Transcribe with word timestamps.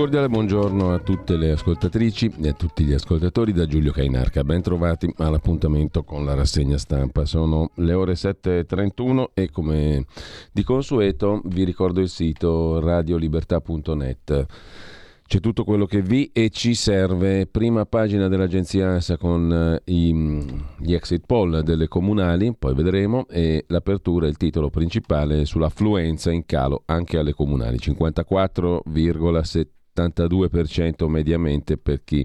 Cordiale 0.00 0.30
buongiorno 0.30 0.94
a 0.94 0.98
tutte 0.98 1.36
le 1.36 1.50
ascoltatrici 1.50 2.32
e 2.40 2.48
a 2.48 2.52
tutti 2.54 2.84
gli 2.84 2.94
ascoltatori 2.94 3.52
da 3.52 3.66
Giulio 3.66 3.92
Cainarca. 3.92 4.42
Ben 4.42 4.62
trovati 4.62 5.12
all'appuntamento 5.18 6.04
con 6.04 6.24
la 6.24 6.32
rassegna 6.32 6.78
stampa. 6.78 7.26
Sono 7.26 7.72
le 7.74 7.92
ore 7.92 8.14
7.31 8.14 9.26
e 9.34 9.50
come 9.50 10.06
di 10.52 10.62
consueto 10.62 11.42
vi 11.44 11.64
ricordo 11.64 12.00
il 12.00 12.08
sito 12.08 12.80
radiolibertà.net. 12.80 14.46
C'è 15.26 15.38
tutto 15.38 15.64
quello 15.64 15.84
che 15.84 16.00
vi 16.00 16.30
e 16.32 16.48
ci 16.48 16.74
serve. 16.74 17.46
Prima 17.46 17.84
pagina 17.84 18.28
dell'agenzia 18.28 18.88
ANSA 18.88 19.18
con 19.18 19.52
eh, 19.52 19.92
i, 19.92 20.14
gli 20.78 20.94
exit 20.94 21.24
poll 21.26 21.60
delle 21.60 21.88
comunali, 21.88 22.54
poi 22.58 22.72
vedremo, 22.72 23.26
e 23.28 23.66
l'apertura, 23.68 24.26
il 24.26 24.38
titolo 24.38 24.70
principale 24.70 25.44
sull'affluenza 25.44 26.32
in 26.32 26.46
calo 26.46 26.84
anche 26.86 27.18
alle 27.18 27.34
comunali, 27.34 27.78
54,72% 30.08 31.08
mediamente 31.08 31.76
per 31.76 32.02
chi 32.04 32.24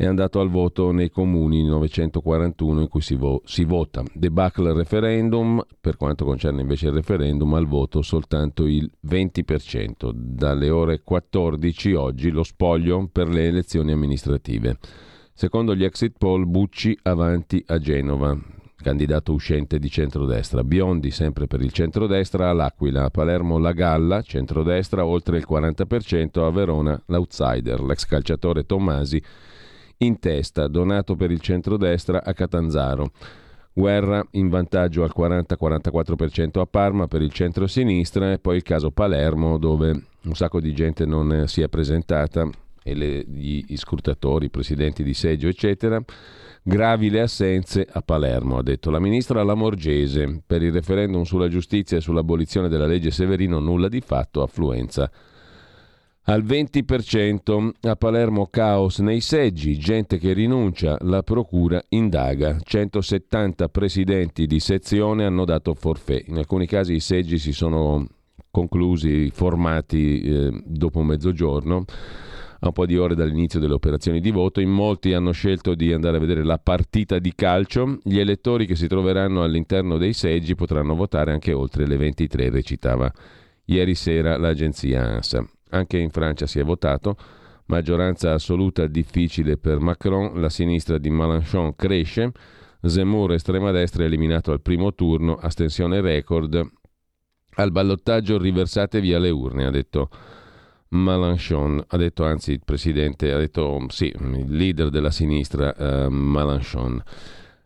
è 0.00 0.06
andato 0.06 0.40
al 0.40 0.48
voto 0.48 0.92
nei 0.92 1.10
comuni 1.10 1.62
941 1.62 2.80
in 2.80 2.88
cui 2.88 3.02
si, 3.02 3.16
vo- 3.16 3.42
si 3.44 3.64
vota. 3.64 4.02
Debacle 4.14 4.72
referendum, 4.72 5.62
per 5.78 5.98
quanto 5.98 6.24
concerne 6.24 6.62
invece 6.62 6.86
il 6.86 6.94
referendum, 6.94 7.52
al 7.52 7.66
voto 7.66 8.00
soltanto 8.00 8.64
il 8.64 8.90
20%. 9.06 10.10
Dalle 10.14 10.70
ore 10.70 11.02
14 11.02 11.92
oggi 11.92 12.30
lo 12.30 12.44
spoglio 12.44 13.10
per 13.12 13.28
le 13.28 13.46
elezioni 13.46 13.92
amministrative. 13.92 14.78
Secondo 15.34 15.74
gli 15.74 15.84
exit 15.84 16.14
poll, 16.16 16.48
Bucci 16.48 16.98
avanti 17.02 17.62
a 17.66 17.78
Genova, 17.78 18.34
candidato 18.82 19.32
uscente 19.32 19.78
di 19.78 19.90
centrodestra. 19.90 20.64
Biondi 20.64 21.10
sempre 21.10 21.46
per 21.46 21.60
il 21.60 21.72
centrodestra, 21.72 22.50
all'Aquila, 22.50 23.04
a 23.04 23.10
Palermo 23.10 23.58
la 23.58 23.72
Galla, 23.72 24.22
centrodestra, 24.22 25.04
oltre 25.04 25.38
il 25.38 25.46
40%, 25.48 26.44
a 26.44 26.50
Verona 26.50 27.00
l'outsider, 27.06 27.80
l'ex 27.82 28.04
calciatore 28.06 28.64
Tommasi 28.64 29.22
in 29.98 30.18
testa, 30.18 30.66
donato 30.68 31.14
per 31.14 31.30
il 31.30 31.40
centrodestra 31.40 32.22
a 32.24 32.32
Catanzaro. 32.32 33.12
Guerra 33.72 34.26
in 34.32 34.48
vantaggio 34.48 35.04
al 35.04 35.12
40-44% 35.16 36.58
a 36.58 36.66
Parma 36.66 37.06
per 37.06 37.22
il 37.22 37.32
centro-sinistra 37.32 38.32
e 38.32 38.38
poi 38.38 38.56
il 38.56 38.62
caso 38.62 38.90
Palermo 38.90 39.58
dove 39.58 40.06
un 40.22 40.34
sacco 40.34 40.60
di 40.60 40.74
gente 40.74 41.06
non 41.06 41.44
si 41.46 41.62
è 41.62 41.68
presentata 41.68 42.48
e 42.82 42.94
le, 42.94 43.24
gli 43.26 43.76
scrutatori, 43.76 44.46
i 44.46 44.50
presidenti 44.50 45.02
di 45.02 45.14
seggio 45.14 45.48
eccetera. 45.48 46.02
Gravi 46.62 47.08
le 47.08 47.22
assenze 47.22 47.86
a 47.90 48.02
Palermo, 48.02 48.58
ha 48.58 48.62
detto 48.62 48.90
la 48.90 49.00
ministra 49.00 49.42
Lamorgese. 49.42 50.42
Per 50.46 50.62
il 50.62 50.72
referendum 50.72 51.22
sulla 51.22 51.48
giustizia 51.48 51.96
e 51.96 52.02
sull'abolizione 52.02 52.68
della 52.68 52.86
legge 52.86 53.10
Severino 53.10 53.60
nulla 53.60 53.88
di 53.88 54.02
fatto, 54.02 54.42
affluenza 54.42 55.10
al 56.24 56.44
20%. 56.44 57.70
A 57.80 57.96
Palermo 57.96 58.46
caos 58.48 58.98
nei 58.98 59.20
seggi, 59.20 59.78
gente 59.78 60.18
che 60.18 60.34
rinuncia, 60.34 60.98
la 61.00 61.22
procura 61.22 61.82
indaga. 61.88 62.58
170 62.62 63.68
presidenti 63.70 64.46
di 64.46 64.60
sezione 64.60 65.24
hanno 65.24 65.46
dato 65.46 65.72
forfè. 65.72 66.22
In 66.26 66.36
alcuni 66.36 66.66
casi 66.66 66.92
i 66.92 67.00
seggi 67.00 67.38
si 67.38 67.52
sono 67.52 68.06
conclusi, 68.50 69.30
formati 69.30 70.20
eh, 70.20 70.62
dopo 70.66 71.02
mezzogiorno 71.02 71.84
a 72.60 72.66
un 72.66 72.72
po' 72.72 72.86
di 72.86 72.96
ore 72.96 73.14
dall'inizio 73.14 73.60
delle 73.60 73.74
operazioni 73.74 74.20
di 74.20 74.30
voto. 74.30 74.60
In 74.60 74.70
molti 74.70 75.12
hanno 75.12 75.32
scelto 75.32 75.74
di 75.74 75.92
andare 75.92 76.16
a 76.18 76.20
vedere 76.20 76.44
la 76.44 76.58
partita 76.58 77.18
di 77.18 77.34
calcio. 77.34 77.98
Gli 78.02 78.18
elettori 78.18 78.66
che 78.66 78.76
si 78.76 78.86
troveranno 78.86 79.42
all'interno 79.42 79.96
dei 79.96 80.12
seggi 80.12 80.54
potranno 80.54 80.94
votare 80.94 81.32
anche 81.32 81.52
oltre 81.52 81.86
le 81.86 81.96
23, 81.96 82.50
recitava 82.50 83.12
ieri 83.66 83.94
sera 83.94 84.36
l'agenzia 84.36 85.02
ANSA. 85.02 85.46
Anche 85.70 85.98
in 85.98 86.10
Francia 86.10 86.46
si 86.46 86.58
è 86.58 86.64
votato. 86.64 87.16
Maggioranza 87.66 88.32
assoluta 88.32 88.86
difficile 88.86 89.56
per 89.56 89.78
Macron, 89.78 90.40
la 90.40 90.48
sinistra 90.48 90.98
di 90.98 91.08
Mélenchon 91.08 91.76
cresce, 91.76 92.32
Zemmour 92.82 93.32
estrema 93.34 93.70
destra 93.70 94.04
eliminato 94.04 94.50
al 94.50 94.60
primo 94.60 94.92
turno, 94.94 95.36
astensione 95.36 96.00
record. 96.00 96.68
Al 97.54 97.70
ballottaggio 97.70 98.38
riversate 98.38 99.00
via 99.00 99.18
le 99.18 99.30
urne, 99.30 99.66
ha 99.66 99.70
detto 99.70 100.08
Mélenchon, 100.90 101.82
ha 101.86 101.96
detto 101.96 102.24
anzi 102.24 102.52
il 102.52 102.62
presidente, 102.64 103.32
ha 103.32 103.38
detto 103.38 103.84
sì, 103.88 104.06
il 104.06 104.46
leader 104.48 104.90
della 104.90 105.10
sinistra 105.10 105.74
uh, 105.76 106.10
Mélenchon. 106.10 107.02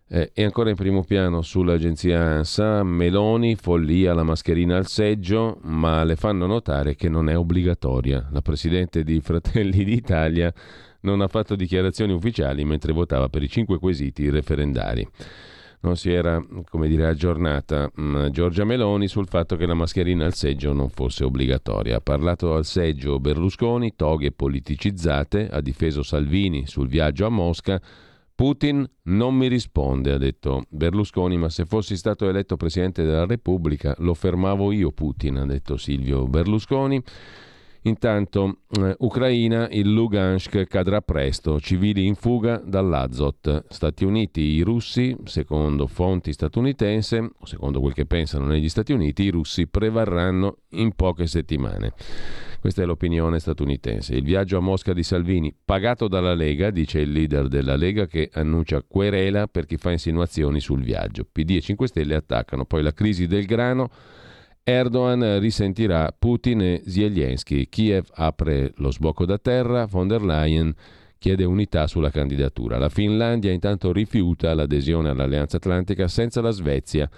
Eh, 0.06 0.30
e 0.34 0.44
ancora 0.44 0.68
in 0.68 0.76
primo 0.76 1.02
piano 1.02 1.40
sull'agenzia 1.40 2.20
ANSA, 2.20 2.82
Meloni, 2.82 3.56
follia 3.56 4.12
la 4.12 4.22
mascherina 4.22 4.76
al 4.76 4.86
seggio, 4.86 5.58
ma 5.62 6.04
le 6.04 6.16
fanno 6.16 6.46
notare 6.46 6.94
che 6.94 7.08
non 7.08 7.30
è 7.30 7.36
obbligatoria. 7.36 8.28
La 8.30 8.42
Presidente 8.42 9.02
di 9.02 9.20
Fratelli 9.20 9.82
d'Italia 9.84 10.52
non 11.00 11.20
ha 11.20 11.28
fatto 11.28 11.56
dichiarazioni 11.56 12.12
ufficiali 12.12 12.64
mentre 12.64 12.92
votava 12.92 13.28
per 13.28 13.42
i 13.42 13.48
cinque 13.48 13.78
quesiti 13.78 14.28
referendari. 14.28 15.08
Non 15.84 15.96
si 15.96 16.10
era, 16.10 16.42
come 16.70 16.88
dire, 16.88 17.06
aggiornata 17.06 17.90
mh, 17.94 18.02
mm, 18.02 18.26
Giorgia 18.28 18.64
Meloni 18.64 19.06
sul 19.06 19.28
fatto 19.28 19.54
che 19.56 19.66
la 19.66 19.74
mascherina 19.74 20.24
al 20.24 20.32
seggio 20.32 20.72
non 20.72 20.88
fosse 20.88 21.24
obbligatoria. 21.24 21.96
Ha 21.96 22.00
parlato 22.00 22.54
al 22.54 22.64
seggio 22.64 23.20
Berlusconi, 23.20 23.94
toghe 23.94 24.32
politicizzate, 24.32 25.46
ha 25.50 25.60
difeso 25.60 26.02
Salvini 26.02 26.66
sul 26.66 26.88
viaggio 26.88 27.26
a 27.26 27.28
Mosca, 27.28 27.78
Putin 28.34 28.88
non 29.02 29.34
mi 29.34 29.46
risponde, 29.46 30.12
ha 30.12 30.18
detto 30.18 30.64
Berlusconi, 30.70 31.36
ma 31.36 31.50
se 31.50 31.66
fossi 31.66 31.96
stato 31.96 32.30
eletto 32.30 32.56
Presidente 32.56 33.04
della 33.04 33.26
Repubblica 33.26 33.94
lo 33.98 34.14
fermavo 34.14 34.72
io 34.72 34.90
Putin, 34.90 35.36
ha 35.36 35.46
detto 35.46 35.76
Silvio 35.76 36.26
Berlusconi. 36.26 37.02
Intanto, 37.86 38.60
eh, 38.80 38.94
Ucraina, 39.00 39.68
il 39.70 39.92
Lugansk 39.92 40.66
cadrà 40.66 41.02
presto, 41.02 41.60
civili 41.60 42.06
in 42.06 42.14
fuga 42.14 42.56
dall'Azot. 42.64 43.66
Stati 43.68 44.04
Uniti, 44.04 44.40
i 44.40 44.62
russi, 44.62 45.14
secondo 45.24 45.86
fonti 45.86 46.32
statunitense, 46.32 47.32
secondo 47.42 47.80
quel 47.80 47.92
che 47.92 48.06
pensano 48.06 48.46
negli 48.46 48.70
Stati 48.70 48.92
Uniti, 48.92 49.24
i 49.24 49.30
russi 49.30 49.66
prevarranno 49.66 50.60
in 50.70 50.94
poche 50.94 51.26
settimane. 51.26 51.92
Questa 52.58 52.80
è 52.80 52.86
l'opinione 52.86 53.38
statunitense. 53.38 54.14
Il 54.14 54.24
viaggio 54.24 54.56
a 54.56 54.60
Mosca 54.60 54.94
di 54.94 55.02
Salvini, 55.02 55.54
pagato 55.62 56.08
dalla 56.08 56.32
Lega, 56.32 56.70
dice 56.70 57.00
il 57.00 57.12
leader 57.12 57.48
della 57.48 57.76
Lega 57.76 58.06
che 58.06 58.30
annuncia 58.32 58.80
querela 58.80 59.46
per 59.46 59.66
chi 59.66 59.76
fa 59.76 59.90
insinuazioni 59.90 60.58
sul 60.60 60.82
viaggio. 60.82 61.26
PD 61.30 61.56
e 61.56 61.60
5 61.60 61.86
Stelle 61.86 62.14
attaccano. 62.14 62.64
Poi 62.64 62.82
la 62.82 62.94
crisi 62.94 63.26
del 63.26 63.44
grano. 63.44 63.90
Erdogan 64.66 65.40
risentirà 65.40 66.10
Putin 66.18 66.62
e 66.62 66.82
Zelensky. 66.86 67.68
Kiev 67.68 68.06
apre 68.14 68.72
lo 68.76 68.90
sbocco 68.90 69.26
da 69.26 69.36
terra. 69.36 69.84
Von 69.84 70.08
der 70.08 70.22
Leyen 70.22 70.74
chiede 71.18 71.44
unità 71.44 71.86
sulla 71.86 72.08
candidatura. 72.08 72.78
La 72.78 72.88
Finlandia 72.88 73.52
intanto 73.52 73.92
rifiuta 73.92 74.54
l'adesione 74.54 75.10
all'Alleanza 75.10 75.58
Atlantica 75.58 76.08
senza 76.08 76.40
la 76.40 76.50
Svezia. 76.50 77.10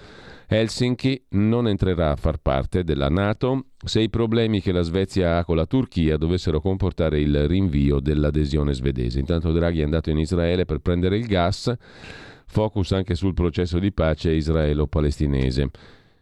Helsinki 0.49 1.27
non 1.31 1.69
entrerà 1.69 2.11
a 2.11 2.17
far 2.17 2.39
parte 2.39 2.83
della 2.83 3.09
Nato 3.09 3.67
se 3.85 4.01
i 4.01 4.11
problemi 4.11 4.61
che 4.61 4.73
la 4.73 4.83
Svezia 4.83 5.39
ha 5.39 5.45
con 5.45 5.55
la 5.55 5.67
Turchia 5.67 6.17
dovessero 6.17 6.61
comportare 6.61 7.21
il 7.21 7.47
rinvio 7.47 8.01
dell'adesione 8.01 8.75
svedese. 8.75 9.21
Intanto 9.21 9.53
Draghi 9.53 9.81
è 9.81 9.85
andato 9.85 10.11
in 10.11 10.19
Israele 10.19 10.65
per 10.65 10.79
prendere 10.79 11.17
il 11.17 11.27
gas, 11.27 11.73
focus 12.45 12.91
anche 12.91 13.15
sul 13.15 13.35
processo 13.35 13.79
di 13.79 13.93
pace 13.93 14.33
israelo-palestinese. 14.33 15.71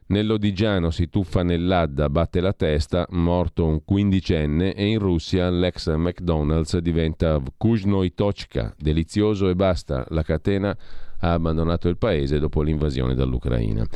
Nell'Odigiano 0.06 0.90
si 0.90 1.08
tuffa 1.08 1.42
nell'Adda, 1.42 2.10
batte 2.10 2.40
la 2.40 2.52
testa, 2.52 3.06
morto 3.12 3.64
un 3.64 3.84
quindicenne 3.84 4.74
e 4.74 4.84
in 4.84 4.98
Russia 4.98 5.48
l'ex 5.48 5.94
McDonald's 5.96 6.76
diventa 6.78 7.40
Kuzhnoitochka, 7.56 8.74
delizioso 8.78 9.48
e 9.48 9.54
basta, 9.54 10.04
la 10.10 10.22
catena 10.22 10.76
ha 11.20 11.32
abbandonato 11.32 11.88
il 11.88 11.96
paese 11.96 12.38
dopo 12.38 12.60
l'invasione 12.60 13.14
dall'Ucraina. 13.14 13.86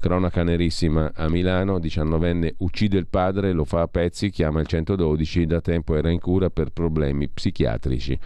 Cronaca 0.00 0.42
nerissima 0.42 1.12
a 1.14 1.28
Milano, 1.28 1.78
19enne 1.78 2.54
uccide 2.58 2.96
il 2.96 3.06
padre, 3.06 3.52
lo 3.52 3.64
fa 3.64 3.82
a 3.82 3.86
pezzi, 3.86 4.30
chiama 4.30 4.60
il 4.60 4.66
112, 4.66 5.44
da 5.44 5.60
tempo 5.60 5.94
era 5.94 6.08
in 6.08 6.20
cura 6.20 6.48
per 6.48 6.70
problemi 6.70 7.28
psichiatrici. 7.28 8.18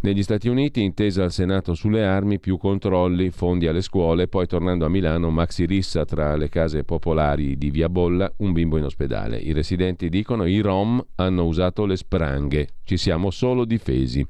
Negli 0.00 0.22
Stati 0.22 0.48
Uniti, 0.48 0.82
intesa 0.82 1.24
al 1.24 1.32
Senato 1.32 1.74
sulle 1.74 2.04
armi, 2.04 2.38
più 2.38 2.58
controlli, 2.58 3.30
fondi 3.30 3.66
alle 3.66 3.80
scuole, 3.80 4.28
poi 4.28 4.46
tornando 4.46 4.84
a 4.84 4.88
Milano, 4.88 5.30
maxi 5.30 5.64
rissa 5.64 6.04
tra 6.04 6.36
le 6.36 6.48
case 6.48 6.84
popolari 6.84 7.56
di 7.56 7.70
Via 7.70 7.88
Bolla, 7.88 8.30
un 8.38 8.52
bimbo 8.52 8.76
in 8.76 8.84
ospedale. 8.84 9.38
I 9.38 9.52
residenti 9.52 10.08
dicono 10.08 10.44
i 10.44 10.60
Rom 10.60 11.04
hanno 11.16 11.44
usato 11.44 11.86
le 11.86 11.96
spranghe, 11.96 12.68
ci 12.84 12.98
siamo 12.98 13.30
solo 13.30 13.64
difesi. 13.64 14.24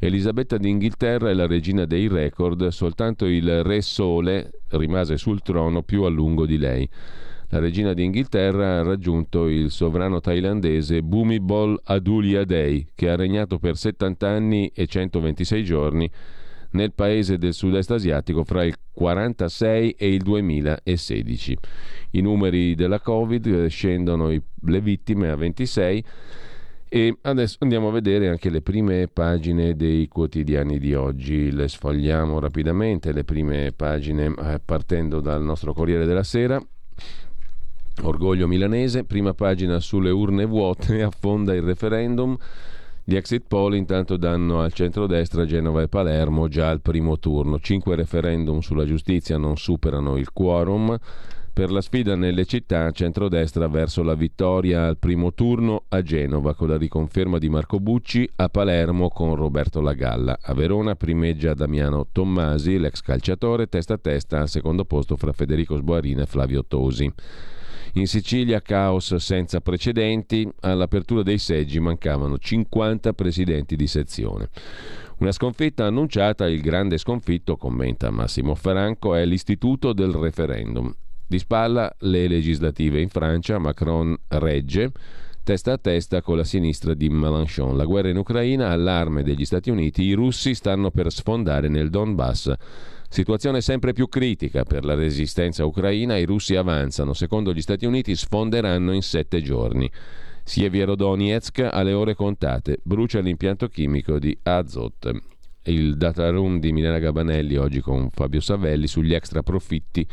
Elisabetta 0.00 0.56
d'Inghilterra 0.56 1.30
è 1.30 1.34
la 1.34 1.46
regina 1.46 1.84
dei 1.84 2.08
record, 2.08 2.66
soltanto 2.68 3.26
il 3.26 3.62
Re 3.62 3.82
Sole 3.82 4.50
rimase 4.70 5.16
sul 5.18 5.42
trono 5.42 5.82
più 5.82 6.02
a 6.02 6.08
lungo 6.08 6.46
di 6.46 6.58
lei. 6.58 6.88
La 7.54 7.60
regina 7.60 7.92
d'Inghilterra 7.92 8.80
ha 8.80 8.82
raggiunto 8.82 9.46
il 9.46 9.70
sovrano 9.70 10.18
thailandese 10.18 11.02
Bhumibol 11.02 11.80
Adulyadej, 11.84 12.86
che 12.96 13.08
ha 13.08 13.14
regnato 13.14 13.60
per 13.60 13.76
70 13.76 14.28
anni 14.28 14.72
e 14.74 14.88
126 14.88 15.62
giorni 15.62 16.10
nel 16.70 16.92
paese 16.92 17.38
del 17.38 17.54
sud-est 17.54 17.92
asiatico 17.92 18.42
fra 18.42 18.64
il 18.64 18.74
1946 18.94 19.90
e 19.92 20.14
il 20.14 20.22
2016. 20.22 21.58
I 22.10 22.20
numeri 22.22 22.74
della 22.74 22.98
Covid 22.98 23.66
scendono 23.66 24.30
le 24.30 24.80
vittime 24.80 25.30
a 25.30 25.36
26 25.36 26.04
e 26.88 27.16
adesso 27.20 27.58
andiamo 27.60 27.86
a 27.86 27.92
vedere 27.92 28.30
anche 28.30 28.50
le 28.50 28.62
prime 28.62 29.06
pagine 29.06 29.76
dei 29.76 30.08
quotidiani 30.08 30.80
di 30.80 30.92
oggi. 30.92 31.52
Le 31.52 31.68
sfogliamo 31.68 32.40
rapidamente, 32.40 33.12
le 33.12 33.22
prime 33.22 33.70
pagine 33.70 34.34
eh, 34.36 34.60
partendo 34.64 35.20
dal 35.20 35.44
nostro 35.44 35.72
Corriere 35.72 36.04
della 36.04 36.24
Sera. 36.24 36.60
Orgoglio 38.02 38.46
milanese, 38.46 39.04
prima 39.04 39.34
pagina 39.34 39.80
sulle 39.80 40.10
urne 40.10 40.44
vuote, 40.44 41.00
affonda 41.04 41.54
il 41.54 41.62
referendum. 41.62 42.36
Gli 43.06 43.16
exit 43.16 43.44
poll 43.46 43.74
intanto 43.74 44.16
danno 44.16 44.62
al 44.62 44.72
centrodestra 44.72 45.44
Genova 45.44 45.82
e 45.82 45.88
Palermo 45.88 46.48
già 46.48 46.70
al 46.70 46.80
primo 46.80 47.18
turno. 47.18 47.58
Cinque 47.60 47.96
referendum 47.96 48.60
sulla 48.60 48.86
giustizia 48.86 49.36
non 49.36 49.58
superano 49.58 50.16
il 50.16 50.32
quorum. 50.32 50.98
Per 51.52 51.70
la 51.70 51.82
sfida 51.82 52.16
nelle 52.16 52.46
città, 52.46 52.90
centrodestra 52.90 53.68
verso 53.68 54.02
la 54.02 54.14
vittoria 54.14 54.86
al 54.86 54.96
primo 54.96 55.34
turno 55.34 55.84
a 55.88 56.02
Genova 56.02 56.54
con 56.54 56.68
la 56.68 56.76
riconferma 56.76 57.38
di 57.38 57.48
Marco 57.48 57.78
Bucci, 57.78 58.28
a 58.36 58.48
Palermo 58.48 59.08
con 59.08 59.36
Roberto 59.36 59.80
Lagalla. 59.80 60.38
A 60.40 60.52
Verona 60.52 60.96
primeggia 60.96 61.54
Damiano 61.54 62.08
Tommasi, 62.10 62.78
l'ex 62.78 63.02
calciatore, 63.02 63.68
testa 63.68 63.94
a 63.94 63.98
testa 63.98 64.40
al 64.40 64.48
secondo 64.48 64.84
posto 64.84 65.14
fra 65.16 65.32
Federico 65.32 65.76
Sboarina 65.76 66.22
e 66.22 66.26
Flavio 66.26 66.64
Tosi. 66.66 67.12
In 67.96 68.08
Sicilia 68.08 68.60
caos 68.60 69.14
senza 69.16 69.60
precedenti, 69.60 70.50
all'apertura 70.62 71.22
dei 71.22 71.38
seggi 71.38 71.78
mancavano 71.78 72.38
50 72.38 73.12
presidenti 73.12 73.76
di 73.76 73.86
sezione. 73.86 74.48
Una 75.18 75.30
sconfitta 75.30 75.86
annunciata, 75.86 76.48
il 76.48 76.60
grande 76.60 76.98
sconfitto, 76.98 77.56
commenta 77.56 78.10
Massimo 78.10 78.56
Franco, 78.56 79.14
è 79.14 79.24
l'istituto 79.24 79.92
del 79.92 80.12
referendum. 80.12 80.92
Di 81.24 81.38
spalla 81.38 81.94
le 82.00 82.26
legislative 82.26 83.00
in 83.00 83.10
Francia, 83.10 83.58
Macron 83.58 84.16
regge, 84.26 84.90
testa 85.44 85.74
a 85.74 85.78
testa 85.78 86.20
con 86.20 86.36
la 86.36 86.44
sinistra 86.44 86.94
di 86.94 87.08
Mélenchon. 87.08 87.76
La 87.76 87.84
guerra 87.84 88.08
in 88.08 88.16
Ucraina, 88.16 88.70
allarme 88.70 89.22
degli 89.22 89.44
Stati 89.44 89.70
Uniti, 89.70 90.02
i 90.02 90.14
russi 90.14 90.56
stanno 90.56 90.90
per 90.90 91.12
sfondare 91.12 91.68
nel 91.68 91.90
Donbass 91.90 92.52
Situazione 93.14 93.60
sempre 93.60 93.92
più 93.92 94.08
critica 94.08 94.64
per 94.64 94.84
la 94.84 94.96
resistenza 94.96 95.64
ucraina, 95.64 96.16
i 96.16 96.24
russi 96.24 96.56
avanzano, 96.56 97.12
secondo 97.12 97.52
gli 97.54 97.60
Stati 97.60 97.86
Uniti 97.86 98.16
sfonderanno 98.16 98.92
in 98.92 99.02
sette 99.02 99.40
giorni. 99.40 99.88
Sievierodonetsk 100.42 101.68
alle 101.70 101.92
ore 101.92 102.16
contate, 102.16 102.80
brucia 102.82 103.20
l'impianto 103.20 103.68
chimico 103.68 104.18
di 104.18 104.36
Azot. 104.42 105.12
Il 105.62 105.96
data 105.96 106.28
room 106.30 106.58
di 106.58 106.72
Milena 106.72 106.98
Gabanelli 106.98 107.54
oggi 107.54 107.78
con 107.78 108.10
Fabio 108.10 108.40
Savelli 108.40 108.88
sugli 108.88 109.14
extra 109.14 109.44
profitti 109.44 110.04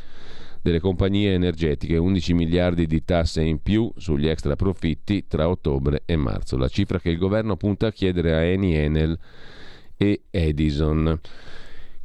delle 0.62 0.80
compagnie 0.80 1.33
energetiche, 1.33 1.97
11 1.97 2.36
miliardi 2.36 2.86
di 2.86 3.04
tasse 3.04 3.42
in 3.42 3.63
più 3.63 3.92
sugli 3.97 4.27
extra 4.27 4.56
profitti 4.56 5.25
tra 5.25 5.50
ottobre 5.50 6.04
e 6.06 6.15
marzo, 6.18 6.56
la 6.56 6.68
cifra 6.68 7.00
che 7.00 7.09
il 7.09 7.18
governo 7.18 7.57
punta 7.57 7.88
a 7.88 7.92
chiedere 7.92 8.36
a 8.36 8.44
Eni 8.44 8.75
Enel 8.75 9.18
e 9.97 10.21
Edison. 10.30 11.19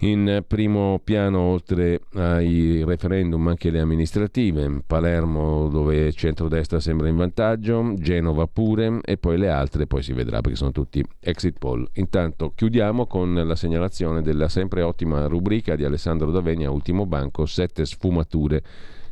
In 0.01 0.45
primo 0.47 1.01
piano, 1.03 1.41
oltre 1.41 2.03
ai 2.17 2.85
referendum, 2.85 3.49
anche 3.49 3.71
le 3.71 3.81
amministrative. 3.81 4.83
Palermo, 4.87 5.69
dove 5.69 6.13
centrodestra 6.13 6.81
sembra 6.81 7.09
in 7.09 7.17
vantaggio, 7.17 7.95
Genova 7.95 8.47
pure, 8.47 9.01
e 9.03 9.17
poi 9.17 9.39
le 9.39 9.49
altre, 9.49 9.87
poi 9.87 10.03
si 10.03 10.13
vedrà 10.13 10.43
perché 10.43 10.59
sono 10.59 10.71
tutti 10.71 11.03
exit 11.21 11.59
poll. 11.59 11.89
Intanto 11.95 12.53
chiudiamo 12.55 13.07
con 13.07 13.35
la 13.35 13.57
segnalazione 13.57 14.21
della 14.21 14.49
sempre 14.49 14.83
ottima 14.83 15.27
rubrica 15.29 15.77
di 15.77 15.85
Alessandro 15.85 16.31
Davenia, 16.31 16.71
Ultimo 16.71 17.07
Banco, 17.07 17.47
sette 17.47 17.87
sfumature 17.87 18.63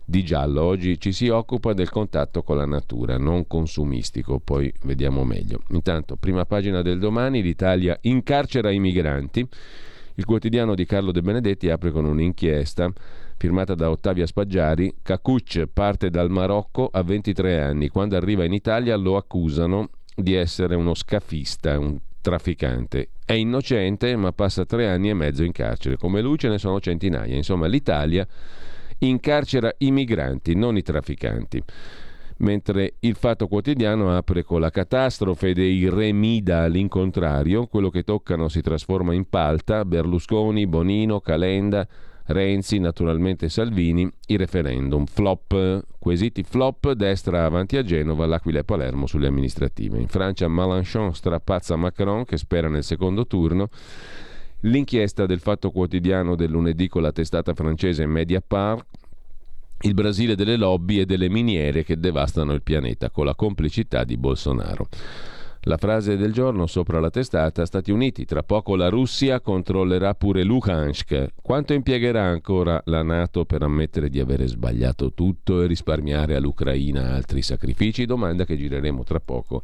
di 0.04 0.22
giallo. 0.22 0.64
Oggi 0.64 1.00
ci 1.00 1.12
si 1.12 1.28
occupa 1.28 1.72
del 1.72 1.88
contatto 1.88 2.42
con 2.42 2.58
la 2.58 2.66
natura, 2.66 3.16
non 3.16 3.46
consumistico, 3.46 4.38
poi 4.38 4.70
vediamo 4.82 5.24
meglio. 5.24 5.62
Intanto, 5.70 6.16
prima 6.16 6.44
pagina 6.44 6.82
del 6.82 6.98
domani, 6.98 7.40
l'Italia 7.40 7.96
incarcera 8.02 8.70
i 8.70 8.78
migranti. 8.78 9.48
Il 10.16 10.24
quotidiano 10.24 10.76
di 10.76 10.86
Carlo 10.86 11.10
De 11.10 11.22
Benedetti 11.22 11.68
apre 11.70 11.90
con 11.90 12.04
un'inchiesta 12.04 12.92
firmata 13.36 13.74
da 13.74 13.90
Ottavia 13.90 14.26
Spaggiari. 14.26 14.94
Cacucce 15.02 15.66
parte 15.66 16.08
dal 16.08 16.30
Marocco 16.30 16.88
a 16.92 17.02
23 17.02 17.60
anni. 17.60 17.88
Quando 17.88 18.16
arriva 18.16 18.44
in 18.44 18.52
Italia 18.52 18.94
lo 18.94 19.16
accusano 19.16 19.90
di 20.14 20.34
essere 20.34 20.76
uno 20.76 20.94
scafista, 20.94 21.76
un 21.80 21.98
trafficante. 22.20 23.08
È 23.24 23.32
innocente, 23.32 24.14
ma 24.14 24.30
passa 24.30 24.64
tre 24.64 24.88
anni 24.88 25.08
e 25.08 25.14
mezzo 25.14 25.42
in 25.42 25.50
carcere. 25.50 25.96
Come 25.96 26.20
lui 26.20 26.38
ce 26.38 26.48
ne 26.48 26.58
sono 26.58 26.78
centinaia. 26.78 27.34
Insomma, 27.34 27.66
l'Italia 27.66 28.24
incarcera 28.98 29.74
i 29.78 29.90
migranti, 29.90 30.54
non 30.54 30.76
i 30.76 30.82
trafficanti 30.82 31.60
mentre 32.38 32.94
il 33.00 33.14
Fatto 33.14 33.46
Quotidiano 33.46 34.16
apre 34.16 34.42
con 34.42 34.60
la 34.60 34.70
catastrofe 34.70 35.52
dei 35.52 35.88
remida 35.88 36.62
all'incontrario, 36.62 37.66
quello 37.66 37.90
che 37.90 38.02
toccano 38.02 38.48
si 38.48 38.60
trasforma 38.60 39.14
in 39.14 39.28
palta, 39.28 39.84
Berlusconi, 39.84 40.66
Bonino, 40.66 41.20
Calenda, 41.20 41.86
Renzi, 42.26 42.78
naturalmente 42.78 43.50
Salvini, 43.50 44.10
i 44.28 44.36
referendum, 44.36 45.04
flop, 45.04 45.84
quesiti 45.98 46.42
flop, 46.42 46.92
destra 46.92 47.44
avanti 47.44 47.76
a 47.76 47.82
Genova, 47.82 48.24
l'Aquila 48.24 48.60
e 48.60 48.64
Palermo 48.64 49.06
sulle 49.06 49.26
amministrative. 49.26 49.98
In 49.98 50.08
Francia 50.08 50.48
Mélenchon 50.48 51.14
strapazza 51.14 51.76
Macron 51.76 52.24
che 52.24 52.38
spera 52.38 52.68
nel 52.68 52.82
secondo 52.82 53.26
turno. 53.26 53.68
L'inchiesta 54.60 55.26
del 55.26 55.40
Fatto 55.40 55.70
Quotidiano 55.70 56.34
del 56.34 56.50
lunedì 56.50 56.88
con 56.88 57.02
la 57.02 57.12
testata 57.12 57.52
francese 57.52 58.06
Mediapart 58.06 58.86
il 59.84 59.92
Brasile 59.92 60.34
delle 60.34 60.56
lobby 60.56 60.98
e 60.98 61.04
delle 61.04 61.28
miniere 61.28 61.84
che 61.84 61.98
devastano 61.98 62.52
il 62.52 62.62
pianeta 62.62 63.10
con 63.10 63.26
la 63.26 63.34
complicità 63.34 64.04
di 64.04 64.16
Bolsonaro. 64.16 64.88
La 65.66 65.76
frase 65.76 66.16
del 66.16 66.32
giorno 66.32 66.66
sopra 66.66 67.00
la 67.00 67.10
testata 67.10 67.64
Stati 67.66 67.90
Uniti, 67.90 68.24
tra 68.24 68.42
poco 68.42 68.76
la 68.76 68.88
Russia 68.88 69.40
controllerà 69.40 70.14
pure 70.14 70.42
Luhansk. 70.42 71.32
Quanto 71.40 71.72
impiegherà 71.72 72.22
ancora 72.22 72.80
la 72.86 73.02
Nato 73.02 73.44
per 73.44 73.62
ammettere 73.62 74.08
di 74.08 74.20
avere 74.20 74.46
sbagliato 74.46 75.12
tutto 75.12 75.62
e 75.62 75.66
risparmiare 75.66 76.34
all'Ucraina 76.34 77.12
altri 77.14 77.42
sacrifici? 77.42 78.06
Domanda 78.06 78.44
che 78.44 78.56
gireremo 78.56 79.04
tra 79.04 79.20
poco 79.20 79.62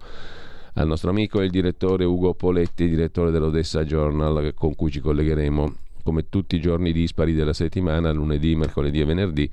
al 0.75 0.87
nostro 0.87 1.11
amico 1.11 1.41
e 1.41 1.45
il 1.45 1.51
direttore 1.51 2.05
Ugo 2.05 2.35
Poletti, 2.35 2.89
direttore 2.89 3.31
dell'Odessa 3.31 3.85
Journal, 3.85 4.53
con 4.55 4.75
cui 4.75 4.91
ci 4.91 5.01
collegheremo 5.01 5.75
come 6.11 6.29
tutti 6.29 6.57
i 6.57 6.61
giorni 6.61 6.93
dispari 6.93 7.35
della 7.35 7.53
settimana, 7.53 8.11
lunedì, 8.11 8.57
mercoledì 8.57 9.01
e 9.01 9.05
venerdì 9.05 9.49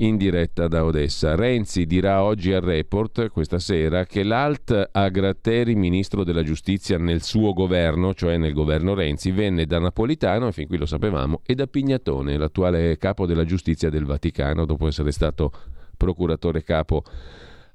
in 0.00 0.18
diretta 0.18 0.68
da 0.68 0.84
Odessa. 0.84 1.34
Renzi 1.34 1.86
dirà 1.86 2.22
oggi 2.22 2.52
al 2.52 2.60
report 2.60 3.30
questa 3.30 3.58
sera 3.58 4.04
che 4.04 4.22
l'alt 4.22 4.90
a 4.92 5.08
Gratteri, 5.08 5.74
ministro 5.74 6.22
della 6.22 6.42
giustizia 6.42 6.98
nel 6.98 7.22
suo 7.22 7.54
governo, 7.54 8.12
cioè 8.12 8.36
nel 8.36 8.52
governo 8.52 8.92
Renzi, 8.92 9.30
venne 9.30 9.64
da 9.64 9.78
Napolitano, 9.78 10.48
e 10.48 10.52
fin 10.52 10.66
qui 10.66 10.76
lo 10.76 10.84
sapevamo, 10.84 11.40
e 11.46 11.54
da 11.54 11.66
Pignatone, 11.66 12.36
l'attuale 12.36 12.98
capo 12.98 13.24
della 13.24 13.46
giustizia 13.46 13.88
del 13.88 14.04
Vaticano, 14.04 14.66
dopo 14.66 14.86
essere 14.86 15.12
stato 15.12 15.50
procuratore 15.96 16.62
capo 16.62 17.04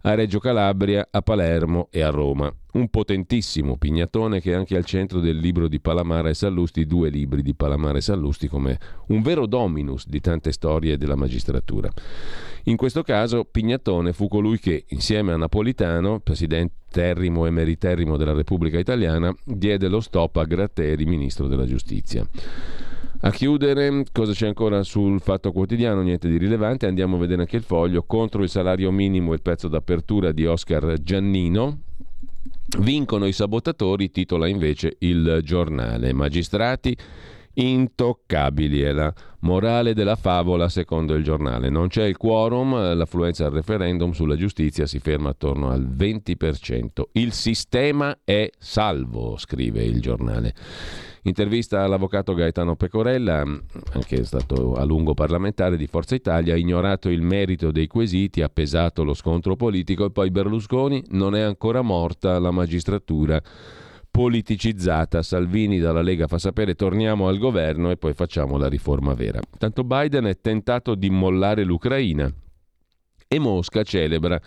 a 0.03 0.13
Reggio 0.13 0.39
Calabria, 0.39 1.08
a 1.10 1.22
Palermo 1.22 1.88
e 1.91 2.01
a 2.01 2.10
Roma. 2.10 2.53
Un 2.74 2.89
potentissimo 2.89 3.77
pignatone 3.77 4.39
che 4.39 4.51
è 4.51 4.55
anche 4.55 4.75
al 4.75 4.86
centro 4.86 5.20
del 5.20 5.38
libro 5.38 5.67
di 5.67 5.79
Palamara 5.79 6.29
e 6.29 6.34
Sallusti, 6.34 6.86
due 6.86 7.10
libri 7.10 7.41
di 7.41 7.53
Palamara 7.53 7.98
e 7.98 8.01
Sallusti 8.01 8.48
come 8.48 8.79
un 9.08 9.22
vero 9.22 9.46
dominus 9.46 10.08
di 10.08 10.22
tante 10.22 10.51
storie 10.51 10.98
della 10.98 11.15
magistratura. 11.15 11.91
In 12.65 12.77
questo 12.77 13.01
caso 13.03 13.43
Pignatone 13.43 14.13
fu 14.13 14.27
colui 14.27 14.60
che, 14.60 14.86
insieme 14.89 15.34
a 15.34 15.38
Napolitano, 15.38 16.20
presidenterrimo 16.20 17.46
emeriterrimo 17.46 18.17
della 18.17 18.34
Repubblica 18.34 18.79
Italiana, 18.79 19.34
diede 19.43 19.88
lo 19.88 20.00
stop 20.00 20.38
a 20.38 20.46
Gratteri, 20.46 21.05
ministro 21.05 21.48
della 21.48 21.65
giustizia. 21.65 22.25
A 23.24 23.30
chiudere, 23.30 24.04
cosa 24.12 24.34
c'è 24.34 24.48
ancora 24.48 24.82
sul 24.82 25.22
fatto 25.22 25.51
quotidiano? 25.51 26.01
Niente 26.01 26.28
di 26.28 26.38
rilevante, 26.38 26.88
andiamo 26.88 27.18
a 27.18 27.20
vedere 27.20 27.42
anche 27.42 27.56
il 27.56 27.62
foglio. 27.62 28.01
Contro 28.01 28.42
il 28.42 28.50
salario 28.50 28.90
minimo 28.90 29.34
il 29.34 29.44
pezzo 29.44 29.68
d'apertura 29.68 30.32
di 30.32 30.48
Oscar 30.48 30.96
Giannino. 31.04 31.82
Vincono 32.80 33.28
i 33.28 33.32
sabotatori, 33.32 34.10
titola 34.10 34.48
invece 34.48 34.96
il 35.00 35.42
giornale. 35.44 36.13
Magistrati 36.13 36.98
intoccabili 37.54 38.82
è 38.82 38.92
la 38.92 39.13
morale 39.42 39.94
della 39.94 40.16
favola 40.16 40.68
secondo 40.68 41.13
il 41.13 41.24
giornale. 41.24 41.70
Non 41.70 41.90
c'è 41.90 42.06
il 42.06 42.18
quorum, 42.18 42.96
l'affluenza 42.96 43.46
al 43.46 43.51
referendum 43.51 44.13
sulla 44.13 44.36
giustizia 44.36 44.88
si 44.88 44.98
ferma 44.98 45.30
attorno 45.30 45.70
al 45.70 45.88
20%. 45.88 47.04
Il 47.12 47.34
sistema 47.34 48.18
è 48.24 48.50
salvo, 48.58 49.38
scrive 49.38 49.84
il 49.84 50.01
giornale. 50.01 50.56
Intervista 51.24 51.84
all'avvocato 51.84 52.34
Gaetano 52.34 52.75
Pecorella, 52.75 53.42
anche 53.94 54.24
stato 54.24 54.74
a 54.74 54.84
lungo 54.84 55.13
parlamentare 55.13 55.78
di 55.78 55.86
Forza 55.86 56.16
Italia, 56.16 56.56
ha 56.56 56.58
ignorato 56.58 57.10
il 57.10 57.22
merito 57.22 57.72
dei 57.72 57.86
quesiti, 57.86 58.42
ha 58.42 58.50
pesato 58.50 59.04
lo 59.04 59.13
scontro 59.13 59.56
politico 59.56 60.06
e 60.06 60.12
poi 60.12 60.32
Berlusconi 60.32 61.04
non 61.10 61.36
è 61.36 61.42
ancora 61.42 61.84
morta 61.84 62.40
la 62.40 62.50
magistratura 62.50 63.40
politicizzata. 64.10 65.22
Salvini 65.22 65.78
dalla 65.78 66.01
Lega 66.01 66.25
fa 66.25 66.40
sapere 66.40 66.74
torniamo 66.74 67.28
al 67.28 67.38
governo 67.38 67.92
e 67.92 67.98
poi 67.98 68.13
facciamo 68.13 68.58
la 68.58 68.68
riforma 68.68 69.13
vera. 69.13 69.40
Tanto 69.60 69.84
Biden 69.84 70.25
è 70.25 70.40
tentato 70.42 70.96
di 70.96 71.12
mollare 71.12 71.63
l'Ucraina 71.63 72.34
e 73.28 73.40
Mosca 73.40 73.84
celebra 73.84 74.42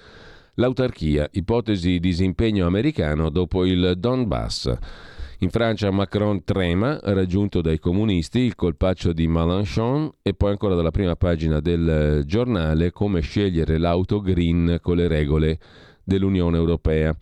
l'autarchia, 0.54 1.28
ipotesi 1.32 2.00
disimpegno 2.00 2.66
americano 2.66 3.30
dopo 3.30 3.64
il 3.64 3.94
Donbass. 3.96 4.76
In 5.44 5.50
Francia 5.50 5.90
Macron 5.90 6.42
trema, 6.42 6.98
raggiunto 7.02 7.60
dai 7.60 7.78
comunisti, 7.78 8.38
il 8.38 8.54
colpaccio 8.54 9.12
di 9.12 9.28
Mélenchon 9.28 10.10
e 10.22 10.32
poi 10.32 10.52
ancora 10.52 10.74
dalla 10.74 10.90
prima 10.90 11.16
pagina 11.16 11.60
del 11.60 12.22
giornale 12.24 12.92
come 12.92 13.20
scegliere 13.20 13.76
l'auto 13.76 14.22
green 14.22 14.78
con 14.80 14.96
le 14.96 15.06
regole 15.06 15.58
dell'Unione 16.02 16.56
Europea. 16.56 17.14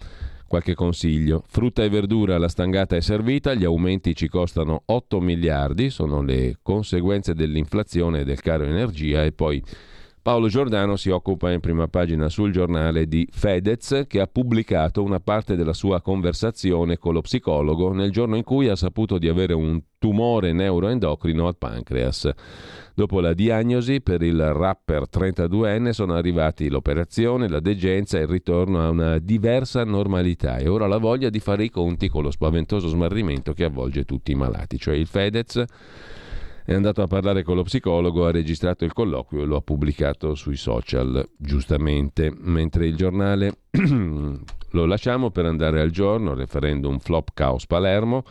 Qualche 0.46 0.74
consiglio. 0.74 1.42
Frutta 1.48 1.82
e 1.82 1.88
verdura, 1.88 2.38
la 2.38 2.46
stangata 2.46 2.94
è 2.94 3.00
servita, 3.00 3.54
gli 3.54 3.64
aumenti 3.64 4.14
ci 4.14 4.28
costano 4.28 4.82
8 4.86 5.20
miliardi, 5.20 5.90
sono 5.90 6.22
le 6.22 6.58
conseguenze 6.62 7.34
dell'inflazione 7.34 8.20
e 8.20 8.24
del 8.24 8.40
caro 8.40 8.62
energia 8.62 9.24
e 9.24 9.32
poi 9.32 9.60
Paolo 10.22 10.46
Giordano 10.46 10.94
si 10.94 11.10
occupa 11.10 11.50
in 11.50 11.58
prima 11.58 11.88
pagina 11.88 12.28
sul 12.28 12.52
giornale 12.52 13.08
di 13.08 13.26
Fedez 13.28 14.04
che 14.06 14.20
ha 14.20 14.28
pubblicato 14.28 15.02
una 15.02 15.18
parte 15.18 15.56
della 15.56 15.72
sua 15.72 16.00
conversazione 16.00 16.96
con 16.96 17.14
lo 17.14 17.22
psicologo 17.22 17.92
nel 17.92 18.12
giorno 18.12 18.36
in 18.36 18.44
cui 18.44 18.68
ha 18.68 18.76
saputo 18.76 19.18
di 19.18 19.26
avere 19.26 19.52
un 19.52 19.82
tumore 19.98 20.52
neuroendocrino 20.52 21.48
al 21.48 21.56
pancreas. 21.56 22.30
Dopo 22.94 23.18
la 23.18 23.32
diagnosi 23.32 24.00
per 24.00 24.22
il 24.22 24.40
rapper 24.52 25.08
32enne 25.12 25.90
sono 25.90 26.14
arrivati 26.14 26.68
l'operazione, 26.68 27.48
la 27.48 27.58
degenza 27.58 28.18
e 28.18 28.22
il 28.22 28.28
ritorno 28.28 28.80
a 28.80 28.90
una 28.90 29.18
diversa 29.18 29.82
normalità 29.82 30.58
e 30.58 30.68
ora 30.68 30.86
la 30.86 30.98
voglia 30.98 31.30
di 31.30 31.40
fare 31.40 31.64
i 31.64 31.70
conti 31.70 32.08
con 32.08 32.22
lo 32.22 32.30
spaventoso 32.30 32.86
smarrimento 32.86 33.52
che 33.54 33.64
avvolge 33.64 34.04
tutti 34.04 34.30
i 34.30 34.36
malati, 34.36 34.78
cioè 34.78 34.94
il 34.94 35.08
Fedez 35.08 35.64
è 36.64 36.74
andato 36.74 37.02
a 37.02 37.06
parlare 37.06 37.42
con 37.42 37.56
lo 37.56 37.62
psicologo, 37.62 38.26
ha 38.26 38.30
registrato 38.30 38.84
il 38.84 38.92
colloquio 38.92 39.42
e 39.42 39.46
lo 39.46 39.56
ha 39.56 39.62
pubblicato 39.62 40.34
sui 40.34 40.56
social, 40.56 41.28
giustamente, 41.36 42.32
mentre 42.34 42.86
il 42.86 42.96
giornale 42.96 43.58
lo 43.70 44.84
lasciamo 44.84 45.30
per 45.30 45.46
andare 45.46 45.80
al 45.80 45.90
giorno, 45.90 46.34
referendum 46.34 46.98
flop 46.98 47.30
caos 47.34 47.66
Palermo, 47.66 48.24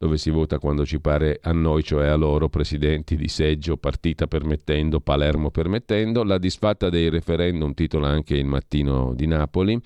dove 0.00 0.16
si 0.16 0.30
vota 0.30 0.58
quando 0.58 0.86
ci 0.86 0.98
pare 0.98 1.40
a 1.42 1.52
noi, 1.52 1.82
cioè 1.82 2.06
a 2.06 2.16
loro, 2.16 2.48
presidenti 2.48 3.16
di 3.16 3.28
seggio, 3.28 3.76
partita 3.76 4.26
permettendo, 4.26 5.00
Palermo 5.00 5.50
permettendo, 5.50 6.22
la 6.24 6.38
disfatta 6.38 6.88
dei 6.88 7.10
referendum 7.10 7.74
titola 7.74 8.08
anche 8.08 8.34
il 8.34 8.46
mattino 8.46 9.12
di 9.14 9.26
Napoli. 9.26 9.78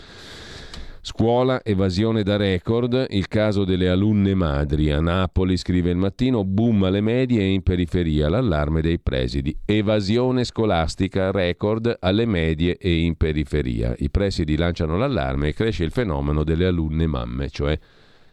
Scuola, 1.06 1.62
evasione 1.62 2.22
da 2.22 2.36
record, 2.38 3.08
il 3.10 3.28
caso 3.28 3.64
delle 3.64 3.90
alunne 3.90 4.34
madri. 4.34 4.90
A 4.90 5.02
Napoli, 5.02 5.58
scrive 5.58 5.90
il 5.90 5.98
mattino, 5.98 6.44
boom 6.44 6.84
alle 6.84 7.02
medie 7.02 7.42
e 7.42 7.48
in 7.48 7.62
periferia, 7.62 8.30
l'allarme 8.30 8.80
dei 8.80 8.98
presidi. 8.98 9.54
Evasione 9.66 10.44
scolastica, 10.44 11.30
record 11.30 11.94
alle 12.00 12.24
medie 12.24 12.78
e 12.78 13.00
in 13.00 13.16
periferia. 13.16 13.94
I 13.98 14.08
presidi 14.08 14.56
lanciano 14.56 14.96
l'allarme 14.96 15.48
e 15.48 15.52
cresce 15.52 15.84
il 15.84 15.90
fenomeno 15.90 16.42
delle 16.42 16.64
alunne 16.64 17.06
mamme, 17.06 17.50
cioè 17.50 17.78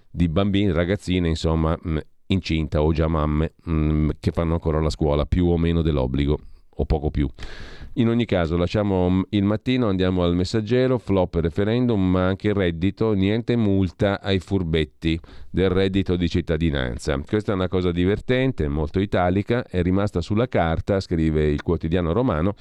di 0.09 0.29
bambini, 0.29 0.71
ragazzine, 0.71 1.27
insomma, 1.27 1.77
mm, 1.85 1.97
incinta 2.27 2.81
o 2.81 2.93
già 2.93 3.09
mamme, 3.09 3.51
mm, 3.69 4.11
che 4.17 4.31
fanno 4.31 4.53
ancora 4.53 4.79
la 4.79 4.89
scuola, 4.89 5.25
più 5.25 5.47
o 5.47 5.57
meno 5.57 5.81
dell'obbligo, 5.81 6.39
o 6.69 6.85
poco 6.85 7.11
più. 7.11 7.27
In 7.95 8.07
ogni 8.07 8.24
caso, 8.24 8.55
lasciamo 8.55 9.25
il 9.31 9.43
mattino, 9.43 9.89
andiamo 9.89 10.24
al 10.24 10.33
messaggero, 10.33 10.98
flop 10.98 11.36
referendum, 11.36 12.01
ma 12.12 12.25
anche 12.25 12.53
reddito, 12.53 13.12
niente 13.12 13.57
multa 13.57 14.21
ai 14.21 14.39
furbetti 14.39 15.19
del 15.50 15.69
reddito 15.69 16.15
di 16.15 16.29
cittadinanza. 16.29 17.19
Questa 17.27 17.51
è 17.51 17.55
una 17.55 17.67
cosa 17.67 17.91
divertente, 17.91 18.69
molto 18.69 19.01
italica, 19.01 19.65
è 19.65 19.81
rimasta 19.81 20.21
sulla 20.21 20.48
carta, 20.48 21.01
scrive 21.01 21.50
il 21.50 21.62
quotidiano 21.63 22.13
romano, 22.13 22.55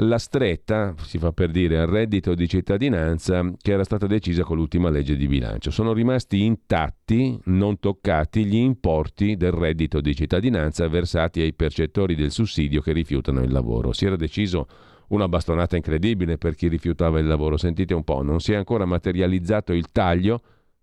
la 0.00 0.18
stretta, 0.18 0.94
si 0.98 1.18
fa 1.18 1.32
per 1.32 1.50
dire, 1.50 1.78
al 1.78 1.86
reddito 1.86 2.34
di 2.34 2.48
cittadinanza 2.48 3.44
che 3.60 3.72
era 3.72 3.84
stata 3.84 4.06
decisa 4.06 4.44
con 4.44 4.56
l'ultima 4.56 4.88
legge 4.88 5.16
di 5.16 5.26
bilancio. 5.26 5.70
Sono 5.70 5.92
rimasti 5.92 6.42
intatti, 6.42 7.38
non 7.44 7.78
toccati, 7.78 8.44
gli 8.44 8.56
importi 8.56 9.36
del 9.36 9.52
reddito 9.52 10.00
di 10.00 10.14
cittadinanza 10.14 10.88
versati 10.88 11.40
ai 11.40 11.54
percettori 11.54 12.14
del 12.14 12.30
sussidio 12.30 12.80
che 12.80 12.92
rifiutano 12.92 13.42
il 13.42 13.52
lavoro. 13.52 13.92
Si 13.92 14.06
era 14.06 14.16
deciso 14.16 14.66
una 15.08 15.28
bastonata 15.28 15.76
incredibile 15.76 16.38
per 16.38 16.54
chi 16.54 16.68
rifiutava 16.68 17.18
il 17.18 17.26
lavoro. 17.26 17.56
Sentite 17.56 17.94
un 17.94 18.04
po', 18.04 18.22
non 18.22 18.40
si 18.40 18.52
è 18.52 18.56
ancora 18.56 18.84
materializzato 18.84 19.72
il 19.72 19.90
taglio 19.92 20.40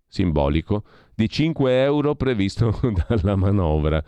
simbolico 0.08 0.84
di 1.16 1.28
5 1.28 1.82
euro 1.84 2.16
previsto 2.16 2.80
dalla 3.08 3.36
manovra. 3.36 4.04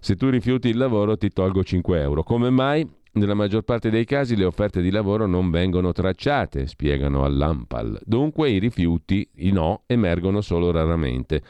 Se 0.00 0.14
tu 0.14 0.28
rifiuti 0.28 0.68
il 0.68 0.76
lavoro 0.76 1.16
ti 1.16 1.28
tolgo 1.28 1.62
5 1.62 2.00
euro. 2.00 2.22
Come 2.22 2.50
mai? 2.50 2.88
Nella 3.12 3.34
maggior 3.34 3.62
parte 3.62 3.90
dei 3.90 4.04
casi 4.04 4.36
le 4.36 4.44
offerte 4.44 4.82
di 4.82 4.90
lavoro 4.90 5.26
non 5.26 5.50
vengono 5.50 5.92
tracciate, 5.92 6.66
spiegano 6.66 7.24
all'AMPAL. 7.24 8.00
Dunque 8.04 8.50
i 8.50 8.58
rifiuti, 8.58 9.28
i 9.36 9.50
no, 9.50 9.82
emergono 9.86 10.40
solo 10.40 10.70
raramente. 10.70 11.42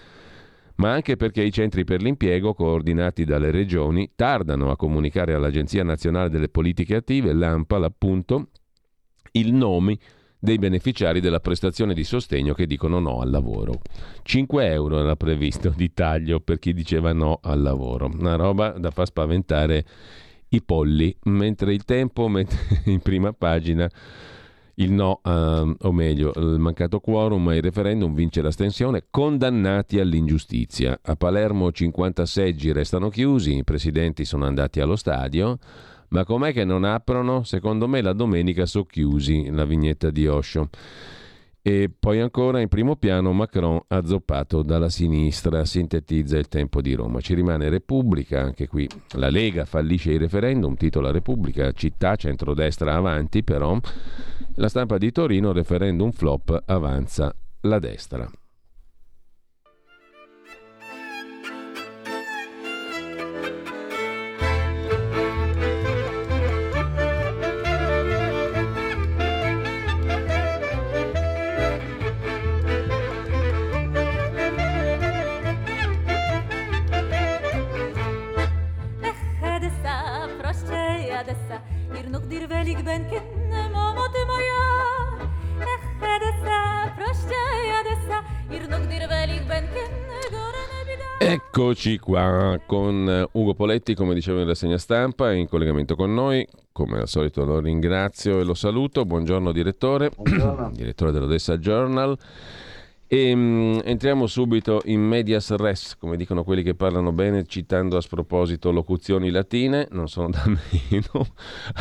Ma 0.77 0.93
anche 0.93 1.17
perché 1.17 1.43
i 1.43 1.51
centri 1.51 1.83
per 1.83 2.01
l'impiego, 2.01 2.55
coordinati 2.55 3.25
dalle 3.25 3.51
regioni, 3.51 4.13
tardano 4.15 4.71
a 4.71 4.77
comunicare 4.77 5.35
all'Agenzia 5.35 5.83
nazionale 5.83 6.31
delle 6.31 6.49
politiche 6.49 6.95
attive, 6.95 7.33
l'AMPAL 7.33 7.83
appunto, 7.83 8.51
il 9.33 9.53
nome 9.53 9.99
dei 10.39 10.59
beneficiari 10.59 11.19
della 11.21 11.41
prestazione 11.41 11.95
di 11.95 12.05
sostegno 12.05 12.55
che 12.55 12.67
dicono 12.67 13.01
no 13.01 13.21
al 13.21 13.31
lavoro. 13.31 13.81
5 14.23 14.71
euro 14.71 15.01
era 15.01 15.17
previsto 15.17 15.73
di 15.77 15.93
taglio 15.93 16.39
per 16.39 16.61
chi 16.61 16.73
diceva 16.73 17.13
no 17.13 17.41
al 17.43 17.61
lavoro, 17.61 18.09
una 18.17 18.37
roba 18.37 18.71
da 18.79 18.93
far 18.93 19.07
spaventare 19.07 19.85
i 20.51 20.63
polli, 20.63 21.15
mentre 21.25 21.73
il 21.73 21.85
tempo 21.85 22.29
mette 22.29 22.57
in 22.91 23.01
prima 23.01 23.33
pagina 23.33 23.91
il 24.81 24.93
no, 24.93 25.21
uh, 25.25 25.75
o 25.77 25.93
meglio, 25.93 26.33
il 26.37 26.59
mancato 26.59 27.01
quorum 27.01 27.49
ai 27.49 27.61
referendum 27.61 28.15
vince 28.15 28.43
l'astensione, 28.43 29.07
condannati 29.11 29.99
all'ingiustizia. 29.99 30.99
A 31.03 31.17
Palermo 31.17 31.73
50 31.73 32.25
seggi 32.27 32.73
restano 32.73 33.09
chiusi, 33.09 33.57
i 33.57 33.65
presidenti 33.65 34.25
sono 34.25 34.47
andati 34.47 34.81
allo 34.81 34.95
stadio, 34.95 35.59
ma 36.11 36.25
com'è 36.25 36.53
che 36.53 36.65
non 36.65 36.85
aprono? 36.85 37.43
Secondo 37.43 37.89
me 37.89 38.01
la 38.03 38.13
domenica 38.13 38.67
socchiusi, 38.67 39.51
la 39.51 39.65
vignetta 39.65 40.11
di 40.11 40.27
Osho. 40.29 40.69
E 41.69 41.91
poi 41.91 42.19
ancora 42.19 42.63
in 42.63 42.69
primo 42.69 42.97
piano 42.97 43.31
Macron 43.35 43.79
azzoppato 43.89 44.63
dalla 44.63 44.89
sinistra, 44.89 45.67
sintetizza 45.67 46.39
il 46.39 46.49
tempo 46.49 46.81
di 46.81 46.95
Roma. 46.95 47.21
Ci 47.21 47.35
rimane 47.35 47.69
Repubblica, 47.69 48.41
anche 48.41 48.67
qui 48.67 48.89
la 49.17 49.29
Lega 49.29 49.67
fallisce 49.67 50.13
il 50.13 50.19
referendum, 50.19 50.77
titola 50.77 51.11
Repubblica, 51.11 51.71
città, 51.73 52.17
centrodestra 52.17 52.95
avanti, 52.95 53.45
però 53.45 53.79
la 54.55 54.69
stampa 54.71 54.97
di 54.97 55.13
Torino, 55.13 55.53
referendum 55.53 56.11
flop, 56.11 56.63
avanza 56.65 57.37
la 57.61 57.79
destra. 57.79 58.27
Eccoci 91.31 91.99
qua 91.99 92.59
con 92.65 93.07
eh, 93.07 93.29
Ugo 93.33 93.53
Poletti, 93.53 93.95
come 93.95 94.15
dicevo 94.15 94.39
nella 94.39 94.55
segna 94.55 94.79
stampa, 94.79 95.31
in 95.31 95.47
collegamento 95.47 95.95
con 95.95 96.15
noi. 96.15 96.49
Come 96.73 97.01
al 97.01 97.07
solito 97.07 97.45
lo 97.45 97.61
ringrazio 97.61 98.41
e 98.41 98.45
lo 98.45 98.55
saluto. 98.55 99.05
Buongiorno 99.05 99.53
direttore, 99.53 100.11
Buongiorno. 100.17 100.71
direttore 100.73 101.13
dell'Odessa 101.13 101.59
Journal. 101.59 102.17
E, 103.11 103.33
um, 103.33 103.81
entriamo 103.83 104.27
subito 104.27 104.83
in 104.85 105.01
medias 105.01 105.51
res, 105.55 105.97
come 105.97 106.19
dicono 106.19 106.45
quelli 106.45 106.63
che 106.63 106.75
parlano 106.75 107.11
bene, 107.11 107.47
citando 107.47 107.97
a 107.97 108.03
sproposito 108.03 108.71
locuzioni 108.71 109.31
latine, 109.31 109.89
non 109.93 110.09
sono 110.09 110.29
da 110.29 110.45
meno. 110.45 111.27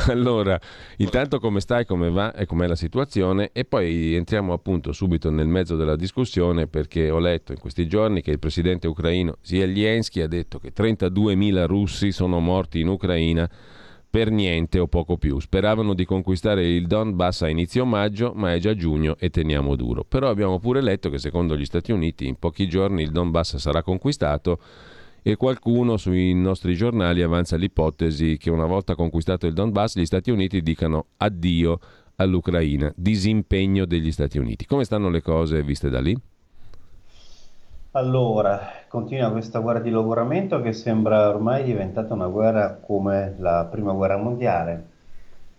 allora, 0.07 0.57
intanto 0.97 1.39
come 1.41 1.59
stai, 1.59 1.85
come 1.85 2.09
va 2.09 2.33
e 2.33 2.45
com'è 2.45 2.65
la 2.65 2.77
situazione 2.77 3.49
e 3.51 3.65
poi 3.65 4.15
entriamo 4.15 4.53
appunto 4.53 4.93
subito 4.93 5.29
nel 5.29 5.47
mezzo 5.47 5.75
della 5.75 5.97
discussione 5.97 6.67
perché 6.67 7.09
ho 7.09 7.19
letto 7.19 7.51
in 7.51 7.59
questi 7.59 7.87
giorni 7.87 8.21
che 8.21 8.31
il 8.31 8.39
presidente 8.39 8.87
ucraino 8.87 9.35
Zelensky 9.41 10.21
ha 10.21 10.27
detto 10.27 10.59
che 10.59 10.71
32.000 10.73 11.65
russi 11.65 12.13
sono 12.13 12.39
morti 12.39 12.79
in 12.79 12.87
Ucraina 12.87 13.49
per 14.09 14.31
niente 14.31 14.79
o 14.79 14.87
poco 14.87 15.17
più. 15.17 15.39
Speravano 15.39 15.93
di 15.93 16.05
conquistare 16.05 16.67
il 16.67 16.87
Donbass 16.87 17.43
a 17.43 17.49
inizio 17.49 17.85
maggio, 17.85 18.33
ma 18.35 18.53
è 18.53 18.59
già 18.59 18.73
giugno 18.73 19.15
e 19.19 19.29
teniamo 19.29 19.75
duro. 19.75 20.03
Però 20.03 20.29
abbiamo 20.29 20.59
pure 20.59 20.81
letto 20.81 21.09
che 21.09 21.17
secondo 21.17 21.57
gli 21.57 21.65
Stati 21.65 21.91
Uniti 21.91 22.27
in 22.27 22.37
pochi 22.37 22.67
giorni 22.67 23.03
il 23.03 23.11
Donbass 23.11 23.57
sarà 23.57 23.83
conquistato 23.83 24.59
e 25.21 25.35
qualcuno 25.35 25.97
sui 25.97 26.33
nostri 26.33 26.75
giornali 26.75 27.21
avanza 27.21 27.57
l'ipotesi 27.57 28.37
che 28.37 28.49
una 28.49 28.65
volta 28.65 28.95
conquistato 28.95 29.45
il 29.45 29.53
Donbass 29.53 29.97
gli 29.97 30.05
Stati 30.05 30.31
Uniti 30.31 30.61
dicano 30.61 31.07
addio 31.17 31.79
all'Ucraina, 32.15 32.91
disimpegno 32.95 33.85
degli 33.85 34.11
Stati 34.11 34.37
Uniti. 34.37 34.65
Come 34.65 34.85
stanno 34.85 35.09
le 35.09 35.21
cose 35.21 35.61
viste 35.63 35.89
da 35.89 35.99
lì? 35.99 36.17
Allora, 37.97 38.59
continua 38.87 39.31
questa 39.31 39.57
guerra 39.57 39.79
di 39.79 39.89
logoramento 39.89 40.61
che 40.61 40.71
sembra 40.71 41.29
ormai 41.29 41.63
diventata 41.63 42.13
una 42.13 42.27
guerra 42.27 42.75
come 42.75 43.33
la 43.39 43.67
prima 43.71 43.91
guerra 43.91 44.17
mondiale, 44.17 44.85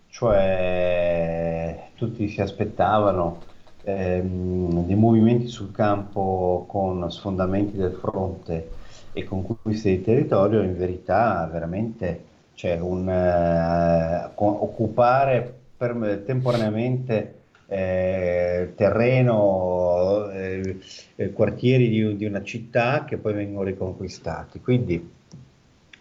cioè 0.07 1.89
tutti 1.97 2.29
si 2.29 2.41
aspettavano 2.41 3.41
ehm, 3.83 4.87
dei 4.87 4.95
movimenti 4.95 5.49
sul 5.49 5.73
campo 5.73 6.65
con 6.69 7.11
sfondamenti 7.11 7.77
del 7.77 7.99
fronte 8.01 8.71
e 9.13 9.25
conquiste 9.25 9.91
di 9.91 10.01
territorio, 10.01 10.63
in 10.63 10.79
verità 10.79 11.49
veramente 11.51 12.25
c'è 12.55 12.79
un 12.79 13.09
eh, 13.09 14.31
occupare 14.37 15.55
per, 15.77 16.23
temporaneamente 16.25 17.38
eh, 17.69 18.73
terreno, 18.75 20.31
eh, 20.31 20.77
eh, 21.17 21.33
quartieri 21.33 21.89
di, 21.89 22.17
di, 22.17 22.25
una 22.25 22.43
città 22.43 23.05
che 23.05 23.19
poi 23.19 23.35
vengono 23.35 23.65
riconquistati. 23.65 24.61
Quindi 24.61 25.17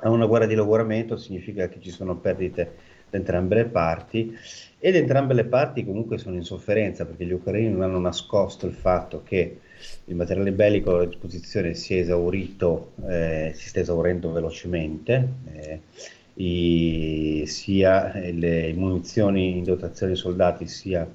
una 0.04 0.26
guerra 0.26 0.46
di 0.46 0.56
logoramento 0.56 1.18
significa 1.18 1.68
che 1.68 1.80
ci 1.82 1.90
sono 1.90 2.16
perdite 2.16 2.96
da 3.10 3.18
entrambe 3.18 3.56
le 3.56 3.66
parti 3.66 4.36
ed 4.80 4.96
entrambe 4.96 5.34
le 5.34 5.46
parti 5.46 5.86
comunque 5.86 6.18
sono 6.18 6.36
in 6.36 6.44
sofferenza 6.44 7.06
perché 7.06 7.26
gli 7.26 7.32
ucraini 7.32 7.70
non 7.70 7.82
hanno 7.82 8.00
nascosto 8.00 8.68
il 8.68 8.74
fatto 8.74 9.24
che 9.24 9.60
il 10.06 10.16
materiale 10.16 10.52
bellico 10.52 10.98
a 10.98 11.06
disposizione 11.06 11.74
si 11.74 11.96
è 11.96 12.00
esaurito, 12.00 12.94
eh, 13.08 13.52
si 13.56 13.68
sta 13.68 13.80
esaurendo 13.80 14.32
velocemente, 14.32 15.28
eh, 15.54 15.82
i, 16.36 17.44
sia 17.46 18.12
le 18.14 18.74
munizioni 18.74 19.58
in 19.58 19.64
dotazione 19.64 20.14
ai 20.14 20.18
soldati 20.18 20.68
sia 20.68 21.08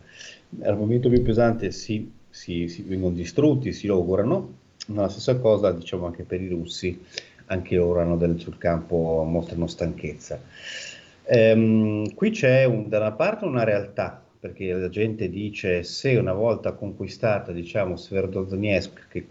al 0.61 0.77
momento 0.77 1.09
più 1.09 1.23
pesante 1.23 1.71
si, 1.71 2.13
si, 2.29 2.69
si 2.69 2.83
vengono 2.83 3.15
distrutti, 3.15 3.73
si 3.73 3.87
logorano, 3.87 4.61
ma 4.89 5.03
la 5.03 5.09
stessa 5.09 5.39
cosa 5.39 5.73
diciamo 5.73 6.07
anche 6.07 6.25
per 6.25 6.41
i 6.41 6.49
russi, 6.49 7.01
anche 7.47 7.77
loro 7.77 8.01
hanno 8.01 8.17
del, 8.17 8.39
sul 8.39 8.59
campo 8.59 9.25
mostrano 9.27 9.67
stanchezza. 9.67 10.41
Ehm, 11.25 12.15
qui 12.15 12.31
c'è 12.31 12.65
un, 12.65 12.89
da 12.89 12.99
una 12.99 13.13
parte 13.13 13.45
una 13.45 13.65
realtà, 13.65 14.23
perché 14.39 14.73
la 14.73 14.89
gente 14.89 15.29
dice 15.29 15.83
se 15.85 16.17
una 16.17 16.33
volta 16.33 16.73
conquistata 16.73 17.53
diciamo 17.53 17.97
Sverdlovsk 17.97 19.09
che 19.09 19.27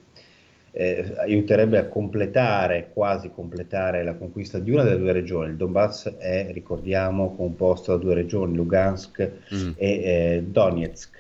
eh, 0.72 1.14
aiuterebbe 1.18 1.78
a 1.78 1.88
completare, 1.88 2.90
quasi 2.94 3.30
completare 3.30 4.04
la 4.04 4.16
conquista 4.16 4.60
di 4.60 4.72
una 4.72 4.84
delle 4.84 4.98
due 4.98 5.12
regioni. 5.12 5.52
Il 5.52 5.58
Donbass 5.58 6.16
è, 6.18 6.50
ricordiamo, 6.52 7.36
composto 7.36 7.92
da 7.92 8.02
due 8.02 8.14
regioni, 8.14 8.56
Lugansk 8.56 9.32
mm. 9.54 9.72
e 9.76 9.90
eh, 9.90 10.44
Donetsk. 10.48 11.20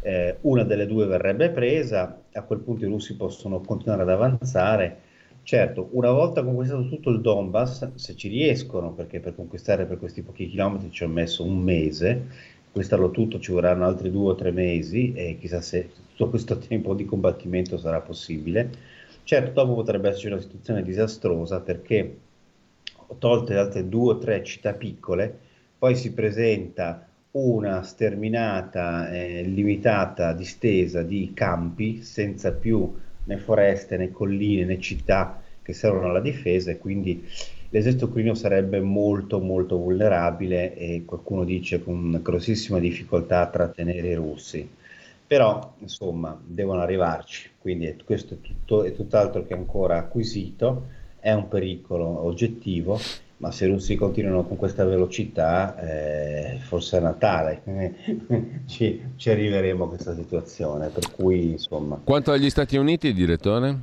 Eh, 0.00 0.36
una 0.42 0.64
delle 0.64 0.86
due 0.86 1.06
verrebbe 1.06 1.50
presa, 1.50 2.20
a 2.32 2.42
quel 2.42 2.60
punto 2.60 2.84
i 2.84 2.88
russi 2.88 3.16
possono 3.16 3.60
continuare 3.60 4.02
ad 4.02 4.10
avanzare. 4.10 4.98
Certo, 5.42 5.88
una 5.92 6.10
volta 6.10 6.42
conquistato 6.42 6.88
tutto 6.88 7.10
il 7.10 7.20
Donbass, 7.20 7.94
se 7.96 8.16
ci 8.16 8.28
riescono, 8.28 8.92
perché 8.92 9.20
per 9.20 9.34
conquistare 9.34 9.84
per 9.84 9.98
questi 9.98 10.22
pochi 10.22 10.48
chilometri 10.48 10.90
ci 10.90 11.04
ho 11.04 11.08
messo 11.08 11.44
un 11.44 11.58
mese, 11.58 12.26
conquistarlo 12.64 13.10
tutto 13.10 13.38
ci 13.38 13.52
vorranno 13.52 13.84
altri 13.84 14.10
due 14.10 14.30
o 14.30 14.34
tre 14.34 14.50
mesi 14.52 15.12
e 15.12 15.36
chissà 15.38 15.60
se 15.60 15.90
tutto 16.14 16.30
questo 16.30 16.58
tempo 16.58 16.94
di 16.94 17.04
combattimento 17.04 17.76
sarà 17.76 18.00
possibile. 18.00 18.70
Certo, 19.24 19.50
dopo 19.52 19.74
potrebbe 19.74 20.08
esserci 20.08 20.28
una 20.28 20.40
situazione 20.40 20.82
disastrosa 20.82 21.60
perché 21.60 22.18
tolte 23.18 23.54
le 23.54 23.58
altre 23.58 23.88
due 23.88 24.14
o 24.14 24.18
tre 24.18 24.44
città 24.44 24.72
piccole, 24.74 25.36
poi 25.76 25.96
si 25.96 26.12
presenta 26.12 27.06
una 27.32 27.82
sterminata, 27.82 29.10
eh, 29.10 29.42
limitata 29.42 30.32
distesa 30.32 31.02
di 31.02 31.32
campi 31.34 32.02
senza 32.02 32.52
più 32.52 32.94
né 33.24 33.36
foreste 33.38 33.96
né 33.96 34.12
colline 34.12 34.64
né 34.64 34.78
città 34.78 35.42
che 35.62 35.72
servono 35.72 36.10
alla 36.10 36.20
difesa 36.20 36.70
e 36.70 36.78
quindi 36.78 37.26
l'esercito 37.70 38.04
ucraino 38.04 38.34
sarebbe 38.34 38.80
molto 38.80 39.40
molto 39.40 39.78
vulnerabile 39.78 40.76
e 40.76 41.02
qualcuno 41.04 41.42
dice 41.44 41.82
con 41.82 42.20
grossissima 42.22 42.78
difficoltà 42.78 43.40
a 43.40 43.48
trattenere 43.48 44.08
i 44.08 44.14
russi 44.14 44.68
però 45.34 45.74
insomma 45.78 46.40
devono 46.40 46.80
arrivarci, 46.80 47.50
quindi 47.58 47.86
è, 47.86 47.96
questo 48.04 48.34
è, 48.34 48.36
tutto, 48.40 48.84
è 48.84 48.94
tutt'altro 48.94 49.44
che 49.44 49.52
ancora 49.52 49.98
acquisito, 49.98 50.84
è 51.18 51.32
un 51.32 51.48
pericolo 51.48 52.24
oggettivo, 52.24 53.00
ma 53.38 53.50
se 53.50 53.64
i 53.64 53.68
russi 53.68 53.96
continuano 53.96 54.44
con 54.44 54.56
questa 54.56 54.84
velocità, 54.84 55.76
eh, 55.76 56.58
forse 56.60 56.98
a 56.98 57.00
Natale 57.00 57.62
ci, 58.66 59.02
ci, 59.16 59.30
arriveremo 59.30 59.82
a 59.82 59.88
questa 59.88 60.14
situazione. 60.14 60.86
Per 60.90 61.10
cui, 61.10 61.50
insomma. 61.50 61.98
Quanto 62.04 62.30
agli 62.30 62.48
Stati 62.48 62.76
Uniti, 62.76 63.12
direttore? 63.12 63.76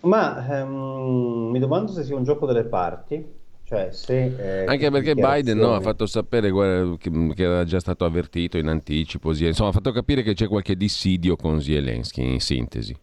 Ma 0.00 0.62
ehm, 0.62 1.50
mi 1.52 1.60
domando 1.60 1.92
se 1.92 2.02
sia 2.02 2.16
un 2.16 2.24
gioco 2.24 2.44
delle 2.44 2.64
parti 2.64 3.24
cioè, 3.66 3.88
se, 3.90 4.62
eh, 4.62 4.64
Anche 4.64 4.92
perché 4.92 5.16
Biden 5.16 5.58
no, 5.58 5.74
ha 5.74 5.80
fatto 5.80 6.06
sapere 6.06 6.52
che, 6.52 6.98
che, 7.34 7.42
era 7.42 7.64
già 7.64 7.80
stato 7.80 8.04
avvertito 8.04 8.58
in 8.58 8.68
anticipo, 8.68 9.32
insomma 9.36 9.70
ha 9.70 9.72
fatto 9.72 9.90
capire 9.90 10.22
che 10.22 10.34
c'è 10.34 10.46
qualche 10.46 10.76
dissidio 10.76 11.34
con 11.34 11.60
Zelensky, 11.60 12.34
in 12.34 12.40
sintesi. 12.40 12.96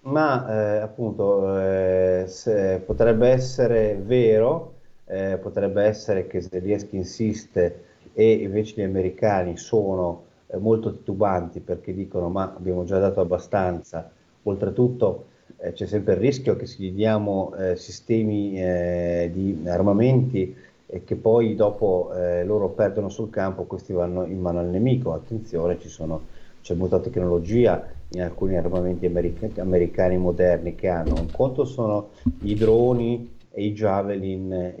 Ma 0.00 0.48
eh, 0.48 0.78
appunto 0.78 1.56
eh, 1.60 2.82
potrebbe 2.84 3.28
essere 3.28 3.96
vero, 4.04 4.74
eh, 5.04 5.38
potrebbe 5.40 5.84
essere 5.84 6.26
che 6.26 6.40
Zelensky 6.40 6.96
insiste 6.96 7.84
e 8.12 8.32
invece 8.32 8.74
gli 8.80 8.84
americani 8.84 9.56
sono 9.56 10.24
eh, 10.48 10.56
molto 10.56 10.90
titubanti 10.90 11.60
perché 11.60 11.94
dicono 11.94 12.28
ma 12.28 12.52
abbiamo 12.56 12.82
già 12.82 12.98
dato 12.98 13.20
abbastanza, 13.20 14.10
oltretutto 14.42 15.26
eh, 15.58 15.72
c'è 15.72 15.86
sempre 15.86 16.14
il 16.14 16.20
rischio 16.20 16.56
che 16.56 16.66
se 16.66 16.76
gli 16.78 16.92
diamo 16.92 17.54
eh, 17.56 17.76
sistemi 17.76 18.60
eh, 18.60 19.30
di 19.32 19.62
armamenti 19.66 20.54
e 20.86 21.02
che 21.04 21.16
poi 21.16 21.54
dopo 21.54 22.12
eh, 22.14 22.44
loro 22.44 22.68
perdono 22.68 23.08
sul 23.08 23.30
campo, 23.30 23.64
questi 23.64 23.92
vanno 23.92 24.24
in 24.24 24.40
mano 24.40 24.60
al 24.60 24.68
nemico. 24.68 25.12
Attenzione, 25.12 25.78
sono, 25.80 26.26
c'è 26.62 26.74
molta 26.74 27.00
tecnologia 27.00 27.88
in 28.10 28.22
alcuni 28.22 28.56
armamenti 28.56 29.06
americ- 29.06 29.58
americani 29.58 30.16
moderni 30.16 30.74
che 30.74 30.88
hanno. 30.88 31.14
Un 31.14 31.30
conto 31.32 31.64
sono 31.64 32.10
i 32.42 32.54
droni 32.54 33.34
e 33.50 33.64
i 33.64 33.72
javelin, 33.72 34.74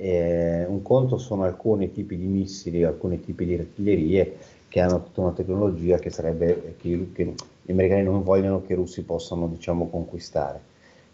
un 0.68 0.82
conto 0.82 1.16
sono 1.16 1.44
alcuni 1.44 1.90
tipi 1.90 2.16
di 2.16 2.26
missili, 2.26 2.84
alcuni 2.84 3.18
tipi 3.20 3.46
di 3.46 3.54
artiglierie 3.54 4.36
che 4.68 4.80
hanno 4.80 5.02
tutta 5.02 5.22
una 5.22 5.32
tecnologia 5.32 5.98
che 5.98 6.10
sarebbe 6.10 6.76
che, 6.78 7.08
che 7.12 7.34
gli 7.66 7.72
americani 7.72 8.04
non 8.04 8.22
vogliono 8.22 8.62
che 8.62 8.74
i 8.74 8.76
russi 8.76 9.02
possano 9.02 9.48
diciamo, 9.48 9.88
conquistare. 9.88 10.60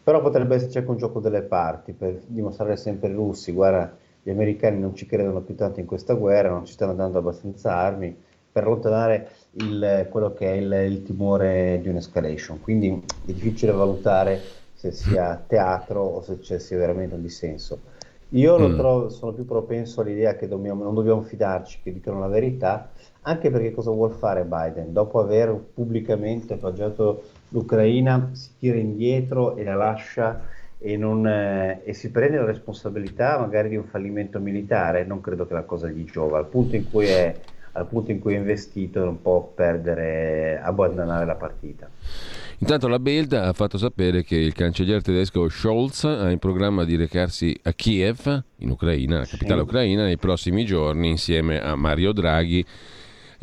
Però 0.05 0.21
potrebbe 0.21 0.57
esserci 0.57 0.79
anche 0.79 0.91
un 0.91 0.99
gioco 0.99 1.19
delle 1.19 1.41
parti 1.43 1.93
per 1.93 2.21
dimostrare 2.27 2.77
sempre 2.77 3.09
ai 3.09 3.15
russi, 3.15 3.53
guarda, 3.53 3.97
gli 4.23 4.31
americani 4.31 4.79
non 4.79 4.95
ci 4.95 5.07
credono 5.07 5.41
più 5.41 5.55
tanto 5.55 5.81
in 5.81 5.87
questa 5.87 6.13
guerra, 6.15 6.51
non 6.51 6.67
ci 6.67 6.75
stanno 6.75 6.95
dando 6.95 7.19
abbastanza 7.19 7.75
armi, 7.75 8.15
per 8.53 8.65
allontanare 8.65 9.31
il, 9.53 10.07
quello 10.11 10.35
che 10.35 10.53
è 10.53 10.57
il, 10.57 10.93
il 10.93 11.03
timore 11.03 11.81
di 11.81 11.89
un'escalation. 11.89 12.61
Quindi 12.61 13.03
è 13.27 13.33
difficile 13.33 13.73
valutare 13.73 14.41
se 14.75 14.93
sia 14.93 15.43
teatro 15.47 16.03
o 16.03 16.23
se 16.23 16.39
c'è 16.39 16.59
sia 16.59 16.77
veramente 16.77 17.15
un 17.15 17.23
dissenso. 17.23 17.81
Io 18.31 18.59
mm. 18.59 18.77
trovo, 18.77 19.09
sono 19.09 19.33
più 19.33 19.45
propenso 19.45 20.01
all'idea 20.01 20.37
che 20.37 20.49
dobbiamo, 20.49 20.85
non 20.85 20.95
dobbiamo 20.95 21.23
fidarci, 21.23 21.81
che 21.83 21.93
dicano 21.93 22.21
la 22.21 22.29
verità, 22.29 22.91
anche 23.23 23.51
perché 23.51 23.73
cosa 23.73 23.91
vuol 23.91 24.13
fare 24.13 24.45
Biden? 24.45 24.93
Dopo 24.93 25.21
aver 25.21 25.55
pubblicamente 25.75 26.55
appoggiato 26.55 27.23
l'Ucraina, 27.49 28.31
si 28.33 28.51
tira 28.59 28.79
indietro 28.79 29.57
e 29.57 29.65
la 29.65 29.75
lascia 29.75 30.43
e, 30.79 30.97
non, 30.97 31.27
eh, 31.27 31.83
e, 31.85 31.93
si 31.93 32.11
prende 32.11 32.39
la 32.39 32.45
responsabilità 32.45 33.39
magari 33.39 33.69
di 33.69 33.77
un 33.77 33.85
fallimento 33.85 34.41
militare, 34.41 35.05
non 35.05 35.21
credo 35.21 35.47
che 35.47 35.55
la 35.55 35.63
cosa 35.63 35.89
gli 35.89 36.05
giova. 36.05 36.39
Al 36.39 36.49
punto 36.49 36.75
in 36.75 36.91
cui 36.91 37.07
è, 37.07 37.35
al 37.73 37.87
punto 37.87 38.11
in 38.11 38.19
cui 38.19 38.35
è 38.35 38.39
investito 38.39 39.05
non 39.05 39.23
può 39.23 39.53
perdere, 39.55 40.61
abbandonare 40.61 41.25
la 41.25 41.37
partita. 41.37 41.89
Intanto 42.59 42.89
la 42.89 42.99
Bild 42.99 43.33
ha 43.33 43.53
fatto 43.53 43.79
sapere 43.79 44.23
che 44.25 44.37
il 44.37 44.53
cancelliere 44.53 45.01
tedesco 45.01 45.49
Scholz 45.49 46.05
ha 46.05 46.31
in 46.31 46.39
programma 46.39 46.85
di 46.85 46.97
recarsi 46.97 47.57
a 47.63 47.73
Kiev, 47.73 48.43
in 48.59 48.71
Ucraina, 48.71 49.19
la 49.19 49.27
capitale 49.27 49.61
sì. 49.61 49.67
ucraina, 49.67 50.05
nei 50.05 50.17
prossimi 50.17 50.65
giorni 50.65 51.09
insieme 51.11 51.61
a 51.61 51.75
Mario 51.75 52.13
Draghi 52.13 52.65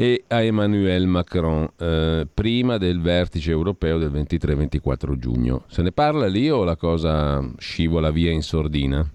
e 0.02 0.24
a 0.28 0.42
Emmanuel 0.42 1.08
Macron 1.08 1.70
eh, 1.78 2.26
prima 2.34 2.78
del 2.78 3.02
vertice 3.02 3.52
europeo 3.52 3.98
del 3.98 4.10
23-24 4.14 5.18
giugno. 5.18 5.64
Se 5.68 5.82
ne 5.82 5.92
parla 5.92 6.26
lì 6.26 6.50
o 6.50 6.64
la 6.64 6.78
cosa 6.78 7.46
scivola 7.58 8.10
via 8.10 8.32
in 8.32 8.42
sordina? 8.42 9.06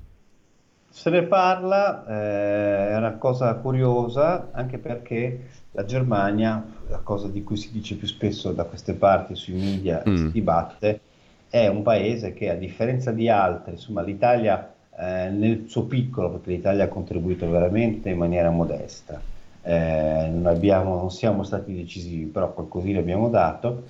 Se 0.91 1.09
ne 1.09 1.23
parla, 1.23 2.05
eh, 2.07 2.89
è 2.91 2.97
una 2.99 3.15
cosa 3.15 3.55
curiosa 3.55 4.51
anche 4.53 4.77
perché 4.77 5.47
la 5.71 5.87
Germania, 5.87 6.63
la 6.89 6.99
cosa 6.99 7.29
di 7.29 7.43
cui 7.43 7.57
si 7.57 7.73
dice 7.73 7.97
più 7.97 8.07
spesso 8.07 8.53
da 8.53 8.65
queste 8.65 8.93
parti 8.93 9.35
sui 9.35 9.55
media 9.55 10.03
mm. 10.07 10.15
si 10.15 10.33
dibatte, 10.33 11.01
è 11.49 11.67
un 11.67 11.81
paese 11.81 12.35
che 12.35 12.51
a 12.51 12.57
differenza 12.57 13.11
di 13.11 13.31
altri, 13.31 13.73
insomma 13.73 14.03
l'Italia 14.03 14.75
eh, 14.99 15.31
nel 15.31 15.65
suo 15.67 15.85
piccolo, 15.85 16.29
perché 16.29 16.51
l'Italia 16.51 16.85
ha 16.85 16.89
contribuito 16.89 17.49
veramente 17.49 18.11
in 18.11 18.19
maniera 18.19 18.51
modesta, 18.51 19.33
eh, 19.65 20.29
non, 20.31 20.47
abbiamo, 20.47 20.97
non, 20.97 21.11
siamo 21.11 21.43
stati 21.43 21.75
decisivi, 21.75 22.27
però 22.27 22.53
qualcosina 22.53 22.99
abbiamo 22.99 23.29
dato. 23.31 23.85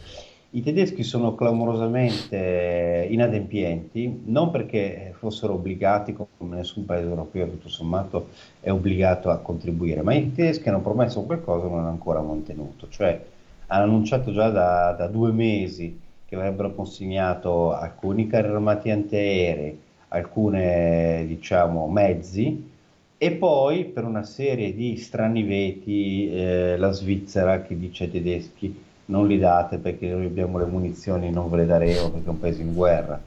I 0.50 0.62
tedeschi 0.62 1.02
sono 1.02 1.34
clamorosamente 1.34 3.08
inadempienti, 3.10 4.22
non 4.26 4.52
perché 4.52 5.12
fossero 5.18 5.54
obbligati, 5.54 6.14
come 6.14 6.56
nessun 6.56 6.84
paese 6.84 7.08
europeo 7.08 7.48
tutto 7.48 7.68
sommato 7.68 8.28
è 8.60 8.70
obbligato 8.70 9.30
a 9.30 9.38
contribuire, 9.38 10.02
ma 10.02 10.14
i 10.14 10.32
tedeschi 10.32 10.68
hanno 10.68 10.80
promesso 10.80 11.22
qualcosa 11.22 11.66
e 11.66 11.68
non 11.70 11.80
hanno 11.80 11.88
ancora 11.88 12.20
mantenuto, 12.20 12.86
cioè 12.88 13.20
hanno 13.66 13.84
annunciato 13.84 14.30
già 14.32 14.48
da, 14.50 14.92
da 14.92 15.08
due 15.08 15.32
mesi 15.32 16.00
che 16.24 16.36
avrebbero 16.36 16.72
consegnato 16.72 17.72
alcuni 17.72 18.28
carri 18.28 18.48
armati 18.52 18.90
antiaerei, 18.90 19.76
alcuni 20.08 21.26
diciamo, 21.26 21.88
mezzi, 21.88 22.72
e 23.24 23.30
poi 23.30 23.86
per 23.86 24.04
una 24.04 24.22
serie 24.22 24.74
di 24.74 24.98
strani 24.98 25.44
veti 25.44 26.30
eh, 26.30 26.76
la 26.76 26.90
Svizzera 26.90 27.62
che 27.62 27.74
dice 27.74 28.04
ai 28.04 28.10
tedeschi 28.10 28.82
non 29.06 29.26
li 29.26 29.38
date 29.38 29.78
perché 29.78 30.10
noi 30.10 30.26
abbiamo 30.26 30.58
le 30.58 30.66
munizioni, 30.66 31.30
non 31.30 31.48
ve 31.48 31.56
le 31.56 31.64
daremo 31.64 32.10
perché 32.10 32.26
è 32.26 32.28
un 32.28 32.38
paese 32.38 32.60
in 32.60 32.74
guerra, 32.74 33.18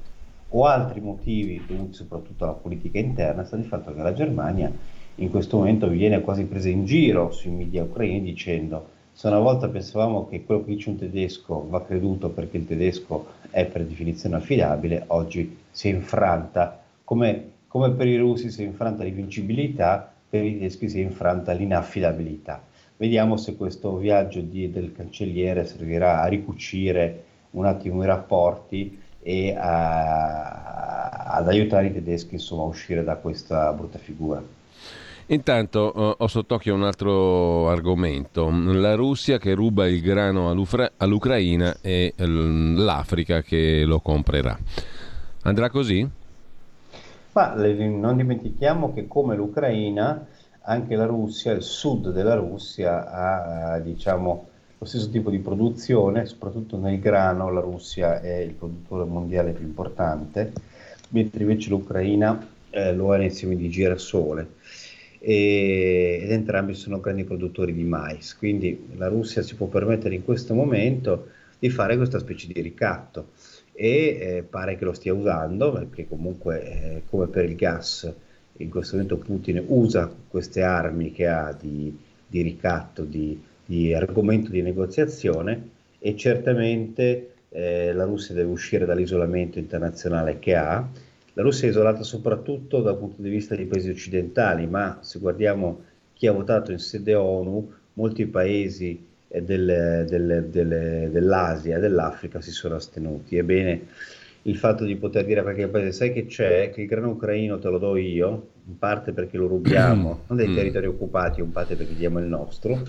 o 0.49 0.65
altri 0.65 1.01
motivi 1.01 1.59
dovuti 1.65 1.95
soprattutto 1.95 2.43
alla 2.43 2.53
politica 2.53 2.99
interna, 2.99 3.43
sta 3.43 3.55
di 3.55 3.63
fatto 3.63 3.91
che 3.91 3.99
la 4.03 4.13
Germania 4.13 4.71
in 5.15 5.31
questo 5.31 5.57
momento 5.57 5.87
viene 5.87 6.21
quasi 6.21 6.43
presa 6.43 6.69
in 6.69 6.85
giro 6.85 7.31
sui 7.31 7.49
media 7.49 7.81
ucraini 7.81 8.21
dicendo 8.21 8.89
se 9.13 9.25
una 9.25 9.39
volta 9.39 9.67
pensavamo 9.67 10.27
che 10.27 10.45
quello 10.45 10.63
che 10.63 10.75
dice 10.75 10.89
un 10.89 10.97
tedesco 10.97 11.65
va 11.67 11.83
creduto 11.83 12.29
perché 12.29 12.57
il 12.57 12.67
tedesco 12.67 13.29
è 13.49 13.65
per 13.65 13.83
definizione 13.83 14.35
affidabile, 14.35 15.05
oggi 15.07 15.57
si 15.71 15.89
è 15.89 15.91
infranta. 15.91 16.83
Come 17.03 17.55
come 17.67 17.91
per 17.91 18.07
i 18.07 18.17
russi 18.17 18.49
si 18.49 18.63
è 18.63 18.65
infranta 18.65 19.03
l'invincibilità, 19.03 20.11
per 20.29 20.43
i 20.43 20.53
tedeschi 20.53 20.89
si 20.89 20.99
è 20.99 21.03
infranta 21.03 21.53
l'inaffidabilità. 21.53 22.61
Vediamo 22.97 23.37
se 23.37 23.55
questo 23.55 23.95
viaggio 23.97 24.41
di, 24.41 24.71
del 24.71 24.91
cancelliere 24.91 25.65
servirà 25.65 26.21
a 26.21 26.27
ricucire 26.27 27.23
un 27.51 27.65
attimo 27.65 28.03
i 28.03 28.05
rapporti 28.05 28.99
e 29.21 29.55
a, 29.55 31.27
ad 31.35 31.47
aiutare 31.47 31.87
i 31.87 31.93
tedeschi 31.93 32.35
insomma, 32.35 32.63
a 32.63 32.65
uscire 32.65 33.03
da 33.03 33.15
questa 33.15 33.71
brutta 33.73 33.97
figura. 33.97 34.41
Intanto 35.29 35.91
uh, 35.93 36.23
ho 36.23 36.27
sott'occhio 36.27 36.73
un 36.73 36.83
altro 36.83 37.69
argomento, 37.69 38.49
la 38.49 38.95
Russia 38.95 39.37
che 39.37 39.53
ruba 39.53 39.85
il 39.85 40.01
grano 40.01 40.49
all'Ucraina 40.49 41.77
e 41.81 42.13
l'Africa 42.15 43.41
che 43.41 43.83
lo 43.83 43.99
comprerà. 43.99 44.57
Andrà 45.43 45.69
così? 45.69 46.09
Ma 47.37 47.53
non 47.53 48.17
dimentichiamo 48.17 48.91
che 48.93 49.07
come 49.07 49.35
l'Ucraina, 49.35 50.25
anche 50.61 50.95
la 50.95 51.05
Russia, 51.05 51.51
il 51.51 51.61
sud 51.61 52.11
della 52.11 52.33
Russia 52.33 53.11
ha 53.11 53.77
diciamo, 53.77 54.47
lo 54.75 54.85
stesso 54.87 55.07
tipo 55.11 55.29
di 55.29 55.37
produzione, 55.37 56.25
soprattutto 56.25 56.79
nel 56.79 56.99
grano 56.99 57.51
la 57.51 57.59
Russia 57.59 58.21
è 58.21 58.37
il 58.37 58.53
produttore 58.53 59.03
mondiale 59.03 59.51
più 59.51 59.67
importante, 59.67 60.51
mentre 61.09 61.41
invece 61.43 61.69
l'Ucraina 61.69 62.43
eh, 62.71 62.95
lo 62.95 63.11
nei 63.11 63.29
semi 63.29 63.55
di 63.55 63.69
girasole. 63.69 64.53
E, 65.19 66.19
ed 66.23 66.31
entrambi 66.31 66.73
sono 66.73 66.99
grandi 66.99 67.23
produttori 67.23 67.71
di 67.71 67.83
mais, 67.83 68.35
quindi 68.35 68.93
la 68.95 69.09
Russia 69.09 69.43
si 69.43 69.53
può 69.53 69.67
permettere 69.67 70.15
in 70.15 70.25
questo 70.25 70.55
momento 70.55 71.27
di 71.59 71.69
fare 71.69 71.97
questa 71.97 72.17
specie 72.17 72.47
di 72.51 72.59
ricatto 72.61 73.27
e 73.79 74.17
eh, 74.19 74.43
pare 74.49 74.75
che 74.75 74.85
lo 74.85 74.93
stia 74.93 75.13
usando 75.13 75.71
perché 75.71 76.07
comunque 76.07 76.63
eh, 76.63 77.01
come 77.07 77.27
per 77.27 77.45
il 77.45 77.55
gas 77.55 78.11
in 78.57 78.71
questo 78.71 78.95
momento 78.95 79.17
Putin 79.17 79.63
usa 79.67 80.11
queste 80.27 80.63
armi 80.63 81.11
che 81.11 81.27
ha 81.27 81.55
di, 81.59 81.95
di 82.25 82.41
ricatto, 82.41 83.03
di, 83.03 83.39
di, 83.63 83.93
argomento 83.93 84.49
di 84.49 84.63
negoziazione 84.63 85.69
e 85.99 86.15
certamente 86.15 87.33
eh, 87.49 87.93
la 87.93 88.05
Russia 88.05 88.33
deve 88.33 88.49
uscire 88.49 88.85
dall'isolamento 88.85 89.59
internazionale 89.59 90.39
che 90.39 90.55
ha. 90.55 90.87
La 91.33 91.43
Russia 91.43 91.67
è 91.67 91.69
isolata 91.69 92.01
soprattutto 92.01 92.81
dal 92.81 92.97
punto 92.97 93.21
di 93.21 93.29
vista 93.29 93.55
dei 93.55 93.65
paesi 93.65 93.91
occidentali, 93.91 94.65
ma 94.65 94.97
se 95.01 95.19
guardiamo 95.19 95.81
chi 96.13 96.25
ha 96.25 96.31
votato 96.31 96.71
in 96.71 96.79
sede 96.79 97.13
ONU, 97.13 97.71
molti 97.93 98.25
paesi 98.25 99.06
del, 99.27 100.05
del, 100.07 100.47
del, 100.49 101.09
dell'Asia 101.11 101.77
e 101.77 101.79
dell'Africa 101.79 102.41
si 102.41 102.51
sono 102.51 102.75
astenuti. 102.75 103.37
Ebbene, 103.37 103.87
il 104.43 104.57
fatto 104.57 104.85
di 104.85 104.95
poter 104.95 105.25
dire 105.25 105.41
a 105.41 105.43
qualche 105.43 105.67
paese, 105.67 105.91
sai 105.91 106.13
che 106.13 106.25
c'è, 106.25 106.71
che 106.71 106.81
il 106.81 106.87
grano 106.87 107.09
ucraino 107.09 107.59
te 107.59 107.67
lo 107.69 107.77
do 107.77 107.97
io, 107.97 108.49
in 108.65 108.77
parte 108.77 109.11
perché 109.11 109.37
lo 109.37 109.47
rubiamo, 109.47 110.21
non 110.27 110.37
dai 110.37 110.47
mm. 110.47 110.55
territori 110.55 110.87
occupati, 110.87 111.41
in 111.41 111.51
parte 111.51 111.75
perché 111.75 111.95
diamo 111.95 112.19
il 112.19 112.25
nostro, 112.25 112.81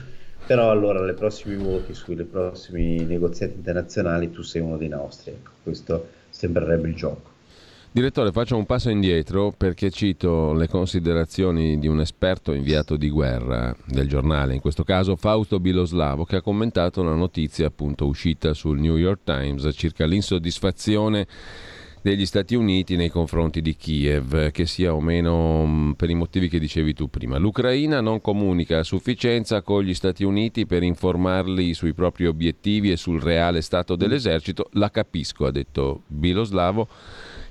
però 0.46 0.70
allora 0.70 1.00
nei 1.00 1.14
prossimi 1.14 1.56
voti, 1.56 1.94
sui 1.94 2.16
prossimi 2.24 3.04
negoziati 3.04 3.54
internazionali 3.54 4.30
tu 4.30 4.42
sei 4.42 4.62
uno 4.62 4.76
dei 4.76 4.88
nostri. 4.88 5.32
Ecco, 5.32 5.50
questo 5.62 6.08
sembrerebbe 6.30 6.88
il 6.88 6.94
gioco. 6.94 7.36
Direttore, 7.90 8.32
faccio 8.32 8.54
un 8.54 8.66
passo 8.66 8.90
indietro 8.90 9.52
perché 9.56 9.90
cito 9.90 10.52
le 10.52 10.68
considerazioni 10.68 11.78
di 11.78 11.88
un 11.88 12.00
esperto 12.00 12.52
inviato 12.52 12.96
di 12.96 13.08
guerra 13.08 13.74
del 13.86 14.06
giornale, 14.06 14.54
in 14.54 14.60
questo 14.60 14.84
caso 14.84 15.16
Fausto 15.16 15.58
Biloslavo, 15.58 16.24
che 16.24 16.36
ha 16.36 16.42
commentato 16.42 17.02
la 17.02 17.14
notizia 17.14 17.66
appunto 17.66 18.06
uscita 18.06 18.52
sul 18.52 18.78
New 18.78 18.96
York 18.96 19.20
Times 19.24 19.68
circa 19.72 20.04
l'insoddisfazione 20.04 21.26
degli 22.02 22.26
Stati 22.26 22.54
Uniti 22.54 22.94
nei 22.94 23.08
confronti 23.08 23.62
di 23.62 23.74
Kiev, 23.74 24.50
che 24.50 24.66
sia 24.66 24.94
o 24.94 25.00
meno 25.00 25.64
mm, 25.66 25.92
per 25.92 26.10
i 26.10 26.14
motivi 26.14 26.48
che 26.48 26.58
dicevi 26.58 26.92
tu 26.92 27.08
prima. 27.08 27.38
L'Ucraina 27.38 28.02
non 28.02 28.20
comunica 28.20 28.78
a 28.78 28.84
sufficienza 28.84 29.62
con 29.62 29.82
gli 29.82 29.94
Stati 29.94 30.24
Uniti 30.24 30.66
per 30.66 30.82
informarli 30.82 31.72
sui 31.72 31.94
propri 31.94 32.26
obiettivi 32.26 32.90
e 32.90 32.96
sul 32.96 33.20
reale 33.20 33.62
stato 33.62 33.96
dell'esercito. 33.96 34.68
La 34.72 34.90
capisco, 34.90 35.46
ha 35.46 35.50
detto 35.50 36.02
Biloslavo 36.06 36.88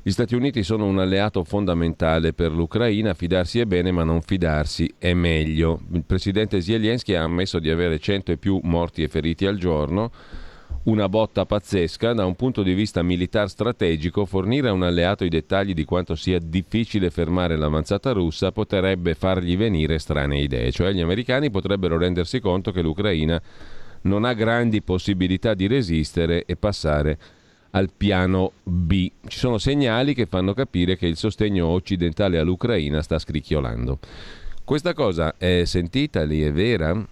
gli 0.07 0.11
Stati 0.11 0.35
Uniti 0.35 0.63
sono 0.63 0.85
un 0.85 0.99
alleato 0.99 1.43
fondamentale 1.43 2.31
per 2.31 2.53
l'Ucraina, 2.53 3.13
fidarsi 3.13 3.59
è 3.59 3.65
bene 3.65 3.91
ma 3.91 4.05
non 4.05 4.21
fidarsi 4.21 4.89
è 4.97 5.13
meglio. 5.13 5.81
Il 5.91 6.05
presidente 6.05 6.61
Zelensky 6.61 7.13
ha 7.13 7.23
ammesso 7.23 7.59
di 7.59 7.69
avere 7.69 7.99
100 7.99 8.31
e 8.31 8.37
più 8.37 8.57
morti 8.63 9.03
e 9.03 9.09
feriti 9.09 9.45
al 9.45 9.57
giorno, 9.57 10.09
una 10.83 11.09
botta 11.09 11.45
pazzesca 11.45 12.13
da 12.13 12.25
un 12.25 12.35
punto 12.35 12.63
di 12.63 12.73
vista 12.73 13.03
militare 13.03 13.49
strategico, 13.49 14.25
fornire 14.25 14.69
a 14.69 14.71
un 14.71 14.83
alleato 14.83 15.25
i 15.25 15.29
dettagli 15.29 15.73
di 15.73 15.83
quanto 15.83 16.15
sia 16.15 16.39
difficile 16.39 17.09
fermare 17.09 17.57
l'avanzata 17.57 18.13
russa 18.13 18.53
potrebbe 18.53 19.13
fargli 19.13 19.57
venire 19.57 19.99
strane 19.99 20.39
idee, 20.39 20.71
cioè 20.71 20.93
gli 20.93 21.01
americani 21.01 21.49
potrebbero 21.49 21.97
rendersi 21.97 22.39
conto 22.39 22.71
che 22.71 22.81
l'Ucraina 22.81 23.41
non 24.03 24.23
ha 24.23 24.31
grandi 24.31 24.81
possibilità 24.81 25.53
di 25.53 25.67
resistere 25.67 26.45
e 26.45 26.55
passare 26.55 27.17
al 27.71 27.89
piano 27.95 28.53
B. 28.63 29.11
Ci 29.27 29.37
sono 29.37 29.57
segnali 29.57 30.13
che 30.13 30.25
fanno 30.25 30.53
capire 30.53 30.97
che 30.97 31.07
il 31.07 31.17
sostegno 31.17 31.67
occidentale 31.67 32.37
all'Ucraina 32.37 33.01
sta 33.01 33.19
scricchiolando. 33.19 33.99
Questa 34.63 34.93
cosa 34.93 35.35
è 35.37 35.63
sentita 35.65 36.23
lì, 36.23 36.41
è 36.43 36.51
vera? 36.51 37.05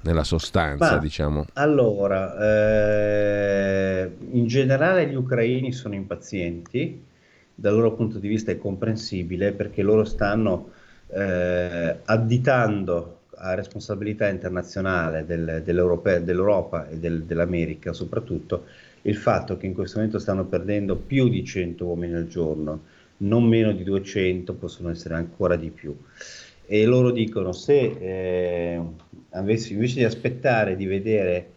Nella 0.00 0.24
sostanza, 0.24 0.92
Ma, 0.92 0.98
diciamo. 0.98 1.46
Allora, 1.54 2.36
eh, 2.38 4.10
in 4.32 4.46
generale 4.46 5.08
gli 5.08 5.14
ucraini 5.14 5.72
sono 5.72 5.94
impazienti, 5.94 7.02
dal 7.54 7.74
loro 7.74 7.94
punto 7.94 8.18
di 8.18 8.28
vista 8.28 8.52
è 8.52 8.58
comprensibile 8.58 9.52
perché 9.52 9.82
loro 9.82 10.04
stanno 10.04 10.70
eh, 11.08 11.96
additando 12.04 13.20
a 13.36 13.54
responsabilità 13.54 14.28
internazionale 14.28 15.24
del, 15.24 15.62
dell'Europa 15.64 16.88
e 16.88 16.98
del, 16.98 17.24
dell'America 17.24 17.92
soprattutto 17.92 18.66
il 19.06 19.16
fatto 19.16 19.56
che 19.56 19.66
in 19.66 19.74
questo 19.74 19.98
momento 19.98 20.18
stanno 20.18 20.44
perdendo 20.44 20.96
più 20.96 21.28
di 21.28 21.44
100 21.44 21.84
uomini 21.84 22.14
al 22.14 22.26
giorno, 22.26 22.82
non 23.18 23.44
meno 23.44 23.72
di 23.72 23.84
200, 23.84 24.54
possono 24.54 24.90
essere 24.90 25.14
ancora 25.14 25.56
di 25.56 25.70
più. 25.70 25.96
E 26.66 26.84
loro 26.84 27.12
dicono 27.12 27.52
se 27.52 27.96
eh, 27.98 28.80
invece 29.34 29.76
di 29.76 30.04
aspettare 30.04 30.74
di 30.74 30.86
vedere 30.86 31.50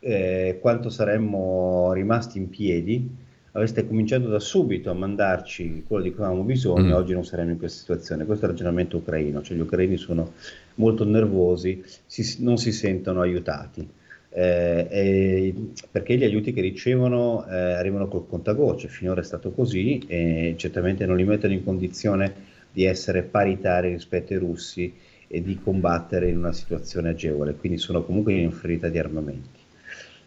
eh, 0.00 0.58
quanto 0.60 0.88
saremmo 0.88 1.92
rimasti 1.92 2.38
in 2.38 2.48
piedi, 2.48 3.10
aveste 3.52 3.86
cominciato 3.86 4.28
da 4.28 4.38
subito 4.38 4.90
a 4.90 4.94
mandarci 4.94 5.84
quello 5.86 6.04
di 6.04 6.12
cui 6.14 6.22
avevamo 6.22 6.44
bisogno, 6.44 6.94
mm. 6.94 6.98
oggi 6.98 7.12
non 7.12 7.24
saremmo 7.24 7.50
in 7.50 7.58
questa 7.58 7.80
situazione. 7.80 8.24
Questo 8.24 8.44
è 8.44 8.48
il 8.48 8.54
ragionamento 8.54 8.98
ucraino, 8.98 9.42
cioè 9.42 9.56
gli 9.56 9.60
ucraini 9.60 9.96
sono 9.96 10.32
molto 10.76 11.04
nervosi, 11.04 11.82
si, 12.06 12.42
non 12.42 12.56
si 12.56 12.70
sentono 12.70 13.20
aiutati. 13.20 13.86
Eh, 14.34 15.54
perché 15.90 16.16
gli 16.16 16.24
aiuti 16.24 16.54
che 16.54 16.62
ricevono 16.62 17.46
eh, 17.46 17.54
arrivano 17.54 18.08
col 18.08 18.26
contagocce, 18.26 18.88
finora 18.88 19.20
è 19.20 19.24
stato 19.24 19.50
così 19.50 20.02
e 20.06 20.54
certamente 20.56 21.04
non 21.04 21.16
li 21.16 21.24
mettono 21.24 21.52
in 21.52 21.62
condizione 21.62 22.32
di 22.72 22.84
essere 22.84 23.22
paritari 23.22 23.90
rispetto 23.90 24.32
ai 24.32 24.38
russi 24.38 24.92
e 25.28 25.42
di 25.42 25.58
combattere 25.62 26.28
in 26.28 26.38
una 26.38 26.52
situazione 26.52 27.10
agevole, 27.10 27.54
quindi 27.54 27.78
sono 27.78 28.02
comunque 28.02 28.32
in 28.32 28.40
inferiorità 28.40 28.88
di 28.88 28.98
armamenti. 28.98 29.60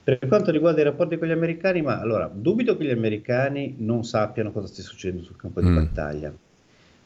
Per 0.03 0.19
quanto 0.27 0.51
riguarda 0.51 0.81
i 0.81 0.83
rapporti 0.83 1.17
con 1.17 1.27
gli 1.27 1.31
americani, 1.31 1.81
ma 1.81 1.99
allora, 1.99 2.29
dubito 2.31 2.77
che 2.77 2.85
gli 2.85 2.91
americani 2.91 3.73
non 3.79 4.03
sappiano 4.03 4.51
cosa 4.51 4.67
stia 4.67 4.83
succedendo 4.83 5.23
sul 5.23 5.35
campo 5.35 5.61
di 5.61 5.69
mm. 5.69 5.75
battaglia. 5.75 6.33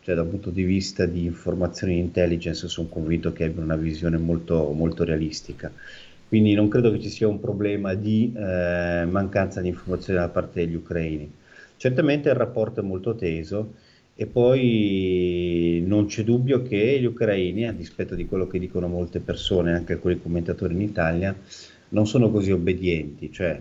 Cioè, 0.01 0.15
dal 0.15 0.27
punto 0.27 0.49
di 0.49 0.63
vista 0.63 1.05
di 1.05 1.23
informazioni 1.23 1.93
di 1.93 1.99
intelligence, 1.99 2.67
sono 2.67 2.89
convinto 2.89 3.31
che 3.31 3.45
abbiano 3.45 3.63
una 3.63 3.77
visione 3.77 4.17
molto, 4.17 4.71
molto 4.71 5.05
realistica. 5.05 5.71
Quindi 6.29 6.53
non 6.53 6.69
credo 6.69 6.91
che 6.91 6.99
ci 6.99 7.09
sia 7.09 7.27
un 7.27 7.39
problema 7.39 7.95
di 7.95 8.31
eh, 8.37 9.05
mancanza 9.09 9.61
di 9.61 9.69
informazioni 9.69 10.19
da 10.19 10.29
parte 10.29 10.63
degli 10.63 10.75
ucraini. 10.75 11.29
Certamente 11.75 12.29
il 12.29 12.35
rapporto 12.35 12.81
è 12.81 12.83
molto 12.83 13.15
teso 13.15 13.73
e 14.13 14.27
poi 14.27 15.83
non 15.87 16.05
c'è 16.05 16.23
dubbio 16.23 16.61
che 16.61 16.99
gli 16.99 17.05
ucraini, 17.05 17.67
a 17.67 17.73
dispetto 17.73 18.13
di 18.13 18.27
quello 18.27 18.45
che 18.45 18.59
dicono 18.59 18.87
molte 18.87 19.19
persone, 19.19 19.73
anche 19.73 19.93
alcuni 19.93 20.21
commentatori 20.21 20.75
in 20.75 20.81
Italia, 20.81 21.35
non 21.89 22.05
sono 22.05 22.29
così 22.29 22.51
obbedienti, 22.51 23.31
cioè 23.31 23.59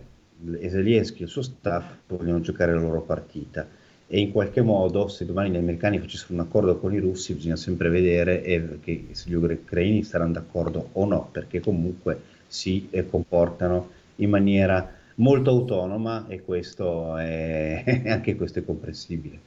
Zelensky 0.60 1.22
e 1.22 1.24
il 1.24 1.30
suo 1.30 1.42
staff 1.42 1.84
vogliono 2.06 2.40
giocare 2.40 2.74
la 2.74 2.80
loro 2.80 3.00
partita 3.00 3.66
e 4.06 4.20
in 4.20 4.30
qualche 4.30 4.62
modo 4.62 5.08
se 5.08 5.26
domani 5.26 5.50
gli 5.50 5.56
americani 5.56 5.98
facessero 5.98 6.34
un 6.34 6.40
accordo 6.40 6.78
con 6.78 6.92
i 6.92 6.98
russi 6.98 7.34
bisogna 7.34 7.56
sempre 7.56 7.88
vedere 7.88 8.42
eh, 8.42 8.78
se 9.10 9.28
gli 9.28 9.34
ucraini 9.34 10.02
saranno 10.02 10.32
d'accordo 10.32 10.90
o 10.92 11.04
no, 11.06 11.28
perché 11.30 11.60
comunque 11.60 12.36
si 12.48 12.88
eh, 12.90 13.08
comportano 13.08 13.90
in 14.16 14.30
maniera 14.30 14.96
molto 15.18 15.50
autonoma 15.50 16.26
e 16.28 16.42
questo 16.42 17.16
è, 17.16 18.02
anche 18.08 18.36
questo 18.36 18.58
è 18.58 18.64
comprensibile. 18.64 19.40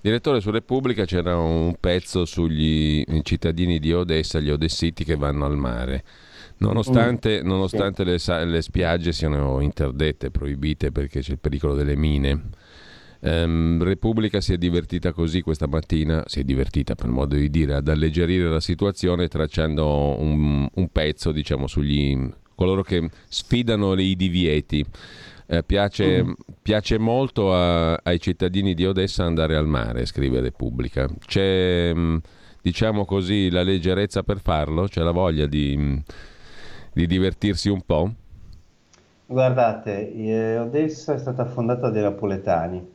Direttore, 0.00 0.40
su 0.40 0.50
Repubblica 0.50 1.04
c'era 1.04 1.36
un 1.36 1.74
pezzo 1.78 2.24
sugli 2.24 3.04
cittadini 3.22 3.78
di 3.78 3.92
Odessa, 3.92 4.40
gli 4.40 4.50
odessiti 4.50 5.04
che 5.04 5.16
vanno 5.16 5.44
al 5.44 5.56
mare. 5.56 6.04
Nonostante, 6.58 7.42
mm. 7.42 7.46
nonostante 7.46 8.04
le, 8.04 8.18
le, 8.44 8.62
spiagge 8.62 9.12
siano 9.12 9.60
interdette, 9.60 10.30
proibite 10.30 10.92
perché 10.92 11.20
c'è 11.20 11.32
il 11.32 11.38
pericolo 11.38 11.74
delle 11.74 11.96
mine. 11.96 12.40
Um, 13.20 13.82
Repubblica 13.82 14.40
si 14.40 14.52
è 14.52 14.58
divertita 14.58 15.12
così 15.12 15.42
questa 15.42 15.68
mattina, 15.68 16.24
si 16.26 16.40
è 16.40 16.42
divertita 16.44 16.96
per 16.96 17.06
modo 17.06 17.36
di 17.36 17.48
dire, 17.50 17.74
ad 17.74 17.86
alleggerire 17.86 18.48
la 18.48 18.58
situazione 18.58 19.28
tracciando 19.28 20.20
un, 20.20 20.68
un 20.72 20.88
pezzo 20.90 21.30
diciamo, 21.30 21.68
sugli 21.68 22.16
coloro 22.62 22.82
che 22.82 23.08
sfidano 23.28 23.94
i 23.98 24.14
divieti. 24.16 24.84
Eh, 25.46 25.62
piace, 25.64 26.24
mm. 26.24 26.32
piace, 26.62 26.98
molto 26.98 27.54
a, 27.54 27.94
ai 27.94 28.20
cittadini 28.20 28.74
di 28.74 28.86
Odessa 28.86 29.24
andare 29.24 29.56
al 29.56 29.66
mare, 29.66 30.06
scrive 30.06 30.40
Repubblica. 30.40 31.08
C'è, 31.26 31.92
mm, 31.94 32.16
diciamo 32.62 33.04
così, 33.04 33.50
la 33.50 33.62
leggerezza 33.62 34.22
per 34.22 34.38
farlo, 34.38 34.86
c'è 34.86 35.02
la 35.02 35.10
voglia 35.10 35.46
di 35.46 35.76
mm, 35.76 35.96
di 36.92 37.06
divertirsi 37.06 37.68
un 37.68 37.80
po'? 37.82 38.10
Guardate, 39.26 40.12
eh, 40.12 40.58
Odessa 40.58 41.14
è 41.14 41.18
stata 41.18 41.46
fondata 41.46 41.88
dai 41.88 42.02
napoletani 42.02 42.86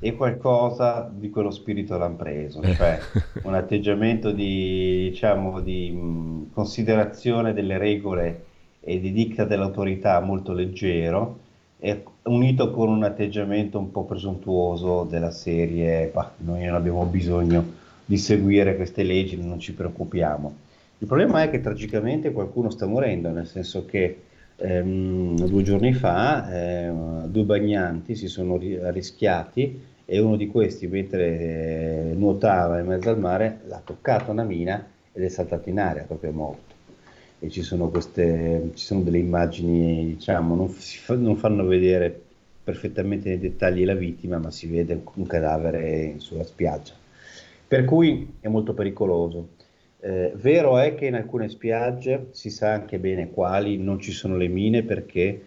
e 0.00 0.16
qualcosa 0.16 1.08
di 1.12 1.30
quello 1.30 1.50
spirito 1.50 1.96
l'hanno 1.96 2.16
preso, 2.16 2.60
eh. 2.62 2.74
cioè 2.74 2.98
un 3.42 3.54
atteggiamento 3.54 4.32
di, 4.32 5.10
diciamo, 5.10 5.60
di 5.60 5.90
mh, 5.90 6.52
considerazione 6.52 7.52
delle 7.52 7.78
regole 7.78 8.44
e 8.84 9.00
di 9.00 9.12
dicta 9.12 9.44
dell'autorità 9.44 10.20
molto 10.20 10.52
leggero, 10.52 11.40
unito 12.22 12.70
con 12.70 12.88
un 12.88 13.02
atteggiamento 13.02 13.78
un 13.78 13.90
po' 13.90 14.04
presuntuoso 14.04 15.04
della 15.04 15.30
serie, 15.30 16.10
bah, 16.12 16.32
noi 16.38 16.64
non 16.64 16.74
abbiamo 16.74 17.04
bisogno 17.04 17.82
di 18.04 18.16
seguire 18.16 18.76
queste 18.76 19.02
leggi, 19.02 19.42
non 19.42 19.58
ci 19.58 19.74
preoccupiamo. 19.74 20.54
Il 20.98 21.06
problema 21.06 21.42
è 21.42 21.50
che 21.50 21.60
tragicamente 21.60 22.32
qualcuno 22.32 22.70
sta 22.70 22.86
morendo, 22.86 23.30
nel 23.30 23.46
senso 23.46 23.84
che 23.84 24.22
ehm, 24.56 25.46
due 25.46 25.62
giorni 25.62 25.92
fa 25.92 26.50
eh, 26.50 26.92
due 27.26 27.42
bagnanti 27.42 28.14
si 28.14 28.28
sono 28.28 28.58
rischiati 28.58 29.80
e 30.06 30.20
uno 30.20 30.36
di 30.36 30.46
questi, 30.46 30.86
mentre 30.86 32.10
eh, 32.10 32.14
nuotava 32.14 32.78
in 32.78 32.86
mezzo 32.86 33.10
al 33.10 33.18
mare, 33.18 33.60
l'ha 33.66 33.80
toccato 33.82 34.30
una 34.30 34.44
mina 34.44 34.86
ed 35.12 35.22
è 35.22 35.28
saltato 35.28 35.68
in 35.68 35.78
aria, 35.78 36.04
proprio 36.04 36.32
morto. 36.32 36.73
E 37.44 37.50
ci 37.50 37.60
sono, 37.60 37.90
queste, 37.90 38.70
ci 38.72 38.86
sono 38.86 39.02
delle 39.02 39.18
immagini, 39.18 40.06
diciamo, 40.16 40.54
non, 40.54 40.70
fa, 40.70 41.14
non 41.14 41.36
fanno 41.36 41.66
vedere 41.66 42.22
perfettamente 42.64 43.28
nei 43.28 43.38
dettagli 43.38 43.84
la 43.84 43.94
vittima, 43.94 44.38
ma 44.38 44.50
si 44.50 44.66
vede 44.66 44.98
un 45.12 45.26
cadavere 45.26 46.14
sulla 46.16 46.44
spiaggia. 46.44 46.94
Per 47.68 47.84
cui 47.84 48.36
è 48.40 48.48
molto 48.48 48.72
pericoloso. 48.72 49.48
Eh, 50.00 50.32
vero 50.36 50.78
è 50.78 50.94
che 50.94 51.04
in 51.04 51.16
alcune 51.16 51.50
spiagge, 51.50 52.28
si 52.30 52.48
sa 52.48 52.72
anche 52.72 52.98
bene 52.98 53.28
quali, 53.30 53.76
non 53.76 54.00
ci 54.00 54.12
sono 54.12 54.38
le 54.38 54.48
mine 54.48 54.82
perché 54.82 55.42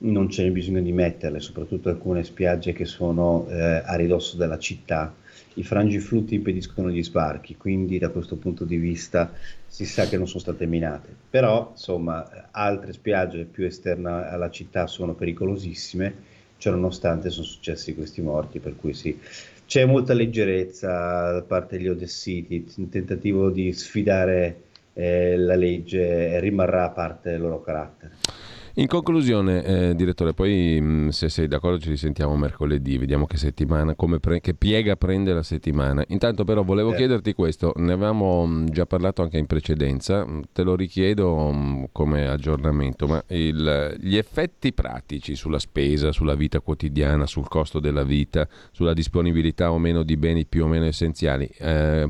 non 0.00 0.28
c'è 0.28 0.50
bisogno 0.50 0.82
di 0.82 0.92
metterle, 0.92 1.40
soprattutto 1.40 1.88
alcune 1.88 2.24
spiagge 2.24 2.74
che 2.74 2.84
sono 2.84 3.46
eh, 3.48 3.82
a 3.84 3.96
ridosso 3.96 4.36
della 4.36 4.58
città. 4.58 5.14
I 5.58 5.64
frangiflutti 5.64 6.36
impediscono 6.36 6.88
gli 6.88 7.02
sbarchi, 7.02 7.56
quindi 7.56 7.98
da 7.98 8.10
questo 8.10 8.36
punto 8.36 8.64
di 8.64 8.76
vista 8.76 9.32
si 9.66 9.86
sa 9.86 10.06
che 10.06 10.16
non 10.16 10.28
sono 10.28 10.38
state 10.38 10.66
minate. 10.66 11.08
Però, 11.28 11.70
insomma, 11.72 12.48
altre 12.52 12.92
spiagge 12.92 13.42
più 13.42 13.64
esterne 13.64 14.28
alla 14.28 14.50
città 14.50 14.86
sono 14.86 15.14
pericolosissime, 15.14 16.14
ciononostante 16.58 17.30
sono 17.30 17.44
successi 17.44 17.96
questi 17.96 18.20
morti, 18.20 18.60
per 18.60 18.76
cui 18.76 18.94
sì, 18.94 19.18
c'è 19.66 19.84
molta 19.84 20.14
leggerezza 20.14 21.32
da 21.32 21.42
parte 21.42 21.76
degli 21.76 21.88
Odessiti, 21.88 22.64
un 22.76 22.88
tentativo 22.88 23.50
di 23.50 23.72
sfidare 23.72 24.62
eh, 24.92 25.36
la 25.36 25.56
legge 25.56 26.38
rimarrà 26.38 26.84
a 26.84 26.90
parte 26.90 27.30
del 27.32 27.40
loro 27.40 27.60
carattere. 27.60 28.37
In 28.78 28.86
conclusione, 28.86 29.64
eh, 29.64 29.94
direttore, 29.96 30.34
poi 30.34 30.80
mh, 30.80 31.08
se 31.08 31.28
sei 31.28 31.48
d'accordo 31.48 31.80
ci 31.80 31.88
risentiamo 31.88 32.36
mercoledì, 32.36 32.96
vediamo 32.96 33.26
che 33.26 33.36
settimana, 33.36 33.96
pre- 34.20 34.40
che 34.40 34.54
piega 34.54 34.94
prende 34.94 35.32
la 35.32 35.42
settimana. 35.42 36.04
Intanto 36.10 36.44
però 36.44 36.62
volevo 36.62 36.92
eh. 36.92 36.94
chiederti 36.94 37.32
questo, 37.32 37.72
ne 37.74 37.94
avevamo 37.94 38.46
mh, 38.46 38.70
già 38.70 38.86
parlato 38.86 39.22
anche 39.22 39.36
in 39.36 39.46
precedenza, 39.46 40.24
te 40.52 40.62
lo 40.62 40.76
richiedo 40.76 41.50
mh, 41.50 41.88
come 41.90 42.28
aggiornamento, 42.28 43.08
ma 43.08 43.20
il, 43.30 43.96
gli 43.98 44.16
effetti 44.16 44.72
pratici 44.72 45.34
sulla 45.34 45.58
spesa, 45.58 46.12
sulla 46.12 46.36
vita 46.36 46.60
quotidiana, 46.60 47.26
sul 47.26 47.48
costo 47.48 47.80
della 47.80 48.04
vita, 48.04 48.46
sulla 48.70 48.94
disponibilità 48.94 49.72
o 49.72 49.78
meno 49.78 50.04
di 50.04 50.16
beni 50.16 50.46
più 50.46 50.62
o 50.62 50.68
meno 50.68 50.84
essenziali, 50.84 51.50
eh, 51.58 52.08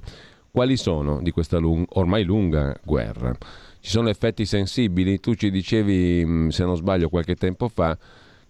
quali 0.50 0.76
sono 0.76 1.22
di 1.22 1.31
questa 1.31 1.57
lung- 1.57 1.87
ormai 1.92 2.24
lunga 2.24 2.78
guerra? 2.85 3.35
Ci 3.88 3.94
sono 3.94 4.11
effetti 4.11 4.44
sensibili? 4.44 5.18
Tu 5.18 5.35
ci 5.35 5.51
dicevi, 5.51 6.22
mm, 6.22 6.48
se 6.48 6.62
non 6.62 6.77
sbaglio, 6.77 7.09
qualche 7.09 7.37
tempo 7.37 7.68
fa 7.68 7.96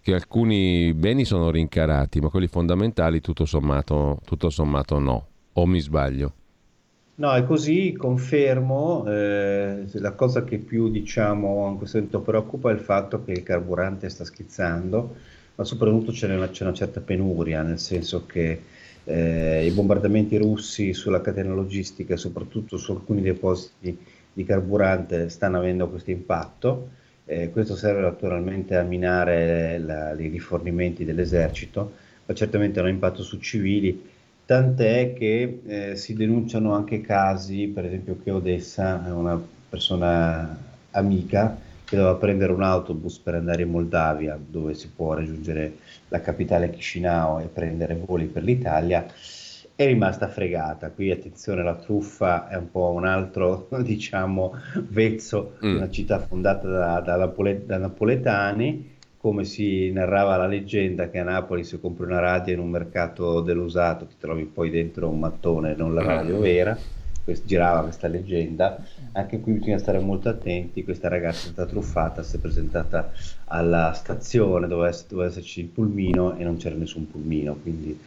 che 0.01 0.13
alcuni 0.13 0.93
beni 0.93 1.23
sono 1.23 1.49
rincarati, 1.49 2.19
ma 2.19 2.27
quelli 2.27 2.47
fondamentali 2.47 3.21
tutto 3.21 3.45
sommato, 3.45 4.19
tutto 4.25 4.49
sommato 4.49 4.99
no. 4.99 5.27
O 5.53 5.65
mi 5.65 5.79
sbaglio? 5.79 6.33
No, 7.15 7.31
è 7.31 7.45
così, 7.45 7.95
confermo. 7.97 9.05
Eh, 9.07 9.85
la 9.93 10.11
cosa 10.11 10.43
che 10.43 10.57
più 10.57 10.89
diciamo 10.89 11.69
in 11.69 11.77
questo 11.77 11.99
momento 11.99 12.19
preoccupa 12.19 12.71
è 12.71 12.73
il 12.73 12.81
fatto 12.81 13.23
che 13.23 13.31
il 13.31 13.43
carburante 13.43 14.09
sta 14.09 14.25
schizzando, 14.25 15.15
ma 15.55 15.63
soprattutto 15.63 16.11
c'è 16.11 16.35
una, 16.35 16.49
c'è 16.49 16.65
una 16.65 16.73
certa 16.73 16.99
penuria, 16.99 17.61
nel 17.61 17.79
senso 17.79 18.25
che 18.25 18.61
eh, 19.05 19.65
i 19.65 19.71
bombardamenti 19.71 20.35
russi 20.35 20.93
sulla 20.93 21.21
catena 21.21 21.53
logistica, 21.53 22.17
soprattutto 22.17 22.75
su 22.75 22.91
alcuni 22.91 23.21
depositi 23.21 23.97
di 24.39 24.45
carburante 24.45 25.27
stanno 25.27 25.57
avendo 25.57 25.89
questo 25.89 26.11
impatto. 26.11 26.91
Eh, 27.25 27.49
questo 27.51 27.75
serve 27.75 27.99
naturalmente 27.99 28.77
a 28.77 28.83
minare 28.83 29.77
la, 29.79 30.13
i 30.13 30.29
rifornimenti 30.29 31.03
dell'esercito, 31.03 31.91
ma 32.25 32.33
certamente 32.33 32.79
ha 32.79 32.83
un 32.83 32.89
impatto 32.89 33.21
su 33.21 33.37
civili, 33.39 34.01
tant'è 34.45 35.13
che 35.13 35.59
eh, 35.65 35.95
si 35.97 36.13
denunciano 36.13 36.73
anche 36.73 37.01
casi, 37.01 37.67
per 37.67 37.85
esempio 37.85 38.17
che 38.23 38.31
Odessa 38.31 39.05
è 39.05 39.11
una 39.11 39.39
persona 39.69 40.57
amica 40.91 41.59
che 41.83 41.97
doveva 41.97 42.15
prendere 42.15 42.53
un 42.53 42.63
autobus 42.63 43.19
per 43.19 43.35
andare 43.35 43.63
in 43.63 43.71
Moldavia, 43.71 44.39
dove 44.39 44.73
si 44.73 44.89
può 44.95 45.13
raggiungere 45.13 45.73
la 46.07 46.21
capitale 46.21 46.69
Chisinau 46.69 47.41
e 47.41 47.47
prendere 47.47 47.95
voli 47.95 48.25
per 48.25 48.43
l'Italia, 48.43 49.05
è 49.79 49.85
rimasta 49.85 50.27
fregata. 50.27 50.89
Qui 50.89 51.09
attenzione, 51.09 51.63
la 51.63 51.75
truffa 51.75 52.49
è 52.49 52.57
un 52.57 52.69
po' 52.69 52.89
un 52.89 53.05
altro, 53.05 53.69
diciamo, 53.79 54.53
vezzo 54.89 55.53
mm. 55.63 55.77
una 55.77 55.89
città 55.89 56.19
fondata 56.19 56.67
da, 56.67 56.99
da, 56.99 57.15
Napole- 57.15 57.65
da, 57.65 57.77
napoletani. 57.77 58.97
Come 59.15 59.45
si 59.45 59.89
narrava 59.89 60.35
la 60.35 60.47
leggenda 60.47 61.09
che 61.09 61.19
a 61.19 61.23
Napoli 61.23 61.63
se 61.63 61.79
compri 61.79 62.05
una 62.05 62.19
radio 62.19 62.55
in 62.55 62.59
un 62.59 62.69
mercato 62.69 63.39
dell'usato 63.39 64.05
ti 64.05 64.15
trovi 64.19 64.43
poi 64.43 64.69
dentro 64.69 65.07
un 65.07 65.19
mattone, 65.19 65.75
non 65.77 65.93
la 65.93 66.03
radio 66.03 66.39
mm. 66.39 66.41
vera. 66.41 66.77
Quest- 67.23 67.45
girava 67.45 67.83
questa 67.83 68.09
leggenda. 68.09 68.83
Anche 69.13 69.39
qui 69.39 69.53
bisogna 69.53 69.77
stare 69.77 69.99
molto 69.99 70.27
attenti. 70.27 70.83
Questa 70.83 71.07
ragazza 71.07 71.47
è 71.47 71.51
stata 71.51 71.69
truffata, 71.69 72.21
si 72.21 72.35
è 72.35 72.39
presentata 72.39 73.13
alla 73.45 73.93
stazione, 73.93 74.67
doveva, 74.67 74.93
doveva 75.07 75.29
esserci 75.29 75.61
il 75.61 75.67
pulmino 75.67 76.35
e 76.35 76.43
non 76.43 76.57
c'era 76.57 76.75
nessun 76.75 77.09
pulmino. 77.09 77.53
Quindi 77.53 77.97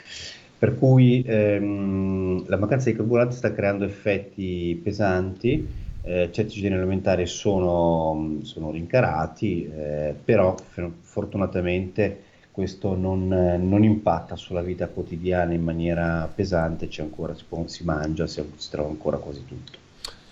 per 0.62 0.78
cui 0.78 1.24
ehm, 1.26 2.44
la 2.46 2.56
mancanza 2.56 2.88
di 2.88 2.94
carburante 2.94 3.34
sta 3.34 3.52
creando 3.52 3.84
effetti 3.84 4.80
pesanti, 4.80 5.66
eh, 6.02 6.28
certi 6.30 6.60
generi 6.60 6.82
alimentari 6.82 7.26
sono, 7.26 8.38
sono 8.42 8.70
rincarati, 8.70 9.64
eh, 9.64 10.14
però 10.24 10.54
fortunatamente 11.00 12.22
questo 12.52 12.94
non, 12.94 13.26
non, 13.26 13.82
impatta 13.82 14.36
sulla 14.36 14.62
vita 14.62 14.86
quotidiana 14.86 15.52
in 15.52 15.64
maniera 15.64 16.30
pesante, 16.32 16.88
ancora, 16.98 17.34
si, 17.34 17.42
può, 17.48 17.66
si, 17.66 17.82
mangia, 17.82 18.28
si, 18.28 18.40
si 18.54 18.70
trova 18.70 18.88
ancora 18.88 19.16
quasi 19.16 19.44
tutto. 19.44 19.78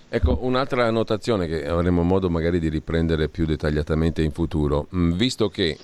Ecco, 0.08 0.38
un'altra 0.42 0.86
annotazione 0.86 1.48
che 1.48 1.66
avremo 1.66 2.04
modo 2.04 2.30
magari 2.30 2.60
di 2.60 2.68
riprendere 2.68 3.28
più 3.28 3.46
dettagliatamente 3.46 4.22
in 4.22 4.30
futuro, 4.30 4.86
mm, 4.94 5.10
visto 5.10 5.48
che 5.48 5.76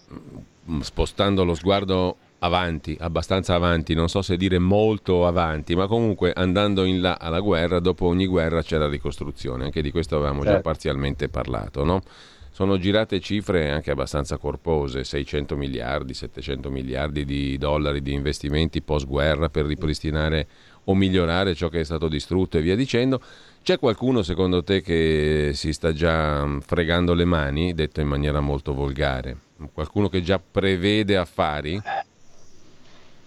mm, 0.70 0.78
spostando 0.82 1.42
lo 1.42 1.54
sguardo 1.54 2.18
avanti, 2.46 2.96
abbastanza 2.98 3.54
avanti, 3.54 3.94
non 3.94 4.08
so 4.08 4.22
se 4.22 4.36
dire 4.36 4.58
molto 4.58 5.26
avanti, 5.26 5.76
ma 5.76 5.86
comunque 5.86 6.32
andando 6.32 6.84
in 6.84 7.00
là 7.00 7.18
alla 7.20 7.40
guerra, 7.40 7.78
dopo 7.78 8.06
ogni 8.06 8.26
guerra 8.26 8.62
c'è 8.62 8.78
la 8.78 8.88
ricostruzione, 8.88 9.64
anche 9.64 9.82
di 9.82 9.90
questo 9.90 10.16
avevamo 10.16 10.42
certo. 10.42 10.56
già 10.56 10.62
parzialmente 10.62 11.28
parlato, 11.28 11.84
no? 11.84 12.02
Sono 12.50 12.78
girate 12.78 13.20
cifre 13.20 13.70
anche 13.70 13.90
abbastanza 13.90 14.38
corpose, 14.38 15.04
600 15.04 15.56
miliardi, 15.56 16.14
700 16.14 16.70
miliardi 16.70 17.26
di 17.26 17.58
dollari 17.58 18.00
di 18.00 18.14
investimenti 18.14 18.80
post 18.80 19.06
guerra 19.06 19.50
per 19.50 19.66
ripristinare 19.66 20.46
o 20.84 20.94
migliorare 20.94 21.54
ciò 21.54 21.68
che 21.68 21.80
è 21.80 21.84
stato 21.84 22.08
distrutto 22.08 22.56
e 22.56 22.62
via 22.62 22.74
dicendo. 22.74 23.20
C'è 23.62 23.78
qualcuno 23.78 24.22
secondo 24.22 24.62
te 24.62 24.80
che 24.80 25.50
si 25.52 25.74
sta 25.74 25.92
già 25.92 26.48
fregando 26.64 27.12
le 27.12 27.26
mani, 27.26 27.74
detto 27.74 28.00
in 28.00 28.08
maniera 28.08 28.40
molto 28.40 28.72
volgare? 28.72 29.36
Qualcuno 29.72 30.08
che 30.08 30.22
già 30.22 30.38
prevede 30.38 31.16
affari? 31.16 31.78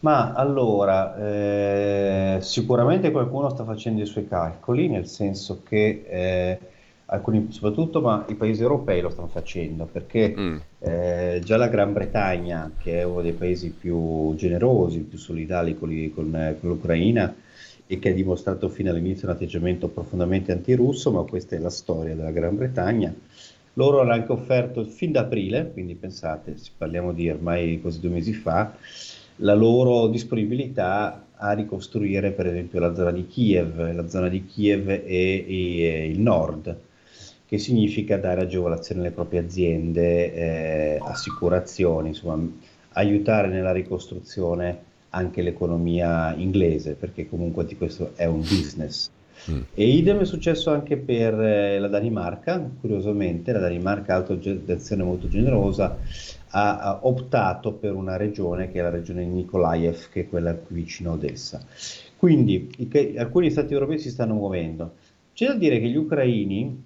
Ma 0.01 0.33
allora, 0.33 1.17
eh, 1.17 2.37
sicuramente 2.41 3.11
qualcuno 3.11 3.49
sta 3.49 3.65
facendo 3.65 4.01
i 4.01 4.05
suoi 4.05 4.27
calcoli, 4.27 4.87
nel 4.87 5.07
senso 5.07 5.61
che 5.67 6.05
eh, 6.07 6.59
alcuni 7.05 7.47
soprattutto, 7.51 7.99
ma 7.99 8.23
i 8.29 8.35
paesi 8.35 8.61
europei 8.61 9.01
lo 9.01 9.09
stanno 9.09 9.27
facendo, 9.27 9.85
perché 9.85 10.33
mm. 10.37 10.57
eh, 10.79 11.41
già 11.43 11.57
la 11.57 11.67
Gran 11.67 11.91
Bretagna, 11.91 12.71
che 12.77 12.99
è 12.99 13.03
uno 13.03 13.21
dei 13.21 13.33
paesi 13.33 13.71
più 13.71 14.33
generosi, 14.35 14.99
più 14.99 15.17
solidali 15.17 15.77
con, 15.77 15.89
con, 16.13 16.55
con 16.59 16.69
l'Ucraina, 16.69 17.35
e 17.91 17.97
che 17.97 18.09
ha 18.09 18.13
dimostrato 18.13 18.69
fino 18.69 18.91
all'inizio 18.91 19.27
un 19.27 19.33
atteggiamento 19.33 19.87
profondamente 19.87 20.51
antirusso, 20.51 21.11
ma 21.11 21.23
questa 21.23 21.55
è 21.55 21.59
la 21.59 21.71
storia 21.71 22.15
della 22.15 22.31
Gran 22.31 22.55
Bretagna. 22.55 23.13
Loro 23.73 24.01
hanno 24.01 24.11
anche 24.11 24.31
offerto 24.31 24.83
fin 24.85 25.11
da 25.11 25.21
aprile, 25.21 25.71
quindi 25.73 25.95
pensate, 25.95 26.55
parliamo 26.77 27.13
di 27.13 27.29
ormai 27.29 27.81
quasi 27.81 27.99
due 27.99 28.11
mesi 28.11 28.33
fa, 28.33 28.73
la 29.41 29.53
loro 29.53 30.07
disponibilità 30.07 31.25
a 31.35 31.51
ricostruire 31.53 32.31
per 32.31 32.47
esempio 32.47 32.79
la 32.79 32.93
zona 32.93 33.11
di 33.11 33.27
Kiev, 33.27 33.93
la 33.93 34.07
zona 34.07 34.27
di 34.27 34.45
Kiev 34.45 34.89
e, 34.89 35.03
e 35.05 36.09
il 36.09 36.19
nord, 36.19 36.75
che 37.47 37.57
significa 37.57 38.17
dare 38.17 38.41
agevolazioni 38.41 39.01
alle 39.01 39.11
proprie 39.11 39.39
aziende, 39.39 40.33
eh, 40.33 40.99
assicurazioni, 41.01 42.09
insomma, 42.09 42.47
aiutare 42.93 43.47
nella 43.47 43.71
ricostruzione 43.71 44.87
anche 45.11 45.41
l'economia 45.41 46.35
inglese, 46.35 46.93
perché 46.93 47.27
comunque 47.27 47.65
di 47.65 47.75
questo 47.77 48.11
è 48.15 48.25
un 48.25 48.39
business. 48.39 49.09
Mm. 49.49 49.61
E 49.73 49.87
idem 49.87 50.19
è 50.19 50.25
successo 50.25 50.69
anche 50.71 50.97
per 50.97 51.33
eh, 51.39 51.79
la 51.79 51.87
Danimarca, 51.87 52.69
curiosamente 52.79 53.53
la 53.53 53.59
Danimarca 53.59 54.13
ha 54.13 54.17
autogestione 54.17 55.03
molto 55.03 55.29
generosa, 55.29 55.97
ha, 56.51 56.99
optato 57.03 57.73
per 57.73 57.93
una 57.93 58.17
regione 58.17 58.71
che 58.71 58.79
è 58.79 58.81
la 58.81 58.89
regione 58.89 59.23
di 59.23 59.31
Nikolaev, 59.31 60.09
che 60.09 60.21
è 60.21 60.29
quella 60.29 60.53
qui 60.55 60.75
vicino 60.75 61.11
a 61.11 61.13
Odessa. 61.13 61.61
Quindi 62.17 62.69
i, 62.77 63.17
alcuni 63.17 63.49
stati 63.49 63.73
europei 63.73 63.99
si 63.99 64.09
stanno 64.09 64.33
muovendo. 64.33 64.93
C'è 65.33 65.47
da 65.47 65.53
dire 65.53 65.79
che 65.79 65.87
gli 65.87 65.95
ucraini, 65.95 66.83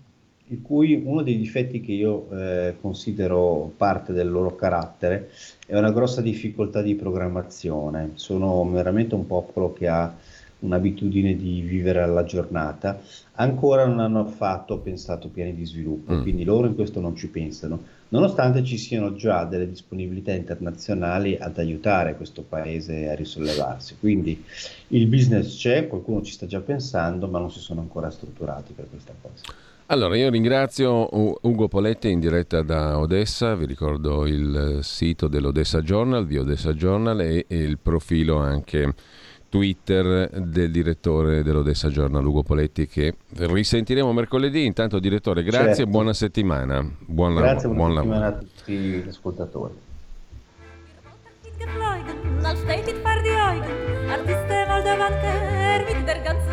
il 0.48 0.62
cui 0.62 1.02
uno 1.04 1.24
dei 1.24 1.38
difetti 1.38 1.82
che 1.82 1.94
io 1.94 2.30
eh, 2.32 2.76
considero 2.80 3.72
parte 3.76 4.14
del 4.14 4.30
loro 4.30 4.56
carattere 4.56 5.32
è 5.66 5.76
una 5.76 5.92
grossa 5.92 6.22
difficoltà 6.22 6.82
di 6.82 6.96
programmazione, 6.96 8.12
sono 8.16 8.70
veramente 8.70 9.16
un 9.16 9.26
popolo 9.26 9.74
che 9.74 9.88
ha 9.88 10.14
un'abitudine 10.60 11.36
di 11.36 11.62
vivere 11.62 12.02
alla 12.02 12.24
giornata, 12.24 13.02
ancora 13.34 13.86
non 13.86 14.00
hanno 14.00 14.22
affatto 14.22 14.78
pensato 14.78 15.30
piani 15.30 15.54
di 15.56 15.66
sviluppo, 15.66 16.14
mm. 16.14 16.22
quindi 16.22 16.44
loro 16.44 16.68
in 16.68 16.76
questo 16.76 17.00
non 17.00 17.16
ci 17.16 17.30
pensano, 17.30 17.82
nonostante 18.14 18.64
ci 18.64 18.78
siano 18.78 19.16
già 19.16 19.44
delle 19.44 19.68
disponibilità 19.68 20.32
internazionali 20.32 21.36
ad 21.40 21.58
aiutare 21.58 22.16
questo 22.16 22.44
paese 22.44 23.10
a 23.10 23.16
risollevarsi. 23.16 23.98
Quindi 24.00 24.44
il 24.90 25.08
business 25.08 25.58
c'è, 25.58 25.88
qualcuno 25.88 26.22
ci 26.22 26.32
sta 26.32 26.46
già 26.46 26.60
pensando, 26.60 27.28
ma 27.28 27.40
non 27.40 27.52
si 27.52 27.60
sono 27.60 27.82
ancora 27.82 28.12
strutturati 28.12 28.74
per 28.74 28.88
questa 28.90 29.14
cosa. 29.20 29.42
Allora, 29.88 30.16
io 30.16 30.30
ringrazio 30.30 31.10
Ugo 31.42 31.68
Poletti 31.68 32.10
in 32.10 32.20
diretta 32.20 32.62
da 32.62 32.98
Odessa, 33.00 33.56
vi 33.56 33.66
ricordo 33.66 34.26
il 34.26 34.80
sito 34.82 35.28
dell'Odessa 35.28 35.82
Journal, 35.82 36.26
di 36.26 36.38
Odessa 36.38 36.74
Journal 36.74 37.20
e, 37.20 37.46
e 37.48 37.58
il 37.58 37.80
profilo 37.80 38.38
anche 38.38 38.94
Twitter 39.54 40.32
del 40.32 40.72
direttore 40.72 41.44
dell'Odessa 41.44 41.88
Journal, 41.90 42.26
Ugo 42.26 42.42
Poletti, 42.42 42.88
che 42.88 43.14
risentiremo 43.36 44.12
mercoledì. 44.12 44.66
Intanto, 44.66 44.98
direttore, 44.98 45.44
grazie 45.44 45.76
certo. 45.76 45.82
e 45.84 45.86
buona 45.86 46.12
settimana. 46.12 46.84
Buon 47.06 47.36
grazie, 47.36 47.68
lavoro. 47.68 47.74
Buon 47.76 47.94
settimana 47.94 48.20
lavoro. 48.20 48.36
a 48.36 48.48
tutti 48.56 48.74
gli 48.74 49.08
ascoltatori. 49.08 49.74
Artisten 54.10 54.68
Moldovan, 54.68 55.14
mit 55.86 56.08
der 56.08 56.22
ganzen 56.24 56.53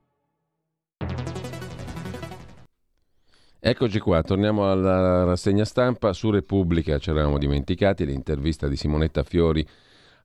Eccoci 3.63 3.99
qua, 3.99 4.23
torniamo 4.23 4.71
alla 4.71 5.23
rassegna 5.23 5.65
stampa 5.65 6.13
su 6.13 6.31
Repubblica, 6.31 6.97
ci 6.97 7.11
eravamo 7.11 7.37
dimenticati 7.37 8.07
l'intervista 8.07 8.67
di 8.67 8.75
Simonetta 8.75 9.21
Fiori 9.21 9.63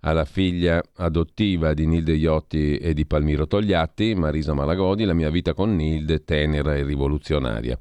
alla 0.00 0.24
figlia 0.24 0.82
adottiva 0.94 1.74
di 1.74 1.86
Nilde 1.86 2.14
Iotti 2.14 2.78
e 2.78 2.94
di 2.94 3.04
Palmiro 3.04 3.46
Togliatti, 3.46 4.14
Marisa 4.14 4.54
Malagodi, 4.54 5.04
la 5.04 5.12
mia 5.12 5.28
vita 5.28 5.52
con 5.52 5.76
Nilde, 5.76 6.24
tenera 6.24 6.76
e 6.76 6.82
rivoluzionaria. 6.82 7.76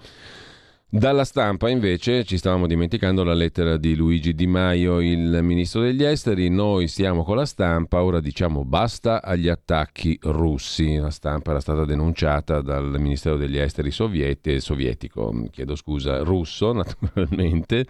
Dalla 0.96 1.26
stampa 1.26 1.68
invece 1.68 2.24
ci 2.24 2.38
stavamo 2.38 2.68
dimenticando 2.68 3.26
la 3.26 3.34
lettera 3.34 3.76
di 3.76 3.98
Luigi 3.98 4.34
Di 4.34 4.48
Maio, 4.48 5.02
il 5.02 5.40
ministro 5.42 5.82
degli 5.82 6.06
esteri, 6.06 6.48
noi 6.48 6.88
siamo 6.88 7.26
con 7.26 7.36
la 7.36 7.46
stampa, 7.46 8.02
ora 8.02 8.22
diciamo 8.22 8.64
basta 8.64 9.22
agli 9.22 9.50
attacchi 9.50 10.18
russi. 10.22 10.96
La 10.96 11.10
stampa 11.10 11.52
era 11.52 11.60
stata 11.60 11.84
denunciata 11.84 12.62
dal 12.62 12.96
Ministero 12.98 13.36
degli 13.36 13.58
esteri 13.58 13.92
sovieti, 13.92 14.62
sovietico, 14.62 15.34
chiedo 15.52 15.76
scusa, 15.76 16.20
russo 16.20 16.72
naturalmente, 16.74 17.86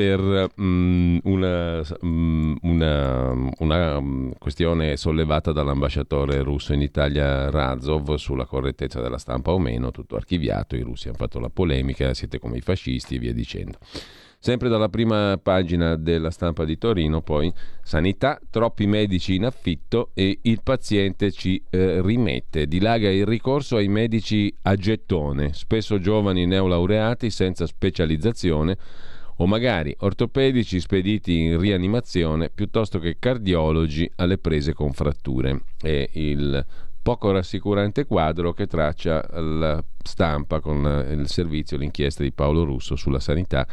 per 0.00 0.50
um, 0.56 1.20
una, 1.24 1.82
um, 2.00 2.56
una, 2.62 3.52
una, 3.58 4.02
questione 4.38 4.96
sollevata 4.96 5.52
dall'ambasciatore 5.52 6.40
russo 6.40 6.72
in 6.72 6.80
Italia 6.80 7.50
Razov 7.50 8.14
sulla 8.14 8.46
correttezza 8.46 9.02
della 9.02 9.18
stampa 9.18 9.52
o 9.52 9.58
meno, 9.58 9.90
tutto 9.90 10.16
archiviato, 10.16 10.74
i 10.74 10.80
russi 10.80 11.08
hanno 11.08 11.18
fatto 11.18 11.38
la 11.38 11.50
polemica, 11.50 12.14
siete 12.14 12.38
come 12.38 12.56
i 12.56 12.62
fascisti 12.62 13.16
e 13.16 13.18
via 13.18 13.34
dicendo. 13.34 13.76
Sempre 14.38 14.70
dalla 14.70 14.88
prima 14.88 15.38
pagina 15.42 15.96
della 15.96 16.30
stampa 16.30 16.64
di 16.64 16.78
Torino, 16.78 17.20
poi 17.20 17.52
sanità, 17.82 18.40
troppi 18.48 18.86
medici 18.86 19.34
in 19.34 19.44
affitto 19.44 20.12
e 20.14 20.38
il 20.40 20.62
paziente 20.62 21.30
ci 21.30 21.62
eh, 21.68 22.00
rimette. 22.00 22.66
Dilaga 22.66 23.10
il 23.10 23.26
ricorso 23.26 23.76
ai 23.76 23.88
medici 23.88 24.50
a 24.62 24.76
gettone, 24.76 25.52
spesso 25.52 26.00
giovani 26.00 26.46
neolaureati 26.46 27.28
senza 27.28 27.66
specializzazione 27.66 28.78
o 29.40 29.46
magari 29.46 29.94
ortopedici 30.00 30.80
spediti 30.80 31.40
in 31.40 31.58
rianimazione 31.58 32.50
piuttosto 32.50 32.98
che 32.98 33.16
cardiologi 33.18 34.10
alle 34.16 34.36
prese 34.36 34.74
con 34.74 34.92
fratture. 34.92 35.62
È 35.80 36.08
il 36.12 36.64
poco 37.00 37.30
rassicurante 37.30 38.04
quadro 38.04 38.52
che 38.52 38.66
traccia 38.66 39.26
la 39.40 39.82
stampa 40.02 40.60
con 40.60 41.06
il 41.10 41.26
servizio, 41.28 41.78
l'inchiesta 41.78 42.22
di 42.22 42.32
Paolo 42.32 42.64
Russo 42.64 42.96
sulla 42.96 43.18
sanità 43.18 43.66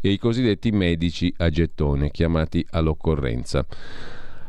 e 0.00 0.10
i 0.10 0.18
cosiddetti 0.18 0.72
medici 0.72 1.32
a 1.36 1.50
gettone 1.50 2.10
chiamati 2.10 2.66
all'occorrenza. 2.70 3.64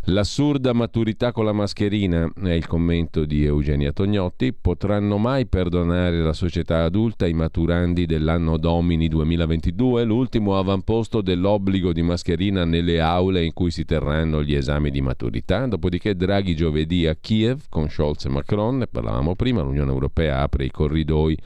L'assurda 0.08 0.74
maturità 0.74 1.32
con 1.32 1.46
la 1.46 1.54
mascherina, 1.54 2.30
è 2.44 2.50
il 2.50 2.68
commento 2.68 3.24
di 3.24 3.46
Eugenia 3.46 3.94
Tognotti, 3.94 4.52
potranno 4.52 5.18
mai 5.18 5.46
perdonare 5.46 6.22
la 6.22 6.34
società 6.34 6.84
adulta 6.84 7.26
i 7.26 7.32
maturandi 7.32 8.06
dell'anno 8.06 8.58
domini 8.58 9.08
2022, 9.08 10.04
l'ultimo 10.04 10.58
avamposto 10.58 11.22
dell'obbligo 11.22 11.94
di 11.94 12.02
mascherina 12.02 12.66
nelle 12.66 13.00
aule 13.00 13.46
in 13.46 13.54
cui 13.54 13.72
si 13.72 13.86
terranno 13.86 14.44
gli 14.44 14.54
esami 14.54 14.92
di 14.92 15.00
maturità, 15.00 15.66
dopodiché 15.68 16.18
Draghi 16.18 16.54
giovedì 16.54 17.08
a 17.08 17.16
Kiev 17.16 17.62
con 17.70 17.88
Scholz 17.88 18.26
e 18.26 18.30
Macron, 18.30 18.80
ne 18.80 18.88
parlavamo 18.88 19.36
prima, 19.36 19.62
l'Unione 19.62 19.92
Europea 19.92 20.42
apre 20.42 20.66
i 20.66 20.72
corridoi 20.72 21.38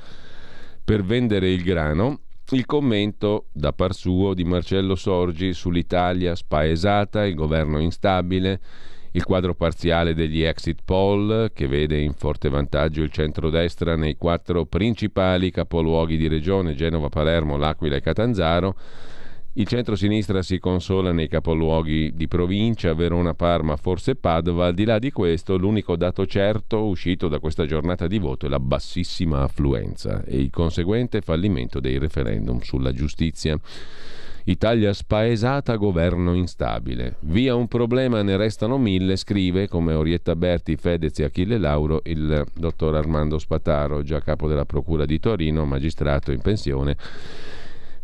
per 0.83 1.03
vendere 1.03 1.51
il 1.51 1.61
grano 1.61 2.21
il 2.55 2.65
commento 2.65 3.47
da 3.51 3.73
par 3.73 3.93
suo 3.93 4.33
di 4.33 4.45
Marcello 4.45 4.95
Sorgi 4.95 5.51
sull'Italia 5.51 6.33
spaesata, 6.33 7.25
il 7.25 7.35
governo 7.35 7.79
instabile, 7.79 8.61
il 9.11 9.25
quadro 9.25 9.53
parziale 9.53 10.13
degli 10.13 10.41
exit 10.41 10.79
poll 10.85 11.51
che 11.51 11.67
vede 11.67 11.99
in 11.99 12.13
forte 12.13 12.49
vantaggio 12.49 13.01
il 13.01 13.11
centrodestra 13.11 13.95
nei 13.95 14.15
quattro 14.15 14.65
principali 14.65 15.51
capoluoghi 15.51 16.15
di 16.15 16.27
regione 16.27 16.75
Genova, 16.75 17.09
Palermo, 17.09 17.57
L'Aquila 17.57 17.97
e 17.97 18.01
Catanzaro 18.01 18.75
il 19.57 19.65
centro-sinistra 19.65 20.43
si 20.43 20.59
consola 20.59 21.11
nei 21.11 21.27
capoluoghi 21.27 22.13
di 22.13 22.27
provincia, 22.27 22.93
Verona, 22.93 23.33
Parma, 23.33 23.75
forse 23.75 24.15
Padova. 24.15 24.67
Al 24.67 24.75
di 24.75 24.85
là 24.85 24.99
di 24.99 25.11
questo, 25.11 25.57
l'unico 25.57 25.95
dato 25.95 26.27
certo 26.27 26.85
uscito 26.85 27.27
da 27.27 27.39
questa 27.39 27.65
giornata 27.65 28.05
di 28.05 28.19
voto 28.19 28.45
è 28.45 28.49
la 28.49 28.59
bassissima 28.59 29.41
affluenza 29.41 30.23
e 30.25 30.37
il 30.37 30.51
conseguente 30.51 31.21
fallimento 31.21 31.79
dei 31.79 31.97
referendum 31.97 32.59
sulla 32.59 32.91
giustizia. 32.91 33.59
Italia 34.43 34.93
spaesata, 34.93 35.75
governo 35.75 36.35
instabile. 36.35 37.15
Via 37.21 37.55
un 37.55 37.67
problema, 37.67 38.21
ne 38.21 38.37
restano 38.37 38.77
mille, 38.77 39.15
scrive 39.15 39.67
come 39.67 39.93
Orietta 39.93 40.35
Berti, 40.35 40.75
Fedez 40.75 41.17
e 41.17 41.23
Achille 41.23 41.57
Lauro 41.57 42.01
il 42.05 42.45
dottor 42.53 42.95
Armando 42.95 43.39
Spataro, 43.39 44.03
già 44.03 44.21
capo 44.21 44.47
della 44.47 44.65
Procura 44.65 45.05
di 45.05 45.19
Torino, 45.19 45.65
magistrato 45.65 46.31
in 46.31 46.41
pensione 46.41 46.95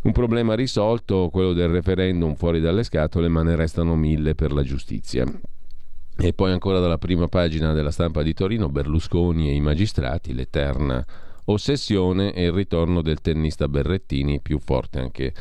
un 0.04 0.12
problema 0.12 0.54
risolto, 0.54 1.30
quello 1.32 1.54
del 1.54 1.70
referendum 1.70 2.36
fuori 2.36 2.60
dalle 2.60 2.84
scatole, 2.84 3.28
ma 3.28 3.42
ne 3.44 3.56
restano 3.56 3.96
mille 3.96 4.36
per 4.36 4.52
la 4.52 4.64
giustizia. 4.64 5.26
E 6.16 6.34
poi 6.34 6.52
ancora 6.52 6.80
dalla 6.80 6.98
prima 6.98 7.28
pagina 7.28 7.74
della 7.74 7.92
stampa 7.92 8.22
di 8.22 8.34
Torino, 8.34 8.70
Berlusconi 8.70 9.50
e 9.50 9.56
i 9.56 9.62
magistrati, 9.62 10.34
l'eterna 10.34 11.04
ossessione 11.46 12.34
e 12.34 12.44
il 12.46 12.52
ritorno 12.52 13.02
del 13.02 13.22
tennista 13.22 13.68
Berrettini, 13.68 14.40
più 14.40 14.60
forte 14.60 15.00
anche 15.00 15.34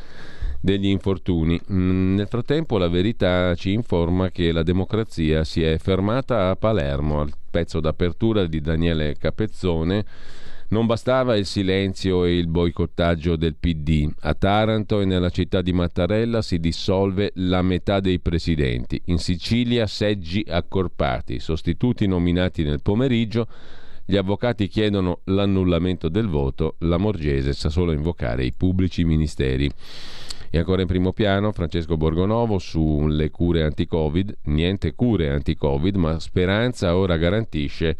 degli 0.60 0.86
infortuni. 0.86 1.60
Mm, 1.72 2.14
nel 2.14 2.28
frattempo 2.28 2.78
la 2.78 2.88
verità 2.88 3.54
ci 3.54 3.72
informa 3.72 4.30
che 4.30 4.52
la 4.52 4.62
democrazia 4.62 5.42
si 5.44 5.62
è 5.62 5.76
fermata 5.78 6.50
a 6.50 6.56
Palermo, 6.56 7.20
al 7.20 7.32
pezzo 7.50 7.80
d'apertura 7.80 8.46
di 8.46 8.60
Daniele 8.60 9.16
Capezzone 9.18 10.04
non 10.72 10.86
bastava 10.86 11.36
il 11.36 11.44
silenzio 11.44 12.24
e 12.24 12.38
il 12.38 12.46
boicottaggio 12.46 13.36
del 13.36 13.56
PD. 13.56 14.10
A 14.20 14.32
Taranto 14.32 15.00
e 15.00 15.04
nella 15.04 15.28
città 15.28 15.60
di 15.60 15.74
Mattarella 15.74 16.40
si 16.40 16.58
dissolve 16.58 17.32
la 17.34 17.60
metà 17.60 18.00
dei 18.00 18.20
presidenti. 18.20 19.00
In 19.06 19.18
Sicilia 19.18 19.86
seggi 19.86 20.42
accorpati, 20.48 21.40
sostituti 21.40 22.06
nominati 22.06 22.62
nel 22.62 22.80
pomeriggio. 22.80 23.46
Gli 24.06 24.16
avvocati 24.16 24.66
chiedono 24.66 25.20
l'annullamento 25.24 26.08
del 26.08 26.26
voto, 26.26 26.76
la 26.78 26.96
Morgese 26.96 27.52
sa 27.52 27.68
solo 27.68 27.92
invocare 27.92 28.42
i 28.42 28.54
pubblici 28.56 29.04
ministeri. 29.04 29.70
E 30.48 30.58
ancora 30.58 30.80
in 30.80 30.88
primo 30.88 31.12
piano 31.12 31.52
Francesco 31.52 31.98
Borgonovo 31.98 32.58
sulle 32.58 33.28
cure 33.28 33.62
anti-Covid, 33.62 34.38
niente 34.44 34.94
cure 34.94 35.28
anti-Covid, 35.28 35.96
ma 35.96 36.18
Speranza 36.18 36.96
ora 36.96 37.18
garantisce 37.18 37.96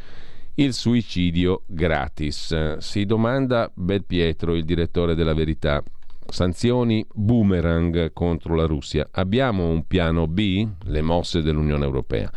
il 0.56 0.74
suicidio 0.74 1.62
gratis. 1.66 2.76
Si 2.78 3.06
domanda 3.06 3.70
Belpietro, 3.74 4.54
il 4.54 4.64
direttore 4.64 5.14
della 5.14 5.34
Verità. 5.34 5.82
Sanzioni 6.28 7.04
boomerang 7.12 8.12
contro 8.12 8.54
la 8.54 8.66
Russia. 8.66 9.08
Abbiamo 9.12 9.68
un 9.68 9.86
piano 9.86 10.26
B? 10.26 10.66
Le 10.84 11.00
mosse 11.00 11.42
dell'Unione 11.42 11.84
Europea. 11.84 12.30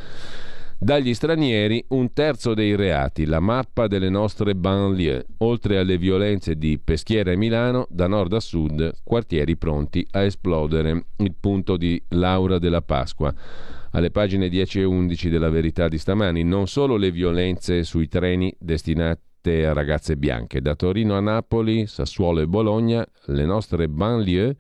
Dagli 0.78 1.14
stranieri 1.14 1.84
un 1.90 2.12
terzo 2.14 2.54
dei 2.54 2.76
reati, 2.76 3.26
la 3.26 3.40
mappa 3.40 3.88
delle 3.88 4.10
nostre 4.10 4.56
banlieue, 4.56 5.26
oltre 5.38 5.78
alle 5.78 5.98
violenze 5.98 6.58
di 6.58 6.78
Peschiera 6.78 7.32
e 7.32 7.38
Milano, 7.38 7.88
da 7.90 8.08
nord 8.08 8.34
a 8.34 8.40
sud, 8.40 8.92
quartieri 9.04 9.56
pronti 9.56 10.06
a 10.12 10.22
esplodere. 10.24 11.06
Il 11.18 11.34
punto 11.40 11.78
di 11.78 12.02
Laura 12.10 12.60
della 12.60 12.82
Pasqua 12.82 13.34
alle 13.96 14.12
pagine 14.12 14.50
10 14.50 14.82
e 14.82 14.84
11 14.84 15.30
della 15.30 15.50
verità 15.50 15.88
di 15.88 15.98
stamani, 15.98 16.44
non 16.44 16.68
solo 16.68 16.98
le 16.98 17.12
violenze 17.12 17.84
sui 17.84 18.10
treni 18.10 18.54
destinate 18.60 19.66
a 19.66 19.72
ragazze 19.72 20.18
bianche, 20.18 20.60
da 20.60 20.76
Torino 20.76 21.16
a 21.16 21.22
Napoli, 21.22 21.88
Sassuolo 21.88 22.42
e 22.42 22.48
Bologna, 22.48 23.06
le 23.28 23.46
nostre 23.46 23.88
banlieue 23.88 24.58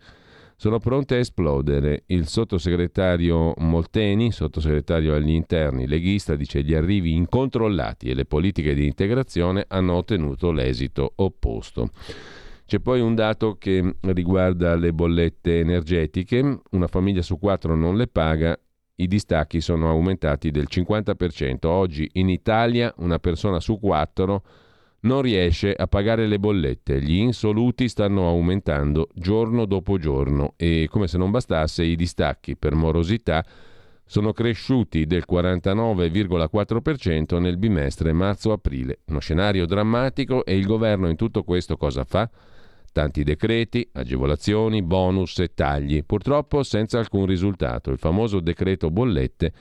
sono 0.55 0.79
pronte 0.79 1.15
a 1.15 1.17
esplodere. 1.17 2.03
Il 2.05 2.27
sottosegretario 2.27 3.53
Molteni, 3.57 4.31
sottosegretario 4.31 5.13
agli 5.13 5.31
interni, 5.31 5.85
leghista, 5.85 6.37
dice 6.37 6.63
gli 6.63 6.73
arrivi 6.73 7.13
incontrollati 7.13 8.09
e 8.09 8.13
le 8.13 8.23
politiche 8.23 8.73
di 8.73 8.85
integrazione 8.85 9.65
hanno 9.67 9.95
ottenuto 9.95 10.53
l'esito 10.53 11.11
opposto. 11.17 11.89
C'è 12.65 12.79
poi 12.79 13.01
un 13.01 13.15
dato 13.15 13.57
che 13.59 13.97
riguarda 13.99 14.75
le 14.75 14.93
bollette 14.93 15.59
energetiche, 15.59 16.61
una 16.71 16.87
famiglia 16.87 17.21
su 17.21 17.37
quattro 17.37 17.75
non 17.75 17.97
le 17.97 18.07
paga 18.07 18.57
i 18.95 19.07
distacchi 19.07 19.61
sono 19.61 19.89
aumentati 19.89 20.51
del 20.51 20.67
50%. 20.69 21.65
Oggi 21.65 22.09
in 22.13 22.29
Italia 22.29 22.93
una 22.97 23.19
persona 23.19 23.59
su 23.59 23.79
quattro 23.79 24.43
non 25.01 25.21
riesce 25.21 25.73
a 25.73 25.87
pagare 25.87 26.27
le 26.27 26.39
bollette. 26.39 27.01
Gli 27.01 27.15
insoluti 27.15 27.89
stanno 27.89 28.27
aumentando 28.27 29.09
giorno 29.13 29.65
dopo 29.65 29.97
giorno 29.97 30.53
e 30.57 30.87
come 30.89 31.07
se 31.07 31.17
non 31.17 31.31
bastasse 31.31 31.83
i 31.83 31.95
distacchi 31.95 32.55
per 32.55 32.73
morosità 32.73 33.45
sono 34.07 34.33
cresciuti 34.33 35.05
del 35.05 35.25
49,4% 35.29 37.39
nel 37.39 37.57
bimestre 37.57 38.13
marzo-aprile. 38.13 38.99
Uno 39.05 39.19
scenario 39.19 39.65
drammatico 39.65 40.45
e 40.45 40.55
il 40.55 40.65
governo 40.65 41.09
in 41.09 41.15
tutto 41.15 41.43
questo 41.43 41.75
cosa 41.75 42.03
fa? 42.03 42.29
Tanti 42.95 43.23
decreti, 43.23 43.85
agevolazioni, 43.91 44.81
bonus 44.81 45.39
e 45.39 45.53
tagli, 45.53 46.05
purtroppo 46.05 46.63
senza 46.63 46.97
alcun 46.97 47.25
risultato. 47.25 47.91
Il 47.91 47.97
famoso 47.97 48.39
decreto 48.39 48.89
bollette 48.89 49.51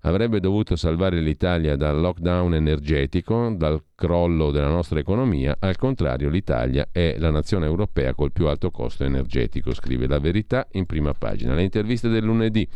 avrebbe 0.00 0.40
dovuto 0.40 0.76
salvare 0.76 1.18
l'Italia 1.20 1.74
dal 1.74 1.98
lockdown 1.98 2.54
energetico, 2.54 3.54
dal 3.56 3.82
crollo 3.94 4.50
della 4.50 4.68
nostra 4.68 4.98
economia. 4.98 5.56
Al 5.58 5.76
contrario, 5.76 6.28
l'Italia 6.28 6.88
è 6.92 7.16
la 7.16 7.30
nazione 7.30 7.64
europea 7.64 8.12
col 8.12 8.30
più 8.30 8.46
alto 8.46 8.70
costo 8.70 9.04
energetico, 9.04 9.72
scrive 9.72 10.06
la 10.06 10.18
verità 10.18 10.66
in 10.72 10.84
prima 10.84 11.14
pagina. 11.14 11.54
Le 11.54 11.62
interviste 11.62 12.10
del 12.10 12.24
lunedì. 12.24 12.68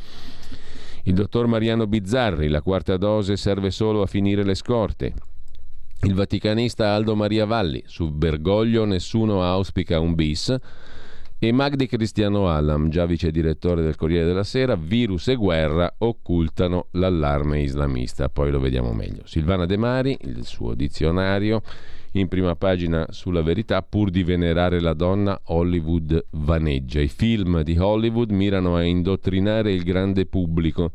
Il 1.02 1.12
dottor 1.12 1.46
Mariano 1.46 1.86
Bizzarri, 1.86 2.48
la 2.48 2.62
quarta 2.62 2.96
dose 2.96 3.36
serve 3.36 3.70
solo 3.70 4.00
a 4.00 4.06
finire 4.06 4.44
le 4.44 4.54
scorte. 4.54 5.12
Il 6.02 6.14
vaticanista 6.14 6.92
Aldo 6.92 7.16
Maria 7.16 7.46
Valli, 7.46 7.82
su 7.86 8.10
Bergoglio 8.10 8.84
nessuno 8.84 9.42
auspica 9.42 9.98
un 9.98 10.14
bis. 10.14 10.54
E 11.38 11.52
Magdi 11.52 11.86
Cristiano 11.86 12.48
Allam, 12.48 12.88
già 12.88 13.06
vice 13.06 13.30
direttore 13.30 13.82
del 13.82 13.96
Corriere 13.96 14.24
della 14.24 14.44
Sera, 14.44 14.76
virus 14.76 15.28
e 15.28 15.34
guerra 15.34 15.92
occultano 15.98 16.86
l'allarme 16.92 17.60
islamista. 17.60 18.28
Poi 18.28 18.50
lo 18.50 18.60
vediamo 18.60 18.92
meglio. 18.92 19.22
Silvana 19.24 19.66
De 19.66 19.76
Mari, 19.76 20.16
il 20.22 20.44
suo 20.44 20.74
dizionario, 20.74 21.62
in 22.12 22.28
prima 22.28 22.54
pagina 22.56 23.06
sulla 23.10 23.42
verità, 23.42 23.82
pur 23.82 24.10
di 24.10 24.22
venerare 24.22 24.80
la 24.80 24.94
donna, 24.94 25.38
Hollywood 25.44 26.26
vaneggia. 26.30 27.00
I 27.00 27.08
film 27.08 27.62
di 27.62 27.76
Hollywood 27.76 28.30
mirano 28.30 28.76
a 28.76 28.82
indottrinare 28.82 29.72
il 29.72 29.82
grande 29.82 30.24
pubblico 30.26 30.92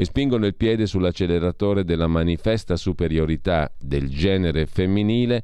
e 0.00 0.04
spingono 0.04 0.46
il 0.46 0.54
piede 0.54 0.86
sull'acceleratore 0.86 1.82
della 1.82 2.06
manifesta 2.06 2.76
superiorità 2.76 3.68
del 3.76 4.08
genere 4.08 4.66
femminile 4.66 5.42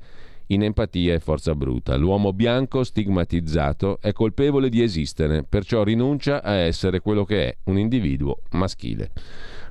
in 0.49 0.63
empatia 0.63 1.13
e 1.13 1.19
forza 1.19 1.57
bruta. 1.57 1.97
L'uomo 1.97 2.33
bianco 2.33 2.85
stigmatizzato 2.85 3.99
è 4.01 4.13
colpevole 4.13 4.69
di 4.69 4.81
esistere, 4.81 5.43
perciò 5.43 5.83
rinuncia 5.83 6.41
a 6.41 6.55
essere 6.55 7.01
quello 7.01 7.25
che 7.25 7.49
è, 7.49 7.57
un 7.65 7.79
individuo 7.79 8.43
maschile. 8.53 9.11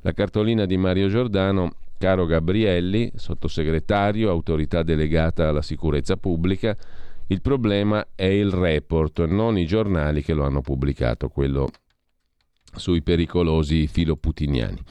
La 0.02 0.12
cartolina 0.12 0.66
di 0.66 0.76
Mario 0.76 1.08
Giordano, 1.08 1.76
caro 1.98 2.26
Gabrielli, 2.26 3.10
sottosegretario, 3.16 4.30
autorità 4.30 4.84
delegata 4.84 5.48
alla 5.48 5.62
sicurezza 5.62 6.18
pubblica, 6.18 6.76
il 7.28 7.40
problema 7.40 8.06
è 8.16 8.26
il 8.26 8.52
report, 8.52 9.24
non 9.28 9.58
i 9.58 9.66
giornali 9.66 10.22
che 10.22 10.34
lo 10.34 10.44
hanno 10.44 10.60
pubblicato, 10.60 11.30
quello 11.30 11.70
sui 12.76 13.02
pericolosi 13.02 13.88
filoputiniani. 13.88 14.82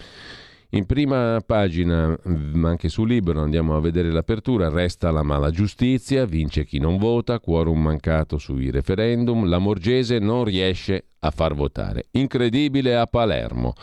In 0.74 0.87
prima 0.87 1.43
pagina, 1.45 2.09
mm, 2.09 2.64
anche 2.64 2.89
su 2.89 3.05
Libero, 3.05 3.43
andiamo 3.43 3.76
a 3.76 3.80
vedere 3.80 4.11
l'apertura, 4.11 4.70
resta 4.70 5.11
la 5.11 5.22
mala 5.22 5.51
giustizia, 5.51 6.24
vince 6.24 6.64
chi 6.64 6.78
non 6.78 6.97
vota, 6.97 7.41
quorum 7.41 7.83
mancato 7.83 8.39
sui 8.39 8.70
referendum, 8.70 9.47
la 9.47 9.59
Morgese 9.59 10.18
non 10.18 10.45
riesce 10.45 11.09
a 11.18 11.30
far 11.30 11.55
votare. 11.55 12.07
Incredibile 12.12 12.97
a 12.97 13.07
Palermo. 13.07 13.74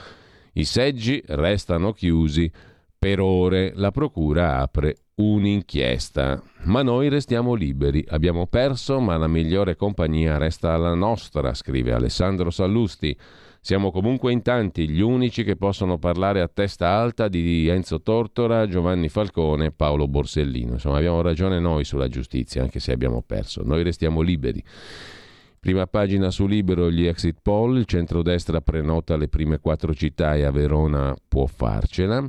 I 0.53 0.63
seggi 0.63 1.21
restano 1.27 1.93
chiusi 1.93 2.51
per 2.97 3.19
ore, 3.19 3.71
la 3.75 3.91
procura 3.91 4.57
apre 4.57 4.95
un'inchiesta. 5.15 6.41
Ma 6.63 6.81
noi 6.81 7.07
restiamo 7.09 7.53
liberi, 7.53 8.03
abbiamo 8.09 8.47
perso, 8.47 8.99
ma 8.99 9.15
la 9.15 9.27
migliore 9.27 9.75
compagnia 9.75 10.37
resta 10.37 10.75
la 10.75 10.95
nostra, 10.95 11.53
scrive 11.53 11.93
Alessandro 11.93 12.49
Sallusti. 12.49 13.15
Siamo 13.61 13.91
comunque 13.91 14.31
in 14.31 14.41
tanti, 14.41 14.89
gli 14.89 15.01
unici 15.01 15.43
che 15.43 15.57
possono 15.57 15.97
parlare 15.97 16.39
a 16.41 16.47
testa 16.47 16.89
alta 16.89 17.27
di 17.27 17.67
Enzo 17.67 18.01
Tortora, 18.01 18.67
Giovanni 18.67 19.09
Falcone 19.09 19.71
Paolo 19.71 20.07
Borsellino. 20.07 20.73
Insomma, 20.73 20.97
abbiamo 20.97 21.21
ragione 21.21 21.59
noi 21.59 21.83
sulla 21.83 22.07
giustizia, 22.07 22.61
anche 22.61 22.79
se 22.79 22.93
abbiamo 22.93 23.21
perso. 23.21 23.61
Noi 23.63 23.83
restiamo 23.83 24.21
liberi. 24.21 24.63
Prima 25.59 25.87
pagina 25.87 26.31
su 26.31 26.47
Libero 26.47 26.89
gli 26.89 27.05
exit 27.05 27.39
poll, 27.41 27.79
il 27.79 27.85
centrodestra 27.85 28.61
prenota 28.61 29.17
le 29.17 29.27
prime 29.27 29.59
quattro 29.59 29.93
città 29.93 30.35
e 30.35 30.45
a 30.45 30.51
Verona 30.51 31.13
può 31.27 31.45
farcela. 31.45 32.25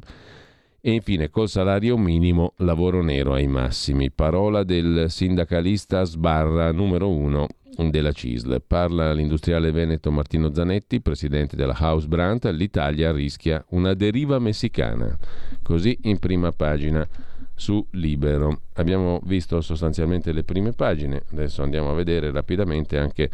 E 0.80 0.92
infine 0.92 1.30
col 1.30 1.48
salario 1.48 1.96
minimo 1.96 2.54
lavoro 2.56 3.02
nero 3.02 3.34
ai 3.34 3.46
massimi. 3.46 4.10
Parola 4.10 4.64
del 4.64 5.04
sindacalista 5.08 6.02
Sbarra 6.02 6.72
numero 6.72 7.08
uno 7.08 7.46
della 7.88 8.12
CISL. 8.12 8.62
Parla 8.66 9.12
l'industriale 9.12 9.70
veneto 9.70 10.10
Martino 10.10 10.52
Zanetti, 10.52 11.00
presidente 11.00 11.56
della 11.56 11.76
House 11.78 12.06
Brand, 12.06 12.50
l'Italia 12.52 13.12
rischia 13.12 13.64
una 13.70 13.94
deriva 13.94 14.38
messicana. 14.38 15.16
Così 15.62 15.98
in 16.02 16.18
prima 16.18 16.52
pagina 16.52 17.06
su 17.54 17.86
Libero. 17.90 18.62
Abbiamo 18.74 19.20
visto 19.24 19.60
sostanzialmente 19.60 20.32
le 20.32 20.44
prime 20.44 20.72
pagine, 20.72 21.22
adesso 21.32 21.62
andiamo 21.62 21.90
a 21.90 21.94
vedere 21.94 22.30
rapidamente 22.30 22.98
anche 22.98 23.30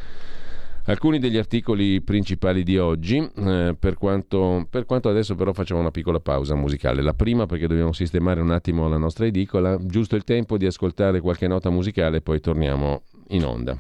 alcuni 0.87 1.19
degli 1.19 1.37
articoli 1.37 2.01
principali 2.01 2.63
di 2.63 2.77
oggi, 2.79 3.19
eh, 3.19 3.77
per, 3.79 3.95
quanto, 3.95 4.67
per, 4.69 4.85
quanto, 4.85 5.09
adesso 5.09 5.35
però 5.35 5.53
facciamo 5.53 5.81
una 5.81 5.91
piccola 5.91 6.21
pausa 6.21 6.55
musicale. 6.55 7.03
La 7.03 7.15
prima 7.15 7.47
perché 7.47 7.67
dobbiamo 7.67 7.93
sistemare 7.93 8.41
un 8.41 8.51
attimo 8.51 8.89
la 8.89 8.99
nostra 8.99 9.27
edicola, 9.27 9.79
giusto 9.81 10.17
il 10.17 10.25
tempo 10.25 10.57
di 10.59 10.67
ascoltare 10.67 11.21
qualche 11.21 11.47
nota 11.47 11.71
musicale 11.71 12.19
e 12.19 12.21
poi 12.21 12.41
torniamo 12.41 13.03
in 13.29 13.45
onda. 13.45 13.77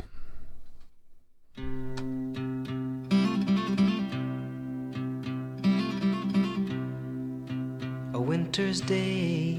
Winter's 8.57 8.81
day 8.81 9.59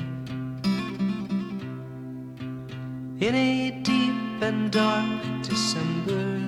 in 3.19 3.35
a 3.35 3.69
deep 3.83 4.41
and 4.41 4.71
dark 4.71 5.21
December. 5.43 6.41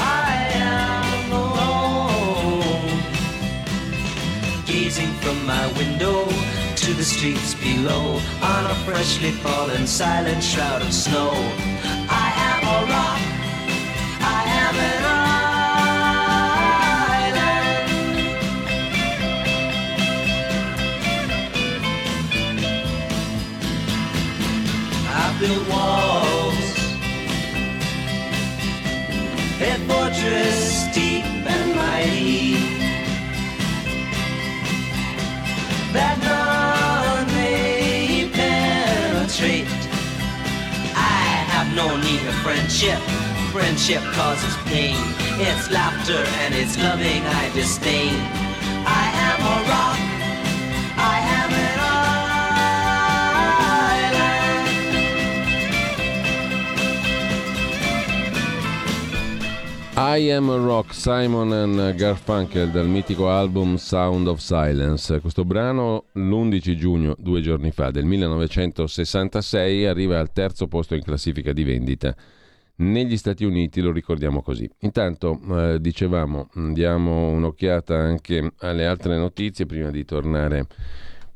I 0.00 0.48
am 0.54 1.32
alone, 1.32 3.02
gazing 4.64 5.12
from 5.20 5.44
my 5.44 5.66
window 5.72 6.24
to 6.76 6.94
the 6.94 7.04
streets 7.04 7.52
below 7.54 8.18
on 8.42 8.70
a 8.70 8.74
freshly 8.86 9.32
fallen 9.32 9.86
silent 9.86 10.42
shroud 10.42 10.80
of 10.80 10.92
snow. 10.94 11.32
I 12.08 12.32
am 12.48 12.62
a 12.64 12.86
rock, 12.92 13.37
built 25.48 25.68
walls, 25.68 26.68
a 29.60 29.72
fortress 29.88 30.86
deep 30.94 31.24
and 31.24 31.74
mighty. 31.74 32.54
That 35.94 36.16
none 36.28 37.26
may 37.34 38.28
penetrate. 38.32 39.66
I 40.94 41.46
have 41.54 41.74
no 41.74 41.96
need 41.96 42.22
of 42.28 42.34
friendship. 42.44 43.00
Friendship 43.52 44.02
causes 44.12 44.54
pain. 44.66 44.98
It's 45.40 45.70
laughter 45.70 46.22
and 46.42 46.54
it's 46.54 46.76
loving 46.76 47.22
I 47.24 47.50
disdain. 47.54 48.37
I 60.00 60.30
Am 60.30 60.48
Rock, 60.48 60.94
Simon 60.94 61.50
and 61.52 61.94
Garfunkel 61.96 62.70
dal 62.70 62.86
mitico 62.86 63.30
album 63.30 63.74
Sound 63.74 64.28
of 64.28 64.38
Silence. 64.38 65.18
Questo 65.18 65.44
brano 65.44 66.04
l'11 66.12 66.76
giugno, 66.76 67.16
due 67.18 67.40
giorni 67.40 67.72
fa, 67.72 67.90
del 67.90 68.04
1966, 68.04 69.86
arriva 69.86 70.20
al 70.20 70.30
terzo 70.30 70.68
posto 70.68 70.94
in 70.94 71.02
classifica 71.02 71.52
di 71.52 71.64
vendita. 71.64 72.14
Negli 72.76 73.16
Stati 73.16 73.44
Uniti 73.44 73.80
lo 73.80 73.90
ricordiamo 73.90 74.40
così. 74.40 74.70
Intanto, 74.82 75.40
eh, 75.50 75.80
dicevamo, 75.80 76.48
diamo 76.72 77.30
un'occhiata 77.30 77.96
anche 77.96 78.52
alle 78.58 78.86
altre 78.86 79.16
notizie 79.16 79.66
prima 79.66 79.90
di 79.90 80.04
tornare 80.04 80.66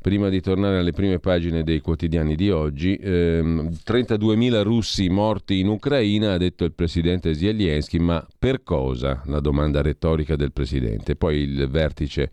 prima 0.03 0.29
di 0.29 0.43
tornare 0.43 0.77
alle 0.77 0.93
prime 0.93 1.19
pagine 1.19 1.63
dei 1.63 1.81
quotidiani 1.81 2.35
di 2.35 2.51
oggi, 2.51 2.99
ehm, 3.01 3.71
32.000 3.83 4.63
russi 4.63 5.09
morti 5.09 5.61
in 5.61 5.69
Ucraina, 5.69 6.35
ha 6.35 6.37
detto 6.37 6.65
il 6.65 6.75
presidente 6.75 7.33
Zelensky, 7.33 7.99
ma 7.99 8.23
per 8.39 8.63
cosa? 8.63 9.23
La 9.25 9.41
domanda 9.41 9.81
retorica 9.81 10.37
del 10.37 10.53
presidente. 10.53 11.17
Poi 11.17 11.39
il 11.39 11.67
vertice 11.71 12.31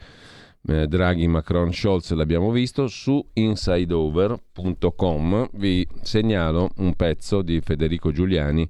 eh, 0.68 0.88
Draghi, 0.88 1.26
Macron, 1.28 1.72
Scholz 1.72 2.12
l'abbiamo 2.12 2.52
visto, 2.52 2.88
su 2.88 3.26
insideover.com 3.34 5.50
vi 5.54 5.88
segnalo 6.02 6.72
un 6.78 6.96
pezzo 6.96 7.42
di 7.42 7.62
Federico 7.62 8.12
Giuliani 8.12 8.70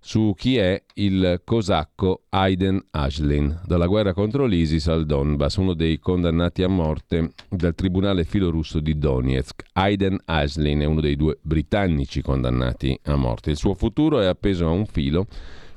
su 0.00 0.32
chi 0.36 0.56
è 0.56 0.82
il 0.94 1.42
cosacco 1.44 2.22
Aiden 2.28 2.80
Ashlin, 2.90 3.60
dalla 3.66 3.86
guerra 3.86 4.14
contro 4.14 4.46
l'ISIS 4.46 4.86
al 4.88 5.04
Donbass, 5.06 5.56
uno 5.56 5.74
dei 5.74 5.98
condannati 5.98 6.62
a 6.62 6.68
morte 6.68 7.32
dal 7.48 7.74
tribunale 7.74 8.24
filorusso 8.24 8.80
di 8.80 8.96
Donetsk. 8.96 9.64
Aiden 9.72 10.18
Ashlin 10.24 10.80
è 10.80 10.84
uno 10.84 11.00
dei 11.00 11.16
due 11.16 11.38
britannici 11.42 12.22
condannati 12.22 12.98
a 13.04 13.16
morte. 13.16 13.50
Il 13.50 13.56
suo 13.56 13.74
futuro 13.74 14.20
è 14.20 14.26
appeso 14.26 14.66
a 14.66 14.70
un 14.70 14.86
filo, 14.86 15.26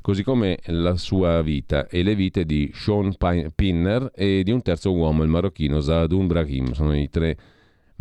così 0.02 0.24
come 0.24 0.60
la 0.66 0.96
sua 0.96 1.42
vita 1.42 1.88
e 1.88 2.04
le 2.04 2.16
vite 2.16 2.46
di 2.46 2.72
Sean 2.74 3.16
Pinner 3.54 4.12
e 4.16 4.44
di 4.44 4.52
un 4.52 4.62
terzo 4.62 4.94
uomo, 4.94 5.24
il 5.24 5.30
marocchino 5.30 5.80
Zaadun 5.80 6.28
Brahim. 6.28 6.74
Sono 6.74 6.96
i 6.96 7.10
tre 7.10 7.38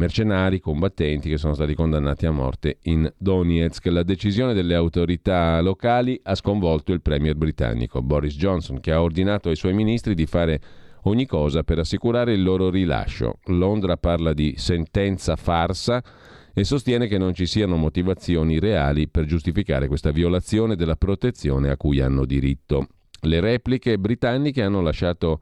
mercenari, 0.00 0.60
combattenti 0.60 1.28
che 1.28 1.36
sono 1.36 1.52
stati 1.52 1.74
condannati 1.74 2.24
a 2.24 2.30
morte 2.30 2.78
in 2.84 3.12
Donetsk. 3.18 3.84
La 3.86 4.02
decisione 4.02 4.54
delle 4.54 4.74
autorità 4.74 5.60
locali 5.60 6.18
ha 6.22 6.34
sconvolto 6.34 6.92
il 6.92 7.02
premier 7.02 7.34
britannico 7.34 8.00
Boris 8.00 8.34
Johnson, 8.34 8.80
che 8.80 8.92
ha 8.92 9.02
ordinato 9.02 9.50
ai 9.50 9.56
suoi 9.56 9.74
ministri 9.74 10.14
di 10.14 10.24
fare 10.24 10.60
ogni 11.02 11.26
cosa 11.26 11.64
per 11.64 11.80
assicurare 11.80 12.32
il 12.32 12.42
loro 12.42 12.70
rilascio. 12.70 13.40
Londra 13.48 13.98
parla 13.98 14.32
di 14.32 14.54
sentenza 14.56 15.36
farsa 15.36 16.02
e 16.54 16.64
sostiene 16.64 17.06
che 17.06 17.18
non 17.18 17.34
ci 17.34 17.44
siano 17.44 17.76
motivazioni 17.76 18.58
reali 18.58 19.06
per 19.06 19.26
giustificare 19.26 19.86
questa 19.86 20.12
violazione 20.12 20.76
della 20.76 20.96
protezione 20.96 21.68
a 21.68 21.76
cui 21.76 22.00
hanno 22.00 22.24
diritto. 22.24 22.86
Le 23.20 23.40
repliche 23.40 23.98
britanniche 23.98 24.62
hanno 24.62 24.80
lasciato 24.80 25.40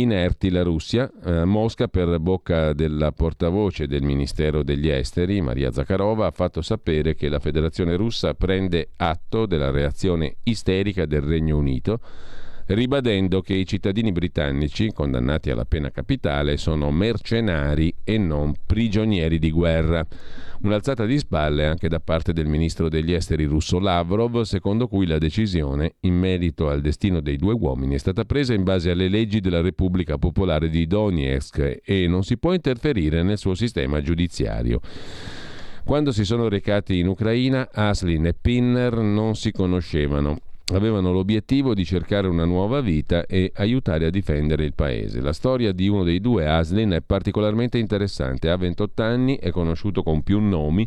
inerti 0.00 0.50
la 0.50 0.62
Russia. 0.62 1.10
Eh, 1.24 1.44
Mosca, 1.44 1.88
per 1.88 2.18
bocca 2.18 2.72
della 2.72 3.12
portavoce 3.12 3.86
del 3.86 4.02
Ministero 4.02 4.62
degli 4.62 4.88
Esteri, 4.88 5.40
Maria 5.40 5.70
Zakharova, 5.72 6.26
ha 6.26 6.30
fatto 6.30 6.62
sapere 6.62 7.14
che 7.14 7.28
la 7.28 7.38
Federazione 7.38 7.96
russa 7.96 8.34
prende 8.34 8.90
atto 8.96 9.46
della 9.46 9.70
reazione 9.70 10.36
isterica 10.44 11.06
del 11.06 11.22
Regno 11.22 11.56
Unito 11.56 12.00
ribadendo 12.68 13.40
che 13.40 13.54
i 13.54 13.66
cittadini 13.66 14.12
britannici 14.12 14.92
condannati 14.92 15.50
alla 15.50 15.64
pena 15.64 15.90
capitale 15.90 16.56
sono 16.56 16.90
mercenari 16.90 17.94
e 18.04 18.18
non 18.18 18.54
prigionieri 18.66 19.38
di 19.38 19.50
guerra. 19.50 20.06
Un'alzata 20.60 21.06
di 21.06 21.18
spalle 21.18 21.66
anche 21.66 21.88
da 21.88 22.00
parte 22.00 22.32
del 22.32 22.46
ministro 22.46 22.88
degli 22.88 23.12
esteri 23.12 23.44
russo 23.44 23.78
Lavrov, 23.78 24.40
secondo 24.40 24.88
cui 24.88 25.06
la 25.06 25.18
decisione 25.18 25.94
in 26.00 26.14
merito 26.14 26.68
al 26.68 26.80
destino 26.80 27.20
dei 27.20 27.36
due 27.36 27.54
uomini 27.54 27.94
è 27.94 27.98
stata 27.98 28.24
presa 28.24 28.54
in 28.54 28.64
base 28.64 28.90
alle 28.90 29.08
leggi 29.08 29.40
della 29.40 29.60
Repubblica 29.60 30.18
Popolare 30.18 30.68
di 30.68 30.86
Donetsk 30.86 31.80
e 31.84 32.06
non 32.08 32.24
si 32.24 32.38
può 32.38 32.52
interferire 32.52 33.22
nel 33.22 33.38
suo 33.38 33.54
sistema 33.54 34.00
giudiziario. 34.00 34.80
Quando 35.84 36.12
si 36.12 36.24
sono 36.24 36.48
recati 36.48 36.98
in 36.98 37.06
Ucraina, 37.06 37.70
Aslin 37.72 38.26
e 38.26 38.34
Pinner 38.34 38.96
non 38.96 39.36
si 39.36 39.52
conoscevano 39.52 40.36
avevano 40.74 41.12
l'obiettivo 41.12 41.74
di 41.74 41.84
cercare 41.84 42.26
una 42.26 42.44
nuova 42.44 42.80
vita 42.80 43.24
e 43.26 43.52
aiutare 43.56 44.06
a 44.06 44.10
difendere 44.10 44.64
il 44.64 44.74
paese. 44.74 45.20
La 45.20 45.32
storia 45.32 45.72
di 45.72 45.88
uno 45.88 46.04
dei 46.04 46.20
due, 46.20 46.46
Aslin, 46.46 46.90
è 46.90 47.00
particolarmente 47.00 47.78
interessante. 47.78 48.50
Ha 48.50 48.56
28 48.56 49.02
anni, 49.02 49.38
è 49.38 49.50
conosciuto 49.50 50.02
con 50.02 50.22
più 50.22 50.40
nomi. 50.40 50.86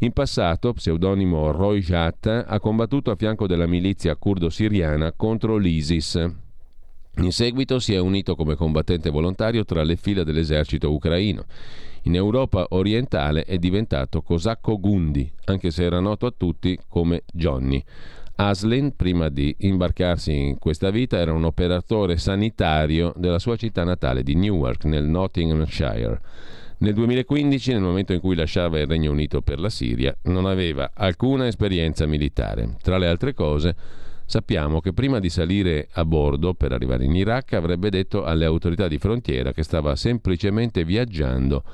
In 0.00 0.12
passato, 0.12 0.72
pseudonimo 0.72 1.50
Roy 1.50 1.80
Jat, 1.80 2.44
ha 2.46 2.60
combattuto 2.60 3.10
a 3.10 3.16
fianco 3.16 3.46
della 3.46 3.66
milizia 3.66 4.14
curdo-siriana 4.16 5.12
contro 5.12 5.56
l'ISIS. 5.56 6.30
In 7.16 7.32
seguito 7.32 7.80
si 7.80 7.94
è 7.94 7.98
unito 7.98 8.36
come 8.36 8.54
combattente 8.54 9.10
volontario 9.10 9.64
tra 9.64 9.82
le 9.82 9.96
fila 9.96 10.22
dell'esercito 10.22 10.92
ucraino. 10.92 11.46
In 12.02 12.14
Europa 12.14 12.66
orientale 12.70 13.42
è 13.42 13.58
diventato 13.58 14.22
cosacco 14.22 14.78
Gundi, 14.78 15.28
anche 15.46 15.72
se 15.72 15.82
era 15.82 15.98
noto 15.98 16.26
a 16.26 16.34
tutti 16.36 16.78
come 16.86 17.24
Johnny. 17.32 17.82
Aslin, 18.40 18.94
prima 18.94 19.30
di 19.30 19.52
imbarcarsi 19.58 20.32
in 20.32 20.58
questa 20.58 20.90
vita, 20.90 21.18
era 21.18 21.32
un 21.32 21.42
operatore 21.42 22.18
sanitario 22.18 23.12
della 23.16 23.40
sua 23.40 23.56
città 23.56 23.82
natale 23.82 24.22
di 24.22 24.36
Newark, 24.36 24.84
nel 24.84 25.02
Nottinghamshire. 25.06 26.20
Nel 26.78 26.94
2015, 26.94 27.72
nel 27.72 27.80
momento 27.80 28.12
in 28.12 28.20
cui 28.20 28.36
lasciava 28.36 28.78
il 28.78 28.86
Regno 28.86 29.10
Unito 29.10 29.42
per 29.42 29.58
la 29.58 29.68
Siria, 29.68 30.16
non 30.24 30.46
aveva 30.46 30.92
alcuna 30.94 31.48
esperienza 31.48 32.06
militare. 32.06 32.76
Tra 32.80 32.96
le 32.96 33.08
altre 33.08 33.34
cose, 33.34 33.74
sappiamo 34.24 34.80
che 34.80 34.92
prima 34.92 35.18
di 35.18 35.30
salire 35.30 35.88
a 35.94 36.04
bordo 36.04 36.54
per 36.54 36.70
arrivare 36.70 37.06
in 37.06 37.16
Iraq 37.16 37.54
avrebbe 37.54 37.90
detto 37.90 38.22
alle 38.22 38.44
autorità 38.44 38.86
di 38.86 38.98
frontiera 38.98 39.50
che 39.50 39.64
stava 39.64 39.96
semplicemente 39.96 40.84
viaggiando 40.84 41.64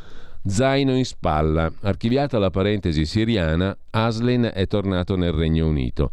zaino 0.46 0.96
in 0.96 1.04
spalla. 1.04 1.70
Archiviata 1.82 2.38
la 2.38 2.48
parentesi 2.48 3.04
siriana, 3.04 3.76
Aslin 3.90 4.50
è 4.54 4.66
tornato 4.66 5.14
nel 5.14 5.32
Regno 5.32 5.68
Unito. 5.68 6.10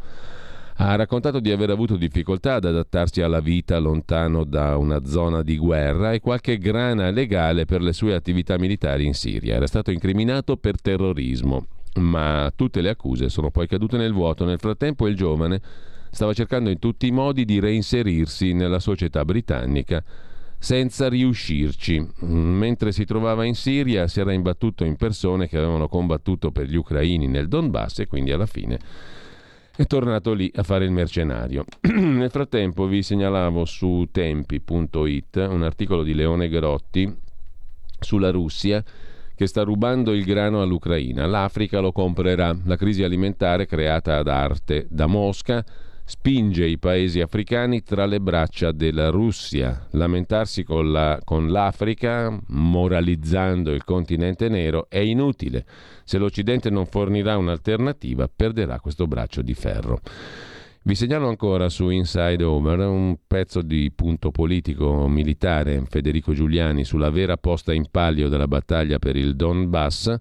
Ha 0.84 0.96
raccontato 0.96 1.40
di 1.40 1.52
aver 1.52 1.70
avuto 1.70 1.96
difficoltà 1.96 2.56
ad 2.56 2.66
adattarsi 2.66 3.22
alla 3.22 3.40
vita 3.40 3.78
lontano 3.78 4.44
da 4.44 4.78
una 4.78 5.06
zona 5.06 5.44
di 5.44 5.56
guerra 5.56 6.12
e 6.12 6.20
qualche 6.20 6.58
grana 6.58 7.12
legale 7.12 7.66
per 7.66 7.84
le 7.84 7.94
sue 7.94 8.16
attività 8.16 8.58
militari 8.58 9.06
in 9.06 9.14
Siria. 9.14 9.54
Era 9.54 9.68
stato 9.68 9.92
incriminato 9.92 10.58
per 10.58 10.82
terrorismo, 10.82 11.68
ma 11.98 12.52
tutte 12.56 12.82
le 12.82 12.90
accuse 12.90 13.30
sono 13.30 13.52
poi 13.52 13.68
cadute 13.68 13.98
nel 13.98 14.12
vuoto. 14.12 14.44
Nel 14.44 14.58
frattempo 14.58 15.08
il 15.08 15.16
giovane 15.16 15.62
stava 16.10 16.34
cercando 16.34 16.72
in 16.72 16.80
tutti 16.80 17.06
i 17.06 17.12
modi 17.12 17.46
di 17.46 17.60
reinserirsi 17.60 18.54
nella 18.54 18.80
società 18.80 19.24
britannica 19.24 20.04
senza 20.58 21.10
riuscirci. 21.10 22.08
Mentre 22.22 22.92
si 22.92 23.06
trovava 23.06 23.46
in 23.46 23.54
Siria 23.54 24.08
si 24.08 24.20
era 24.20 24.34
imbattuto 24.34 24.84
in 24.84 24.96
persone 24.96 25.48
che 25.48 25.58
avevano 25.58 25.88
combattuto 25.88 26.52
per 26.52 26.66
gli 26.66 26.76
ucraini 26.76 27.28
nel 27.28 27.48
Donbass 27.48 28.00
e 28.00 28.08
quindi 28.08 28.32
alla 28.32 28.48
fine 28.48 28.80
è 29.76 29.86
tornato 29.86 30.34
lì 30.34 30.52
a 30.56 30.64
fare 30.64 30.86
il 30.86 30.92
mercenario. 30.92 31.66
Nel 31.82 32.30
frattempo 32.30 32.86
vi 32.86 33.02
segnalavo 33.02 33.66
su 33.66 34.08
tempi.it 34.12 35.48
un 35.50 35.64
articolo 35.64 36.04
di 36.04 36.14
Leone 36.14 36.50
Grotti 36.50 37.14
sulla 38.00 38.32
Russia 38.32 38.84
che 39.34 39.48
sta 39.48 39.64
rubando 39.64 40.14
il 40.14 40.24
grano 40.24 40.62
all'Ucraina. 40.62 41.26
L'Africa 41.26 41.80
lo 41.80 41.92
comprerà. 41.92 42.56
La 42.66 42.76
crisi 42.76 43.04
alimentare 43.04 43.66
creata 43.66 44.18
ad 44.18 44.28
arte 44.28 44.86
da 44.90 45.08
Mosca 45.08 45.66
spinge 46.12 46.66
i 46.66 46.78
paesi 46.78 47.22
africani 47.22 47.84
tra 47.84 48.06
le 48.06 48.20
braccia 48.20 48.74
della 48.74 49.10
Russia. 49.10 49.88
Lamentarsi 49.92 50.66
con, 50.66 50.92
la, 50.92 51.18
con 51.24 51.48
l'Africa, 51.48 52.38
moralizzando 52.48 53.72
il 53.72 53.86
continente 53.86 54.50
nero, 54.50 54.88
è 54.90 54.98
inutile. 54.98 55.66
Se 56.04 56.18
l'Occidente 56.18 56.70
non 56.70 56.86
fornirà 56.86 57.38
un'alternativa, 57.38 58.30
perderà 58.34 58.82
questo 58.82 59.08
braccio 59.08 59.42
di 59.42 59.54
ferro. 59.54 60.02
Vi 60.84 60.96
segnalo 60.96 61.30
ancora 61.30 61.70
su 61.70 61.88
Inside 61.88 62.44
Over 62.44 62.80
un 62.80 63.16
pezzo 63.26 63.62
di 63.62 63.90
punto 63.96 64.32
politico 64.32 65.08
militare 65.08 65.82
Federico 65.88 66.34
Giuliani 66.34 66.84
sulla 66.84 67.10
vera 67.10 67.38
posta 67.38 67.72
in 67.72 67.86
palio 67.90 68.28
della 68.28 68.48
battaglia 68.48 69.00
per 69.00 69.16
il 69.16 69.38
Donbass 69.38 70.18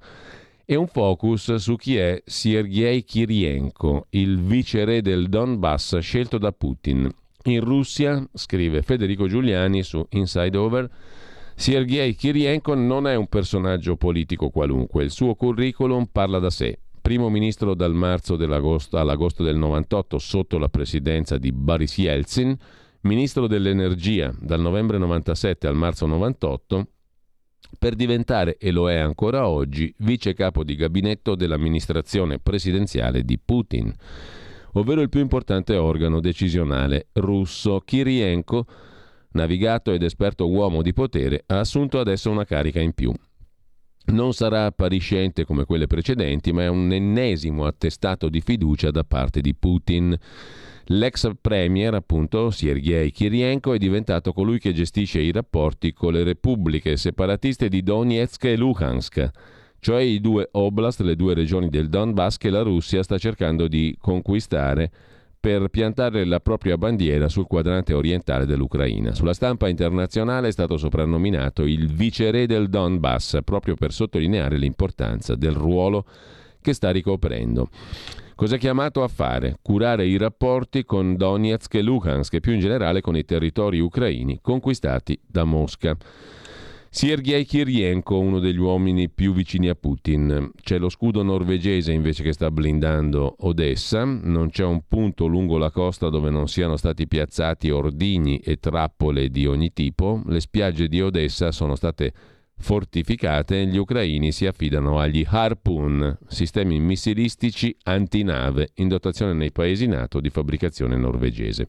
e 0.71 0.77
un 0.77 0.87
focus 0.87 1.57
su 1.57 1.75
chi 1.75 1.97
è 1.97 2.23
Sergei 2.25 3.03
Kirienko, 3.03 4.07
il 4.11 4.41
viceré 4.41 5.03
del 5.03 5.29
Donbass 5.29 5.99
scelto 5.99 6.39
da 6.39 6.53
Putin. 6.53 7.13
In 7.47 7.65
Russia, 7.65 8.25
scrive 8.33 8.81
Federico 8.83 9.27
Giuliani 9.27 9.83
su 9.83 10.07
Inside 10.11 10.57
Over, 10.57 10.89
Sergei 11.57 12.15
Kirienko 12.15 12.75
non 12.75 13.09
è 13.09 13.17
un 13.17 13.27
personaggio 13.27 13.97
politico 13.97 14.51
qualunque, 14.51 15.03
il 15.03 15.11
suo 15.11 15.35
curriculum 15.35 16.07
parla 16.07 16.39
da 16.39 16.51
sé. 16.51 16.79
Primo 17.01 17.29
ministro 17.31 17.75
dal 17.75 17.93
marzo 17.93 18.35
all'agosto 18.35 19.43
del 19.43 19.57
98 19.57 20.19
sotto 20.19 20.57
la 20.57 20.69
presidenza 20.69 21.37
di 21.37 21.51
Boris 21.51 21.99
Yeltsin, 21.99 22.57
ministro 23.01 23.49
dell'energia 23.49 24.33
dal 24.39 24.61
novembre 24.61 24.99
97 24.99 25.67
al 25.67 25.75
marzo 25.75 26.07
98 26.07 26.87
per 27.79 27.95
diventare, 27.95 28.57
e 28.59 28.71
lo 28.71 28.91
è 28.91 28.97
ancora 28.97 29.47
oggi, 29.47 29.95
vice 29.99 30.35
capo 30.35 30.65
di 30.65 30.75
gabinetto 30.75 31.35
dell'amministrazione 31.35 32.39
presidenziale 32.39 33.23
di 33.23 33.39
Putin, 33.39 33.93
ovvero 34.73 35.01
il 35.01 35.09
più 35.09 35.21
importante 35.21 35.77
organo 35.77 36.21
decisionale 36.21 37.09
russo. 37.15 37.81
Kirienko, 37.81 38.67
navigato 39.33 39.93
ed 39.93 40.03
esperto 40.03 40.49
uomo 40.49 40.83
di 40.83 40.93
potere, 40.93 41.45
ha 41.47 41.61
assunto 41.61 41.99
adesso 41.99 42.31
una 42.31 42.45
carica 42.45 42.81
in 42.81 42.93
più. 42.93 43.13
Non 44.07 44.33
sarà 44.33 44.65
appariscente 44.65 45.45
come 45.45 45.65
quelle 45.65 45.87
precedenti, 45.87 46.53
ma 46.53 46.65
è 46.65 46.69
un 46.69 46.93
ennesimo 46.93 47.65
attestato 47.67 48.29
di 48.29 48.41
fiducia 48.41 48.91
da 48.91 49.05
parte 49.05 49.41
di 49.41 49.55
Putin. 49.55 50.17
L'ex 50.93 51.31
premier, 51.41 51.95
appunto, 51.95 52.51
Sergei 52.51 53.13
Kirienko, 53.13 53.75
è 53.75 53.79
diventato 53.79 54.33
colui 54.33 54.59
che 54.59 54.73
gestisce 54.73 55.21
i 55.21 55.31
rapporti 55.31 55.93
con 55.93 56.13
le 56.13 56.25
repubbliche 56.25 56.97
separatiste 56.97 57.69
di 57.69 57.85
Donetsk 57.85 58.43
e 58.47 58.57
Luhansk, 58.57 59.31
cioè 59.79 60.01
i 60.01 60.21
due 60.21 60.49
oblast, 60.51 61.03
le 61.03 61.15
due 61.15 61.35
regioni 61.35 61.69
del 61.69 61.89
Donbass 61.89 62.39
che 62.39 62.51
la 62.51 62.63
Russia 62.63 63.05
sta 63.05 63.19
cercando 63.19 63.69
di 63.69 63.97
conquistare 64.01 64.91
per 65.39 65.69
piantare 65.69 66.25
la 66.25 66.41
propria 66.41 66.77
bandiera 66.77 67.29
sul 67.29 67.47
quadrante 67.47 67.95
orientale 67.95 68.45
dell'Ucraina. 68.45 69.15
Sulla 69.15 69.33
stampa 69.33 69.69
internazionale 69.69 70.49
è 70.49 70.53
stato 70.53 70.77
soprannominato 70.77 71.63
il 71.63 71.87
viceré 71.87 72.47
del 72.47 72.69
Donbass, 72.69 73.39
proprio 73.45 73.77
per 73.77 73.93
sottolineare 73.93 74.59
l'importanza 74.59 75.37
del 75.37 75.55
ruolo 75.55 76.05
che 76.61 76.73
sta 76.73 76.91
ricoprendo. 76.91 77.69
Cos'è 78.41 78.57
chiamato 78.57 79.03
a 79.03 79.09
fare? 79.09 79.59
Curare 79.61 80.07
i 80.07 80.17
rapporti 80.17 80.83
con 80.87 81.15
Donetsk 81.15 81.75
e 81.75 81.83
Luhansk 81.83 82.33
e 82.33 82.41
più 82.41 82.55
in 82.55 82.61
generale 82.61 83.03
con 83.03 83.15
i 83.15 83.23
territori 83.23 83.81
ucraini 83.81 84.39
conquistati 84.41 85.21
da 85.27 85.45
Mosca. 85.45 85.95
Sergei 86.89 87.45
Kirienko, 87.45 88.19
uno 88.19 88.39
degli 88.39 88.57
uomini 88.57 89.11
più 89.11 89.35
vicini 89.35 89.69
a 89.69 89.75
Putin. 89.75 90.53
C'è 90.59 90.79
lo 90.79 90.89
scudo 90.89 91.23
norvegese 91.23 91.93
invece 91.93 92.23
che 92.23 92.33
sta 92.33 92.51
blindando 92.51 93.37
Odessa, 93.41 94.05
non 94.05 94.49
c'è 94.49 94.65
un 94.65 94.85
punto 94.89 95.27
lungo 95.27 95.59
la 95.59 95.71
costa 95.71 96.09
dove 96.09 96.31
non 96.31 96.49
siano 96.49 96.79
stati 96.79 97.07
piazzati 97.07 97.69
ordigni 97.69 98.39
e 98.39 98.57
trappole 98.57 99.29
di 99.29 99.45
ogni 99.45 99.75
tipo. 99.75 100.23
Le 100.25 100.41
spiagge 100.41 100.89
di 100.89 101.03
Odessa 101.03 101.53
sono 101.53 101.75
state 101.75 102.13
fortificate, 102.61 103.67
gli 103.67 103.79
ucraini 103.79 104.31
si 104.31 104.47
affidano 104.47 105.01
agli 105.01 105.27
Harpoon, 105.27 106.17
sistemi 106.29 106.79
missilistici 106.79 107.75
antinave 107.85 108.71
in 108.75 108.89
dotazione 108.89 109.33
nei 109.33 109.51
paesi 109.51 109.87
NATO 109.87 110.21
di 110.21 110.31
fabbricazione 110.31 110.97
norvegese. 110.97 111.67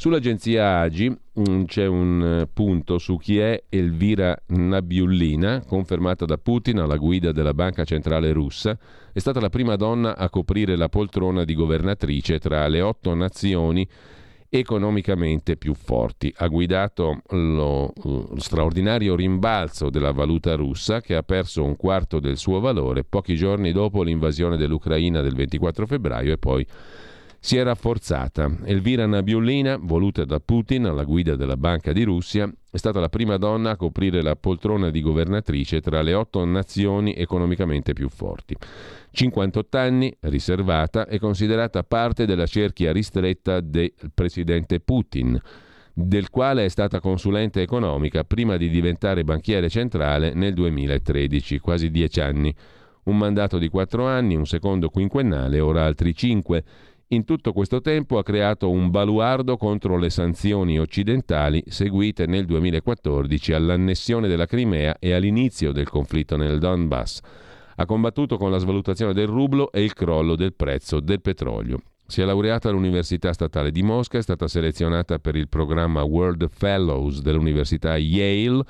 Sull'agenzia 0.00 0.78
Agi 0.78 1.10
mm, 1.10 1.64
c'è 1.64 1.86
un 1.86 2.42
eh, 2.42 2.46
punto 2.46 2.98
su 2.98 3.16
chi 3.16 3.38
è 3.38 3.64
Elvira 3.68 4.36
Nabiullina, 4.46 5.64
confermata 5.66 6.24
da 6.24 6.38
Putin 6.38 6.78
alla 6.78 6.96
guida 6.96 7.32
della 7.32 7.52
Banca 7.52 7.82
Centrale 7.82 8.30
Russa. 8.32 8.78
È 9.12 9.18
stata 9.18 9.40
la 9.40 9.50
prima 9.50 9.74
donna 9.74 10.16
a 10.16 10.30
coprire 10.30 10.76
la 10.76 10.88
poltrona 10.88 11.44
di 11.44 11.54
governatrice 11.54 12.38
tra 12.38 12.68
le 12.68 12.80
otto 12.80 13.12
nazioni 13.14 13.88
economicamente 14.48 15.56
più 15.56 15.74
forti. 15.74 16.32
Ha 16.36 16.46
guidato 16.48 17.20
lo, 17.30 17.92
lo, 18.02 18.32
straordinario 18.36 19.14
rimbalzo 19.14 19.90
della 19.90 20.12
valuta 20.12 20.54
russa 20.54 21.00
che 21.00 21.14
ha 21.14 21.22
perso 21.22 21.64
un 21.64 21.76
quarto 21.76 22.20
del 22.20 22.36
suo 22.36 22.60
valore 22.60 23.04
pochi 23.04 23.34
giorni 23.34 23.72
dopo 23.72 24.02
l'invasione 24.02 24.56
dell'Ucraina 24.56 25.20
del 25.20 25.34
24 25.34 25.86
febbraio 25.86 26.32
e 26.32 26.38
poi 26.38 26.66
si 27.40 27.56
è 27.56 27.62
rafforzata. 27.62 28.50
Elvira 28.64 29.06
Nabiullina, 29.06 29.78
voluta 29.80 30.24
da 30.24 30.40
Putin 30.40 30.86
alla 30.86 31.04
guida 31.04 31.36
della 31.36 31.56
Banca 31.56 31.92
di 31.92 32.02
Russia, 32.02 32.50
è 32.70 32.76
stata 32.76 33.00
la 33.00 33.08
prima 33.08 33.38
donna 33.38 33.70
a 33.70 33.76
coprire 33.76 34.20
la 34.22 34.36
poltrona 34.36 34.90
di 34.90 35.00
governatrice 35.00 35.80
tra 35.80 36.02
le 36.02 36.12
otto 36.12 36.44
nazioni 36.44 37.14
economicamente 37.14 37.94
più 37.94 38.08
forti. 38.10 38.54
58 39.10 39.78
anni, 39.78 40.14
riservata, 40.20 41.06
è 41.06 41.18
considerata 41.18 41.82
parte 41.82 42.26
della 42.26 42.46
cerchia 42.46 42.92
ristretta 42.92 43.60
del 43.60 43.92
presidente 44.12 44.80
Putin, 44.80 45.40
del 45.94 46.28
quale 46.28 46.66
è 46.66 46.68
stata 46.68 47.00
consulente 47.00 47.62
economica 47.62 48.22
prima 48.24 48.56
di 48.56 48.68
diventare 48.68 49.24
banchiere 49.24 49.70
centrale 49.70 50.34
nel 50.34 50.52
2013, 50.52 51.58
quasi 51.60 51.90
dieci 51.90 52.20
anni. 52.20 52.54
Un 53.04 53.16
mandato 53.16 53.56
di 53.56 53.68
quattro 53.68 54.06
anni, 54.06 54.36
un 54.36 54.46
secondo 54.46 54.90
quinquennale, 54.90 55.58
ora 55.58 55.84
altri 55.84 56.14
cinque. 56.14 56.62
In 57.10 57.24
tutto 57.24 57.54
questo 57.54 57.80
tempo 57.80 58.18
ha 58.18 58.22
creato 58.22 58.68
un 58.68 58.90
baluardo 58.90 59.56
contro 59.56 59.96
le 59.96 60.10
sanzioni 60.10 60.78
occidentali 60.78 61.64
seguite 61.66 62.26
nel 62.26 62.44
2014 62.44 63.54
all'annessione 63.54 64.28
della 64.28 64.44
Crimea 64.44 64.94
e 64.98 65.14
all'inizio 65.14 65.72
del 65.72 65.88
conflitto 65.88 66.36
nel 66.36 66.58
Donbass. 66.58 67.20
Ha 67.76 67.86
combattuto 67.86 68.36
con 68.36 68.50
la 68.50 68.58
svalutazione 68.58 69.14
del 69.14 69.26
rublo 69.26 69.72
e 69.72 69.82
il 69.82 69.94
crollo 69.94 70.36
del 70.36 70.52
prezzo 70.52 71.00
del 71.00 71.22
petrolio. 71.22 71.80
Si 72.06 72.20
è 72.20 72.26
laureata 72.26 72.68
all'Università 72.68 73.32
Statale 73.32 73.70
di 73.70 73.82
Mosca, 73.82 74.18
è 74.18 74.22
stata 74.22 74.46
selezionata 74.46 75.18
per 75.18 75.34
il 75.34 75.48
programma 75.48 76.02
World 76.02 76.46
Fellows 76.50 77.22
dell'Università 77.22 77.96
Yale, 77.96 78.62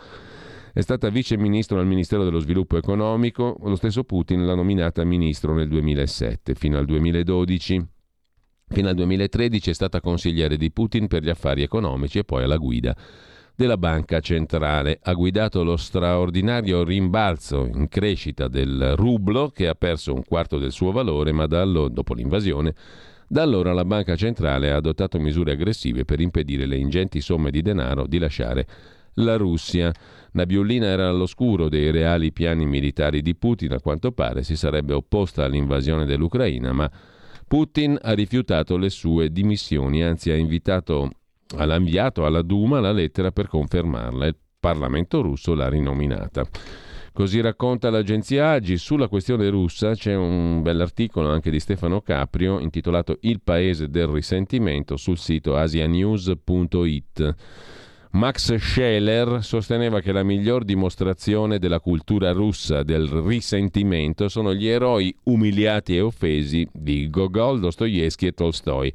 è 0.72 0.80
stata 0.80 1.08
vice 1.08 1.36
ministro 1.36 1.80
al 1.80 1.86
Ministero 1.88 2.22
dello 2.22 2.38
Sviluppo 2.38 2.76
Economico, 2.76 3.56
lo 3.64 3.74
stesso 3.74 4.04
Putin 4.04 4.46
l'ha 4.46 4.54
nominata 4.54 5.02
ministro 5.02 5.54
nel 5.54 5.66
2007, 5.66 6.54
fino 6.54 6.78
al 6.78 6.84
2012 6.84 7.96
Fino 8.68 8.88
al 8.88 8.94
2013 8.94 9.70
è 9.70 9.72
stata 9.72 10.00
consigliere 10.00 10.56
di 10.56 10.70
Putin 10.70 11.06
per 11.06 11.22
gli 11.22 11.30
affari 11.30 11.62
economici 11.62 12.18
e 12.18 12.24
poi 12.24 12.44
alla 12.44 12.56
guida 12.56 12.94
della 13.54 13.76
banca 13.76 14.20
centrale. 14.20 15.00
Ha 15.02 15.12
guidato 15.14 15.64
lo 15.64 15.76
straordinario 15.76 16.84
rimbalzo 16.84 17.66
in 17.66 17.88
crescita 17.88 18.46
del 18.46 18.94
rublo 18.94 19.48
che 19.48 19.68
ha 19.68 19.74
perso 19.74 20.14
un 20.14 20.22
quarto 20.22 20.58
del 20.58 20.70
suo 20.70 20.92
valore, 20.92 21.32
ma 21.32 21.46
dallo, 21.46 21.88
dopo 21.88 22.14
l'invasione 22.14 22.74
da 23.30 23.42
allora 23.42 23.74
la 23.74 23.84
banca 23.84 24.16
centrale 24.16 24.70
ha 24.70 24.76
adottato 24.76 25.18
misure 25.18 25.52
aggressive 25.52 26.06
per 26.06 26.18
impedire 26.20 26.64
le 26.64 26.76
ingenti 26.76 27.20
somme 27.20 27.50
di 27.50 27.60
denaro 27.60 28.06
di 28.06 28.18
lasciare 28.18 28.66
la 29.14 29.36
Russia. 29.36 29.92
Nabiullina 30.32 30.86
era 30.86 31.08
all'oscuro 31.08 31.68
dei 31.68 31.90
reali 31.90 32.32
piani 32.32 32.64
militari 32.64 33.20
di 33.20 33.34
Putin, 33.34 33.72
a 33.72 33.80
quanto 33.80 34.12
pare 34.12 34.42
si 34.44 34.56
sarebbe 34.56 34.94
opposta 34.94 35.44
all'invasione 35.44 36.06
dell'Ucraina, 36.06 36.72
ma 36.72 36.90
Putin 37.48 37.98
ha 38.00 38.12
rifiutato 38.12 38.76
le 38.76 38.90
sue 38.90 39.32
dimissioni, 39.32 40.02
anzi 40.02 40.30
ha 40.30 40.36
invitato, 40.36 41.10
ha 41.56 41.74
inviato 41.74 42.26
alla 42.26 42.42
Duma 42.42 42.78
la 42.78 42.92
lettera 42.92 43.32
per 43.32 43.48
confermarla. 43.48 44.26
Il 44.26 44.36
Parlamento 44.60 45.22
russo 45.22 45.54
l'ha 45.54 45.68
rinominata. 45.68 46.44
Così 47.10 47.40
racconta 47.40 47.88
l'agenzia 47.88 48.50
Agi. 48.50 48.76
Sulla 48.76 49.08
questione 49.08 49.48
russa 49.48 49.94
c'è 49.94 50.14
un 50.14 50.60
bell'articolo 50.62 51.30
anche 51.30 51.50
di 51.50 51.58
Stefano 51.58 52.02
Caprio 52.02 52.60
intitolato 52.60 53.16
Il 53.22 53.40
paese 53.42 53.88
del 53.88 54.06
risentimento 54.08 54.96
sul 54.96 55.16
sito 55.16 55.56
asianews.it. 55.56 57.34
Max 58.10 58.54
Scheler 58.54 59.44
sosteneva 59.44 60.00
che 60.00 60.12
la 60.12 60.22
miglior 60.22 60.64
dimostrazione 60.64 61.58
della 61.58 61.78
cultura 61.78 62.32
russa 62.32 62.82
del 62.82 63.06
risentimento 63.06 64.28
sono 64.28 64.54
gli 64.54 64.66
eroi 64.66 65.14
umiliati 65.24 65.94
e 65.96 66.00
offesi 66.00 66.66
di 66.72 67.10
Gogol, 67.10 67.60
Dostoevsky 67.60 68.28
e 68.28 68.32
Tolstoi. 68.32 68.94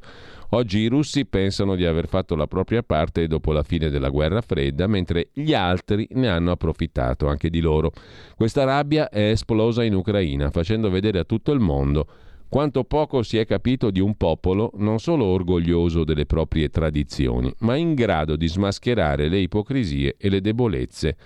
Oggi 0.50 0.80
i 0.80 0.88
russi 0.88 1.26
pensano 1.26 1.76
di 1.76 1.86
aver 1.86 2.08
fatto 2.08 2.34
la 2.34 2.48
propria 2.48 2.82
parte 2.82 3.28
dopo 3.28 3.52
la 3.52 3.62
fine 3.62 3.88
della 3.88 4.08
guerra 4.08 4.40
fredda, 4.40 4.88
mentre 4.88 5.28
gli 5.32 5.54
altri 5.54 6.08
ne 6.12 6.28
hanno 6.28 6.50
approfittato 6.50 7.28
anche 7.28 7.50
di 7.50 7.60
loro. 7.60 7.92
Questa 8.34 8.64
rabbia 8.64 9.08
è 9.10 9.30
esplosa 9.30 9.84
in 9.84 9.94
Ucraina, 9.94 10.50
facendo 10.50 10.90
vedere 10.90 11.20
a 11.20 11.24
tutto 11.24 11.52
il 11.52 11.60
mondo 11.60 12.06
quanto 12.54 12.84
poco 12.84 13.24
si 13.24 13.36
è 13.36 13.46
capito 13.46 13.90
di 13.90 13.98
un 13.98 14.16
popolo 14.16 14.70
non 14.76 15.00
solo 15.00 15.24
orgoglioso 15.24 16.04
delle 16.04 16.24
proprie 16.24 16.68
tradizioni, 16.68 17.52
ma 17.62 17.74
in 17.74 17.94
grado 17.94 18.36
di 18.36 18.46
smascherare 18.46 19.28
le 19.28 19.38
ipocrisie 19.38 20.14
e 20.16 20.28
le 20.28 20.40
debolezze 20.40 21.16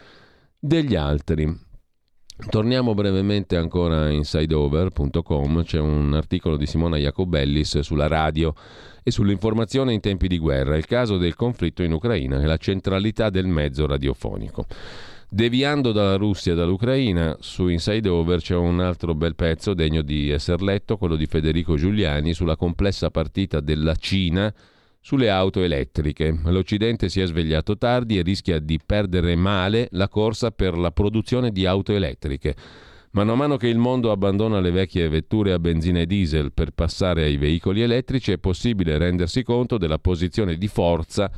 degli 0.58 0.94
altri. 0.94 1.54
Torniamo 2.48 2.94
brevemente 2.94 3.58
ancora 3.58 4.04
a 4.04 4.10
insideover.com, 4.10 5.64
c'è 5.64 5.78
un 5.78 6.14
articolo 6.14 6.56
di 6.56 6.64
Simona 6.64 6.96
Jacobellis 6.96 7.80
sulla 7.80 8.06
radio 8.06 8.54
e 9.02 9.10
sull'informazione 9.10 9.92
in 9.92 10.00
tempi 10.00 10.28
di 10.28 10.38
guerra, 10.38 10.78
il 10.78 10.86
caso 10.86 11.18
del 11.18 11.36
conflitto 11.36 11.82
in 11.82 11.92
Ucraina 11.92 12.40
e 12.40 12.46
la 12.46 12.56
centralità 12.56 13.28
del 13.28 13.48
mezzo 13.48 13.86
radiofonico. 13.86 14.64
Deviando 15.30 15.92
dalla 15.92 16.16
Russia 16.16 16.52
e 16.52 16.54
dall'Ucraina, 16.54 17.36
su 17.40 17.68
Inside 17.68 18.08
Over 18.08 18.40
c'è 18.40 18.54
un 18.54 18.80
altro 18.80 19.14
bel 19.14 19.34
pezzo 19.34 19.74
degno 19.74 20.00
di 20.00 20.30
essere 20.30 20.64
letto, 20.64 20.96
quello 20.96 21.16
di 21.16 21.26
Federico 21.26 21.76
Giuliani, 21.76 22.32
sulla 22.32 22.56
complessa 22.56 23.10
partita 23.10 23.60
della 23.60 23.94
Cina 23.94 24.52
sulle 24.98 25.28
auto 25.28 25.62
elettriche. 25.62 26.34
L'Occidente 26.44 27.10
si 27.10 27.20
è 27.20 27.26
svegliato 27.26 27.76
tardi 27.76 28.16
e 28.16 28.22
rischia 28.22 28.58
di 28.58 28.80
perdere 28.84 29.36
male 29.36 29.88
la 29.92 30.08
corsa 30.08 30.50
per 30.50 30.78
la 30.78 30.92
produzione 30.92 31.52
di 31.52 31.66
auto 31.66 31.92
elettriche. 31.92 32.56
Mano 33.10 33.32
a 33.32 33.36
mano 33.36 33.58
che 33.58 33.68
il 33.68 33.78
mondo 33.78 34.10
abbandona 34.10 34.60
le 34.60 34.70
vecchie 34.70 35.10
vetture 35.10 35.52
a 35.52 35.58
benzina 35.58 36.00
e 36.00 36.06
diesel 36.06 36.54
per 36.54 36.70
passare 36.70 37.24
ai 37.24 37.36
veicoli 37.36 37.82
elettrici 37.82 38.32
è 38.32 38.38
possibile 38.38 38.96
rendersi 38.96 39.42
conto 39.42 39.76
della 39.76 39.98
posizione 39.98 40.56
di 40.56 40.68
forza 40.68 41.30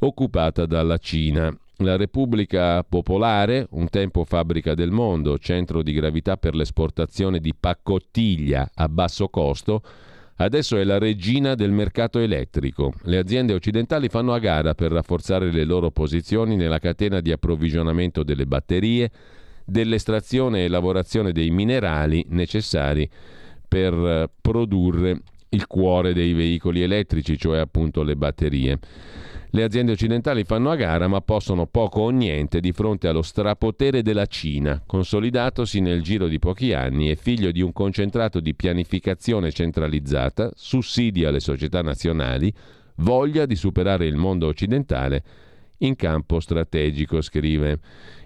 occupata 0.00 0.66
dalla 0.66 0.98
Cina 0.98 1.56
la 1.78 1.96
Repubblica 1.96 2.82
Popolare, 2.82 3.66
un 3.70 3.88
tempo 3.88 4.24
fabbrica 4.24 4.74
del 4.74 4.90
mondo, 4.90 5.38
centro 5.38 5.82
di 5.82 5.92
gravità 5.92 6.36
per 6.36 6.54
l'esportazione 6.54 7.38
di 7.38 7.54
paccottiglia 7.54 8.70
a 8.74 8.88
basso 8.88 9.28
costo, 9.28 9.82
adesso 10.36 10.76
è 10.76 10.84
la 10.84 10.98
regina 10.98 11.54
del 11.54 11.70
mercato 11.70 12.18
elettrico. 12.18 12.94
Le 13.02 13.18
aziende 13.18 13.54
occidentali 13.54 14.08
fanno 14.08 14.32
a 14.32 14.38
gara 14.38 14.74
per 14.74 14.90
rafforzare 14.90 15.52
le 15.52 15.64
loro 15.64 15.90
posizioni 15.90 16.56
nella 16.56 16.80
catena 16.80 17.20
di 17.20 17.30
approvvigionamento 17.30 18.24
delle 18.24 18.46
batterie, 18.46 19.10
dell'estrazione 19.64 20.64
e 20.64 20.68
lavorazione 20.68 21.30
dei 21.30 21.50
minerali 21.50 22.24
necessari 22.30 23.08
per 23.68 23.92
eh, 23.92 24.30
produrre 24.40 25.20
il 25.50 25.66
cuore 25.66 26.12
dei 26.12 26.32
veicoli 26.32 26.82
elettrici, 26.82 27.38
cioè 27.38 27.58
appunto 27.58 28.02
le 28.02 28.16
batterie. 28.16 28.78
Le 29.50 29.62
aziende 29.62 29.92
occidentali 29.92 30.44
fanno 30.44 30.70
a 30.70 30.76
gara 30.76 31.08
ma 31.08 31.22
possono 31.22 31.66
poco 31.66 32.00
o 32.02 32.10
niente 32.10 32.60
di 32.60 32.72
fronte 32.72 33.08
allo 33.08 33.22
strapotere 33.22 34.02
della 34.02 34.26
Cina, 34.26 34.82
consolidatosi 34.84 35.80
nel 35.80 36.02
giro 36.02 36.28
di 36.28 36.38
pochi 36.38 36.74
anni 36.74 37.10
e 37.10 37.16
figlio 37.16 37.50
di 37.50 37.62
un 37.62 37.72
concentrato 37.72 38.40
di 38.40 38.54
pianificazione 38.54 39.50
centralizzata, 39.50 40.50
sussidia 40.54 41.30
le 41.30 41.40
società 41.40 41.80
nazionali, 41.80 42.52
voglia 42.96 43.46
di 43.46 43.56
superare 43.56 44.04
il 44.04 44.16
mondo 44.16 44.46
occidentale 44.46 45.22
in 45.78 45.96
campo 45.96 46.40
strategico, 46.40 47.22
scrive 47.22 47.78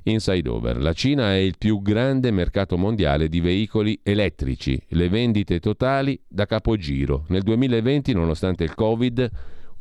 Inside 0.04 0.48
Over. 0.48 0.80
La 0.80 0.92
Cina 0.92 1.34
è 1.34 1.36
il 1.36 1.56
più 1.58 1.82
grande 1.82 2.30
mercato 2.30 2.76
mondiale 2.76 3.28
di 3.28 3.40
veicoli 3.40 4.00
elettrici, 4.02 4.80
le 4.88 5.08
vendite 5.08 5.60
totali 5.60 6.18
da 6.26 6.46
capogiro. 6.46 7.24
Nel 7.28 7.42
2020, 7.42 8.12
nonostante 8.14 8.64
il 8.64 8.74
Covid, 8.74 9.30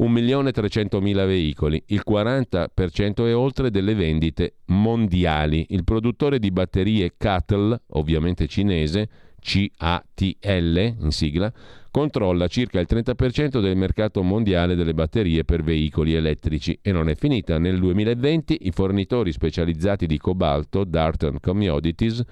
1.300.000 0.02 1.26
veicoli, 1.28 1.84
il 1.88 2.02
40% 2.08 3.28
e 3.28 3.34
oltre 3.34 3.70
delle 3.70 3.94
vendite 3.94 4.56
mondiali. 4.68 5.68
Il 5.70 5.84
produttore 5.84 6.40
di 6.40 6.50
batterie 6.50 7.14
CATL, 7.16 7.80
ovviamente 7.90 8.48
cinese, 8.48 9.08
CATL 9.40 10.96
in 11.00 11.12
sigla, 11.12 11.54
controlla 11.92 12.48
circa 12.48 12.80
il 12.80 12.88
30% 12.90 13.60
del 13.60 13.76
mercato 13.76 14.24
mondiale 14.24 14.76
delle 14.76 14.94
batterie 14.94 15.44
per 15.44 15.62
veicoli 15.62 16.16
elettrici 16.16 16.80
e 16.82 16.92
non 16.92 17.08
è 17.08 17.16
finita. 17.16 17.60
Nel 17.60 17.78
2020 17.80 18.58
i 18.62 18.72
fornitori 18.72 19.32
specializzati 19.32 20.08
di 20.08 20.18
cobalto, 20.18 20.84
Darton 20.84 21.38
Commodities, 21.40 22.24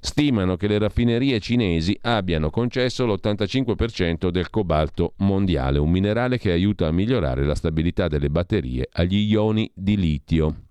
stimano 0.00 0.56
che 0.56 0.66
le 0.66 0.78
raffinerie 0.78 1.40
cinesi 1.40 1.98
abbiano 2.02 2.50
concesso 2.50 3.06
l'85% 3.06 4.28
del 4.28 4.50
cobalto 4.50 5.14
mondiale, 5.18 5.78
un 5.78 5.90
minerale 5.90 6.38
che 6.38 6.52
aiuta 6.52 6.86
a 6.86 6.92
migliorare 6.92 7.44
la 7.44 7.54
stabilità 7.54 8.08
delle 8.08 8.30
batterie 8.30 8.88
agli 8.92 9.30
ioni 9.30 9.70
di 9.74 9.96
litio. 9.96 10.62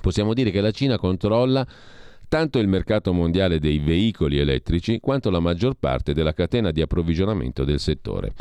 Possiamo 0.00 0.34
dire 0.34 0.50
che 0.50 0.60
la 0.60 0.70
Cina 0.70 0.98
controlla 0.98 1.66
tanto 2.28 2.58
il 2.58 2.68
mercato 2.68 3.12
mondiale 3.12 3.58
dei 3.58 3.78
veicoli 3.78 4.38
elettrici 4.38 5.00
quanto 5.00 5.30
la 5.30 5.40
maggior 5.40 5.74
parte 5.78 6.12
della 6.12 6.32
catena 6.32 6.70
di 6.70 6.80
approvvigionamento 6.80 7.64
del 7.64 7.78
settore. 7.78 8.32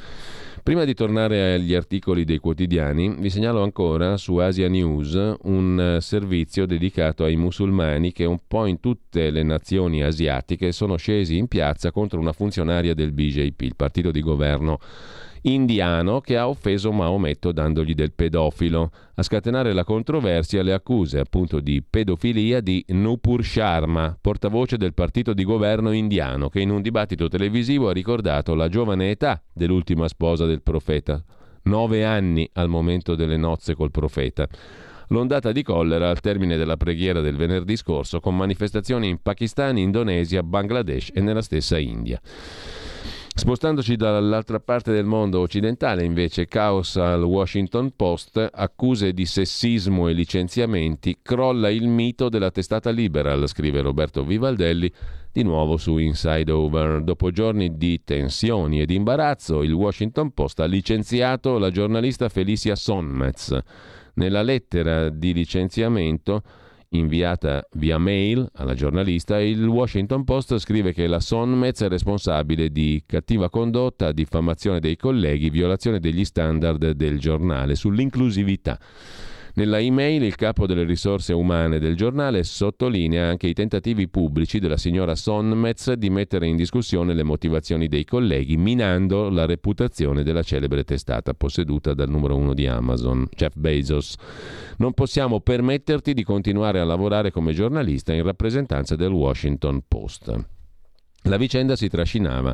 Prima 0.66 0.84
di 0.84 0.96
tornare 0.96 1.54
agli 1.54 1.76
articoli 1.76 2.24
dei 2.24 2.40
quotidiani, 2.40 3.18
vi 3.20 3.30
segnalo 3.30 3.62
ancora 3.62 4.18
su 4.18 4.38
Asia 4.38 4.68
News 4.68 5.36
un 5.44 5.98
servizio 6.02 6.66
dedicato 6.66 7.24
ai 7.24 7.36
musulmani 7.36 8.12
che 8.12 8.26
un 8.26 8.40
po' 8.48 8.66
in 8.66 8.80
tutte 8.80 9.30
le 9.30 9.44
nazioni 9.44 10.02
asiatiche 10.02 10.72
sono 10.72 10.96
scesi 10.96 11.38
in 11.38 11.48
piazza 11.48 11.92
contro 11.92 12.20
una 12.20 12.34
funzionaria 12.34 12.96
del 12.96 13.12
BJP, 13.12 13.62
il 13.62 13.76
partito 13.76 14.10
di 14.10 14.22
governo 14.22 14.80
indiano 15.46 16.22
che 16.22 16.38
ha 16.38 16.48
offeso 16.48 16.92
Maometto 16.92 17.52
dandogli 17.52 17.94
del 17.94 18.14
pedofilo. 18.14 18.92
A 19.16 19.24
scatenare 19.24 19.74
la 19.74 19.84
controversia 19.84 20.64
le 20.64 20.74
accuse 20.74 21.20
appunto 21.20 21.60
di 21.60 21.84
pedofilia 21.88 22.62
di 22.62 22.84
Nupur 22.90 23.44
Sharma, 23.44 24.18
portavoce 24.20 24.78
del 24.78 24.94
partito 24.94 25.34
di 25.34 25.44
governo 25.44 25.92
indiano, 25.92 26.50
che 26.50 26.62
in 26.62 26.72
un 26.72 26.82
dibattito 26.82 27.28
televisivo 27.28 27.90
ha 27.90 27.94
ricordato 27.94 28.56
la 28.56 28.68
giovane 28.68 29.12
età 29.12 29.42
dell'ultima 29.54 30.08
sposa 30.08 30.46
del 30.46 30.64
profeta, 30.64 31.24
nove 31.64 32.04
anni 32.04 32.50
al 32.54 32.70
momento 32.70 33.16
delle 33.16 33.38
nozze 33.38 33.76
col 33.76 33.92
profeta. 33.92 34.48
L'ondata 35.10 35.52
di 35.52 35.62
collera 35.62 36.10
al 36.10 36.20
termine 36.20 36.58
della 36.58 36.78
preghiera 36.78 37.22
del 37.22 37.36
venerdì 37.36 37.76
scorso 37.76 38.20
con 38.20 38.36
manifestazioni 38.36 39.08
in 39.08 39.22
Pakistan, 39.22 39.78
Indonesia, 39.78 40.42
Bangladesh 40.42 41.12
e 41.14 41.22
nella 41.22 41.44
stessa 41.44 41.78
India. 41.78 42.20
Spostandoci 43.38 43.98
dall'altra 43.98 44.62
parte 44.62 44.94
del 44.94 45.04
mondo 45.04 45.42
occidentale, 45.42 46.06
invece, 46.06 46.46
caos 46.48 46.96
al 46.96 47.22
Washington 47.22 47.92
Post, 47.94 48.48
accuse 48.50 49.12
di 49.12 49.26
sessismo 49.26 50.08
e 50.08 50.14
licenziamenti, 50.14 51.18
crolla 51.22 51.70
il 51.70 51.86
mito 51.90 52.30
della 52.30 52.50
testata 52.50 52.92
liberal, 52.92 53.46
scrive 53.50 53.82
Roberto 53.82 54.24
Vivaldelli, 54.24 54.90
di 55.34 55.44
nuovo 55.44 55.76
su 55.76 55.98
Inside 55.98 56.50
Over. 56.50 57.04
Dopo 57.04 57.30
giorni 57.32 57.76
di 57.76 58.06
tensioni 58.06 58.80
e 58.80 58.86
di 58.86 58.96
imbarazzo, 58.96 59.64
il 59.64 59.74
Washington 59.74 60.32
Post 60.32 60.62
ha 60.62 60.66
licenziato 60.66 61.58
la 61.58 61.72
giornalista 61.72 62.30
Felicia 62.30 62.74
Sonmetz. 62.76 63.60
Nella 64.14 64.44
lettera 64.44 65.10
di 65.10 65.34
licenziamento 65.34 66.42
inviata 66.98 67.68
via 67.74 67.98
mail 67.98 68.50
alla 68.56 68.74
giornalista, 68.74 69.40
il 69.40 69.66
Washington 69.66 70.24
Post 70.24 70.58
scrive 70.58 70.94
che 70.94 71.08
la 71.08 71.20
Sonmez 71.20 71.82
è 71.82 71.88
responsabile 71.88 72.70
di 72.70 73.04
cattiva 73.06 73.50
condotta, 73.50 74.12
diffamazione 74.12 74.80
dei 74.80 74.98
colleghi, 74.98 75.50
violazione 75.50 76.00
degli 76.00 76.26
standard 76.26 76.92
del 76.92 77.20
giornale 77.20 77.76
sull'inclusività. 77.76 78.80
Nella 79.58 79.80
email 79.80 80.22
il 80.22 80.36
capo 80.36 80.66
delle 80.66 80.84
risorse 80.84 81.32
umane 81.32 81.80
del 81.80 81.96
giornale 81.96 82.44
sottolinea 82.44 83.30
anche 83.30 83.48
i 83.48 83.54
tentativi 83.54 84.10
pubblici 84.10 84.60
della 84.60 84.76
signora 84.76 85.16
Sonmetz 85.16 85.94
di 85.94 86.10
mettere 86.10 86.46
in 86.46 86.58
discussione 86.58 87.14
le 87.14 87.24
motivazioni 87.24 87.88
dei 87.88 88.04
colleghi, 88.04 88.58
minando 88.58 89.30
la 89.30 89.46
reputazione 89.46 90.24
della 90.24 90.44
celebre 90.44 90.84
testata 90.84 91.34
posseduta 91.34 91.94
dal 91.94 92.10
numero 92.10 92.36
uno 92.36 92.54
di 92.54 92.68
Amazon, 92.68 93.26
Jeff 93.34 93.56
Bezos. 93.56 94.16
Non 94.80 94.92
possiamo 94.92 95.40
permetterti 95.40 96.14
di 96.14 96.26
continuare 96.26 96.82
a 96.82 96.84
lavorare 96.84 97.32
come 97.32 97.54
giornalista 97.54 98.12
in 98.12 98.24
rappresentanza 98.24 98.98
del 98.98 99.14
Washington 99.14 99.84
Post. 99.88 100.36
La 101.22 101.38
vicenda 101.38 101.78
si 101.78 101.88
trascinava 101.88 102.54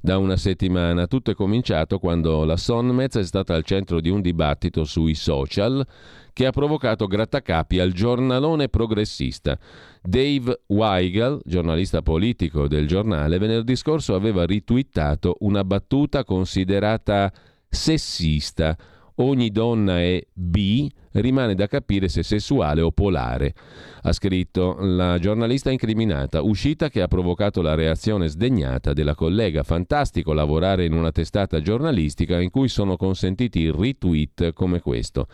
da 0.00 0.18
una 0.18 0.36
settimana. 0.36 1.06
Tutto 1.06 1.30
è 1.30 1.34
cominciato 1.34 1.98
quando 1.98 2.44
la 2.44 2.56
Sonmez 2.56 3.16
è 3.16 3.24
stata 3.24 3.54
al 3.54 3.64
centro 3.64 4.00
di 4.00 4.08
un 4.08 4.20
dibattito 4.20 4.84
sui 4.84 5.14
social 5.14 5.86
che 6.32 6.46
ha 6.46 6.50
provocato 6.50 7.06
grattacapi 7.06 7.78
al 7.78 7.92
giornalone 7.92 8.68
progressista. 8.68 9.58
Dave 10.02 10.62
Weigel, 10.68 11.40
giornalista 11.44 12.02
politico 12.02 12.66
del 12.66 12.86
giornale, 12.86 13.38
venerdì 13.38 13.76
scorso 13.76 14.14
aveva 14.14 14.46
ritwittato 14.46 15.36
una 15.40 15.64
battuta 15.64 16.24
considerata 16.24 17.32
sessista. 17.68 18.76
Ogni 19.16 19.50
donna 19.50 20.00
è 20.00 20.24
B, 20.32 20.88
rimane 21.12 21.54
da 21.54 21.66
capire 21.66 22.08
se 22.08 22.22
sessuale 22.22 22.80
o 22.80 22.90
polare. 22.90 23.54
Ha 24.02 24.12
scritto 24.12 24.76
la 24.80 25.18
giornalista 25.18 25.70
incriminata, 25.70 26.42
uscita 26.42 26.88
che 26.88 27.02
ha 27.02 27.08
provocato 27.08 27.62
la 27.62 27.74
reazione 27.74 28.28
sdegnata 28.28 28.92
della 28.92 29.14
collega. 29.14 29.62
Fantastico 29.62 30.32
lavorare 30.32 30.84
in 30.84 30.92
una 30.92 31.12
testata 31.12 31.60
giornalistica 31.60 32.40
in 32.40 32.50
cui 32.50 32.68
sono 32.68 32.96
consentiti 32.96 33.70
retweet 33.70 34.52
come 34.52 34.80
questo. 34.80 35.26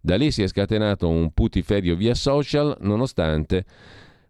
Da 0.00 0.16
lì 0.16 0.30
si 0.30 0.42
è 0.42 0.48
scatenato 0.48 1.08
un 1.08 1.32
putiferio 1.32 1.96
via 1.96 2.14
social, 2.14 2.76
nonostante 2.80 3.64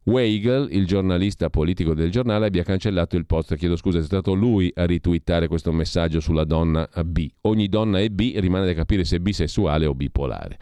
Weigel, 0.08 0.68
il 0.70 0.86
giornalista 0.86 1.50
politico 1.50 1.92
del 1.92 2.10
giornale, 2.10 2.46
abbia 2.46 2.62
cancellato 2.62 3.16
il 3.16 3.26
post. 3.26 3.54
Chiedo 3.56 3.76
scusa, 3.76 3.98
è 3.98 4.02
stato 4.02 4.32
lui 4.32 4.72
a 4.74 4.86
ritwittare 4.86 5.48
questo 5.48 5.70
messaggio 5.70 6.18
sulla 6.18 6.44
donna 6.44 6.88
B. 7.04 7.28
Ogni 7.42 7.68
donna 7.68 8.00
è 8.00 8.08
B, 8.08 8.32
rimane 8.36 8.64
da 8.64 8.72
capire 8.72 9.04
se 9.04 9.16
è 9.16 9.18
bisessuale 9.18 9.84
o 9.84 9.94
bipolare. 9.94 10.58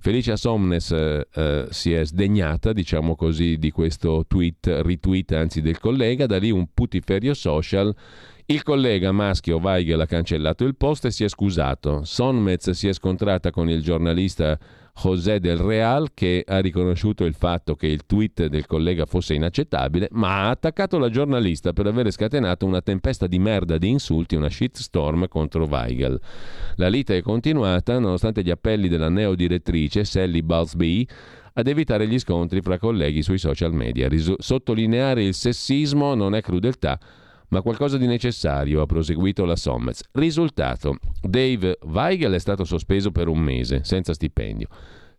Felicia 0.00 0.34
Somnes 0.34 0.90
eh, 0.90 1.28
eh, 1.32 1.66
si 1.70 1.92
è 1.92 2.04
sdegnata, 2.04 2.72
diciamo 2.72 3.14
così, 3.14 3.56
di 3.56 3.70
questo 3.70 4.24
tweet, 4.26 4.66
retweet 4.82 5.32
anzi 5.32 5.60
del 5.60 5.78
collega, 5.78 6.26
da 6.26 6.38
lì 6.38 6.50
un 6.50 6.66
putiferio 6.74 7.34
social 7.34 7.94
il 8.50 8.62
collega 8.62 9.12
maschio 9.12 9.58
Weigel 9.58 10.00
ha 10.00 10.06
cancellato 10.06 10.64
il 10.64 10.74
post 10.74 11.04
e 11.04 11.10
si 11.10 11.22
è 11.22 11.28
scusato. 11.28 12.02
Sonmez 12.04 12.70
si 12.70 12.88
è 12.88 12.94
scontrata 12.94 13.50
con 13.50 13.68
il 13.68 13.82
giornalista 13.82 14.58
José 15.00 15.38
del 15.38 15.58
Real 15.58 16.08
che 16.12 16.44
ha 16.46 16.58
riconosciuto 16.58 17.24
il 17.24 17.34
fatto 17.34 17.76
che 17.76 17.86
il 17.86 18.04
tweet 18.04 18.46
del 18.46 18.66
collega 18.66 19.06
fosse 19.06 19.34
inaccettabile, 19.34 20.08
ma 20.12 20.46
ha 20.46 20.50
attaccato 20.50 20.98
la 20.98 21.08
giornalista 21.08 21.72
per 21.72 21.86
aver 21.86 22.10
scatenato 22.10 22.66
una 22.66 22.80
tempesta 22.80 23.28
di 23.28 23.38
merda 23.38 23.78
di 23.78 23.88
insulti, 23.88 24.34
una 24.34 24.50
shitstorm 24.50 25.28
contro 25.28 25.66
Weigel. 25.66 26.20
La 26.76 26.88
lite 26.88 27.18
è 27.18 27.22
continuata 27.22 27.98
nonostante 28.00 28.42
gli 28.42 28.50
appelli 28.50 28.88
della 28.88 29.08
neodirettrice 29.08 30.04
Sally 30.04 30.42
Balsby 30.42 31.06
ad 31.52 31.66
evitare 31.66 32.08
gli 32.08 32.18
scontri 32.18 32.60
fra 32.60 32.78
colleghi 32.78 33.22
sui 33.22 33.38
social 33.38 33.72
media. 33.72 34.08
Risu- 34.08 34.40
sottolineare 34.40 35.22
il 35.22 35.34
sessismo 35.34 36.14
non 36.14 36.34
è 36.34 36.40
crudeltà, 36.40 36.98
ma 37.48 37.62
qualcosa 37.62 37.96
di 37.98 38.06
necessario, 38.06 38.82
ha 38.82 38.86
proseguito 38.86 39.44
la 39.44 39.56
Sommers. 39.56 40.02
Risultato, 40.12 40.96
Dave 41.20 41.78
Weigel 41.82 42.32
è 42.32 42.38
stato 42.38 42.64
sospeso 42.64 43.10
per 43.10 43.28
un 43.28 43.38
mese, 43.38 43.80
senza 43.84 44.12
stipendio. 44.12 44.68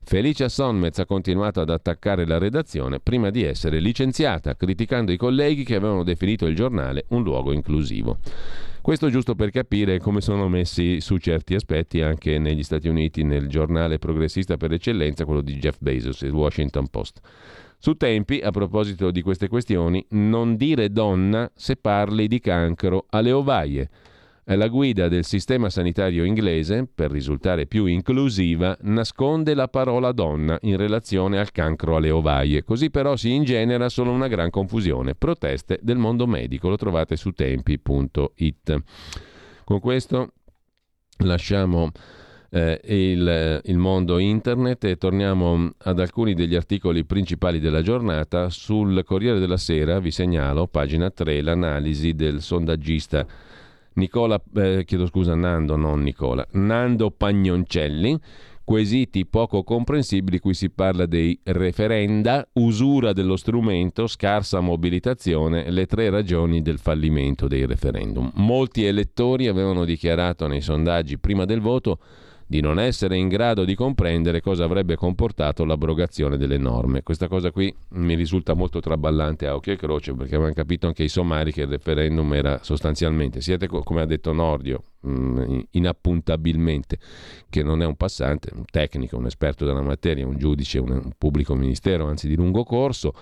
Felicia 0.01 0.49
Sonmez 0.49 0.97
ha 0.97 1.05
continuato 1.05 1.61
ad 1.61 1.69
attaccare 1.69 2.25
la 2.25 2.39
redazione 2.39 2.99
prima 2.99 3.29
di 3.29 3.43
essere 3.43 3.79
licenziata, 3.79 4.55
criticando 4.55 5.11
i 5.11 5.17
colleghi 5.17 5.63
che 5.63 5.75
avevano 5.75 6.03
definito 6.03 6.47
il 6.47 6.55
giornale 6.55 7.05
un 7.09 7.21
luogo 7.21 7.51
inclusivo. 7.51 8.17
Questo 8.81 9.09
giusto 9.09 9.35
per 9.35 9.51
capire 9.51 9.99
come 9.99 10.19
sono 10.19 10.47
messi 10.47 10.99
su 10.99 11.17
certi 11.17 11.53
aspetti 11.53 12.01
anche 12.01 12.39
negli 12.39 12.63
Stati 12.63 12.87
Uniti 12.87 13.23
nel 13.23 13.47
giornale 13.47 13.99
progressista 13.99 14.57
per 14.57 14.71
eccellenza, 14.71 15.25
quello 15.25 15.41
di 15.41 15.57
Jeff 15.57 15.77
Bezos, 15.79 16.21
il 16.21 16.33
Washington 16.33 16.87
Post. 16.87 17.19
Su 17.81 17.93
Tempi, 17.93 18.41
a 18.43 18.51
proposito 18.51 19.09
di 19.09 19.21
queste 19.21 19.47
questioni, 19.47 20.05
non 20.09 20.57
dire 20.57 20.91
donna 20.91 21.49
se 21.55 21.77
parli 21.77 22.27
di 22.27 22.41
cancro 22.41 23.05
alle 23.09 23.31
ovaie. 23.31 23.89
La 24.43 24.67
guida 24.67 25.07
del 25.07 25.23
sistema 25.23 25.69
sanitario 25.69 26.25
inglese, 26.25 26.89
per 26.93 27.09
risultare 27.09 27.67
più 27.67 27.85
inclusiva, 27.85 28.75
nasconde 28.81 29.53
la 29.53 29.69
parola 29.69 30.11
donna 30.11 30.57
in 30.63 30.75
relazione 30.75 31.39
al 31.39 31.51
cancro 31.51 31.95
alle 31.95 32.11
ovaie. 32.11 32.65
Così 32.65 32.89
però 32.89 33.15
si 33.15 33.31
ingenera 33.31 33.87
solo 33.87 34.11
una 34.11 34.27
gran 34.27 34.49
confusione. 34.49 35.15
Proteste 35.15 35.79
del 35.81 35.97
mondo 35.97 36.27
medico, 36.27 36.67
lo 36.67 36.75
trovate 36.75 37.15
su 37.15 37.31
tempi.it. 37.31 38.83
Con 39.63 39.79
questo 39.79 40.33
lasciamo 41.19 41.91
eh, 42.49 42.79
il, 42.85 43.61
il, 43.63 43.77
mondo 43.77 44.17
internet 44.17 44.83
e 44.85 44.97
torniamo 44.97 45.71
ad 45.77 45.99
alcuni 45.99 46.33
degli 46.33 46.55
articoli 46.55 47.05
principali 47.05 47.59
della 47.59 47.81
giornata. 47.81 48.49
Sul 48.49 49.03
Corriere 49.03 49.39
della 49.39 49.57
Sera 49.57 49.99
vi 49.99 50.11
segnalo, 50.11 50.67
pagina 50.67 51.09
3, 51.09 51.41
l'analisi 51.41 52.13
del 52.13 52.41
sondaggista 52.41 53.25
Nicola, 53.93 54.41
eh, 54.55 54.83
chiedo 54.85 55.05
scusa, 55.05 55.35
Nando, 55.35 55.75
non 55.75 56.01
Nicola, 56.01 56.45
Nando 56.51 57.11
Pagnoncelli 57.11 58.19
quesiti 58.69 59.25
poco 59.25 59.63
comprensibili, 59.63 60.37
qui 60.37 60.53
si 60.53 60.69
parla 60.69 61.07
dei 61.07 61.39
referenda, 61.41 62.47
usura 62.53 63.13
dello 63.13 63.35
strumento, 63.35 64.05
scarsa 64.05 64.59
mobilitazione, 64.59 65.71
le 65.71 65.87
tre 65.87 66.11
ragioni 66.11 66.61
del 66.61 66.77
fallimento 66.77 67.47
dei 67.47 67.65
referendum. 67.65 68.29
Molti 68.35 68.85
elettori 68.85 69.47
avevano 69.47 69.85
dichiarato 69.85 70.45
nei 70.45 70.61
sondaggi 70.61 71.17
prima 71.17 71.45
del 71.45 71.61
voto 71.61 71.97
di 72.49 72.61
non 72.61 72.79
essere 72.79 73.15
in 73.15 73.27
grado 73.27 73.63
di 73.63 73.75
comprendere 73.75 74.41
cosa 74.41 74.63
avrebbe 74.63 74.95
comportato 74.95 75.65
l'abrogazione 75.65 76.35
delle 76.35 76.57
norme. 76.57 77.03
Questa 77.03 77.27
cosa 77.27 77.51
qui 77.51 77.71
mi 77.89 78.15
risulta 78.15 78.55
molto 78.55 78.79
traballante 78.79 79.45
a 79.45 79.53
occhio 79.53 79.73
e 79.73 79.75
croce 79.75 80.15
perché 80.15 80.33
avevano 80.33 80.55
capito 80.55 80.87
anche 80.87 81.03
i 81.03 81.09
somari 81.09 81.51
che 81.51 81.61
il 81.61 81.67
referendum 81.67 82.33
era 82.33 82.57
sostanzialmente, 82.63 83.39
siete 83.39 83.67
come 83.67 84.01
ha 84.01 84.05
detto 84.05 84.33
Nordio, 84.33 84.81
mm, 85.07 85.59
inappuntabilmente, 85.73 86.97
che 87.51 87.61
non 87.61 87.83
è 87.83 87.85
un 87.85 87.95
passante, 87.95 88.49
un 88.55 88.65
tecnico, 88.65 89.15
un 89.15 89.27
esperto 89.27 89.63
della 89.63 89.83
materia, 89.83 90.25
un 90.25 90.39
giudice, 90.39 90.79
un 90.79 91.11
pubblico 91.19 91.53
ministero, 91.53 92.07
anzi 92.07 92.27
di 92.27 92.35
lungo 92.35 92.63
corso. 92.63 93.13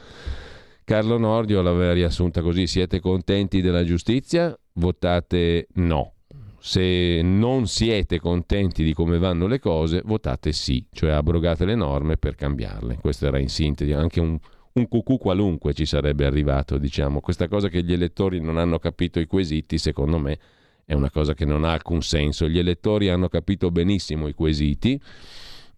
Carlo 0.85 1.17
Nordio 1.17 1.61
l'aveva 1.61 1.91
riassunta 1.91 2.41
così, 2.41 2.65
siete 2.65 3.01
contenti 3.01 3.59
della 3.59 3.83
giustizia? 3.83 4.57
Votate 4.75 5.67
no 5.73 6.13
se 6.59 7.21
non 7.23 7.67
siete 7.67 8.19
contenti 8.19 8.83
di 8.83 8.93
come 8.93 9.17
vanno 9.17 9.47
le 9.47 9.59
cose, 9.59 10.01
votate 10.03 10.51
sì, 10.51 10.85
cioè 10.91 11.11
abrogate 11.11 11.65
le 11.65 11.75
norme 11.75 12.17
per 12.17 12.35
cambiarle. 12.35 12.97
Questo 12.99 13.27
era 13.27 13.39
in 13.39 13.49
sintesi, 13.49 13.91
anche 13.93 14.19
un, 14.19 14.37
un 14.73 14.87
cucù 14.87 15.17
qualunque 15.17 15.73
ci 15.73 15.85
sarebbe 15.85 16.25
arrivato, 16.25 16.77
diciamo. 16.77 17.19
Questa 17.19 17.47
cosa 17.47 17.69
che 17.69 17.83
gli 17.83 17.93
elettori 17.93 18.39
non 18.41 18.57
hanno 18.57 18.79
capito 18.79 19.19
i 19.19 19.25
quesiti, 19.25 19.77
secondo 19.77 20.17
me, 20.17 20.39
è 20.85 20.93
una 20.93 21.11
cosa 21.11 21.33
che 21.33 21.45
non 21.45 21.63
ha 21.63 21.73
alcun 21.73 22.01
senso. 22.01 22.47
Gli 22.47 22.59
elettori 22.59 23.09
hanno 23.09 23.27
capito 23.27 23.71
benissimo 23.71 24.27
i 24.27 24.33
quesiti 24.33 24.99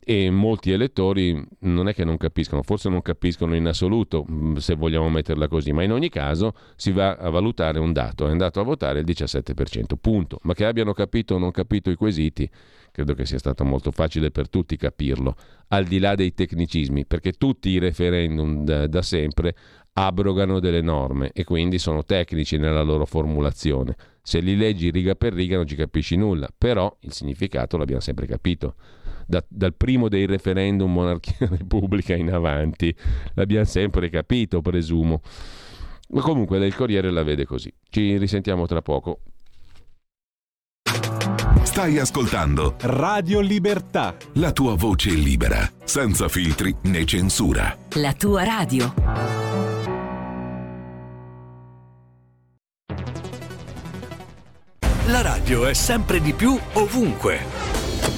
e 0.09 0.31
molti 0.31 0.71
elettori 0.71 1.39
non 1.59 1.87
è 1.87 1.93
che 1.93 2.03
non 2.03 2.17
capiscono, 2.17 2.63
forse 2.63 2.89
non 2.89 3.03
capiscono 3.03 3.53
in 3.55 3.67
assoluto 3.67 4.25
mm, 4.27 4.55
se 4.55 4.73
vogliamo 4.73 5.07
metterla 5.07 5.47
così, 5.47 5.71
ma 5.71 5.83
in 5.83 5.91
ogni 5.91 6.09
caso 6.09 6.55
si 6.75 6.91
va 6.91 7.15
a 7.15 7.29
valutare 7.29 7.77
un 7.77 7.93
dato, 7.93 8.27
è 8.27 8.31
andato 8.31 8.59
a 8.59 8.63
votare 8.63 9.01
il 9.01 9.05
17%, 9.05 9.83
punto. 10.01 10.39
Ma 10.41 10.55
che 10.55 10.65
abbiano 10.65 10.93
capito 10.93 11.35
o 11.35 11.37
non 11.37 11.51
capito 11.51 11.91
i 11.91 11.95
quesiti, 11.95 12.49
credo 12.91 13.13
che 13.13 13.27
sia 13.27 13.37
stato 13.37 13.63
molto 13.63 13.91
facile 13.91 14.31
per 14.31 14.49
tutti 14.49 14.75
capirlo, 14.77 15.35
al 15.67 15.85
di 15.85 15.99
là 15.99 16.15
dei 16.15 16.33
tecnicismi, 16.33 17.05
perché 17.05 17.33
tutti 17.33 17.69
i 17.69 17.77
referendum 17.77 18.63
da, 18.63 18.87
da 18.87 19.03
sempre 19.03 19.53
abrogano 19.93 20.59
delle 20.59 20.81
norme 20.81 21.29
e 21.33 21.43
quindi 21.43 21.77
sono 21.77 22.03
tecnici 22.03 22.57
nella 22.57 22.81
loro 22.81 23.05
formulazione. 23.05 23.95
Se 24.23 24.39
li 24.39 24.57
leggi 24.57 24.89
riga 24.89 25.13
per 25.13 25.33
riga 25.33 25.57
non 25.57 25.67
ci 25.67 25.75
capisci 25.75 26.15
nulla, 26.15 26.49
però 26.57 26.97
il 27.01 27.13
significato 27.13 27.77
l'abbiamo 27.77 28.01
sempre 28.01 28.25
capito 28.25 28.73
da, 29.29 29.45
dal 29.47 29.75
primo 29.75 30.09
dei 30.09 30.25
referendum 30.25 30.91
monarchia-repubblica 30.91 32.15
in 32.17 32.31
avanti. 32.31 32.93
L'abbiamo 33.35 33.65
sempre 33.65 34.09
capito, 34.09 34.61
presumo. 34.61 35.21
Ma 36.09 36.21
comunque 36.21 36.57
il 36.65 36.75
Corriere 36.75 37.11
la 37.11 37.21
vede 37.21 37.45
così. 37.45 37.71
Ci 37.87 38.17
risentiamo 38.17 38.65
tra 38.65 38.81
poco. 38.81 39.19
Stai 41.61 41.99
ascoltando 41.99 42.75
Radio 42.79 43.39
Libertà. 43.39 44.17
La 44.33 44.51
tua 44.51 44.75
voce 44.75 45.11
libera, 45.11 45.69
senza 45.83 46.27
filtri 46.27 46.75
né 46.83 47.05
censura. 47.05 47.77
La 47.93 48.13
tua 48.13 48.43
radio. 48.43 48.93
La 55.05 55.21
radio 55.21 55.67
è 55.67 55.73
sempre 55.73 56.19
di 56.19 56.33
più 56.33 56.57
ovunque. 56.73 57.78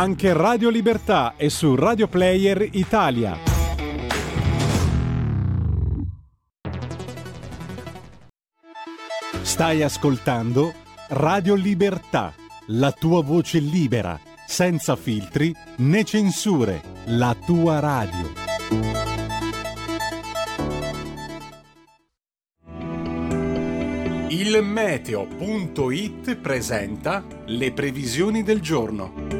Anche 0.00 0.32
Radio 0.32 0.70
Libertà 0.70 1.34
è 1.36 1.48
su 1.48 1.74
Radio 1.74 2.08
Player 2.08 2.66
Italia. 2.72 3.36
Stai 9.42 9.82
ascoltando 9.82 10.72
Radio 11.08 11.54
Libertà, 11.54 12.32
la 12.68 12.92
tua 12.92 13.22
voce 13.22 13.58
libera, 13.58 14.18
senza 14.46 14.96
filtri 14.96 15.54
né 15.76 16.02
censure, 16.04 16.80
la 17.08 17.36
tua 17.44 17.78
radio. 17.78 18.32
Il 24.28 24.62
meteo.it 24.62 26.36
presenta 26.36 27.22
le 27.44 27.72
previsioni 27.72 28.42
del 28.42 28.62
giorno. 28.62 29.39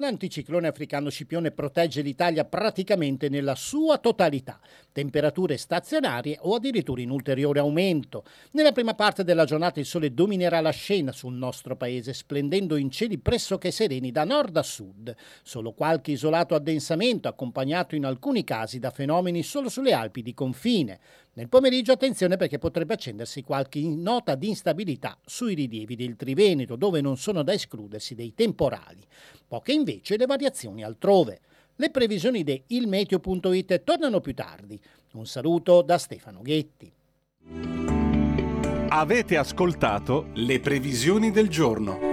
L'anticiclone 0.00 0.68
africano 0.68 1.10
Scipione 1.10 1.50
protegge 1.50 2.02
l'Italia 2.02 2.44
praticamente 2.44 3.28
nella 3.28 3.56
sua 3.56 3.98
totalità, 3.98 4.60
temperature 4.92 5.56
stazionarie 5.56 6.38
o 6.42 6.54
addirittura 6.54 7.00
in 7.00 7.10
ulteriore 7.10 7.58
aumento. 7.58 8.22
Nella 8.52 8.70
prima 8.70 8.94
parte 8.94 9.24
della 9.24 9.44
giornata 9.44 9.80
il 9.80 9.86
sole 9.86 10.14
dominerà 10.14 10.60
la 10.60 10.70
scena 10.70 11.10
sul 11.10 11.34
nostro 11.34 11.74
paese, 11.74 12.14
splendendo 12.14 12.76
in 12.76 12.92
cieli 12.92 13.18
pressoché 13.18 13.72
sereni 13.72 14.12
da 14.12 14.22
nord 14.22 14.56
a 14.58 14.62
sud. 14.62 15.12
Solo 15.42 15.72
qualche 15.72 16.12
isolato 16.12 16.54
addensamento, 16.54 17.26
accompagnato 17.26 17.96
in 17.96 18.04
alcuni 18.04 18.44
casi 18.44 18.78
da 18.78 18.90
fenomeni 18.90 19.42
solo 19.42 19.68
sulle 19.68 19.94
Alpi 19.94 20.22
di 20.22 20.32
confine. 20.32 21.00
Nel 21.38 21.48
pomeriggio 21.48 21.92
attenzione 21.92 22.36
perché 22.36 22.58
potrebbe 22.58 22.94
accendersi 22.94 23.42
qualche 23.42 23.78
nota 23.80 24.34
di 24.34 24.48
instabilità 24.48 25.16
sui 25.24 25.54
rilievi 25.54 25.94
del 25.94 26.16
Triveneto, 26.16 26.74
dove 26.74 27.00
non 27.00 27.16
sono 27.16 27.44
da 27.44 27.52
escludersi 27.52 28.16
dei 28.16 28.34
temporali. 28.34 29.06
Poche 29.46 29.70
invece 29.70 30.16
le 30.16 30.26
variazioni 30.26 30.82
altrove. 30.82 31.38
Le 31.76 31.90
previsioni 31.90 32.42
di 32.42 32.60
ilmeteo.it 32.66 33.84
tornano 33.84 34.18
più 34.20 34.34
tardi. 34.34 34.80
Un 35.12 35.26
saluto 35.26 35.82
da 35.82 35.96
Stefano 35.96 36.42
Ghetti. 36.42 36.92
Avete 38.88 39.36
ascoltato 39.36 40.30
le 40.34 40.58
previsioni 40.58 41.30
del 41.30 41.48
giorno. 41.48 42.07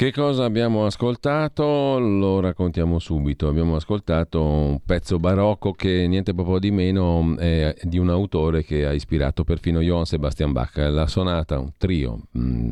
Che 0.00 0.12
cosa 0.12 0.44
abbiamo 0.44 0.86
ascoltato? 0.86 1.98
Lo 1.98 2.40
raccontiamo 2.40 2.98
subito. 2.98 3.48
Abbiamo 3.48 3.76
ascoltato 3.76 4.42
un 4.42 4.80
pezzo 4.82 5.18
barocco 5.18 5.72
che 5.72 6.06
niente 6.08 6.32
po' 6.32 6.58
di 6.58 6.70
meno 6.70 7.36
è 7.36 7.76
di 7.82 7.98
un 7.98 8.08
autore 8.08 8.64
che 8.64 8.86
ha 8.86 8.94
ispirato 8.94 9.44
perfino 9.44 9.80
Johann 9.80 10.04
Sebastian 10.04 10.52
Bach, 10.52 10.74
la 10.78 11.06
sonata, 11.06 11.58
un 11.58 11.72
trio. 11.76 12.28
Mm, 12.38 12.70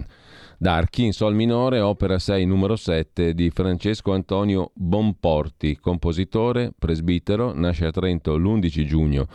d'archi 0.56 1.04
in 1.04 1.12
sol 1.12 1.34
minore, 1.34 1.80
opera 1.80 2.18
6 2.18 2.46
numero 2.46 2.76
7 2.76 3.34
di 3.34 3.50
Francesco 3.50 4.14
Antonio 4.14 4.70
Bonporti, 4.72 5.76
compositore, 5.76 6.72
presbitero, 6.78 7.52
nasce 7.52 7.84
a 7.84 7.90
Trento 7.90 8.38
l'11 8.38 8.84
giugno 8.86 9.26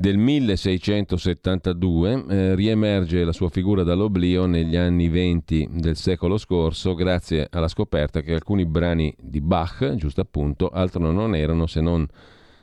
del 0.00 0.16
1672 0.16 2.24
eh, 2.28 2.54
riemerge 2.54 3.24
la 3.24 3.32
sua 3.32 3.48
figura 3.48 3.82
dall'oblio 3.82 4.46
negli 4.46 4.76
anni 4.76 5.08
20 5.08 5.70
del 5.72 5.96
secolo 5.96 6.38
scorso 6.38 6.94
grazie 6.94 7.48
alla 7.50 7.66
scoperta 7.66 8.20
che 8.20 8.32
alcuni 8.32 8.64
brani 8.64 9.12
di 9.18 9.40
Bach, 9.40 9.96
giusto 9.96 10.20
appunto, 10.20 10.68
altro 10.68 11.10
non 11.10 11.34
erano 11.34 11.66
se 11.66 11.80
non 11.80 12.06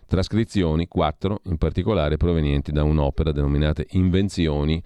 trascrizioni, 0.07 0.88
quattro 0.88 1.41
in 1.47 1.57
particolare 1.57 2.15
provenienti 2.15 2.71
da 2.71 2.83
un'opera 2.83 3.33
denominata 3.33 3.83
Invenzioni 3.89 4.81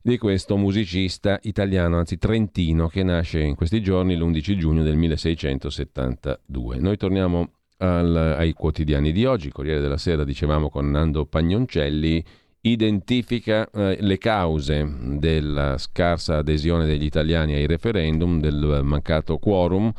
di 0.00 0.16
questo 0.16 0.56
musicista 0.56 1.38
italiano, 1.42 1.98
anzi 1.98 2.16
trentino, 2.16 2.88
che 2.88 3.02
nasce 3.02 3.40
in 3.40 3.54
questi 3.54 3.82
giorni 3.82 4.16
l'11 4.16 4.56
giugno 4.56 4.82
del 4.82 4.96
1672. 4.96 6.78
Noi 6.78 6.96
torniamo 6.96 7.50
al, 7.78 8.16
ai 8.16 8.52
quotidiani 8.52 9.12
di 9.12 9.24
oggi. 9.24 9.50
Corriere 9.50 9.80
della 9.80 9.96
Sera, 9.96 10.24
dicevamo 10.24 10.68
con 10.70 10.90
Nando 10.90 11.26
Pagnoncelli, 11.26 12.24
identifica 12.60 13.68
eh, 13.70 13.98
le 14.00 14.18
cause 14.18 14.86
della 15.18 15.78
scarsa 15.78 16.38
adesione 16.38 16.86
degli 16.86 17.04
italiani 17.04 17.54
ai 17.54 17.66
referendum, 17.66 18.40
del 18.40 18.80
mancato 18.82 19.38
quorum 19.38 19.92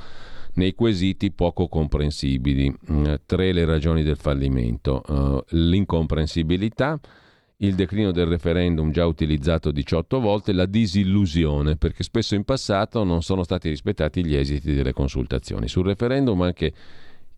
nei 0.53 0.73
quesiti 0.75 1.31
poco 1.31 1.67
comprensibili. 1.67 2.75
Mm, 2.91 3.13
tre 3.25 3.53
le 3.53 3.65
ragioni 3.65 4.03
del 4.03 4.17
fallimento. 4.17 5.01
Uh, 5.07 5.43
l'incomprensibilità, 5.55 6.99
il 7.57 7.75
declino 7.75 8.11
del 8.11 8.25
referendum 8.25 8.91
già 8.91 9.05
utilizzato 9.05 9.71
18 9.71 10.19
volte, 10.19 10.51
la 10.51 10.65
disillusione, 10.65 11.77
perché 11.77 12.03
spesso 12.03 12.35
in 12.35 12.43
passato 12.43 13.03
non 13.03 13.21
sono 13.21 13.43
stati 13.43 13.69
rispettati 13.69 14.25
gli 14.25 14.35
esiti 14.35 14.73
delle 14.73 14.93
consultazioni. 14.93 15.67
Sul 15.67 15.85
referendum 15.85 16.41
anche 16.41 16.73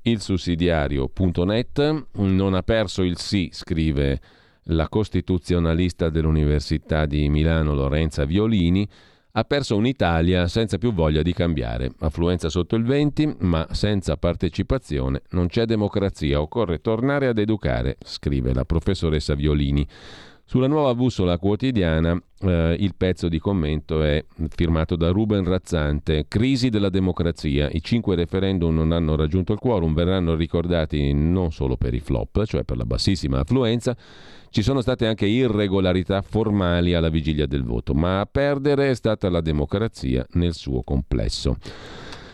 il 0.04 0.20
sussidiario.net 0.20 2.06
non 2.14 2.54
ha 2.54 2.64
perso 2.64 3.04
il 3.04 3.18
sì, 3.18 3.50
scrive 3.52 4.20
la 4.66 4.88
costituzionalista 4.88 6.10
dell'Università 6.10 7.06
di 7.06 7.30
Milano 7.30 7.74
Lorenza 7.74 8.26
Violini, 8.26 8.88
ha 9.34 9.44
perso 9.44 9.78
un'Italia 9.78 10.48
senza 10.48 10.78
più 10.78 10.92
voglia 10.94 11.22
di 11.22 11.34
cambiare. 11.34 11.92
Affluenza 12.00 12.50
sotto 12.50 12.76
il 12.76 12.84
20, 12.84 13.38
ma 13.40 13.68
senza 13.72 14.18
partecipazione 14.18 15.22
non 15.30 15.48
c'è 15.48 15.66
democrazia, 15.66 16.42
occorre 16.42 16.82
tornare 16.82 17.28
ad 17.28 17.38
educare, 17.38 17.98
scrive 18.04 18.54
la 18.54 18.66
professoressa 18.66 19.34
Violini. 19.34 19.88
Sulla 20.52 20.68
nuova 20.68 20.94
bussola 20.96 21.38
quotidiana 21.38 22.22
eh, 22.42 22.76
il 22.78 22.94
pezzo 22.98 23.30
di 23.30 23.40
commento 23.40 24.04
è 24.04 24.22
firmato 24.50 24.98
da 24.98 25.08
Ruben 25.08 25.46
Razzante. 25.46 26.26
Crisi 26.28 26.68
della 26.68 26.90
democrazia. 26.90 27.70
I 27.70 27.82
cinque 27.82 28.18
referendum 28.18 28.76
non 28.76 28.92
hanno 28.92 29.16
raggiunto 29.16 29.54
il 29.54 29.60
quorum, 29.60 29.94
verranno 29.94 30.36
ricordati 30.36 31.14
non 31.14 31.54
solo 31.54 31.78
per 31.78 31.94
i 31.94 32.02
flop, 32.02 32.44
cioè 32.44 32.66
per 32.66 32.76
la 32.76 32.84
bassissima 32.84 33.40
affluenza. 33.40 33.96
Ci 34.50 34.62
sono 34.62 34.82
state 34.82 35.08
anche 35.08 35.26
irregolarità 35.26 36.22
formali 36.22 36.96
alla 36.96 37.08
vigilia 37.08 37.46
del 37.46 37.64
voto, 37.64 37.94
ma 37.94 38.20
a 38.20 38.26
perdere 38.26 38.90
è 38.90 38.94
stata 38.94 39.30
la 39.30 39.40
democrazia 39.40 40.28
nel 40.32 40.54
suo 40.54 40.84
complesso. 40.84 41.56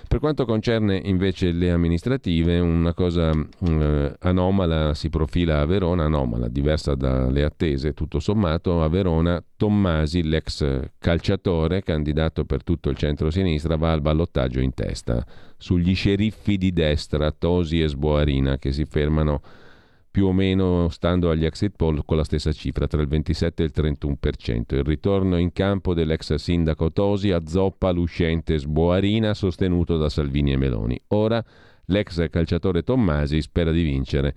Per 0.07 0.19
quanto 0.19 0.45
concerne 0.45 1.01
invece 1.03 1.51
le 1.51 1.69
amministrative, 1.69 2.59
una 2.59 2.93
cosa 2.93 3.29
eh, 3.31 4.15
anomala 4.19 4.93
si 4.93 5.09
profila 5.09 5.59
a 5.59 5.65
Verona, 5.65 6.05
anomala, 6.05 6.47
diversa 6.47 6.95
dalle 6.95 7.43
attese, 7.43 7.93
tutto 7.93 8.21
sommato, 8.21 8.81
a 8.81 8.87
Verona 8.87 9.43
Tommasi, 9.57 10.23
l'ex 10.23 10.65
calciatore, 10.97 11.83
candidato 11.83 12.45
per 12.45 12.63
tutto 12.63 12.89
il 12.89 12.95
centro-sinistra, 12.95 13.75
va 13.75 13.91
al 13.91 14.01
ballottaggio 14.01 14.61
in 14.61 14.73
testa 14.73 15.25
sugli 15.57 15.93
sceriffi 15.93 16.57
di 16.57 16.71
destra, 16.71 17.31
Tosi 17.31 17.81
e 17.81 17.89
Sboarina, 17.89 18.57
che 18.57 18.71
si 18.71 18.85
fermano 18.85 19.41
più 20.09 20.27
o 20.27 20.33
meno 20.33 20.89
stando 20.89 21.29
agli 21.29 21.45
exit 21.45 21.73
poll 21.75 22.03
con 22.05 22.17
la 22.17 22.23
stessa 22.23 22.51
cifra, 22.51 22.87
tra 22.87 23.01
il 23.01 23.07
27 23.07 23.63
e 23.63 23.65
il 23.65 23.71
31%. 23.75 24.75
Il 24.75 24.83
ritorno 24.83 25.37
in 25.37 25.53
campo 25.53 25.93
dell'ex 25.93 26.33
sindaco 26.35 26.91
Tosi 26.91 27.31
azzoppa 27.31 27.91
l'uscente 27.91 28.57
Sboarina 28.57 29.33
sostenuto 29.33 29.97
da 29.97 30.09
Salvini 30.09 30.53
e 30.53 30.57
Meloni. 30.57 30.99
Ora 31.09 31.43
l'ex 31.85 32.29
calciatore 32.29 32.83
Tommasi 32.83 33.41
spera 33.41 33.71
di 33.71 33.83
vincere. 33.83 34.35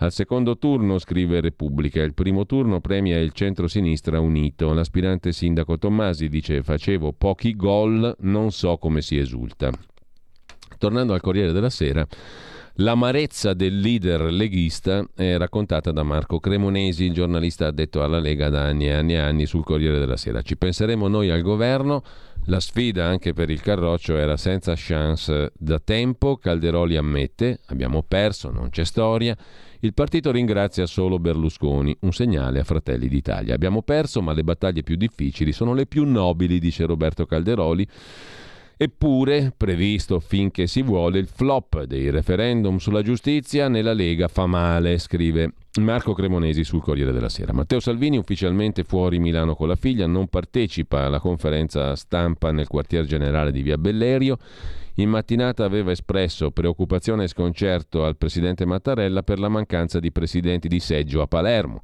Al 0.00 0.12
secondo 0.12 0.58
turno, 0.58 0.98
scrive 0.98 1.40
Repubblica, 1.40 2.00
il 2.02 2.14
primo 2.14 2.46
turno 2.46 2.80
premia 2.80 3.18
il 3.18 3.32
centro-sinistra 3.32 4.20
unito. 4.20 4.72
L'aspirante 4.72 5.32
sindaco 5.32 5.76
Tommasi 5.76 6.28
dice 6.28 6.62
facevo 6.62 7.12
pochi 7.14 7.56
gol, 7.56 8.14
non 8.20 8.52
so 8.52 8.76
come 8.76 9.00
si 9.02 9.18
esulta. 9.18 9.72
Tornando 10.78 11.14
al 11.14 11.20
Corriere 11.20 11.50
della 11.50 11.70
Sera, 11.70 12.06
L'amarezza 12.80 13.54
del 13.54 13.80
leader 13.80 14.32
leghista 14.32 15.04
è 15.16 15.36
raccontata 15.36 15.90
da 15.90 16.04
Marco 16.04 16.38
Cremonesi, 16.38 17.10
giornalista 17.10 17.66
addetto 17.66 18.04
alla 18.04 18.20
Lega 18.20 18.50
da 18.50 18.66
anni 18.66 18.86
e 18.86 18.92
anni 18.92 19.14
e 19.14 19.18
anni 19.18 19.46
sul 19.46 19.64
Corriere 19.64 19.98
della 19.98 20.16
Sera. 20.16 20.42
Ci 20.42 20.56
penseremo 20.56 21.08
noi 21.08 21.28
al 21.28 21.42
governo, 21.42 22.04
la 22.44 22.60
sfida 22.60 23.04
anche 23.04 23.32
per 23.32 23.50
il 23.50 23.62
Carroccio 23.62 24.16
era 24.16 24.36
senza 24.36 24.74
chance 24.76 25.50
da 25.58 25.80
tempo, 25.80 26.36
Calderoli 26.36 26.96
ammette, 26.96 27.58
abbiamo 27.66 28.04
perso, 28.06 28.52
non 28.52 28.70
c'è 28.70 28.84
storia. 28.84 29.36
Il 29.80 29.92
partito 29.92 30.30
ringrazia 30.30 30.86
solo 30.86 31.18
Berlusconi, 31.18 31.96
un 32.02 32.12
segnale 32.12 32.60
a 32.60 32.64
Fratelli 32.64 33.08
d'Italia. 33.08 33.56
Abbiamo 33.56 33.82
perso, 33.82 34.22
ma 34.22 34.32
le 34.32 34.44
battaglie 34.44 34.84
più 34.84 34.94
difficili 34.94 35.50
sono 35.50 35.74
le 35.74 35.86
più 35.86 36.04
nobili, 36.04 36.60
dice 36.60 36.86
Roberto 36.86 37.26
Calderoli 37.26 37.84
Eppure, 38.80 39.52
previsto 39.56 40.20
finché 40.20 40.68
si 40.68 40.82
vuole, 40.82 41.18
il 41.18 41.26
flop 41.26 41.82
dei 41.82 42.10
referendum 42.10 42.76
sulla 42.76 43.02
giustizia 43.02 43.66
nella 43.66 43.92
Lega 43.92 44.28
fa 44.28 44.46
male, 44.46 44.98
scrive 44.98 45.52
Marco 45.80 46.12
Cremonesi 46.12 46.62
sul 46.62 46.80
Corriere 46.80 47.10
della 47.10 47.28
Sera. 47.28 47.52
Matteo 47.52 47.80
Salvini, 47.80 48.18
ufficialmente 48.18 48.84
fuori 48.84 49.18
Milano 49.18 49.56
con 49.56 49.66
la 49.66 49.74
figlia, 49.74 50.06
non 50.06 50.28
partecipa 50.28 51.06
alla 51.06 51.18
conferenza 51.18 51.96
stampa 51.96 52.52
nel 52.52 52.68
quartier 52.68 53.04
generale 53.04 53.50
di 53.50 53.62
Via 53.62 53.76
Bellerio. 53.76 54.38
In 54.94 55.10
mattinata 55.10 55.64
aveva 55.64 55.90
espresso 55.90 56.52
preoccupazione 56.52 57.24
e 57.24 57.28
sconcerto 57.28 58.04
al 58.04 58.16
presidente 58.16 58.64
Mattarella 58.64 59.24
per 59.24 59.40
la 59.40 59.48
mancanza 59.48 59.98
di 59.98 60.12
presidenti 60.12 60.68
di 60.68 60.78
seggio 60.78 61.20
a 61.20 61.26
Palermo. 61.26 61.80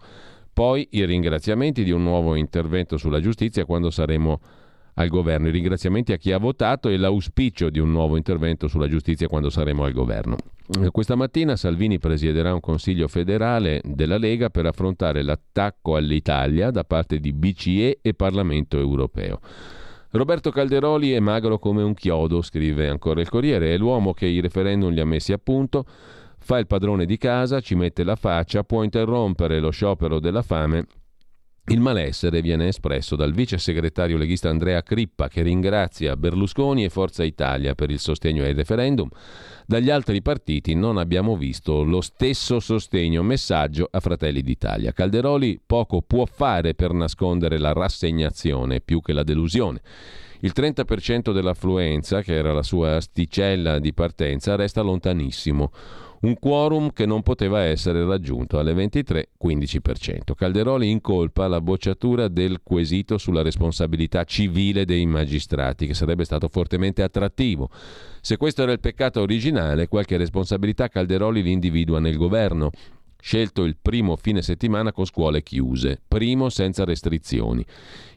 Poi 0.52 0.86
i 0.92 1.04
ringraziamenti 1.04 1.82
di 1.82 1.90
un 1.90 2.04
nuovo 2.04 2.36
intervento 2.36 2.96
sulla 2.96 3.18
giustizia 3.18 3.64
quando 3.64 3.90
saremo 3.90 4.38
al 4.94 5.08
governo. 5.08 5.48
I 5.48 5.52
ringraziamenti 5.52 6.12
a 6.12 6.16
chi 6.16 6.32
ha 6.32 6.38
votato 6.38 6.88
e 6.88 6.96
l'auspicio 6.96 7.70
di 7.70 7.78
un 7.78 7.90
nuovo 7.90 8.16
intervento 8.16 8.68
sulla 8.68 8.88
giustizia 8.88 9.28
quando 9.28 9.50
saremo 9.50 9.84
al 9.84 9.92
governo. 9.92 10.36
Eh, 10.80 10.90
questa 10.90 11.14
mattina 11.14 11.56
Salvini 11.56 11.98
presiederà 11.98 12.52
un 12.54 12.60
consiglio 12.60 13.08
federale 13.08 13.80
della 13.84 14.18
Lega 14.18 14.50
per 14.50 14.66
affrontare 14.66 15.22
l'attacco 15.22 15.96
all'Italia 15.96 16.70
da 16.70 16.84
parte 16.84 17.18
di 17.18 17.32
BCE 17.32 17.98
e 18.00 18.14
Parlamento 18.14 18.78
europeo. 18.78 19.40
Roberto 20.10 20.50
Calderoli 20.50 21.10
è 21.10 21.18
magro 21.18 21.58
come 21.58 21.82
un 21.82 21.92
chiodo, 21.92 22.40
scrive 22.40 22.88
ancora 22.88 23.20
il 23.20 23.28
Corriere, 23.28 23.74
è 23.74 23.76
l'uomo 23.76 24.12
che 24.12 24.26
i 24.26 24.40
referendum 24.40 24.92
li 24.92 25.00
ha 25.00 25.04
messi 25.04 25.32
a 25.32 25.38
punto, 25.38 25.84
fa 26.38 26.58
il 26.58 26.68
padrone 26.68 27.04
di 27.04 27.18
casa, 27.18 27.58
ci 27.60 27.74
mette 27.74 28.04
la 28.04 28.14
faccia, 28.14 28.62
può 28.62 28.84
interrompere 28.84 29.58
lo 29.58 29.70
sciopero 29.70 30.20
della 30.20 30.42
fame 30.42 30.86
il 31.68 31.80
malessere 31.80 32.42
viene 32.42 32.68
espresso 32.68 33.16
dal 33.16 33.32
vice 33.32 33.56
segretario 33.56 34.18
leghista 34.18 34.50
Andrea 34.50 34.82
Crippa 34.82 35.28
che 35.28 35.40
ringrazia 35.40 36.14
Berlusconi 36.14 36.84
e 36.84 36.90
Forza 36.90 37.24
Italia 37.24 37.74
per 37.74 37.90
il 37.90 37.98
sostegno 37.98 38.44
ai 38.44 38.52
referendum. 38.52 39.08
Dagli 39.64 39.88
altri 39.88 40.20
partiti 40.20 40.74
non 40.74 40.98
abbiamo 40.98 41.38
visto 41.38 41.82
lo 41.82 42.02
stesso 42.02 42.60
sostegno 42.60 43.22
messaggio 43.22 43.88
a 43.90 44.00
Fratelli 44.00 44.42
d'Italia. 44.42 44.92
Calderoli 44.92 45.58
poco 45.64 46.02
può 46.02 46.26
fare 46.26 46.74
per 46.74 46.92
nascondere 46.92 47.56
la 47.56 47.72
rassegnazione 47.72 48.82
più 48.82 49.00
che 49.00 49.14
la 49.14 49.22
delusione. 49.22 49.80
Il 50.40 50.52
30% 50.54 51.32
dell'affluenza, 51.32 52.20
che 52.20 52.34
era 52.34 52.52
la 52.52 52.62
sua 52.62 52.96
asticella 52.96 53.78
di 53.78 53.94
partenza, 53.94 54.54
resta 54.56 54.82
lontanissimo 54.82 55.70
un 56.24 56.38
quorum 56.38 56.90
che 56.92 57.04
non 57.04 57.22
poteva 57.22 57.60
essere 57.60 58.04
raggiunto 58.04 58.58
alle 58.58 58.72
23, 58.72 59.28
15%. 59.42 60.34
Calderoli 60.34 60.90
incolpa 60.90 61.46
la 61.48 61.60
bocciatura 61.60 62.28
del 62.28 62.60
quesito 62.62 63.18
sulla 63.18 63.42
responsabilità 63.42 64.24
civile 64.24 64.86
dei 64.86 65.04
magistrati, 65.04 65.86
che 65.86 65.94
sarebbe 65.94 66.24
stato 66.24 66.48
fortemente 66.48 67.02
attrattivo. 67.02 67.68
Se 68.22 68.38
questo 68.38 68.62
era 68.62 68.72
il 68.72 68.80
peccato 68.80 69.20
originale, 69.20 69.86
qualche 69.86 70.16
responsabilità 70.16 70.88
Calderoli 70.88 71.42
l'individua 71.42 72.00
nel 72.00 72.16
governo. 72.16 72.70
Scelto 73.24 73.64
il 73.64 73.78
primo 73.80 74.16
fine 74.16 74.42
settimana 74.42 74.92
con 74.92 75.06
scuole 75.06 75.42
chiuse, 75.42 75.98
primo 76.06 76.50
senza 76.50 76.84
restrizioni. 76.84 77.64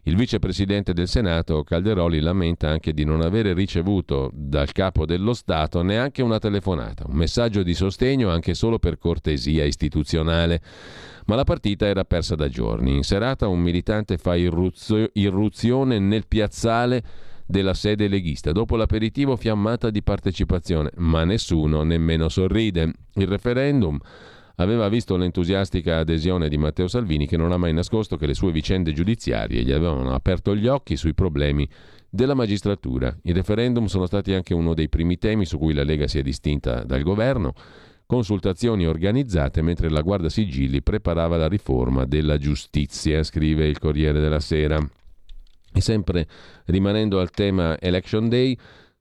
Il 0.04 0.18
vicepresidente 0.18 0.92
del 0.92 1.08
Senato 1.08 1.64
Calderoli 1.64 2.20
lamenta 2.20 2.68
anche 2.68 2.92
di 2.92 3.06
non 3.06 3.22
avere 3.22 3.54
ricevuto 3.54 4.30
dal 4.34 4.74
capo 4.74 5.06
dello 5.06 5.34
Stato 5.34 5.82
neanche 5.82 6.22
una 6.22 6.40
telefonata, 6.40 7.06
un 7.08 7.16
messaggio 7.16 7.64
di 7.64 7.74
sostegno 7.74 8.30
anche 8.30 8.54
solo 8.54 8.80
per 8.80 8.98
cortesia 8.98 9.64
istituzionale. 9.64 10.62
Ma 11.28 11.36
la 11.36 11.46
partita 11.46 11.86
era 11.86 12.04
persa 12.04 12.36
da 12.36 12.50
giorni. 12.50 12.94
In 12.94 13.04
serata 13.04 13.48
un 13.48 13.62
militante 13.62 14.18
fa 14.18 14.36
irruzio- 14.36 15.10
irruzione 15.14 16.00
nel 16.00 16.28
piazzale 16.28 17.02
della 17.46 17.74
sede 17.74 18.10
leghista. 18.10 18.52
Dopo 18.52 18.76
l'aperitivo 18.76 19.38
fiammata 19.38 19.90
di 19.90 20.04
partecipazione, 20.04 20.92
ma 20.98 21.24
nessuno 21.24 21.84
nemmeno 21.84 22.28
sorride. 22.28 22.92
Il 23.14 23.28
referendum 23.28 23.98
aveva 24.60 24.90
visto 24.90 25.18
l'entusiastica 25.18 26.00
adesione 26.00 26.50
di 26.50 26.58
Matteo 26.58 26.88
Salvini 26.88 27.28
che 27.28 27.38
non 27.38 27.52
ha 27.52 27.58
mai 27.58 27.74
nascosto 27.74 28.18
che 28.18 28.26
le 28.26 28.34
sue 28.34 28.52
vicende 28.52 28.92
giudiziarie 28.92 29.64
gli 29.64 29.72
avevano 29.72 30.14
aperto 30.14 30.56
gli 30.56 30.68
occhi 30.68 30.96
sui 30.96 31.14
problemi 31.14 31.68
della 32.10 32.34
magistratura. 32.34 33.16
I 33.24 33.34
referendum 33.34 33.86
sono 33.86 34.06
stati 34.06 34.34
anche 34.34 34.54
uno 34.54 34.74
dei 34.74 34.90
primi 34.90 35.18
temi 35.18 35.46
su 35.46 35.58
cui 35.58 35.74
la 35.74 35.84
Lega 35.84 36.08
si 36.08 36.18
è 36.18 36.22
distinta 36.24 36.84
dal 36.84 37.04
governo, 37.04 37.54
consultazioni 38.08 38.88
organizzate 38.88 39.62
mentre 39.62 39.90
la 39.90 40.02
Guarda 40.02 40.30
Sigilli 40.30 40.82
preparava 40.82 41.38
la 41.38 41.48
riforma 41.48 42.06
della 42.06 42.38
giustizia, 42.38 43.22
scrive 43.24 43.68
il 43.68 43.78
Corriere 43.78 44.20
della 44.20 44.40
Sera. 44.40 44.80
E 45.72 45.82
sempre 45.82 46.28
rimanendo 46.66 47.20
al 47.20 47.30
tema 47.30 47.80
Election 47.80 48.30
Day, 48.30 48.58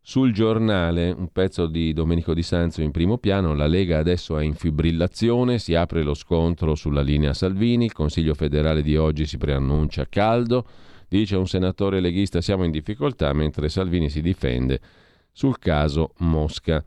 sul 0.08 0.32
giornale, 0.32 1.10
un 1.10 1.32
pezzo 1.32 1.66
di 1.66 1.92
Domenico 1.92 2.32
Di 2.32 2.44
Sanzio 2.44 2.84
in 2.84 2.92
primo 2.92 3.18
piano, 3.18 3.54
la 3.54 3.66
Lega 3.66 3.98
adesso 3.98 4.38
è 4.38 4.44
in 4.44 4.54
fibrillazione, 4.54 5.58
si 5.58 5.74
apre 5.74 6.04
lo 6.04 6.14
scontro 6.14 6.76
sulla 6.76 7.00
linea 7.00 7.34
Salvini, 7.34 7.86
il 7.86 7.92
Consiglio 7.92 8.34
federale 8.34 8.82
di 8.82 8.96
oggi 8.96 9.26
si 9.26 9.36
preannuncia 9.36 10.06
caldo, 10.08 10.64
dice 11.08 11.34
un 11.34 11.48
senatore 11.48 11.98
leghista 11.98 12.40
siamo 12.40 12.62
in 12.62 12.70
difficoltà 12.70 13.32
mentre 13.32 13.68
Salvini 13.68 14.08
si 14.08 14.22
difende 14.22 14.78
sul 15.32 15.58
caso 15.58 16.12
Mosca. 16.18 16.84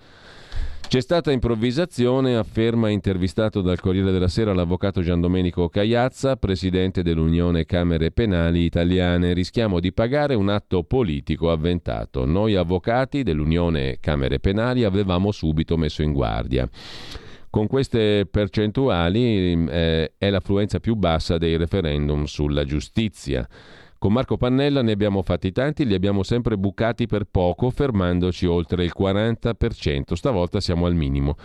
C'è 0.90 1.02
stata 1.02 1.32
improvvisazione, 1.32 2.36
afferma 2.36 2.90
intervistato 2.90 3.62
dal 3.62 3.80
Corriere 3.80 4.12
della 4.12 4.28
Sera 4.28 4.56
l'avvocato 4.56 5.02
Gian 5.02 5.22
Domenico 5.22 5.70
Cagliazza, 5.70 6.36
presidente 6.36 7.04
dell'Unione 7.04 7.66
Camere 7.66 8.10
Penali 8.10 8.64
Italiane. 8.64 9.34
Rischiamo 9.34 9.80
di 9.80 9.94
pagare 9.94 10.34
un 10.34 10.50
atto 10.50 10.82
politico 10.82 11.52
avventato. 11.52 12.26
Noi 12.26 12.56
avvocati 12.56 13.22
dell'Unione 13.22 13.98
Camere 14.00 14.40
Penali 14.40 14.84
avevamo 14.84 15.32
subito 15.32 15.78
messo 15.78 16.02
in 16.02 16.12
guardia. 16.12 16.68
Con 17.52 17.68
queste 17.68 18.26
percentuali 18.26 19.68
eh, 19.70 20.14
è 20.18 20.30
l'affluenza 20.32 20.80
più 20.80 20.96
bassa 20.96 21.38
dei 21.38 21.56
referendum 21.56 22.24
sulla 22.24 22.64
giustizia. 22.64 23.48
Con 24.00 24.14
Marco 24.14 24.38
Pannella 24.38 24.82
ne 24.82 24.94
abbiamo 24.94 25.22
fatti 25.24 25.52
tanti, 25.52 25.86
li 25.86 25.94
abbiamo 25.94 26.24
sempre 26.24 26.58
bucati 26.58 27.06
per 27.06 27.26
poco, 27.30 27.70
fermandoci 27.70 28.46
oltre 28.46 28.86
il 28.86 28.94
40%. 28.98 30.14
Stavolta 30.14 30.62
siamo 30.62 30.86
al 30.86 30.96
minimo. 30.96 31.36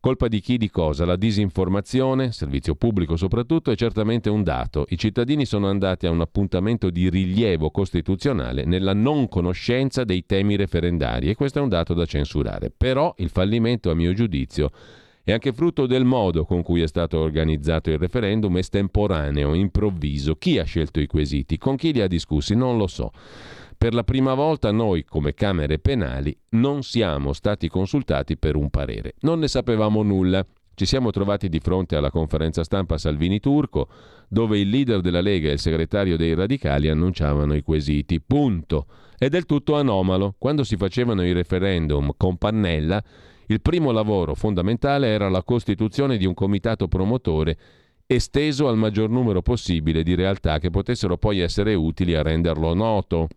Colpa 0.00 0.26
di 0.26 0.40
chi 0.40 0.56
di 0.56 0.68
cosa? 0.68 1.04
La 1.04 1.14
disinformazione, 1.14 2.32
servizio 2.32 2.74
pubblico 2.74 3.14
soprattutto, 3.14 3.70
è 3.70 3.76
certamente 3.76 4.28
un 4.30 4.42
dato. 4.42 4.84
I 4.88 4.98
cittadini 4.98 5.44
sono 5.44 5.68
andati 5.68 6.06
a 6.06 6.10
un 6.10 6.20
appuntamento 6.20 6.90
di 6.90 7.08
rilievo 7.08 7.70
costituzionale 7.70 8.64
nella 8.64 8.94
non 8.94 9.28
conoscenza 9.28 10.02
dei 10.02 10.26
temi 10.26 10.56
referendari 10.56 11.30
e 11.30 11.36
questo 11.36 11.60
è 11.60 11.62
un 11.62 11.68
dato 11.68 11.94
da 11.94 12.04
censurare. 12.04 12.72
Però 12.76 13.14
il 13.18 13.28
fallimento, 13.28 13.92
a 13.92 13.94
mio 13.94 14.12
giudizio, 14.12 14.72
è 15.24 15.32
anche 15.32 15.52
frutto 15.52 15.86
del 15.86 16.04
modo 16.04 16.44
con 16.44 16.62
cui 16.62 16.82
è 16.82 16.88
stato 16.88 17.18
organizzato 17.18 17.90
il 17.90 17.98
referendum 17.98 18.56
estemporaneo, 18.56 19.54
improvviso. 19.54 20.34
Chi 20.34 20.58
ha 20.58 20.64
scelto 20.64 20.98
i 20.98 21.06
quesiti? 21.06 21.58
Con 21.58 21.76
chi 21.76 21.92
li 21.92 22.00
ha 22.00 22.08
discussi? 22.08 22.56
Non 22.56 22.76
lo 22.76 22.88
so. 22.88 23.12
Per 23.78 23.94
la 23.94 24.04
prima 24.04 24.34
volta 24.34 24.70
noi, 24.70 25.04
come 25.04 25.34
Camere 25.34 25.78
penali, 25.78 26.36
non 26.50 26.82
siamo 26.82 27.32
stati 27.32 27.68
consultati 27.68 28.36
per 28.36 28.56
un 28.56 28.70
parere. 28.70 29.14
Non 29.20 29.38
ne 29.38 29.48
sapevamo 29.48 30.02
nulla. 30.02 30.44
Ci 30.74 30.86
siamo 30.86 31.10
trovati 31.10 31.48
di 31.48 31.60
fronte 31.60 31.96
alla 31.96 32.10
conferenza 32.10 32.64
stampa 32.64 32.96
Salvini 32.96 33.38
Turco, 33.38 33.88
dove 34.28 34.58
il 34.58 34.70
leader 34.70 35.00
della 35.00 35.20
Lega 35.20 35.50
e 35.50 35.52
il 35.52 35.58
segretario 35.58 36.16
dei 36.16 36.34
radicali 36.34 36.88
annunciavano 36.88 37.54
i 37.54 37.62
quesiti. 37.62 38.20
Punto. 38.20 38.86
È 39.16 39.28
del 39.28 39.46
tutto 39.46 39.76
anomalo. 39.76 40.34
Quando 40.38 40.64
si 40.64 40.76
facevano 40.76 41.24
i 41.24 41.32
referendum 41.32 42.12
con 42.16 42.38
Pannella, 42.38 43.02
il 43.46 43.60
primo 43.60 43.90
lavoro 43.90 44.34
fondamentale 44.34 45.08
era 45.08 45.28
la 45.28 45.42
costituzione 45.42 46.16
di 46.16 46.26
un 46.26 46.34
comitato 46.34 46.88
promotore 46.88 47.58
esteso 48.06 48.68
al 48.68 48.76
maggior 48.76 49.10
numero 49.10 49.42
possibile 49.42 50.02
di 50.02 50.14
realtà 50.14 50.58
che 50.58 50.70
potessero 50.70 51.16
poi 51.16 51.40
essere 51.40 51.74
utili 51.74 52.14
a 52.14 52.22
renderlo 52.22 52.74
noto. 52.74 53.28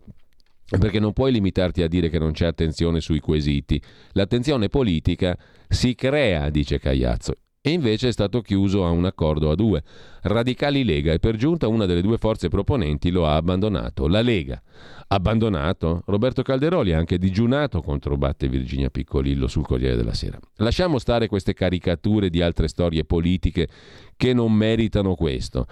Perché 0.68 0.99
non 0.99 1.14
puoi 1.14 1.32
limitarti 1.32 1.84
a 1.84 1.88
dire 1.88 2.10
che 2.10 2.18
non 2.18 2.32
c'è 2.32 2.48
attenzione 2.48 2.99
sui 2.99 3.19
quesiti. 3.19 3.80
L'attenzione 4.14 4.68
politica 4.68 5.38
si 5.69 5.94
crea, 5.94 6.49
dice 6.49 6.80
Cagliazzo, 6.80 7.36
e 7.67 7.71
invece 7.71 8.09
è 8.09 8.11
stato 8.11 8.41
chiuso 8.41 8.85
a 8.85 8.91
un 8.91 9.05
accordo 9.05 9.49
a 9.49 9.55
due. 9.55 9.81
Radicali 10.21 10.83
Lega 10.83 11.13
e 11.13 11.17
per 11.17 11.35
giunta 11.35 11.67
una 11.67 11.87
delle 11.87 12.03
due 12.03 12.19
forze 12.19 12.47
proponenti 12.47 13.09
lo 13.09 13.25
ha 13.25 13.37
abbandonato. 13.37 14.07
La 14.07 14.21
Lega. 14.21 14.61
Abbandonato? 15.07 16.03
Roberto 16.05 16.43
Calderoli 16.43 16.93
ha 16.93 16.99
anche 16.99 17.17
digiunato 17.17 17.81
contro 17.81 18.17
batte 18.17 18.47
Virginia 18.49 18.91
Piccolillo 18.91 19.47
sul 19.47 19.65
Corriere 19.65 19.95
della 19.95 20.13
Sera. 20.13 20.37
Lasciamo 20.57 20.99
stare 20.99 21.27
queste 21.27 21.55
caricature 21.55 22.29
di 22.29 22.39
altre 22.39 22.67
storie 22.67 23.03
politiche 23.03 23.67
che 24.15 24.31
non 24.31 24.53
meritano 24.53 25.15
questo. 25.15 25.65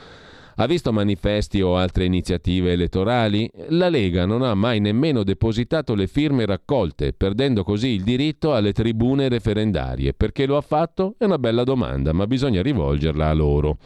Ha 0.56 0.68
visto 0.68 0.94
manifesti 0.94 1.62
o 1.62 1.76
altre 1.76 2.06
iniziative 2.06 2.74
elettorali? 2.74 3.50
La 3.70 3.90
Lega 3.90 4.28
non 4.28 4.44
ha 4.44 4.54
mai 4.54 4.80
nemmeno 4.80 5.24
depositato 5.24 5.96
le 5.96 6.06
firme 6.06 6.46
raccolte, 6.46 7.12
perdendo 7.14 7.64
così 7.64 7.88
il 7.88 8.04
diritto 8.04 8.54
alle 8.54 8.72
tribune 8.72 9.30
referendarie. 9.30 10.14
Perché 10.14 10.46
lo 10.46 10.58
ha 10.58 10.62
fatto? 10.62 11.16
È 11.18 11.24
una 11.24 11.40
bella 11.40 11.64
domanda, 11.64 12.14
ma 12.14 12.28
bisogna 12.28 12.62
rivolgerla 12.62 13.30
a 13.30 13.34
loro. 13.34 13.78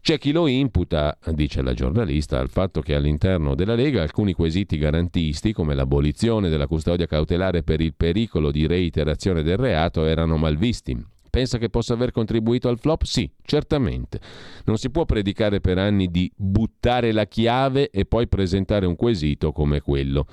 C'è 0.00 0.18
chi 0.18 0.30
lo 0.30 0.46
imputa, 0.46 1.18
dice 1.32 1.62
la 1.62 1.74
giornalista, 1.74 2.38
al 2.38 2.48
fatto 2.48 2.80
che 2.80 2.94
all'interno 2.94 3.56
della 3.56 3.74
Lega 3.74 4.00
alcuni 4.00 4.34
quesiti 4.34 4.78
garantisti, 4.78 5.52
come 5.52 5.74
l'abolizione 5.74 6.48
della 6.48 6.68
custodia 6.68 7.06
cautelare 7.06 7.64
per 7.64 7.80
il 7.80 7.94
pericolo 7.96 8.52
di 8.52 8.68
reiterazione 8.68 9.42
del 9.42 9.56
reato, 9.56 10.04
erano 10.04 10.36
malvisti. 10.36 10.96
Pensa 11.30 11.58
che 11.58 11.68
possa 11.68 11.94
aver 11.94 12.10
contribuito 12.10 12.68
al 12.68 12.78
flop? 12.78 13.04
Sì, 13.04 13.30
certamente. 13.42 14.20
Non 14.64 14.76
si 14.78 14.90
può 14.90 15.04
predicare 15.04 15.60
per 15.60 15.78
anni 15.78 16.10
di 16.10 16.30
buttare 16.34 17.12
la 17.12 17.26
chiave 17.26 17.90
e 17.90 18.04
poi 18.04 18.28
presentare 18.28 18.86
un 18.86 18.96
quesito 18.96 19.52
come 19.52 19.80
quello. 19.80 20.26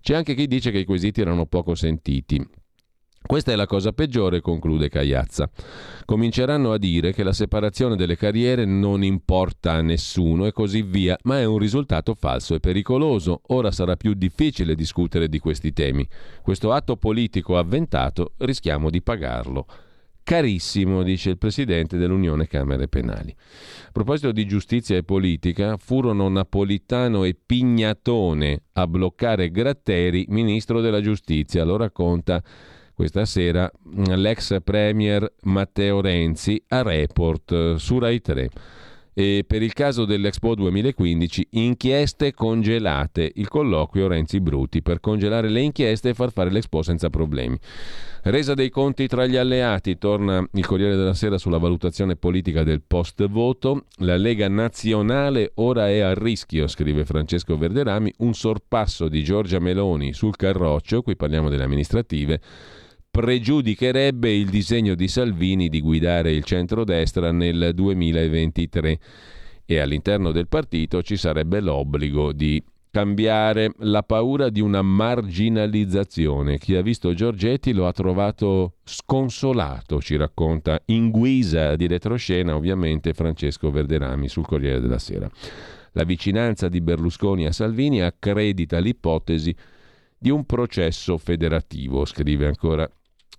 C'è 0.00 0.14
anche 0.14 0.34
chi 0.34 0.46
dice 0.46 0.70
che 0.70 0.78
i 0.78 0.84
quesiti 0.84 1.20
erano 1.20 1.46
poco 1.46 1.74
sentiti. 1.74 2.64
Questa 3.26 3.50
è 3.50 3.56
la 3.56 3.66
cosa 3.66 3.90
peggiore, 3.90 4.40
conclude 4.40 4.88
Cagliazza. 4.88 5.50
Cominceranno 6.04 6.70
a 6.70 6.78
dire 6.78 7.12
che 7.12 7.24
la 7.24 7.32
separazione 7.32 7.96
delle 7.96 8.16
carriere 8.16 8.64
non 8.64 9.02
importa 9.02 9.72
a 9.72 9.80
nessuno 9.80 10.46
e 10.46 10.52
così 10.52 10.82
via, 10.82 11.18
ma 11.24 11.40
è 11.40 11.44
un 11.44 11.58
risultato 11.58 12.14
falso 12.14 12.54
e 12.54 12.60
pericoloso. 12.60 13.40
Ora 13.48 13.72
sarà 13.72 13.96
più 13.96 14.14
difficile 14.14 14.76
discutere 14.76 15.28
di 15.28 15.40
questi 15.40 15.72
temi. 15.72 16.06
Questo 16.40 16.70
atto 16.70 16.96
politico 16.96 17.58
avventato 17.58 18.34
rischiamo 18.38 18.90
di 18.90 19.02
pagarlo. 19.02 19.66
Carissimo, 20.26 21.04
dice 21.04 21.30
il 21.30 21.38
presidente 21.38 21.96
dell'Unione 21.96 22.48
Camere 22.48 22.88
Penali. 22.88 23.32
A 23.86 23.90
proposito 23.92 24.32
di 24.32 24.44
giustizia 24.44 24.96
e 24.96 25.04
politica, 25.04 25.76
furono 25.76 26.28
Napolitano 26.28 27.22
e 27.22 27.36
Pignatone 27.46 28.62
a 28.72 28.88
bloccare 28.88 29.52
Gratteri, 29.52 30.24
ministro 30.30 30.80
della 30.80 31.00
giustizia. 31.00 31.62
Lo 31.62 31.76
racconta 31.76 32.42
questa 32.92 33.24
sera 33.24 33.70
l'ex 33.94 34.60
premier 34.64 35.32
Matteo 35.42 36.00
Renzi 36.00 36.60
a 36.70 36.82
Report 36.82 37.76
su 37.76 38.00
Rai 38.00 38.20
3 38.20 38.50
e 39.18 39.44
per 39.46 39.62
il 39.62 39.72
caso 39.72 40.04
dell'Expo 40.04 40.54
2015 40.54 41.46
inchieste 41.52 42.34
congelate, 42.34 43.32
il 43.36 43.48
colloquio 43.48 44.08
Renzi 44.08 44.40
Bruti 44.40 44.82
per 44.82 45.00
congelare 45.00 45.48
le 45.48 45.62
inchieste 45.62 46.10
e 46.10 46.14
far 46.14 46.32
fare 46.32 46.50
l'Expo 46.50 46.82
senza 46.82 47.08
problemi. 47.08 47.58
Resa 48.24 48.52
dei 48.52 48.68
conti 48.68 49.06
tra 49.06 49.24
gli 49.24 49.36
alleati, 49.36 49.96
torna 49.96 50.46
il 50.52 50.66
Corriere 50.66 50.96
della 50.96 51.14
Sera 51.14 51.38
sulla 51.38 51.56
valutazione 51.56 52.16
politica 52.16 52.62
del 52.62 52.82
post 52.86 53.26
voto, 53.26 53.86
la 54.00 54.18
Lega 54.18 54.48
Nazionale 54.48 55.52
ora 55.54 55.88
è 55.88 56.00
a 56.00 56.12
rischio, 56.12 56.66
scrive 56.66 57.06
Francesco 57.06 57.56
Verderami, 57.56 58.12
un 58.18 58.34
sorpasso 58.34 59.08
di 59.08 59.24
Giorgia 59.24 59.60
Meloni 59.60 60.12
sul 60.12 60.36
Carroccio, 60.36 61.00
qui 61.00 61.16
parliamo 61.16 61.48
delle 61.48 61.64
amministrative, 61.64 62.38
pregiudicherebbe 63.16 64.30
il 64.30 64.50
disegno 64.50 64.94
di 64.94 65.08
Salvini 65.08 65.70
di 65.70 65.80
guidare 65.80 66.32
il 66.32 66.44
centrodestra 66.44 67.32
nel 67.32 67.70
2023 67.72 68.98
e 69.64 69.78
all'interno 69.78 70.32
del 70.32 70.48
partito 70.48 71.02
ci 71.02 71.16
sarebbe 71.16 71.60
l'obbligo 71.60 72.34
di 72.34 72.62
cambiare, 72.90 73.72
la 73.78 74.02
paura 74.02 74.50
di 74.50 74.60
una 74.60 74.82
marginalizzazione. 74.82 76.58
Chi 76.58 76.74
ha 76.74 76.82
visto 76.82 77.14
Giorgetti 77.14 77.72
lo 77.72 77.86
ha 77.86 77.92
trovato 77.92 78.74
sconsolato, 78.84 79.98
ci 80.02 80.16
racconta 80.16 80.78
in 80.86 81.10
guisa 81.10 81.74
di 81.74 81.86
retroscena 81.86 82.54
ovviamente 82.54 83.14
Francesco 83.14 83.70
Verderami 83.70 84.28
sul 84.28 84.44
Corriere 84.44 84.80
della 84.80 84.98
Sera. 84.98 85.26
La 85.92 86.04
vicinanza 86.04 86.68
di 86.68 86.82
Berlusconi 86.82 87.46
a 87.46 87.52
Salvini 87.52 88.02
accredita 88.02 88.78
l'ipotesi 88.78 89.56
di 90.18 90.28
un 90.28 90.44
processo 90.44 91.16
federativo, 91.16 92.04
scrive 92.04 92.46
ancora 92.46 92.86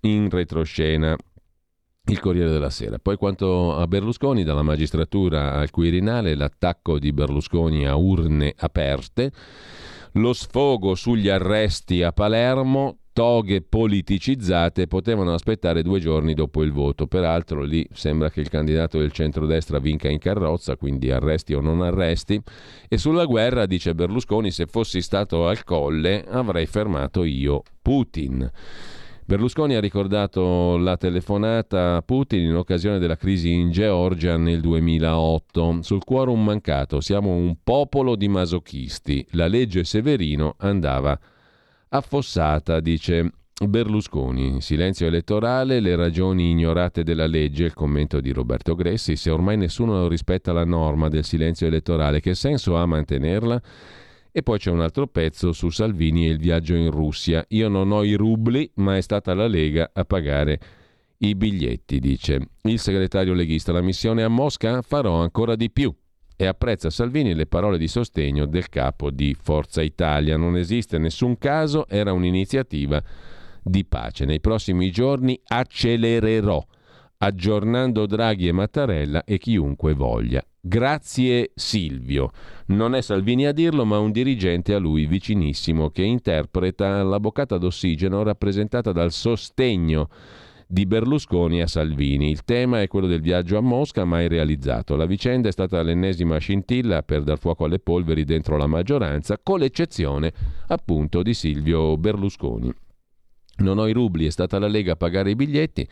in 0.00 0.30
retroscena 0.30 1.16
il 2.06 2.20
Corriere 2.20 2.50
della 2.50 2.70
Sera. 2.70 2.98
Poi 2.98 3.16
quanto 3.16 3.76
a 3.76 3.86
Berlusconi, 3.86 4.44
dalla 4.44 4.62
magistratura 4.62 5.54
al 5.54 5.70
Quirinale, 5.70 6.34
l'attacco 6.34 6.98
di 6.98 7.12
Berlusconi 7.12 7.86
a 7.86 7.96
urne 7.96 8.54
aperte, 8.56 9.30
lo 10.12 10.32
sfogo 10.32 10.94
sugli 10.94 11.28
arresti 11.28 12.02
a 12.02 12.12
Palermo, 12.12 12.98
toghe 13.12 13.62
politicizzate 13.62 14.86
potevano 14.86 15.34
aspettare 15.34 15.82
due 15.82 15.98
giorni 16.00 16.34
dopo 16.34 16.62
il 16.62 16.72
voto. 16.72 17.06
Peraltro 17.06 17.62
lì 17.62 17.86
sembra 17.92 18.30
che 18.30 18.40
il 18.40 18.48
candidato 18.48 18.98
del 18.98 19.12
centrodestra 19.12 19.78
vinca 19.78 20.08
in 20.08 20.18
carrozza, 20.18 20.76
quindi 20.76 21.10
arresti 21.10 21.52
o 21.52 21.60
non 21.60 21.82
arresti. 21.82 22.40
E 22.88 22.96
sulla 22.96 23.24
guerra, 23.24 23.66
dice 23.66 23.94
Berlusconi, 23.94 24.50
se 24.50 24.66
fossi 24.66 25.02
stato 25.02 25.46
al 25.46 25.64
colle 25.64 26.24
avrei 26.26 26.66
fermato 26.66 27.24
io 27.24 27.62
Putin. 27.82 28.50
Berlusconi 29.28 29.74
ha 29.74 29.80
ricordato 29.80 30.78
la 30.78 30.96
telefonata 30.96 31.96
a 31.96 32.00
Putin 32.00 32.44
in 32.44 32.54
occasione 32.56 32.98
della 32.98 33.18
crisi 33.18 33.52
in 33.52 33.70
Georgia 33.70 34.38
nel 34.38 34.62
2008. 34.62 35.82
Sul 35.82 36.02
quorum 36.02 36.42
mancato 36.42 37.02
siamo 37.02 37.32
un 37.32 37.56
popolo 37.62 38.16
di 38.16 38.26
masochisti. 38.26 39.26
La 39.32 39.46
legge 39.46 39.84
Severino 39.84 40.54
andava 40.56 41.20
affossata, 41.90 42.80
dice 42.80 43.30
Berlusconi, 43.62 44.62
silenzio 44.62 45.06
elettorale, 45.06 45.80
le 45.80 45.94
ragioni 45.94 46.48
ignorate 46.48 47.02
della 47.02 47.26
legge, 47.26 47.64
il 47.64 47.74
commento 47.74 48.20
di 48.20 48.32
Roberto 48.32 48.74
Gressi, 48.74 49.14
se 49.14 49.28
ormai 49.28 49.58
nessuno 49.58 50.08
rispetta 50.08 50.54
la 50.54 50.64
norma 50.64 51.10
del 51.10 51.24
silenzio 51.24 51.66
elettorale, 51.66 52.20
che 52.20 52.34
senso 52.34 52.78
ha 52.78 52.86
mantenerla? 52.86 53.60
E 54.38 54.44
poi 54.44 54.56
c'è 54.60 54.70
un 54.70 54.82
altro 54.82 55.08
pezzo 55.08 55.50
su 55.50 55.68
Salvini 55.68 56.28
e 56.28 56.30
il 56.30 56.38
viaggio 56.38 56.76
in 56.76 56.92
Russia. 56.92 57.44
Io 57.48 57.68
non 57.68 57.90
ho 57.90 58.04
i 58.04 58.14
rubli, 58.14 58.70
ma 58.74 58.96
è 58.96 59.00
stata 59.00 59.34
la 59.34 59.48
Lega 59.48 59.90
a 59.92 60.04
pagare 60.04 60.60
i 61.18 61.34
biglietti, 61.34 61.98
dice 61.98 62.50
il 62.62 62.78
segretario 62.78 63.34
leghista. 63.34 63.72
La 63.72 63.80
missione 63.80 64.22
a 64.22 64.28
Mosca 64.28 64.80
farò 64.82 65.22
ancora 65.22 65.56
di 65.56 65.72
più. 65.72 65.92
E 66.36 66.46
apprezza 66.46 66.88
Salvini 66.88 67.34
le 67.34 67.46
parole 67.46 67.78
di 67.78 67.88
sostegno 67.88 68.46
del 68.46 68.68
capo 68.68 69.10
di 69.10 69.34
Forza 69.34 69.82
Italia. 69.82 70.36
Non 70.36 70.56
esiste 70.56 70.98
nessun 70.98 71.36
caso, 71.36 71.88
era 71.88 72.12
un'iniziativa 72.12 73.02
di 73.60 73.84
pace. 73.86 74.24
Nei 74.24 74.38
prossimi 74.38 74.92
giorni 74.92 75.36
accelererò, 75.48 76.64
aggiornando 77.18 78.06
Draghi 78.06 78.48
e 78.48 78.52
Mattarella 78.52 79.24
e 79.24 79.38
chiunque 79.38 79.94
voglia. 79.94 80.42
Grazie 80.60 81.50
Silvio. 81.54 82.30
Non 82.66 82.94
è 82.94 83.00
Salvini 83.00 83.46
a 83.46 83.52
dirlo, 83.52 83.84
ma 83.84 83.98
un 83.98 84.12
dirigente 84.12 84.74
a 84.74 84.78
lui 84.78 85.06
vicinissimo 85.06 85.90
che 85.90 86.02
interpreta 86.02 87.02
la 87.02 87.18
boccata 87.18 87.58
d'ossigeno 87.58 88.22
rappresentata 88.22 88.92
dal 88.92 89.12
sostegno 89.12 90.08
di 90.70 90.84
Berlusconi 90.84 91.62
a 91.62 91.66
Salvini. 91.66 92.30
Il 92.30 92.44
tema 92.44 92.82
è 92.82 92.88
quello 92.88 93.06
del 93.06 93.22
viaggio 93.22 93.56
a 93.56 93.62
Mosca 93.62 94.04
mai 94.04 94.28
realizzato. 94.28 94.94
La 94.96 95.06
vicenda 95.06 95.48
è 95.48 95.52
stata 95.52 95.80
l'ennesima 95.82 96.36
scintilla 96.38 97.02
per 97.02 97.22
dar 97.22 97.38
fuoco 97.38 97.64
alle 97.64 97.78
polveri 97.78 98.24
dentro 98.24 98.56
la 98.56 98.66
maggioranza, 98.66 99.38
con 99.42 99.60
l'eccezione 99.60 100.32
appunto 100.66 101.22
di 101.22 101.32
Silvio 101.32 101.96
Berlusconi. 101.96 102.70
Non 103.60 103.78
ho 103.78 103.88
i 103.88 103.92
rubli, 103.92 104.26
è 104.26 104.30
stata 104.30 104.58
la 104.58 104.68
Lega 104.68 104.92
a 104.92 104.96
pagare 104.96 105.30
i 105.30 105.34
biglietti 105.34 105.88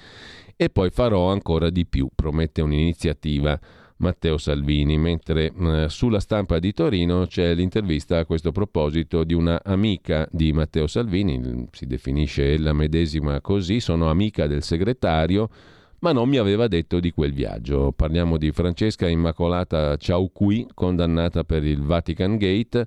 e 0.57 0.71
poi 0.71 0.91
farò 0.91 1.31
ancora 1.31 1.71
di 1.71 1.87
più, 1.87 2.09
promette 2.15 2.63
un'iniziativa 2.63 3.59
Matteo 3.99 4.37
Salvini, 4.37 4.99
mentre 4.99 5.53
eh, 5.53 5.87
sulla 5.89 6.21
stampa 6.21 6.59
di 6.59 6.73
Torino 6.73 7.27
c'è 7.27 7.55
l'intervista 7.55 8.19
a 8.19 8.27
questo 8.27 8.53
proposito 8.53 9.25
di 9.25 9.35
una 9.35 9.61
amica 9.65 10.29
di 10.31 10.53
Matteo 10.53 10.87
Salvini, 10.87 11.67
si 11.73 11.87
definisce 11.87 12.59
la 12.59 12.73
medesima 12.73 13.41
così, 13.41 13.81
sono 13.81 14.11
amica 14.11 14.47
del 14.47 14.63
segretario, 14.63 15.49
ma 16.01 16.13
non 16.13 16.29
mi 16.29 16.37
aveva 16.37 16.69
detto 16.69 17.01
di 17.01 17.11
quel 17.11 17.33
viaggio. 17.33 17.93
Parliamo 17.93 18.37
di 18.37 18.53
Francesca 18.53 19.09
Immacolata 19.09 19.97
Ciauqui, 19.97 20.69
condannata 20.75 21.45
per 21.45 21.65
il 21.65 21.83
Vatican 21.83 22.37
Gate 22.37 22.87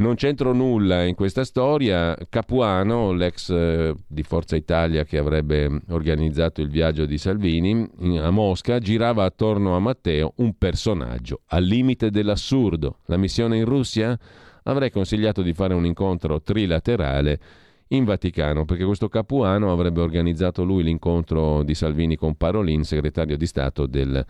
non 0.00 0.14
c'entro 0.14 0.52
nulla 0.52 1.04
in 1.04 1.14
questa 1.14 1.44
storia. 1.44 2.16
Capuano, 2.28 3.12
l'ex 3.12 3.50
eh, 3.50 3.94
di 4.06 4.22
Forza 4.22 4.56
Italia 4.56 5.04
che 5.04 5.18
avrebbe 5.18 5.82
organizzato 5.90 6.60
il 6.60 6.68
viaggio 6.68 7.06
di 7.06 7.18
Salvini 7.18 7.88
a 8.18 8.30
Mosca, 8.30 8.78
girava 8.78 9.24
attorno 9.24 9.76
a 9.76 9.78
Matteo 9.78 10.32
un 10.36 10.56
personaggio 10.56 11.40
al 11.48 11.64
limite 11.64 12.10
dell'assurdo. 12.10 12.98
La 13.06 13.16
missione 13.16 13.58
in 13.58 13.64
Russia? 13.64 14.18
Avrei 14.64 14.90
consigliato 14.90 15.42
di 15.42 15.52
fare 15.52 15.74
un 15.74 15.86
incontro 15.86 16.40
trilaterale 16.42 17.40
in 17.88 18.04
Vaticano, 18.04 18.64
perché 18.64 18.84
questo 18.84 19.08
Capuano 19.08 19.72
avrebbe 19.72 20.00
organizzato 20.00 20.64
lui 20.64 20.82
l'incontro 20.82 21.62
di 21.62 21.74
Salvini 21.74 22.16
con 22.16 22.36
Parolin, 22.36 22.84
segretario 22.84 23.36
di 23.36 23.46
Stato 23.46 23.86
del 23.86 24.24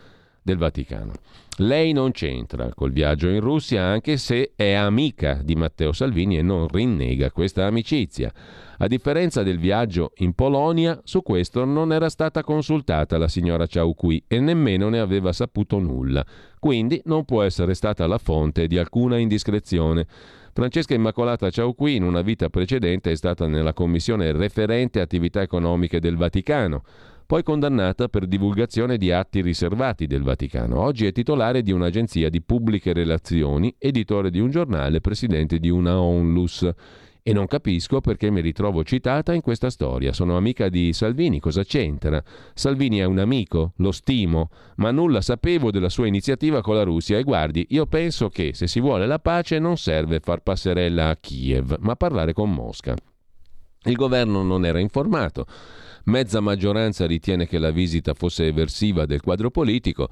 del 0.51 0.59
Vaticano. 0.59 1.13
Lei 1.59 1.93
non 1.93 2.11
c'entra 2.11 2.73
col 2.75 2.91
viaggio 2.91 3.29
in 3.29 3.41
Russia 3.41 3.85
anche 3.85 4.17
se 4.17 4.53
è 4.57 4.73
amica 4.73 5.41
di 5.43 5.55
Matteo 5.55 5.93
Salvini 5.93 6.39
e 6.39 6.43
non 6.43 6.67
rinnega 6.69 7.31
questa 7.31 7.67
amicizia. 7.67 8.33
A 8.79 8.87
differenza 8.87 9.43
del 9.43 9.59
viaggio 9.59 10.13
in 10.17 10.33
Polonia, 10.33 10.99
su 11.05 11.23
questo 11.23 11.65
non 11.67 11.93
era 11.93 12.09
stata 12.09 12.43
consultata 12.43 13.19
la 13.19 13.29
signora 13.29 13.67
Ciauqui 13.67 14.25
e 14.27 14.41
nemmeno 14.41 14.89
ne 14.89 15.01
aveva 15.01 15.33
saputo 15.33 15.79
nulla, 15.79 16.25
quindi 16.59 17.01
non 17.05 17.25
può 17.27 17.43
essere 17.43 17.75
stata 17.75 18.07
la 18.07 18.19
fonte 18.19 18.67
di 18.67 18.79
alcuna 18.79 19.19
indiscrezione. 19.19 20.07
Francesca 20.53 20.95
Immacolata 20.95 21.51
Ciauqui 21.51 21.95
in 21.95 22.03
una 22.03 22.23
vita 22.23 22.49
precedente 22.49 23.13
è 23.13 23.17
stata 23.17 23.47
nella 23.47 23.75
commissione 23.75 24.33
referente 24.33 25.01
attività 25.01 25.43
economiche 25.43 26.01
del 26.01 26.17
Vaticano 26.17 26.83
poi 27.31 27.45
condannata 27.45 28.09
per 28.09 28.27
divulgazione 28.27 28.97
di 28.97 29.13
atti 29.13 29.41
riservati 29.41 30.09
del 30.09 30.25
Vaticano. 30.25 30.81
Oggi 30.81 31.07
è 31.07 31.13
titolare 31.13 31.63
di 31.63 31.71
un'agenzia 31.71 32.29
di 32.29 32.43
pubbliche 32.43 32.93
relazioni, 32.93 33.73
editore 33.79 34.33
di 34.33 34.41
un 34.41 34.51
giornale, 34.51 35.01
presidente 35.01 35.61
di 35.61 35.69
una 35.69 36.01
onlus. 36.01 36.69
E 37.23 37.33
non 37.33 37.47
capisco 37.47 38.01
perché 38.01 38.33
mi 38.33 38.41
ritrovo 38.41 38.83
citata 38.83 39.33
in 39.33 39.43
questa 39.43 39.71
storia. 39.71 40.13
Sono 40.13 40.37
amica 40.37 40.69
di 40.69 40.93
Salvini, 40.93 41.39
cosa 41.39 41.63
c'entra? 41.63 42.21
Salvini 42.53 42.99
è 42.99 43.05
un 43.05 43.21
amico, 43.21 43.75
lo 43.77 43.93
stimo, 43.93 44.49
ma 44.79 44.91
nulla 44.91 45.21
sapevo 45.21 45.71
della 45.71 45.89
sua 45.89 46.09
iniziativa 46.09 46.61
con 46.63 46.75
la 46.75 46.83
Russia 46.83 47.17
e 47.17 47.23
guardi, 47.23 47.65
io 47.69 47.87
penso 47.87 48.29
che 48.29 48.55
se 48.55 48.67
si 48.67 48.81
vuole 48.81 49.07
la 49.07 49.21
pace 49.21 49.61
non 49.61 49.77
serve 49.77 50.19
far 50.19 50.41
passerella 50.41 51.11
a 51.11 51.17
Kiev, 51.17 51.77
ma 51.79 51.95
parlare 51.95 52.33
con 52.33 52.51
Mosca. 52.51 52.97
Il 53.85 53.95
governo 53.95 54.43
non 54.43 54.67
era 54.67 54.81
informato. 54.81 55.47
Mezza 56.05 56.41
maggioranza 56.41 57.07
ritiene 57.07 57.47
che 57.47 57.59
la 57.59 57.71
visita 57.71 58.15
fosse 58.15 58.47
eversiva 58.47 59.07
del 59.07 59.21
quadro 59.21 59.51
politico. 59.51 60.09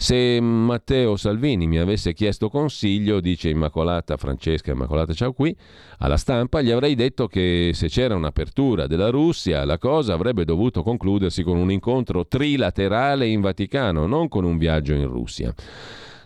Se 0.00 0.40
Matteo 0.40 1.16
Salvini 1.16 1.66
mi 1.66 1.78
avesse 1.78 2.12
chiesto 2.12 2.48
consiglio, 2.48 3.18
dice 3.18 3.48
Immacolata 3.48 4.16
Francesca 4.16 4.70
Immacolata 4.70 5.12
ciao 5.12 5.32
qui, 5.32 5.52
alla 5.98 6.16
stampa 6.16 6.62
gli 6.62 6.70
avrei 6.70 6.94
detto 6.94 7.26
che 7.26 7.72
se 7.74 7.88
c'era 7.88 8.14
un'apertura 8.14 8.86
della 8.86 9.10
Russia, 9.10 9.64
la 9.64 9.76
cosa 9.76 10.14
avrebbe 10.14 10.44
dovuto 10.44 10.84
concludersi 10.84 11.42
con 11.42 11.56
un 11.56 11.72
incontro 11.72 12.28
trilaterale 12.28 13.26
in 13.26 13.40
Vaticano, 13.40 14.06
non 14.06 14.28
con 14.28 14.44
un 14.44 14.56
viaggio 14.56 14.94
in 14.94 15.08
Russia. 15.08 15.52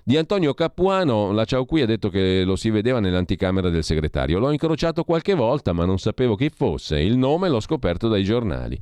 Di 0.04 0.16
Antonio 0.16 0.52
Capuano, 0.52 1.30
la 1.30 1.44
Ciao 1.44 1.64
qui 1.64 1.80
ha 1.80 1.86
detto 1.86 2.08
che 2.08 2.42
lo 2.42 2.56
si 2.56 2.70
vedeva 2.70 2.98
nell'anticamera 2.98 3.68
del 3.68 3.84
segretario. 3.84 4.40
L'ho 4.40 4.50
incrociato 4.50 5.04
qualche 5.04 5.34
volta, 5.34 5.72
ma 5.72 5.84
non 5.84 6.00
sapevo 6.00 6.34
chi 6.34 6.50
fosse. 6.52 6.98
Il 6.98 7.16
nome 7.16 7.48
l'ho 7.48 7.60
scoperto 7.60 8.08
dai 8.08 8.24
giornali. 8.24 8.76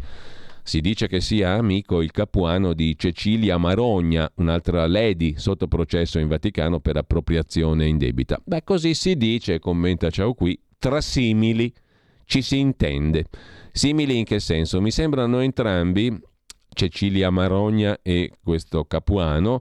Si 0.62 0.80
dice 0.80 1.08
che 1.08 1.20
sia 1.20 1.52
amico 1.52 2.00
il 2.00 2.10
capuano 2.10 2.72
di 2.72 2.96
Cecilia 2.96 3.58
Marogna, 3.58 4.30
un'altra 4.36 4.86
lady 4.86 5.34
sotto 5.36 5.66
processo 5.66 6.18
in 6.18 6.26
Vaticano 6.26 6.80
per 6.80 6.96
appropriazione 6.96 7.86
indebita. 7.86 8.40
Beh, 8.42 8.64
così 8.64 8.94
si 8.94 9.14
dice, 9.18 9.58
commenta 9.58 10.08
Ciao 10.08 10.32
qui, 10.32 10.58
tra 10.78 11.02
simili 11.02 11.70
ci 12.24 12.40
si 12.40 12.58
intende. 12.58 13.26
Simili 13.72 14.16
in 14.16 14.24
che 14.24 14.40
senso? 14.40 14.80
Mi 14.80 14.90
sembrano 14.90 15.40
entrambi, 15.40 16.18
Cecilia 16.72 17.28
Marogna 17.28 17.98
e 18.00 18.32
questo 18.42 18.84
capuano, 18.84 19.60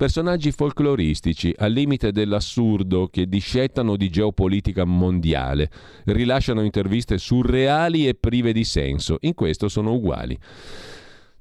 personaggi 0.00 0.50
folcloristici 0.50 1.54
al 1.58 1.72
limite 1.72 2.10
dell'assurdo 2.10 3.08
che 3.08 3.26
discettano 3.26 3.96
di 3.96 4.08
geopolitica 4.08 4.86
mondiale, 4.86 5.70
rilasciano 6.06 6.62
interviste 6.62 7.18
surreali 7.18 8.08
e 8.08 8.14
prive 8.14 8.54
di 8.54 8.64
senso, 8.64 9.18
in 9.20 9.34
questo 9.34 9.68
sono 9.68 9.92
uguali. 9.92 10.38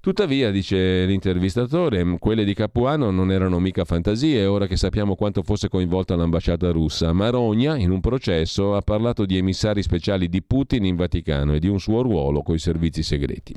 Tuttavia, 0.02 0.52
dice 0.52 1.06
l'intervistatore, 1.06 2.18
quelle 2.20 2.44
di 2.44 2.54
Capuano 2.54 3.12
non 3.12 3.32
erano 3.32 3.60
mica 3.60 3.86
fantasie, 3.86 4.46
ora 4.46 4.68
che 4.68 4.76
sappiamo 4.76 5.16
quanto 5.16 5.42
fosse 5.42 5.70
coinvolta 5.70 6.18
l'ambasciata 6.18 6.70
russa. 6.72 7.14
Marogna, 7.14 7.78
in 7.78 7.92
un 7.92 8.02
processo, 8.02 8.76
ha 8.76 8.82
parlato 8.82 9.24
di 9.26 9.38
emissari 9.38 9.82
speciali 9.82 10.28
di 10.28 10.44
Putin 10.44 10.84
in 10.84 10.98
Vaticano 10.98 11.54
e 11.54 11.60
di 11.60 11.70
un 11.70 11.80
suo 11.80 12.02
ruolo 12.02 12.42
coi 12.42 12.60
servizi 12.60 13.04
segreti. 13.04 13.56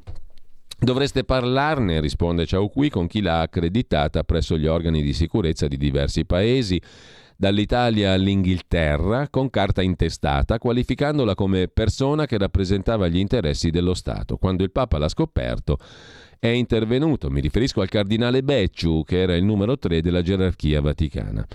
Dovreste 0.82 1.22
parlarne, 1.22 2.00
risponde 2.00 2.44
Ciao 2.44 2.68
Qui, 2.68 2.90
con 2.90 3.06
chi 3.06 3.20
l'ha 3.20 3.42
accreditata 3.42 4.24
presso 4.24 4.58
gli 4.58 4.66
organi 4.66 5.00
di 5.00 5.12
sicurezza 5.12 5.68
di 5.68 5.76
diversi 5.76 6.24
paesi, 6.24 6.82
dall'Italia 7.36 8.12
all'Inghilterra, 8.14 9.28
con 9.28 9.48
carta 9.48 9.80
intestata, 9.80 10.58
qualificandola 10.58 11.36
come 11.36 11.68
persona 11.68 12.26
che 12.26 12.36
rappresentava 12.36 13.06
gli 13.06 13.18
interessi 13.18 13.70
dello 13.70 13.94
Stato. 13.94 14.38
Quando 14.38 14.64
il 14.64 14.72
Papa 14.72 14.98
l'ha 14.98 15.08
scoperto, 15.08 15.78
è 16.40 16.48
intervenuto. 16.48 17.30
Mi 17.30 17.40
riferisco 17.40 17.80
al 17.80 17.88
cardinale 17.88 18.42
Becciu, 18.42 19.04
che 19.04 19.20
era 19.20 19.36
il 19.36 19.44
numero 19.44 19.78
3 19.78 20.00
della 20.00 20.22
gerarchia 20.22 20.80
vaticana. 20.80 21.46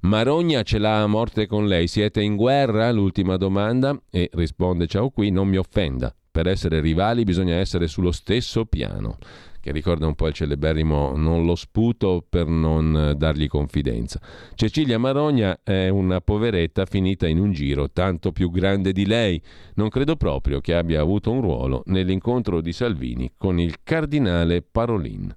Marogna 0.00 0.62
ce 0.64 0.76
l'ha 0.76 1.00
a 1.00 1.06
morte 1.06 1.46
con 1.46 1.66
lei. 1.66 1.86
Siete 1.86 2.20
in 2.20 2.36
guerra? 2.36 2.92
L'ultima 2.92 3.38
domanda. 3.38 3.98
E 4.10 4.28
risponde 4.34 4.86
ciao 4.86 5.08
qui, 5.08 5.30
non 5.30 5.48
mi 5.48 5.56
offenda. 5.56 6.14
Per 6.30 6.46
essere 6.46 6.80
rivali 6.80 7.24
bisogna 7.24 7.56
essere 7.56 7.88
sullo 7.88 8.12
stesso 8.12 8.64
piano 8.64 9.18
che 9.60 9.72
ricorda 9.72 10.06
un 10.06 10.14
po' 10.14 10.26
il 10.26 10.32
celeberrimo 10.32 11.14
non 11.14 11.44
lo 11.44 11.54
sputo 11.54 12.24
per 12.26 12.46
non 12.46 12.96
eh, 12.96 13.14
dargli 13.14 13.46
confidenza. 13.46 14.18
Cecilia 14.54 14.98
Marogna 14.98 15.60
è 15.62 15.88
una 15.88 16.20
poveretta 16.20 16.86
finita 16.86 17.28
in 17.28 17.38
un 17.38 17.52
giro 17.52 17.90
tanto 17.90 18.32
più 18.32 18.50
grande 18.50 18.92
di 18.92 19.06
lei. 19.06 19.40
Non 19.74 19.90
credo 19.90 20.16
proprio 20.16 20.60
che 20.60 20.74
abbia 20.74 21.00
avuto 21.00 21.30
un 21.30 21.42
ruolo 21.42 21.82
nell'incontro 21.86 22.60
di 22.60 22.72
Salvini 22.72 23.32
con 23.36 23.60
il 23.60 23.76
cardinale 23.84 24.62
Parolin. 24.62 25.34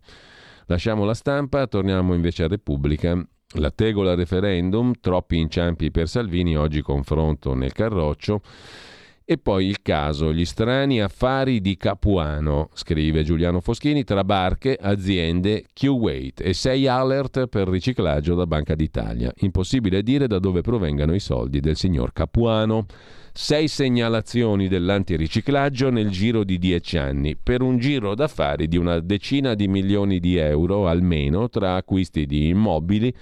Lasciamo 0.67 1.03
la 1.03 1.13
stampa, 1.13 1.67
torniamo 1.67 2.13
invece 2.13 2.43
a 2.43 2.47
Repubblica. 2.47 3.21
La 3.57 3.69
tegola 3.69 4.15
referendum, 4.15 4.93
troppi 4.99 5.37
inciampi 5.37 5.91
per 5.91 6.07
Salvini, 6.07 6.57
oggi 6.57 6.81
confronto 6.81 7.53
nel 7.53 7.73
Carroccio. 7.73 8.41
E 9.25 9.37
poi 9.37 9.67
il 9.67 9.81
caso, 9.81 10.33
gli 10.33 10.43
strani 10.43 11.01
affari 11.01 11.61
di 11.61 11.77
Capuano, 11.77 12.69
scrive 12.73 13.23
Giuliano 13.23 13.61
Foschini, 13.61 14.03
tra 14.03 14.25
barche, 14.25 14.77
aziende, 14.79 15.63
Q-Wait 15.73 16.41
e 16.41 16.53
sei 16.53 16.87
alert 16.87 17.47
per 17.47 17.69
riciclaggio 17.69 18.35
da 18.35 18.45
Banca 18.45 18.75
d'Italia. 18.75 19.31
Impossibile 19.37 20.03
dire 20.03 20.27
da 20.27 20.39
dove 20.39 20.59
provengano 20.59 21.15
i 21.15 21.21
soldi 21.21 21.61
del 21.61 21.77
signor 21.77 22.11
Capuano. 22.11 22.85
Sei 23.31 23.69
segnalazioni 23.69 24.67
dell'antiriciclaggio 24.67 25.89
nel 25.89 26.09
giro 26.09 26.43
di 26.43 26.59
dieci 26.59 26.97
anni, 26.97 27.37
per 27.41 27.61
un 27.61 27.77
giro 27.77 28.15
d'affari 28.15 28.67
di 28.67 28.75
una 28.75 28.99
decina 28.99 29.53
di 29.53 29.69
milioni 29.69 30.19
di 30.19 30.35
euro 30.35 30.89
almeno 30.89 31.47
tra 31.47 31.75
acquisti 31.75 32.25
di 32.25 32.49
immobili, 32.49 33.15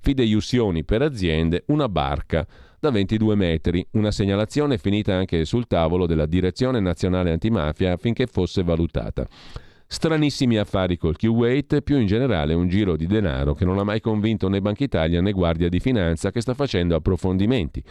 fideiussioni 0.00 0.82
per 0.82 1.02
aziende, 1.02 1.64
una 1.66 1.90
barca 1.90 2.46
da 2.82 2.90
22 2.90 3.36
metri, 3.36 3.86
una 3.92 4.10
segnalazione 4.10 4.76
finita 4.76 5.14
anche 5.14 5.44
sul 5.44 5.68
tavolo 5.68 6.04
della 6.04 6.26
Direzione 6.26 6.80
Nazionale 6.80 7.30
Antimafia 7.30 7.92
affinché 7.92 8.26
fosse 8.26 8.64
valutata. 8.64 9.24
Stranissimi 9.86 10.56
affari 10.56 10.96
col 10.96 11.16
Q-Wait, 11.16 11.82
più 11.82 12.00
in 12.00 12.06
generale 12.06 12.54
un 12.54 12.66
giro 12.66 12.96
di 12.96 13.06
denaro 13.06 13.54
che 13.54 13.64
non 13.64 13.78
ha 13.78 13.84
mai 13.84 14.00
convinto 14.00 14.48
né 14.48 14.60
Banca 14.60 14.82
Italia 14.82 15.20
né 15.20 15.30
Guardia 15.30 15.68
di 15.68 15.78
Finanza 15.78 16.32
che 16.32 16.40
sta 16.40 16.54
facendo 16.54 16.96
approfondimenti. 16.96 17.84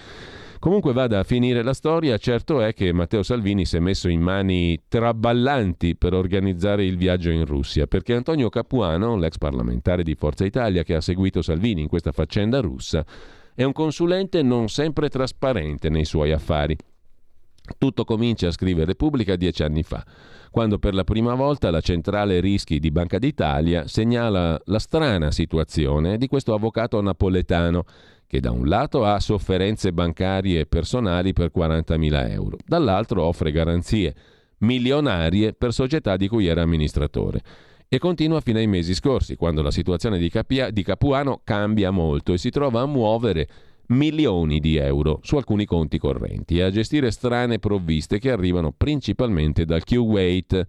Comunque 0.59 0.91
vada 0.91 1.19
a 1.19 1.23
finire 1.23 1.63
la 1.63 1.73
storia, 1.73 2.17
certo 2.17 2.59
è 2.59 2.73
che 2.73 2.91
Matteo 2.91 3.23
Salvini 3.23 3.63
si 3.63 3.77
è 3.77 3.79
messo 3.79 4.09
in 4.09 4.19
mani 4.19 4.77
traballanti 4.89 5.95
per 5.95 6.13
organizzare 6.13 6.83
il 6.83 6.97
viaggio 6.97 7.29
in 7.29 7.45
Russia, 7.45 7.87
perché 7.87 8.13
Antonio 8.13 8.49
Capuano, 8.49 9.15
l'ex 9.15 9.37
parlamentare 9.37 10.03
di 10.03 10.15
Forza 10.15 10.43
Italia 10.43 10.83
che 10.83 10.95
ha 10.95 11.01
seguito 11.01 11.41
Salvini 11.41 11.79
in 11.79 11.87
questa 11.87 12.11
faccenda 12.11 12.59
russa, 12.59 13.05
è 13.53 13.63
un 13.63 13.73
consulente 13.73 14.41
non 14.41 14.69
sempre 14.69 15.09
trasparente 15.09 15.89
nei 15.89 16.05
suoi 16.05 16.31
affari. 16.31 16.75
Tutto 17.77 18.03
comincia 18.05 18.47
a 18.47 18.51
scrivere 18.51 18.87
Repubblica 18.87 19.35
dieci 19.35 19.63
anni 19.63 19.83
fa, 19.83 20.03
quando 20.49 20.79
per 20.79 20.93
la 20.93 21.03
prima 21.03 21.35
volta 21.35 21.69
la 21.69 21.79
centrale 21.79 22.39
rischi 22.39 22.79
di 22.79 22.91
Banca 22.91 23.19
d'Italia 23.19 23.87
segnala 23.87 24.59
la 24.65 24.79
strana 24.79 25.31
situazione 25.31 26.17
di 26.17 26.27
questo 26.27 26.53
avvocato 26.53 26.99
napoletano 27.01 27.83
che 28.27 28.39
da 28.39 28.51
un 28.51 28.67
lato 28.67 29.05
ha 29.05 29.19
sofferenze 29.19 29.91
bancarie 29.93 30.61
e 30.61 30.65
personali 30.65 31.33
per 31.33 31.51
40.000 31.55 32.31
euro, 32.31 32.57
dall'altro 32.65 33.23
offre 33.23 33.51
garanzie 33.51 34.15
milionarie 34.59 35.53
per 35.53 35.73
società 35.73 36.15
di 36.15 36.27
cui 36.27 36.47
era 36.47 36.61
amministratore 36.61 37.41
e 37.93 37.99
continua 37.99 38.39
fino 38.39 38.57
ai 38.57 38.67
mesi 38.67 38.93
scorsi, 38.93 39.35
quando 39.35 39.61
la 39.61 39.69
situazione 39.69 40.17
di, 40.17 40.29
Capia, 40.29 40.69
di 40.69 40.81
Capuano 40.81 41.41
cambia 41.43 41.91
molto 41.91 42.31
e 42.31 42.37
si 42.37 42.49
trova 42.49 42.79
a 42.79 42.85
muovere 42.85 43.49
milioni 43.87 44.61
di 44.61 44.77
euro 44.77 45.19
su 45.23 45.35
alcuni 45.35 45.65
conti 45.65 45.97
correnti 45.97 46.57
e 46.57 46.61
a 46.61 46.71
gestire 46.71 47.11
strane 47.11 47.59
provviste 47.59 48.17
che 48.17 48.31
arrivano 48.31 48.71
principalmente 48.71 49.65
dal 49.65 49.83
Q-Wait. 49.83 50.65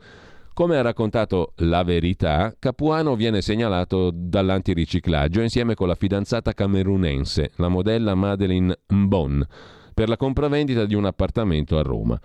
Come 0.52 0.76
ha 0.76 0.82
raccontato 0.82 1.52
La 1.58 1.84
Verità, 1.84 2.56
Capuano 2.58 3.14
viene 3.14 3.40
segnalato 3.40 4.10
dall'antiriciclaggio 4.12 5.42
insieme 5.42 5.74
con 5.74 5.86
la 5.86 5.94
fidanzata 5.94 6.52
camerunense, 6.54 7.52
la 7.58 7.68
modella 7.68 8.16
Madeleine 8.16 8.80
Mbon, 8.88 9.46
per 9.94 10.08
la 10.08 10.16
compravendita 10.16 10.86
di 10.86 10.96
un 10.96 11.04
appartamento 11.04 11.78
a 11.78 11.82
Roma. 11.82 12.20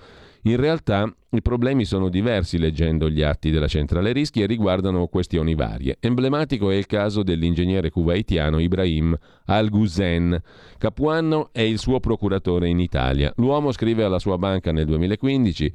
In 0.47 0.55
realtà 0.55 1.13
i 1.31 1.41
problemi 1.41 1.83
sono 1.83 2.07
diversi 2.07 2.57
leggendo 2.57 3.09
gli 3.09 3.21
atti 3.21 3.51
della 3.51 3.67
centrale 3.67 4.13
rischi 4.13 4.41
e 4.41 4.45
riguardano 4.45 5.07
questioni 5.07 5.55
varie. 5.55 5.97
Emblematico 5.99 6.71
è 6.71 6.75
il 6.75 6.85
caso 6.85 7.21
dell'ingegnere 7.21 7.89
kuwaitiano 7.89 8.57
Ibrahim 8.59 9.13
Al-Guzen. 9.47 10.41
Capuano 10.77 11.49
è 11.51 11.59
il 11.59 11.79
suo 11.79 11.99
procuratore 11.99 12.69
in 12.69 12.79
Italia. 12.79 13.33
L'uomo 13.35 13.73
scrive 13.73 14.05
alla 14.05 14.19
sua 14.19 14.37
banca 14.37 14.71
nel 14.71 14.85
2015 14.85 15.73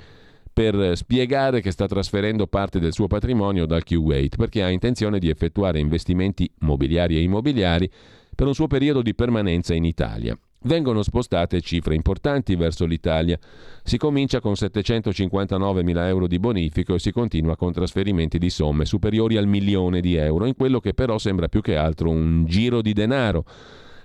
per 0.50 0.96
spiegare 0.96 1.60
che 1.60 1.70
sta 1.70 1.86
trasferendo 1.86 2.46
parte 2.46 2.78
del 2.78 2.94
suo 2.94 3.08
patrimonio 3.08 3.66
dal 3.66 3.84
Kuwait 3.84 4.36
perché 4.36 4.62
ha 4.62 4.70
intenzione 4.70 5.18
di 5.18 5.28
effettuare 5.28 5.80
investimenti 5.80 6.50
mobiliari 6.60 7.16
e 7.16 7.20
immobiliari 7.20 7.90
per 8.34 8.46
un 8.46 8.54
suo 8.54 8.68
periodo 8.68 9.02
di 9.02 9.14
permanenza 9.14 9.74
in 9.74 9.84
Italia. 9.84 10.34
Vengono 10.64 11.02
spostate 11.02 11.60
cifre 11.60 11.94
importanti 11.94 12.54
verso 12.54 12.84
l'Italia. 12.84 13.38
Si 13.82 13.96
comincia 13.96 14.40
con 14.40 14.54
759 14.54 15.82
mila 15.82 16.06
euro 16.06 16.26
di 16.26 16.38
bonifico 16.38 16.94
e 16.94 16.98
si 16.98 17.10
continua 17.10 17.56
con 17.56 17.72
trasferimenti 17.72 18.38
di 18.38 18.50
somme 18.50 18.84
superiori 18.84 19.36
al 19.36 19.46
milione 19.46 20.00
di 20.00 20.14
euro, 20.14 20.46
in 20.46 20.54
quello 20.54 20.78
che 20.78 20.94
però 20.94 21.18
sembra 21.18 21.48
più 21.48 21.60
che 21.60 21.76
altro 21.76 22.10
un 22.10 22.44
giro 22.46 22.80
di 22.80 22.92
denaro. 22.92 23.44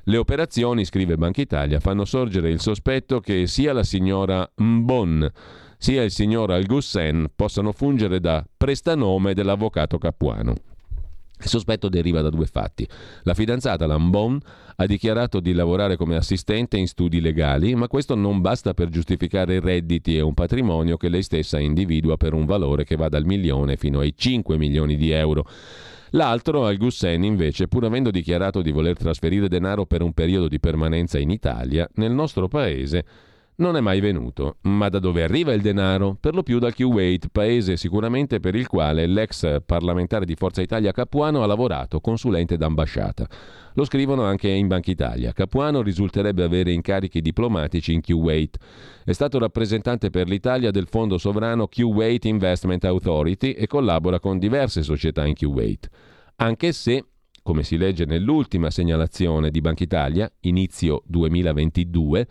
Le 0.04 0.18
operazioni, 0.18 0.86
scrive 0.86 1.18
Banca 1.18 1.42
Italia, 1.42 1.80
fanno 1.80 2.06
sorgere 2.06 2.50
il 2.50 2.62
sospetto 2.62 3.20
che 3.20 3.46
sia 3.46 3.74
la 3.74 3.84
signora 3.84 4.50
Mbon 4.56 5.32
sia 5.78 6.04
il 6.04 6.12
signor 6.12 6.52
Al-Gussen 6.52 7.28
possano 7.36 7.72
fungere 7.72 8.20
da 8.20 8.44
prestanome 8.58 9.34
dell'avvocato 9.36 10.00
Capuano. 10.00 10.67
Il 11.40 11.48
sospetto 11.48 11.88
deriva 11.88 12.22
da 12.22 12.30
due 12.30 12.48
fatti. 12.48 12.88
La 13.24 13.34
fidanzata 13.34 13.86
Lambon 13.86 14.40
ha 14.76 14.86
dichiarato 14.86 15.40
di 15.40 15.54
lavorare 15.54 15.96
come 15.96 16.16
assistente 16.16 16.78
in 16.78 16.88
studi 16.88 17.22
legali, 17.22 17.76
ma 17.76 17.88
questo 17.88 18.16
non 18.16 18.42
basta 18.42 18.74
per 18.74 18.90
giustificare 18.90 19.60
redditi 19.60 20.18
e 20.18 20.22
un 20.22 20.34
patrimonio 20.34 20.98
che 20.98 21.10
lei 21.10 21.22
stessa 21.22 21.60
individua 21.60 22.18
per 22.18 22.34
un 22.34 22.46
valore 22.46 22.84
che 22.84 22.96
va 22.96 23.08
dal 23.08 23.26
milione 23.26 23.78
fino 23.78 24.00
ai 24.00 24.14
5 24.16 24.58
milioni 24.58 24.96
di 24.96 25.12
euro. 25.12 25.46
L'altro, 26.12 26.66
Al 26.66 26.78
Gussen, 26.78 27.24
invece, 27.24 27.68
pur 27.68 27.84
avendo 27.84 28.12
dichiarato 28.12 28.62
di 28.62 28.72
voler 28.72 28.98
trasferire 28.98 29.48
denaro 29.48 29.86
per 29.86 30.02
un 30.02 30.14
periodo 30.14 30.48
di 30.48 30.60
permanenza 30.60 31.20
in 31.20 31.30
Italia, 31.30 31.88
nel 31.96 32.12
nostro 32.12 32.48
paese 32.48 33.06
non 33.58 33.76
è 33.76 33.80
mai 33.80 34.00
venuto. 34.00 34.58
Ma 34.62 34.90
da 34.90 35.00
dove 35.00 35.24
arriva 35.24 35.54
il 35.54 35.62
denaro? 35.62 36.16
Per 36.20 36.34
lo 36.34 36.44
più 36.44 36.60
dal 36.60 36.76
Kuwait, 36.76 37.28
paese 37.32 37.78
sicuramente 37.78 38.40
per 38.40 38.56
il 38.56 38.68
quale 38.68 39.06
l'ex 39.08 39.62
parlamentare 39.66 40.26
di 40.26 40.36
Forza 40.36 40.62
Italia 40.62 40.92
Capuano 40.92 41.44
ha 41.44 41.48
lavorato 41.48 42.00
consulente 42.00 42.58
d'ambasciata. 42.58 43.28
Lo 43.74 43.86
scrivono 43.86 44.24
anche 44.24 44.50
in 44.50 44.68
Banca 44.68 44.92
Italia. 44.92 45.34
Capuano 45.34 45.82
risulterebbe 45.82 46.44
avere 46.44 46.72
incarichi 46.72 47.22
diplomatici 47.22 47.94
in 47.94 48.02
Kuwait. 48.02 48.58
È 49.04 49.12
stato 49.12 49.40
rappresentante 49.40 50.10
per 50.10 50.28
l'Italia 50.28 50.72
del 50.72 50.88
fondo 50.88 51.18
sovrano 51.18 51.68
Kuwait 51.68 52.26
Investment 52.26 52.86
Authority 52.86 53.52
e 53.52 53.68
collabora 53.68 54.20
con 54.20 54.38
diverse 54.38 54.84
società 54.84 55.26
in 55.26 55.36
Kuwait. 55.36 55.90
Anche 56.38 56.72
se, 56.72 57.06
come 57.42 57.64
si 57.64 57.78
legge 57.78 58.06
nell'ultima 58.06 58.70
segnalazione 58.70 59.50
di 59.50 59.62
Banca 59.62 59.84
Italia, 59.84 60.32
inizio 60.42 61.02
2022, 61.06 62.28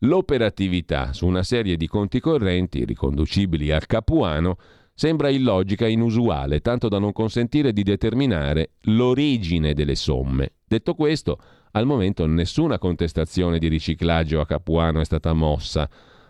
L'operatività 0.00 1.12
su 1.12 1.26
una 1.26 1.42
serie 1.42 1.76
di 1.76 1.86
conti 1.86 2.20
correnti 2.20 2.84
riconducibili 2.84 3.70
al 3.70 3.86
Capuano 3.86 4.56
sembra 4.92 5.28
illogica 5.28 5.86
e 5.86 5.92
inusuale, 5.92 6.60
tanto 6.60 6.88
da 6.88 6.98
non 6.98 7.12
consentire 7.12 7.72
di 7.72 7.82
determinare 7.82 8.72
l'origine 8.82 9.74
delle 9.74 9.94
somme. 9.94 10.52
Detto 10.66 10.94
questo, 10.94 11.38
al 11.72 11.86
momento 11.86 12.26
nessuna 12.26 12.78
contestazione 12.78 13.58
di 13.58 13.68
riciclaggio 13.68 14.40
a 14.40 14.46
Capuano 14.46 15.00
è 15.00 15.04
stata 15.04 15.32
mossa, 15.32 15.88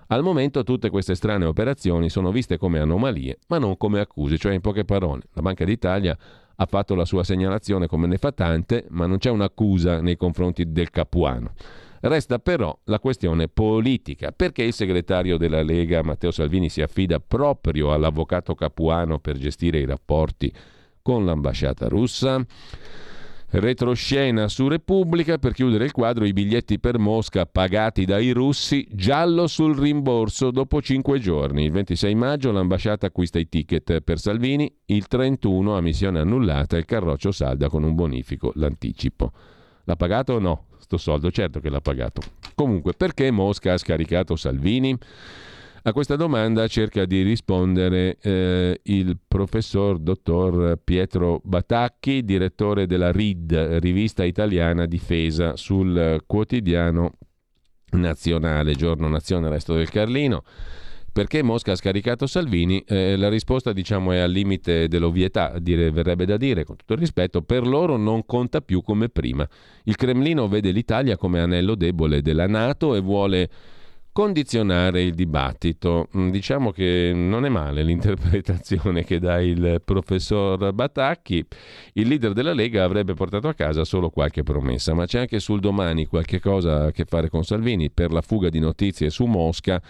Al 0.08 0.22
momento 0.22 0.62
tutte 0.64 0.90
queste 0.90 1.14
strane 1.14 1.46
operazioni 1.46 2.10
sono 2.10 2.30
viste 2.30 2.58
come 2.58 2.78
anomalie, 2.78 3.38
ma 3.48 3.58
non 3.58 3.76
come 3.76 4.00
accuse, 4.00 4.36
cioè 4.36 4.52
in 4.52 4.60
poche 4.60 4.84
parole, 4.84 5.22
la 5.32 5.40
Banca 5.40 5.64
d'Italia 5.64 6.16
ha 6.56 6.66
fatto 6.66 6.94
la 6.94 7.04
sua 7.06 7.24
segnalazione 7.24 7.86
come 7.86 8.06
ne 8.06 8.18
fa 8.18 8.30
tante, 8.30 8.84
ma 8.90 9.06
non 9.06 9.18
c'è 9.18 9.30
un'accusa 9.30 10.00
nei 10.00 10.16
confronti 10.16 10.70
del 10.70 10.90
Capuano. 10.90 11.52
Resta 12.06 12.38
però 12.38 12.78
la 12.84 13.00
questione 13.00 13.48
politica. 13.48 14.30
Perché 14.30 14.62
il 14.62 14.74
segretario 14.74 15.38
della 15.38 15.62
Lega 15.62 16.02
Matteo 16.02 16.30
Salvini 16.30 16.68
si 16.68 16.82
affida 16.82 17.18
proprio 17.18 17.94
all'avvocato 17.94 18.54
Capuano 18.54 19.18
per 19.20 19.38
gestire 19.38 19.78
i 19.78 19.86
rapporti 19.86 20.52
con 21.00 21.24
l'ambasciata 21.24 21.88
russa? 21.88 22.44
Retroscena 23.48 24.48
su 24.48 24.68
Repubblica 24.68 25.38
per 25.38 25.54
chiudere 25.54 25.86
il 25.86 25.92
quadro 25.92 26.26
i 26.26 26.34
biglietti 26.34 26.78
per 26.78 26.98
Mosca 26.98 27.46
pagati 27.46 28.04
dai 28.04 28.32
russi, 28.32 28.86
giallo 28.90 29.46
sul 29.46 29.74
rimborso 29.74 30.50
dopo 30.50 30.82
cinque 30.82 31.18
giorni. 31.20 31.64
Il 31.64 31.70
26 31.70 32.14
maggio 32.16 32.52
l'ambasciata 32.52 33.06
acquista 33.06 33.38
i 33.38 33.48
ticket 33.48 34.02
per 34.02 34.18
Salvini, 34.18 34.70
il 34.86 35.06
31 35.06 35.74
a 35.74 35.80
missione 35.80 36.20
annullata 36.20 36.76
il 36.76 36.84
carroccio 36.84 37.32
salda 37.32 37.70
con 37.70 37.82
un 37.82 37.94
bonifico 37.94 38.52
l'anticipo. 38.56 39.32
L'ha 39.84 39.96
pagato 39.96 40.34
o 40.34 40.38
no? 40.38 40.66
Sto 40.94 40.98
soldo, 40.98 41.30
certo 41.30 41.60
che 41.60 41.70
l'ha 41.70 41.80
pagato. 41.80 42.22
Comunque, 42.54 42.92
perché 42.92 43.30
Mosca 43.30 43.72
ha 43.72 43.78
scaricato 43.78 44.36
Salvini? 44.36 44.96
A 45.86 45.92
questa 45.92 46.16
domanda 46.16 46.66
cerca 46.66 47.04
di 47.04 47.22
rispondere 47.22 48.16
eh, 48.22 48.80
il 48.84 49.18
professor 49.26 49.98
dottor 49.98 50.78
Pietro 50.82 51.40
Batacchi, 51.44 52.24
direttore 52.24 52.86
della 52.86 53.10
RID, 53.10 53.78
rivista 53.80 54.24
italiana 54.24 54.86
difesa, 54.86 55.56
sul 55.56 56.22
quotidiano 56.26 57.14
nazionale, 57.90 58.74
giorno 58.74 59.08
Nazione 59.08 59.48
Resto 59.48 59.74
del 59.74 59.90
Carlino. 59.90 60.42
Perché 61.14 61.44
Mosca 61.44 61.70
ha 61.70 61.76
scaricato 61.76 62.26
Salvini? 62.26 62.82
Eh, 62.88 63.16
la 63.16 63.28
risposta 63.28 63.72
diciamo 63.72 64.10
è 64.10 64.18
al 64.18 64.32
limite 64.32 64.88
dell'ovvietà, 64.88 65.60
dire, 65.60 65.92
verrebbe 65.92 66.24
da 66.26 66.36
dire 66.36 66.64
con 66.64 66.74
tutto 66.74 66.94
il 66.94 66.98
rispetto, 66.98 67.40
per 67.42 67.64
loro 67.64 67.96
non 67.96 68.26
conta 68.26 68.60
più 68.60 68.82
come 68.82 69.08
prima. 69.08 69.48
Il 69.84 69.94
Cremlino 69.94 70.48
vede 70.48 70.72
l'Italia 70.72 71.16
come 71.16 71.38
anello 71.38 71.76
debole 71.76 72.20
della 72.20 72.48
Nato 72.48 72.96
e 72.96 73.00
vuole 73.00 73.48
condizionare 74.10 75.02
il 75.02 75.14
dibattito. 75.14 76.08
Mm, 76.16 76.30
diciamo 76.30 76.72
che 76.72 77.12
non 77.14 77.44
è 77.44 77.48
male 77.48 77.84
l'interpretazione 77.84 79.04
che 79.04 79.20
dà 79.20 79.40
il 79.40 79.82
professor 79.84 80.72
Batacchi. 80.72 81.46
Il 81.92 82.08
leader 82.08 82.32
della 82.32 82.52
Lega 82.52 82.82
avrebbe 82.82 83.14
portato 83.14 83.46
a 83.46 83.54
casa 83.54 83.84
solo 83.84 84.10
qualche 84.10 84.42
promessa, 84.42 84.94
ma 84.94 85.06
c'è 85.06 85.20
anche 85.20 85.38
sul 85.38 85.60
domani 85.60 86.06
qualche 86.06 86.40
cosa 86.40 86.86
a 86.86 86.90
che 86.90 87.04
fare 87.04 87.28
con 87.28 87.44
Salvini 87.44 87.88
per 87.88 88.10
la 88.10 88.20
fuga 88.20 88.48
di 88.48 88.58
notizie 88.58 89.10
su 89.10 89.26
Mosca. 89.26 89.80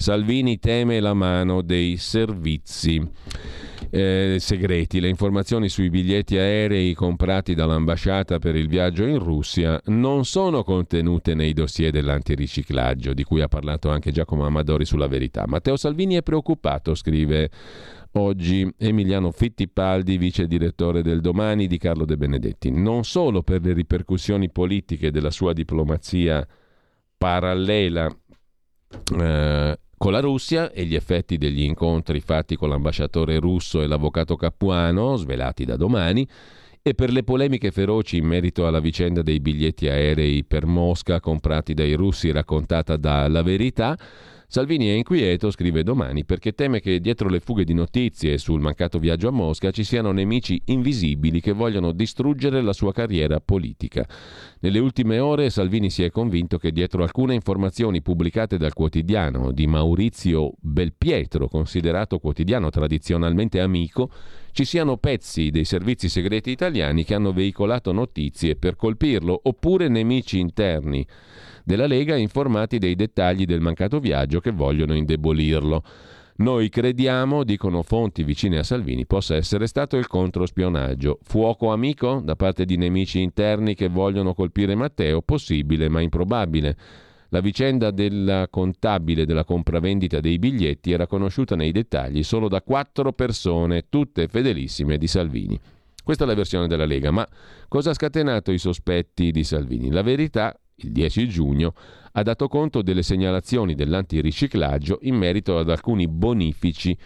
Salvini 0.00 0.58
teme 0.58 0.98
la 0.98 1.12
mano 1.12 1.60
dei 1.60 1.98
servizi 1.98 3.06
eh, 3.90 4.36
segreti. 4.40 4.98
Le 4.98 5.10
informazioni 5.10 5.68
sui 5.68 5.90
biglietti 5.90 6.38
aerei 6.38 6.94
comprati 6.94 7.54
dall'ambasciata 7.54 8.38
per 8.38 8.56
il 8.56 8.66
viaggio 8.66 9.04
in 9.04 9.18
Russia 9.18 9.78
non 9.88 10.24
sono 10.24 10.64
contenute 10.64 11.34
nei 11.34 11.52
dossier 11.52 11.90
dell'antiriciclaggio, 11.90 13.12
di 13.12 13.24
cui 13.24 13.42
ha 13.42 13.48
parlato 13.48 13.90
anche 13.90 14.10
Giacomo 14.10 14.46
Amadori 14.46 14.86
sulla 14.86 15.06
verità. 15.06 15.44
Matteo 15.46 15.76
Salvini 15.76 16.14
è 16.14 16.22
preoccupato, 16.22 16.94
scrive 16.94 17.50
oggi 18.12 18.66
Emiliano 18.78 19.30
Fittipaldi, 19.32 20.16
vice 20.16 20.46
direttore 20.46 21.02
del 21.02 21.20
Domani 21.20 21.66
di 21.66 21.76
Carlo 21.76 22.06
De 22.06 22.16
Benedetti, 22.16 22.70
non 22.70 23.04
solo 23.04 23.42
per 23.42 23.60
le 23.60 23.74
ripercussioni 23.74 24.50
politiche 24.50 25.10
della 25.10 25.30
sua 25.30 25.52
diplomazia 25.52 26.48
parallela 27.18 28.10
eh, 29.18 29.78
con 30.02 30.12
la 30.12 30.20
Russia 30.20 30.72
e 30.72 30.86
gli 30.86 30.94
effetti 30.94 31.36
degli 31.36 31.60
incontri 31.60 32.20
fatti 32.20 32.56
con 32.56 32.70
l'ambasciatore 32.70 33.38
russo 33.38 33.82
e 33.82 33.86
l'avvocato 33.86 34.34
Capuano, 34.34 35.16
svelati 35.16 35.66
da 35.66 35.76
domani, 35.76 36.26
e 36.80 36.94
per 36.94 37.12
le 37.12 37.22
polemiche 37.22 37.70
feroci 37.70 38.16
in 38.16 38.24
merito 38.24 38.66
alla 38.66 38.80
vicenda 38.80 39.20
dei 39.20 39.40
biglietti 39.40 39.88
aerei 39.88 40.42
per 40.42 40.64
Mosca 40.64 41.20
comprati 41.20 41.74
dai 41.74 41.92
russi 41.92 42.30
raccontata 42.30 42.96
da 42.96 43.28
La 43.28 43.42
Verità, 43.42 43.94
Salvini 44.52 44.88
è 44.88 44.94
inquieto, 44.94 45.52
scrive 45.52 45.84
domani, 45.84 46.24
perché 46.24 46.54
teme 46.54 46.80
che 46.80 46.98
dietro 46.98 47.28
le 47.28 47.38
fughe 47.38 47.62
di 47.62 47.72
notizie 47.72 48.36
sul 48.36 48.60
mancato 48.60 48.98
viaggio 48.98 49.28
a 49.28 49.30
Mosca 49.30 49.70
ci 49.70 49.84
siano 49.84 50.10
nemici 50.10 50.60
invisibili 50.64 51.40
che 51.40 51.52
vogliono 51.52 51.92
distruggere 51.92 52.60
la 52.60 52.72
sua 52.72 52.92
carriera 52.92 53.38
politica. 53.38 54.04
Nelle 54.58 54.80
ultime 54.80 55.20
ore 55.20 55.50
Salvini 55.50 55.88
si 55.88 56.02
è 56.02 56.10
convinto 56.10 56.58
che 56.58 56.72
dietro 56.72 57.04
alcune 57.04 57.34
informazioni 57.34 58.02
pubblicate 58.02 58.58
dal 58.58 58.72
quotidiano 58.72 59.52
di 59.52 59.68
Maurizio 59.68 60.54
Belpietro, 60.58 61.46
considerato 61.46 62.18
quotidiano 62.18 62.70
tradizionalmente 62.70 63.60
amico, 63.60 64.10
ci 64.50 64.64
siano 64.64 64.96
pezzi 64.96 65.50
dei 65.50 65.64
servizi 65.64 66.08
segreti 66.08 66.50
italiani 66.50 67.04
che 67.04 67.14
hanno 67.14 67.32
veicolato 67.32 67.92
notizie 67.92 68.56
per 68.56 68.74
colpirlo, 68.74 69.42
oppure 69.44 69.86
nemici 69.86 70.40
interni 70.40 71.06
della 71.64 71.86
Lega 71.86 72.16
informati 72.16 72.78
dei 72.78 72.94
dettagli 72.94 73.44
del 73.44 73.60
mancato 73.60 74.00
viaggio 74.00 74.40
che 74.40 74.50
vogliono 74.50 74.94
indebolirlo. 74.94 75.82
Noi 76.36 76.70
crediamo, 76.70 77.44
dicono 77.44 77.82
fonti 77.82 78.22
vicine 78.22 78.58
a 78.58 78.62
Salvini, 78.62 79.04
possa 79.04 79.36
essere 79.36 79.66
stato 79.66 79.98
il 79.98 80.06
controspionaggio. 80.06 81.18
Fuoco 81.22 81.70
amico 81.70 82.22
da 82.24 82.34
parte 82.34 82.64
di 82.64 82.78
nemici 82.78 83.20
interni 83.20 83.74
che 83.74 83.88
vogliono 83.88 84.32
colpire 84.32 84.74
Matteo? 84.74 85.20
Possibile, 85.20 85.90
ma 85.90 86.00
improbabile. 86.00 86.76
La 87.28 87.40
vicenda 87.40 87.90
della 87.90 88.48
contabile 88.48 89.26
della 89.26 89.44
compravendita 89.44 90.18
dei 90.18 90.38
biglietti 90.38 90.92
era 90.92 91.06
conosciuta 91.06 91.54
nei 91.56 91.72
dettagli 91.72 92.22
solo 92.22 92.48
da 92.48 92.62
quattro 92.62 93.12
persone, 93.12 93.84
tutte 93.88 94.26
fedelissime 94.26 94.96
di 94.96 95.06
Salvini. 95.06 95.60
Questa 96.02 96.24
è 96.24 96.26
la 96.26 96.34
versione 96.34 96.66
della 96.66 96.86
Lega, 96.86 97.10
ma 97.10 97.28
cosa 97.68 97.90
ha 97.90 97.94
scatenato 97.94 98.50
i 98.50 98.58
sospetti 98.58 99.30
di 99.30 99.44
Salvini? 99.44 99.90
La 99.90 100.02
verità 100.02 100.58
il 100.86 100.92
10 100.92 101.28
giugno, 101.28 101.74
ha 102.12 102.22
dato 102.22 102.48
conto 102.48 102.82
delle 102.82 103.02
segnalazioni 103.02 103.74
dell'antiriciclaggio 103.74 104.98
in 105.02 105.16
merito 105.16 105.58
ad 105.58 105.70
alcuni 105.70 106.08
bonifici 106.08 106.96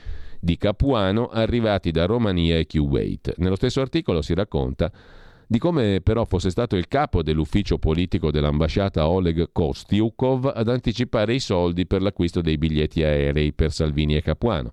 di 0.41 0.57
Capuano 0.57 1.29
arrivati 1.29 1.91
da 1.91 2.05
Romania 2.05 2.59
e 2.59 2.67
Kuwait. 2.67 3.35
Nello 3.39 3.57
stesso 3.57 3.81
articolo 3.81 4.23
si 4.23 4.35
racconta 4.35 4.93
di 5.47 5.59
come 5.59 6.01
però 6.03 6.25
fosse 6.25 6.51
stato 6.51 6.77
il 6.77 6.89
capo 6.89 7.23
dell'ufficio 7.23 7.79
politico 7.79 8.31
dell'ambasciata 8.31 9.09
Oleg 9.09 9.51
Kostiukov 9.53 10.51
ad 10.55 10.69
anticipare 10.69 11.35
i 11.35 11.41
soldi 11.41 11.87
per 11.87 12.03
l'acquisto 12.03 12.41
dei 12.41 12.59
biglietti 12.59 13.03
aerei 13.03 13.53
per 13.53 13.73
Salvini 13.73 14.17
e 14.17 14.23
Capuano. 14.23 14.73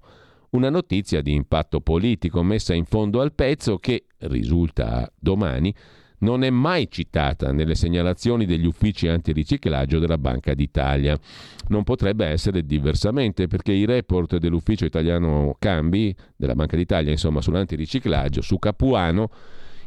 Una 0.52 0.70
notizia 0.70 1.22
di 1.22 1.34
impatto 1.34 1.80
politico 1.80 2.44
messa 2.44 2.74
in 2.74 2.86
fondo 2.86 3.22
al 3.22 3.34
pezzo 3.34 3.78
che, 3.78 4.06
risulta 4.20 5.10
domani, 5.18 5.74
non 6.22 6.44
è 6.44 6.50
mai 6.50 6.88
citata 6.90 7.52
nelle 7.52 7.76
segnalazioni 7.76 8.46
degli 8.46 8.66
uffici 8.66 9.08
antiriciclaggio 9.08 10.00
della 10.00 10.18
Banca 10.18 10.54
d'Italia. 10.54 11.18
Non 11.68 11.84
potrebbe 11.84 12.26
essere 12.26 12.66
diversamente 12.66 13.48
perché 13.48 13.72
i 13.72 13.86
report 13.86 14.38
dell'ufficio 14.38 14.86
italiano 14.86 15.56
Cambi, 15.60 16.16
della 16.36 16.56
Banca 16.56 16.76
d'Italia, 16.76 17.12
insomma, 17.12 17.42
sull'antiriciclaggio, 17.42 18.42
su 18.42 18.60
Capuano, 18.60 19.30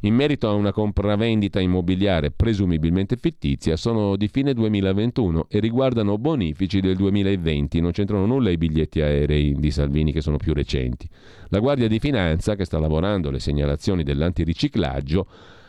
in 0.05 0.15
merito 0.15 0.49
a 0.49 0.53
una 0.53 0.71
compravendita 0.71 1.61
immobiliare 1.61 2.31
presumibilmente 2.31 3.17
fittizia 3.17 3.75
sono 3.77 4.17
di 4.17 4.29
fine 4.29 4.53
2021 4.53 5.47
e 5.49 5.61
riguardano 5.61 6.19
bonifici 6.19 6.81
del 6.81 6.97
2020, 6.97 7.81
non 7.81 7.93
c'entrano 7.93 8.27
nulla 8.27 8.51
i 8.51 8.59
biglietti 8.59 9.01
aerei 9.01 9.55
di 9.55 9.71
Salvini 9.71 10.13
che 10.13 10.21
sono 10.21 10.37
più 10.37 10.53
recenti. 10.53 11.09
La 11.49 11.59
Guardia 11.59 11.89
di 11.89 11.99
Finanza, 12.01 12.55
che 12.55 12.67
sta 12.67 12.79
lavorando 12.79 13.31
alle 13.31 13.39
segnalazioni 13.39 14.03
dell'antiriciclaggio, 14.03 15.27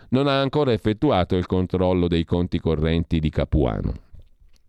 non 0.09 0.27
ha 0.27 0.39
ancora 0.39 0.71
effettuato 0.71 1.35
il 1.35 1.45
controllo 1.45 2.07
dei 2.07 2.23
conti 2.23 2.59
correnti 2.59 3.19
di 3.19 3.29
Capuano 3.29 3.93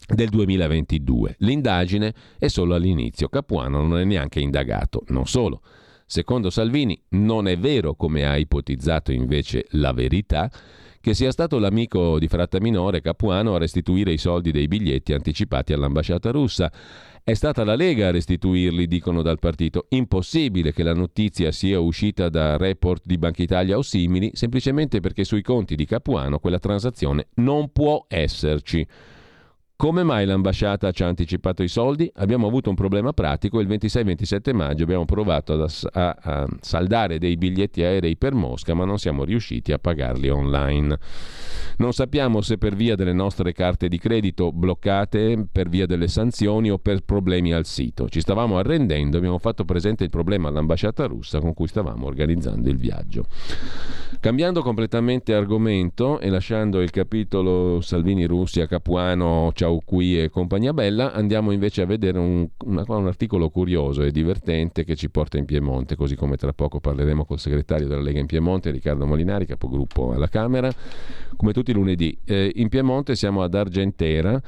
del 0.06 0.28
2022. 0.28 1.36
L'indagine 1.38 2.14
è 2.38 2.48
solo 2.48 2.74
all'inizio, 2.74 3.28
Capuano 3.28 3.82
non 3.82 3.98
è 3.98 4.04
neanche 4.04 4.40
indagato, 4.40 5.02
non 5.08 5.26
solo. 5.26 5.62
Secondo 6.06 6.50
Salvini 6.50 7.00
non 7.10 7.48
è 7.48 7.58
vero, 7.58 7.94
come 7.94 8.26
ha 8.26 8.36
ipotizzato 8.36 9.10
invece 9.10 9.66
la 9.70 9.92
verità, 9.92 10.50
che 11.00 11.14
sia 11.14 11.32
stato 11.32 11.58
l'amico 11.58 12.18
di 12.18 12.28
Fratta 12.28 12.60
Minore 12.60 13.00
Capuano 13.00 13.54
a 13.54 13.58
restituire 13.58 14.12
i 14.12 14.18
soldi 14.18 14.52
dei 14.52 14.68
biglietti 14.68 15.12
anticipati 15.12 15.72
all'ambasciata 15.72 16.30
russa. 16.30 16.70
È 17.28 17.34
stata 17.34 17.64
la 17.64 17.74
Lega 17.74 18.06
a 18.06 18.10
restituirli, 18.12 18.86
dicono 18.86 19.20
dal 19.20 19.40
partito. 19.40 19.86
Impossibile 19.88 20.72
che 20.72 20.84
la 20.84 20.94
notizia 20.94 21.50
sia 21.50 21.80
uscita 21.80 22.28
da 22.28 22.56
report 22.56 23.02
di 23.04 23.18
Banca 23.18 23.42
Italia 23.42 23.76
o 23.76 23.82
simili, 23.82 24.30
semplicemente 24.32 25.00
perché 25.00 25.24
sui 25.24 25.42
conti 25.42 25.74
di 25.74 25.86
Capuano 25.86 26.38
quella 26.38 26.60
transazione 26.60 27.26
non 27.34 27.72
può 27.72 28.04
esserci. 28.06 28.86
Come 29.78 30.04
mai 30.04 30.24
l'ambasciata 30.24 30.90
ci 30.90 31.02
ha 31.02 31.06
anticipato 31.06 31.62
i 31.62 31.68
soldi? 31.68 32.10
Abbiamo 32.14 32.46
avuto 32.46 32.70
un 32.70 32.74
problema 32.74 33.12
pratico. 33.12 33.60
Il 33.60 33.68
26-27 33.68 34.54
maggio 34.54 34.84
abbiamo 34.84 35.04
provato 35.04 35.52
a, 35.52 35.68
a, 35.92 36.16
a, 36.18 36.46
saldare 36.60 37.18
dei 37.18 37.36
biglietti 37.36 37.82
aerei 37.82 38.16
per 38.16 38.32
Mosca, 38.32 38.72
ma 38.72 38.86
non 38.86 38.96
siamo 38.96 39.22
riusciti 39.22 39.72
a 39.72 39.78
pagarli 39.78 40.30
online. 40.30 40.98
Non 41.76 41.92
sappiamo 41.92 42.40
se 42.40 42.56
per 42.56 42.74
via 42.74 42.94
delle 42.94 43.12
nostre 43.12 43.52
carte 43.52 43.88
di 43.88 43.98
credito 43.98 44.50
bloccate, 44.50 45.46
per 45.52 45.68
via 45.68 45.84
delle 45.84 46.08
sanzioni 46.08 46.70
o 46.70 46.78
per 46.78 47.02
problemi 47.02 47.52
al 47.52 47.66
sito. 47.66 48.08
Ci 48.08 48.20
stavamo 48.22 48.56
arrendendo, 48.56 49.18
abbiamo 49.18 49.36
fatto 49.36 49.66
presente 49.66 50.04
il 50.04 50.10
problema 50.10 50.48
all'ambasciata 50.48 51.04
russa 51.04 51.38
con 51.38 51.52
cui 51.52 51.66
stavamo 51.66 52.06
organizzando 52.06 52.70
il 52.70 52.78
viaggio. 52.78 53.26
Cambiando 54.20 54.62
completamente 54.62 55.34
argomento 55.34 56.18
e 56.18 56.30
lasciando 56.30 56.80
il 56.80 56.88
capitolo 56.88 57.82
Salvini-Russia, 57.82 58.66
Capuano, 58.66 59.50
Ciao 59.52 59.65
qui 59.84 60.20
e 60.20 60.30
compagnia 60.30 60.72
bella, 60.72 61.12
andiamo 61.12 61.50
invece 61.50 61.82
a 61.82 61.86
vedere 61.86 62.18
un, 62.18 62.48
una, 62.64 62.84
un 62.86 63.06
articolo 63.06 63.50
curioso 63.50 64.02
e 64.02 64.10
divertente 64.10 64.84
che 64.84 64.96
ci 64.96 65.10
porta 65.10 65.38
in 65.38 65.44
Piemonte, 65.44 65.96
così 65.96 66.16
come 66.16 66.36
tra 66.36 66.52
poco 66.52 66.80
parleremo 66.80 67.24
col 67.24 67.38
segretario 67.38 67.86
della 67.86 68.00
Lega 68.00 68.18
in 68.18 68.26
Piemonte, 68.26 68.70
Riccardo 68.70 69.06
Molinari, 69.06 69.46
capogruppo 69.46 70.12
alla 70.12 70.28
Camera, 70.28 70.70
come 71.36 71.52
tutti 71.52 71.70
i 71.70 71.74
lunedì. 71.74 72.16
Eh, 72.24 72.52
in 72.56 72.68
Piemonte 72.68 73.14
siamo 73.14 73.42
ad 73.42 73.54
Argentera 73.54 74.40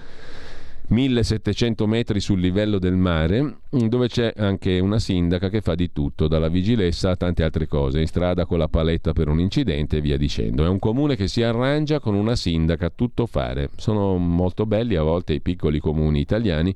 1700 0.90 1.86
metri 1.86 2.18
sul 2.18 2.40
livello 2.40 2.78
del 2.78 2.96
mare, 2.96 3.58
dove 3.70 4.08
c'è 4.08 4.32
anche 4.36 4.78
una 4.78 4.98
sindaca 4.98 5.50
che 5.50 5.60
fa 5.60 5.74
di 5.74 5.92
tutto, 5.92 6.28
dalla 6.28 6.48
vigilessa 6.48 7.10
a 7.10 7.16
tante 7.16 7.42
altre 7.42 7.66
cose, 7.66 8.00
in 8.00 8.06
strada 8.06 8.46
con 8.46 8.56
la 8.56 8.68
paletta 8.68 9.12
per 9.12 9.28
un 9.28 9.38
incidente 9.38 9.98
e 9.98 10.00
via 10.00 10.16
dicendo. 10.16 10.64
È 10.64 10.68
un 10.68 10.78
comune 10.78 11.14
che 11.14 11.28
si 11.28 11.42
arrangia 11.42 12.00
con 12.00 12.14
una 12.14 12.34
sindaca 12.34 12.86
a 12.86 12.92
tutto 12.94 13.26
fare. 13.26 13.68
Sono 13.76 14.16
molto 14.16 14.64
belli 14.64 14.96
a 14.96 15.02
volte 15.02 15.34
i 15.34 15.42
piccoli 15.42 15.78
comuni 15.78 16.20
italiani. 16.20 16.74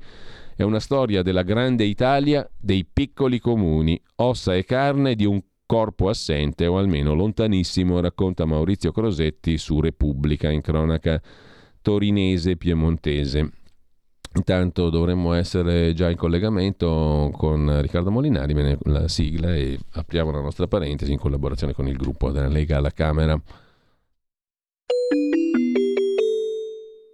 È 0.55 0.62
una 0.62 0.80
storia 0.80 1.22
della 1.22 1.43
grande 1.43 1.84
Italia 1.84 2.47
dei 2.60 2.84
piccoli 2.84 3.39
comuni, 3.39 3.98
ossa 4.16 4.55
e 4.55 4.64
carne 4.64 5.14
di 5.14 5.24
un 5.24 5.43
corpo 5.64 6.10
assente 6.10 6.66
o 6.66 6.76
almeno 6.76 7.14
lontanissimo, 7.14 7.98
racconta 7.98 8.44
Maurizio 8.44 8.93
Crosetti 8.93 9.56
su 9.56 9.80
Repubblica 9.80 10.51
in 10.51 10.60
cronaca 10.60 11.18
torinese 11.80 12.59
piemontese. 12.59 13.61
Intanto 14.35 14.89
dovremmo 14.89 15.35
essere 15.35 15.93
già 15.93 16.09
in 16.09 16.17
collegamento 16.17 17.31
con 17.35 17.81
Riccardo 17.83 18.11
Molinari, 18.11 18.55
bene, 18.55 18.79
la 18.85 19.07
sigla 19.07 19.55
e 19.55 19.79
apriamo 19.93 20.31
la 20.31 20.41
nostra 20.41 20.67
parentesi 20.67 21.13
in 21.13 21.19
collaborazione 21.19 21.75
con 21.75 21.87
il 21.87 21.97
gruppo 21.97 22.31
della 22.31 22.49
Lega 22.49 22.79
alla 22.79 22.91
Camera. 22.91 23.39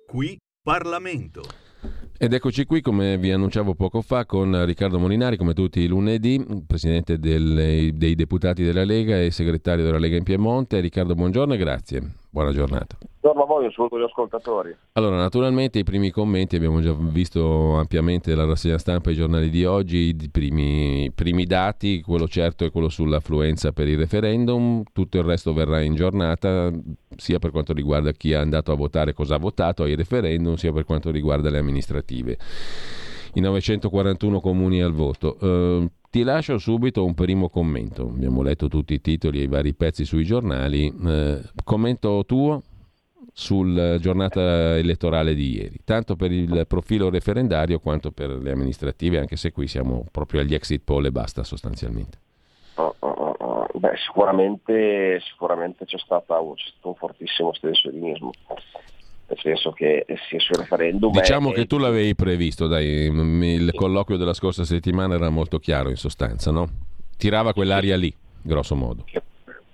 Qui 0.06 0.38
Parlamento. 0.62 1.42
Ed 2.20 2.32
eccoci 2.32 2.64
qui, 2.64 2.80
come 2.80 3.16
vi 3.16 3.30
annunciavo 3.30 3.74
poco 3.74 4.02
fa, 4.02 4.26
con 4.26 4.64
Riccardo 4.64 4.98
Molinari, 4.98 5.36
come 5.36 5.54
tutti 5.54 5.78
i 5.78 5.86
lunedì, 5.86 6.44
presidente 6.66 7.20
delle, 7.20 7.92
dei 7.94 8.16
deputati 8.16 8.64
della 8.64 8.82
Lega 8.82 9.20
e 9.20 9.30
segretario 9.30 9.84
della 9.84 9.98
Lega 9.98 10.16
in 10.16 10.24
Piemonte. 10.24 10.80
Riccardo, 10.80 11.14
buongiorno 11.14 11.54
e 11.54 11.56
grazie. 11.56 12.02
Buona 12.30 12.52
giornata. 12.52 12.98
Buongiorno 13.20 13.42
a 13.42 13.46
voi, 13.46 13.64
un 13.64 13.72
saluto 13.72 13.96
agli 13.96 14.02
ascoltatori. 14.02 14.76
Allora, 14.92 15.16
naturalmente 15.16 15.78
i 15.78 15.84
primi 15.84 16.10
commenti 16.10 16.56
abbiamo 16.56 16.80
già 16.80 16.92
visto 16.92 17.76
ampiamente 17.76 18.34
la 18.34 18.44
rassegna 18.44 18.78
stampa 18.78 19.08
e 19.08 19.12
i 19.14 19.16
giornali 19.16 19.48
di 19.48 19.64
oggi, 19.64 20.14
i 20.20 20.28
primi, 20.30 21.10
primi 21.14 21.44
dati, 21.44 22.02
quello 22.02 22.28
certo 22.28 22.64
è 22.64 22.70
quello 22.70 22.88
sull'affluenza 22.88 23.72
per 23.72 23.88
il 23.88 23.96
referendum, 23.96 24.82
tutto 24.92 25.18
il 25.18 25.24
resto 25.24 25.52
verrà 25.52 25.80
in 25.80 25.94
giornata, 25.94 26.70
sia 27.16 27.38
per 27.38 27.50
quanto 27.50 27.72
riguarda 27.72 28.12
chi 28.12 28.32
è 28.32 28.36
andato 28.36 28.72
a 28.72 28.76
votare, 28.76 29.14
cosa 29.14 29.36
ha 29.36 29.38
votato 29.38 29.84
ai 29.84 29.96
referendum, 29.96 30.54
sia 30.54 30.72
per 30.72 30.84
quanto 30.84 31.10
riguarda 31.10 31.48
le 31.48 31.58
amministrative. 32.08 32.38
I 33.34 33.40
941 33.40 34.40
comuni 34.40 34.80
al 34.80 34.92
voto. 34.92 35.36
Uh, 35.40 35.90
ti 36.10 36.22
lascio 36.22 36.56
subito 36.58 37.04
un 37.04 37.14
primo 37.14 37.50
commento. 37.50 38.02
Abbiamo 38.02 38.42
letto 38.42 38.68
tutti 38.68 38.94
i 38.94 39.00
titoli 39.00 39.40
e 39.40 39.42
i 39.44 39.48
vari 39.48 39.74
pezzi 39.74 40.04
sui 40.06 40.24
giornali. 40.24 40.92
Eh, 41.06 41.42
commento 41.62 42.24
tuo 42.26 42.62
sulla 43.30 43.98
giornata 43.98 44.76
elettorale 44.78 45.34
di 45.34 45.56
ieri, 45.56 45.80
tanto 45.84 46.16
per 46.16 46.32
il 46.32 46.64
profilo 46.66 47.10
referendario 47.10 47.78
quanto 47.78 48.10
per 48.10 48.30
le 48.30 48.50
amministrative, 48.50 49.18
anche 49.18 49.36
se 49.36 49.52
qui 49.52 49.68
siamo 49.68 50.06
proprio 50.10 50.40
agli 50.40 50.54
exit 50.54 50.82
poll 50.82 51.04
e 51.04 51.12
basta 51.12 51.44
sostanzialmente. 51.44 52.18
Oh, 52.76 52.94
oh, 52.98 53.36
oh. 53.38 53.66
Beh, 53.74 53.96
sicuramente, 53.96 55.20
sicuramente 55.20 55.84
c'è, 55.84 55.98
stata, 55.98 56.36
c'è, 56.54 56.68
stato 56.70 56.88
un 56.88 56.94
fortissimo 56.94 57.50
astensionismo, 57.50 58.30
nel 59.28 59.38
senso 59.40 59.72
che 59.72 60.06
sia 60.28 60.40
sul 60.40 60.56
referendum... 60.56 61.12
Diciamo 61.12 61.50
è, 61.50 61.54
che 61.54 61.66
tu 61.66 61.78
l'avevi 61.78 62.14
previsto, 62.14 62.66
dai, 62.66 62.86
il 62.86 63.72
colloquio 63.74 64.16
della 64.16 64.32
scorsa 64.32 64.64
settimana 64.64 65.14
era 65.14 65.28
molto 65.28 65.58
chiaro 65.58 65.90
in 65.90 65.96
sostanza, 65.96 66.50
no? 66.50 66.68
Tirava 67.16 67.52
quell'aria 67.52 67.96
lì, 67.96 68.14
grosso 68.42 68.74
modo. 68.74 69.04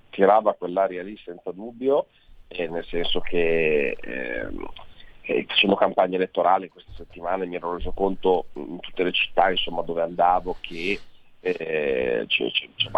Tirava 0.09 0.53
quell'aria 0.53 1.03
lì 1.03 1.17
senza 1.23 1.51
dubbio 1.51 2.07
eh, 2.47 2.67
nel 2.67 2.85
senso 2.85 3.19
che 3.19 3.97
eh, 3.99 5.45
facendo 5.47 5.75
campagna 5.75 6.15
elettorale 6.15 6.69
queste 6.69 6.91
settimane 6.95 7.45
mi 7.45 7.55
ero 7.55 7.75
reso 7.75 7.91
conto 7.91 8.45
in 8.53 8.79
tutte 8.79 9.03
le 9.03 9.11
città 9.11 9.49
insomma, 9.49 9.81
dove 9.81 10.01
andavo 10.01 10.55
che 10.59 10.99
eh, 11.45 12.25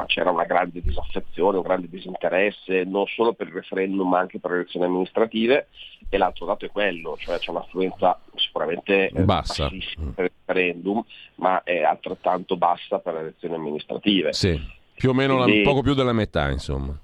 c'era 0.06 0.32
una 0.32 0.46
grande 0.46 0.82
disaffezione, 0.82 1.58
un 1.58 1.64
grande 1.64 1.90
disinteresse 1.90 2.86
non 2.86 3.06
solo 3.08 3.34
per 3.34 3.48
il 3.48 3.54
referendum 3.54 4.08
ma 4.08 4.20
anche 4.20 4.40
per 4.40 4.52
le 4.52 4.58
elezioni 4.58 4.86
amministrative 4.86 5.68
e 6.10 6.18
l'altro 6.18 6.46
dato 6.46 6.66
è 6.66 6.72
quello, 6.72 7.18
cioè 7.18 7.38
c'è 7.40 7.50
un'affluenza 7.50 8.20
sicuramente 8.36 9.10
eh, 9.10 9.24
bassa 9.24 9.68
per 9.68 10.26
il 10.26 10.32
referendum 10.46 11.04
ma 11.36 11.62
è 11.64 11.84
altrettanto 11.84 12.56
bassa 12.56 13.00
per 13.00 13.14
le 13.16 13.20
elezioni 13.20 13.56
amministrative. 13.56 14.32
Sì, 14.32 14.58
più 14.96 15.10
o 15.10 15.14
meno 15.14 15.44
Quindi, 15.44 15.64
la, 15.64 15.70
poco 15.70 15.82
più 15.82 15.94
della 15.94 16.14
metà 16.14 16.50
insomma. 16.50 16.98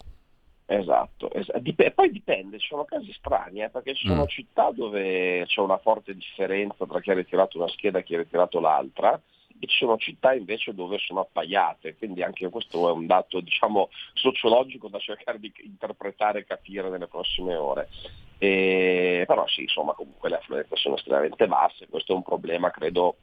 Esatto, 0.66 1.30
es- 1.34 1.54
dip- 1.58 1.92
poi 1.92 2.10
dipende, 2.10 2.58
ci 2.58 2.68
sono 2.68 2.86
casi 2.86 3.12
strani, 3.12 3.62
eh, 3.62 3.70
perché 3.70 3.94
ci 3.94 4.08
sono 4.08 4.24
mm. 4.24 4.28
città 4.28 4.72
dove 4.74 5.44
c'è 5.46 5.60
una 5.60 5.78
forte 5.78 6.16
differenza 6.16 6.86
tra 6.86 7.02
chi 7.02 7.12
ha 7.12 7.16
ritirato 7.16 7.58
una 7.58 7.68
scheda 7.68 8.00
e 8.00 8.04
chi 8.04 8.16
ha 8.16 8.20
ritirato 8.20 8.62
l'altra, 8.62 9.22
e 9.60 9.68
ci 9.68 9.78
sono 9.78 9.98
città 9.98 10.34
invece 10.34 10.74
dove 10.74 10.98
sono 10.98 11.22
appaiate, 11.22 11.96
quindi 11.96 12.22
anche 12.22 12.50
questo 12.50 12.90
è 12.90 12.92
un 12.92 13.06
dato 13.06 13.40
diciamo, 13.40 13.90
sociologico 14.14 14.88
da 14.90 15.00
cercare 15.00 15.40
di 15.40 15.52
interpretare 15.64 16.40
e 16.40 16.46
capire 16.46 16.90
nelle 16.90 17.08
prossime 17.08 17.56
ore. 17.56 17.90
E, 18.38 19.24
però 19.26 19.48
sì, 19.48 19.62
insomma 19.62 19.94
comunque 19.94 20.30
le 20.30 20.36
affluenze 20.36 20.76
sono 20.76 20.96
estremamente 20.96 21.48
basse, 21.48 21.88
questo 21.88 22.12
è 22.12 22.16
un 22.16 22.24
problema 22.24 22.72
credo, 22.72 23.16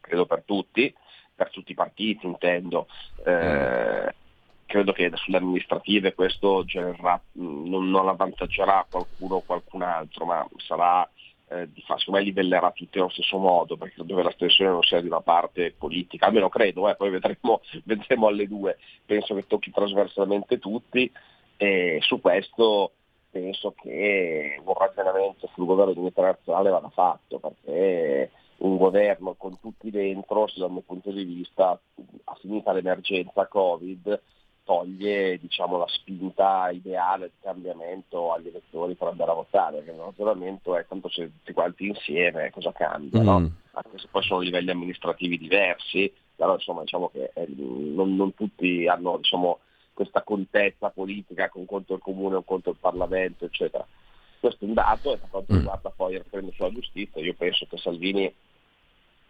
credo 0.00 0.24
per 0.24 0.42
tutti, 0.44 0.94
per 1.34 1.50
tutti 1.50 1.72
i 1.72 1.76
partiti 1.76 2.26
intendo. 2.26 2.86
Eh, 3.24 4.14
credo 4.68 4.92
che 4.92 5.10
sulle 5.14 5.38
amministrative 5.38 6.14
questo 6.14 6.64
genererà, 6.64 7.20
non, 7.32 7.88
non 7.88 8.08
avvantaggerà 8.08 8.86
qualcuno 8.88 9.36
o 9.36 9.42
qualcun 9.42 9.82
altro, 9.82 10.26
ma 10.26 10.46
sarà 10.58 11.08
eh, 11.50 11.68
di 11.72 11.82
fa, 11.82 11.98
secondo 11.98 12.20
me 12.20 12.26
livellerà 12.26 12.70
tutti 12.72 12.98
allo 12.98 13.08
stesso 13.08 13.38
modo, 13.38 13.76
perché 13.76 14.04
dove 14.04 14.22
la 14.22 14.30
stessione 14.32 14.70
non 14.70 14.82
sia 14.82 15.00
di 15.00 15.06
una 15.06 15.20
parte 15.20 15.74
politica, 15.76 16.26
almeno 16.26 16.48
credo, 16.48 16.88
eh, 16.88 16.96
poi 16.96 17.10
vedremo, 17.10 17.60
vedremo 17.84 18.26
alle 18.26 18.46
due, 18.46 18.78
penso 19.04 19.34
che 19.34 19.46
tocchi 19.46 19.70
trasversalmente 19.70 20.58
tutti 20.58 21.10
e 21.56 21.98
su 22.02 22.20
questo 22.20 22.92
penso 23.30 23.74
che 23.80 24.60
un 24.64 24.74
ragionamento 24.74 25.50
sul 25.54 25.66
governo 25.66 25.92
di 25.92 26.00
internazionale 26.00 26.70
vada 26.70 26.88
fatto, 26.88 27.38
perché 27.38 28.30
un 28.58 28.76
governo 28.76 29.34
con 29.34 29.58
tutti 29.60 29.90
dentro, 29.90 30.48
dal 30.56 30.70
mio 30.70 30.80
punto 30.80 31.10
di 31.10 31.24
vista, 31.24 31.78
ha 32.24 32.34
finita 32.40 32.72
l'emergenza 32.72 33.46
Covid, 33.46 34.20
toglie 34.68 35.38
diciamo, 35.38 35.78
la 35.78 35.88
spinta 35.88 36.68
ideale 36.68 37.28
di 37.28 37.36
cambiamento 37.40 38.34
agli 38.34 38.48
elettori 38.48 38.94
per 38.96 39.08
andare 39.08 39.30
a 39.30 39.34
votare, 39.34 39.76
perché 39.76 39.92
il 39.92 39.96
ragionamento 39.96 40.76
è 40.76 40.84
tanto 40.86 41.08
se 41.08 41.22
tutti 41.22 41.54
quanti 41.54 41.86
insieme 41.86 42.50
cosa 42.50 42.70
cambia, 42.72 43.18
mm. 43.18 43.24
no? 43.24 43.50
anche 43.72 43.96
se 43.96 44.08
poi 44.10 44.22
sono 44.22 44.40
livelli 44.40 44.70
amministrativi 44.70 45.38
diversi, 45.38 46.12
però 46.36 46.52
insomma 46.52 46.82
diciamo 46.82 47.08
che 47.08 47.30
eh, 47.32 47.46
non, 47.56 48.14
non, 48.14 48.34
tutti 48.34 48.86
hanno 48.86 49.16
diciamo, 49.16 49.60
questa 49.94 50.22
contezza 50.22 50.90
politica 50.90 51.48
con 51.48 51.64
conto 51.64 51.94
il 51.94 52.00
comune 52.02 52.36
o 52.36 52.42
conto 52.42 52.68
il 52.68 52.76
Parlamento, 52.78 53.46
eccetera. 53.46 53.86
Questo 54.38 54.66
è 54.66 54.68
un 54.68 54.74
dato 54.74 55.14
e 55.14 55.16
per 55.16 55.30
quanto 55.30 55.54
mm. 55.54 55.56
riguarda 55.56 55.90
poi 55.96 56.12
il 56.12 56.18
referendum 56.18 56.52
sulla 56.52 56.72
giustizia, 56.72 57.22
io 57.22 57.32
penso 57.32 57.64
che 57.70 57.78
Salvini 57.78 58.34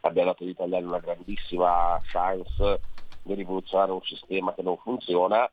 abbia 0.00 0.24
dato 0.24 0.42
agli 0.42 0.50
italiani 0.50 0.84
una 0.84 0.98
grandissima 0.98 2.00
chance 2.02 2.80
di 3.22 3.34
rivoluzionare 3.34 3.92
un 3.92 4.02
sistema 4.02 4.54
che 4.54 4.62
non 4.62 4.76
funziona 4.78 5.50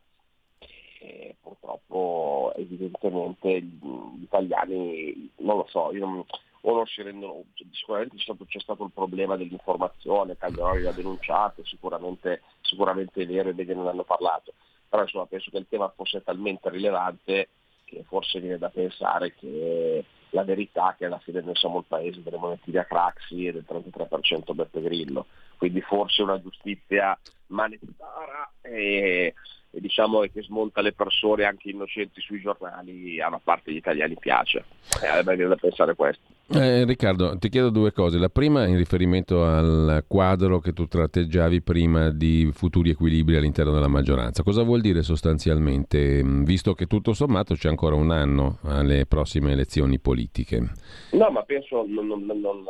e 1.00 1.36
purtroppo 1.42 2.54
evidentemente 2.56 3.62
gli 3.62 4.24
italiani, 4.24 5.32
non 5.38 5.58
lo 5.58 5.68
so, 5.70 5.92
non, 5.92 6.26
o 6.62 6.76
non 6.76 6.86
si 6.88 7.02
rendono, 7.02 7.44
sicuramente 7.72 8.16
c'è 8.16 8.24
stato, 8.24 8.46
c'è 8.46 8.60
stato 8.60 8.84
il 8.86 8.92
problema 8.92 9.36
dell'informazione, 9.36 10.38
Calderoni 10.38 10.82
l'ha 10.82 10.92
denunciato, 10.92 11.64
sicuramente, 11.64 12.42
sicuramente 12.62 13.22
è 13.22 13.26
vero 13.28 13.50
e 13.50 13.54
bene 13.54 13.76
ne 13.76 13.90
hanno 13.90 14.04
parlato, 14.04 14.54
però 14.90 15.04
insomma 15.04 15.28
penso 15.28 15.52
che 15.52 15.58
il 15.58 15.68
tema 15.70 15.90
fosse 15.96 16.24
talmente 16.24 16.70
rilevante 16.70 17.50
che 17.86 18.04
forse 18.04 18.40
viene 18.40 18.58
da 18.58 18.70
pensare 18.70 19.36
che 19.36 20.04
la 20.36 20.44
verità 20.44 20.92
è 20.92 20.98
che 20.98 21.06
alla 21.06 21.20
fine 21.20 21.42
noi 21.42 21.56
siamo 21.56 21.80
il 21.80 21.86
paese 21.88 22.22
delle 22.22 22.38
monetine 22.38 22.80
a 22.80 22.84
Craxi 22.84 23.48
e 23.48 23.54
del 23.54 23.66
33% 23.68 24.54
Beppe 24.54 24.82
Grillo, 24.82 25.26
quindi 25.58 25.82
forse 25.82 26.22
una 26.22 26.40
giustizia 26.42 27.18
manifestara 27.48 28.52
e, 28.62 29.34
e 29.72 29.80
diciamo 29.80 30.20
che 30.22 30.44
smonta 30.44 30.82
le 30.82 30.92
persone 30.92 31.46
anche 31.46 31.70
innocenti 31.70 32.20
sui 32.20 32.42
giornali 32.42 33.22
a 33.22 33.30
una 33.30 33.40
parte 33.42 33.64
degli 33.68 33.78
italiani 33.78 34.18
piace. 34.20 34.66
Eh, 35.02 35.24
viene 35.24 35.48
da 35.48 35.56
pensare 35.56 35.96
questo. 35.96 36.22
Eh, 36.48 36.86
Riccardo, 36.86 37.40
ti 37.40 37.50
chiedo 37.50 37.72
due 37.72 37.92
cose. 37.92 38.20
La 38.20 38.30
prima 38.30 38.68
in 38.68 38.78
riferimento 38.78 39.44
al 39.44 40.04
quadro 40.08 40.60
che 40.60 40.74
tu 40.74 40.86
tratteggiavi 40.88 41.62
prima 41.62 42.12
di 42.12 42.50
futuri 42.54 42.92
equilibri 42.92 43.36
all'interno 43.36 43.72
della 43.72 43.88
maggioranza. 43.88 44.44
Cosa 44.44 44.62
vuol 44.62 44.82
dire 44.82 45.02
sostanzialmente, 45.02 46.22
visto 46.24 46.74
che 46.74 46.86
tutto 46.86 47.14
sommato 47.14 47.56
c'è 47.56 47.68
ancora 47.68 47.96
un 47.96 48.12
anno 48.12 48.60
alle 48.64 49.08
prossime 49.08 49.54
elezioni 49.54 50.00
politiche? 50.00 50.72
No, 51.12 51.30
ma 51.32 51.42
penso 51.42 51.84
non, 51.88 52.06
non, 52.06 52.24
non, 52.26 52.40
non 52.40 52.64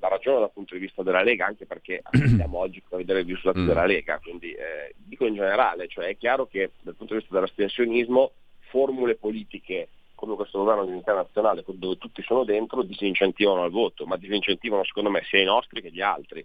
la 0.00 0.08
ragione 0.08 0.38
dal 0.38 0.52
punto 0.52 0.74
di 0.74 0.80
vista 0.80 1.02
della 1.02 1.22
Lega, 1.22 1.46
anche 1.46 1.66
perché 1.66 2.02
andiamo 2.12 2.58
oggi 2.58 2.80
a 2.88 2.96
vedere 2.96 3.20
i 3.20 3.24
risultati 3.24 3.60
mm. 3.60 3.66
della 3.66 3.86
Lega, 3.86 4.20
quindi 4.22 4.52
eh, 4.52 4.94
dico 4.96 5.26
in 5.26 5.34
generale, 5.34 5.88
cioè 5.88 6.06
è 6.06 6.16
chiaro 6.16 6.46
che 6.46 6.70
dal 6.82 6.94
punto 6.94 7.14
di 7.14 7.20
vista 7.20 7.34
dell'astensionismo 7.34 8.30
formule 8.70 9.16
politiche 9.16 9.88
come 10.18 10.34
questo 10.34 10.58
governo 10.58 10.84
di 10.84 10.90
unità 10.90 11.14
nazionale 11.14 11.62
dove 11.64 11.96
tutti 11.96 12.22
sono 12.22 12.42
dentro 12.42 12.82
disincentivano 12.82 13.62
al 13.62 13.70
voto, 13.70 14.04
ma 14.04 14.16
disincentivano 14.16 14.82
secondo 14.82 15.10
me 15.10 15.22
sia 15.24 15.40
i 15.40 15.44
nostri 15.44 15.80
che 15.80 15.92
gli 15.92 16.00
altri, 16.00 16.44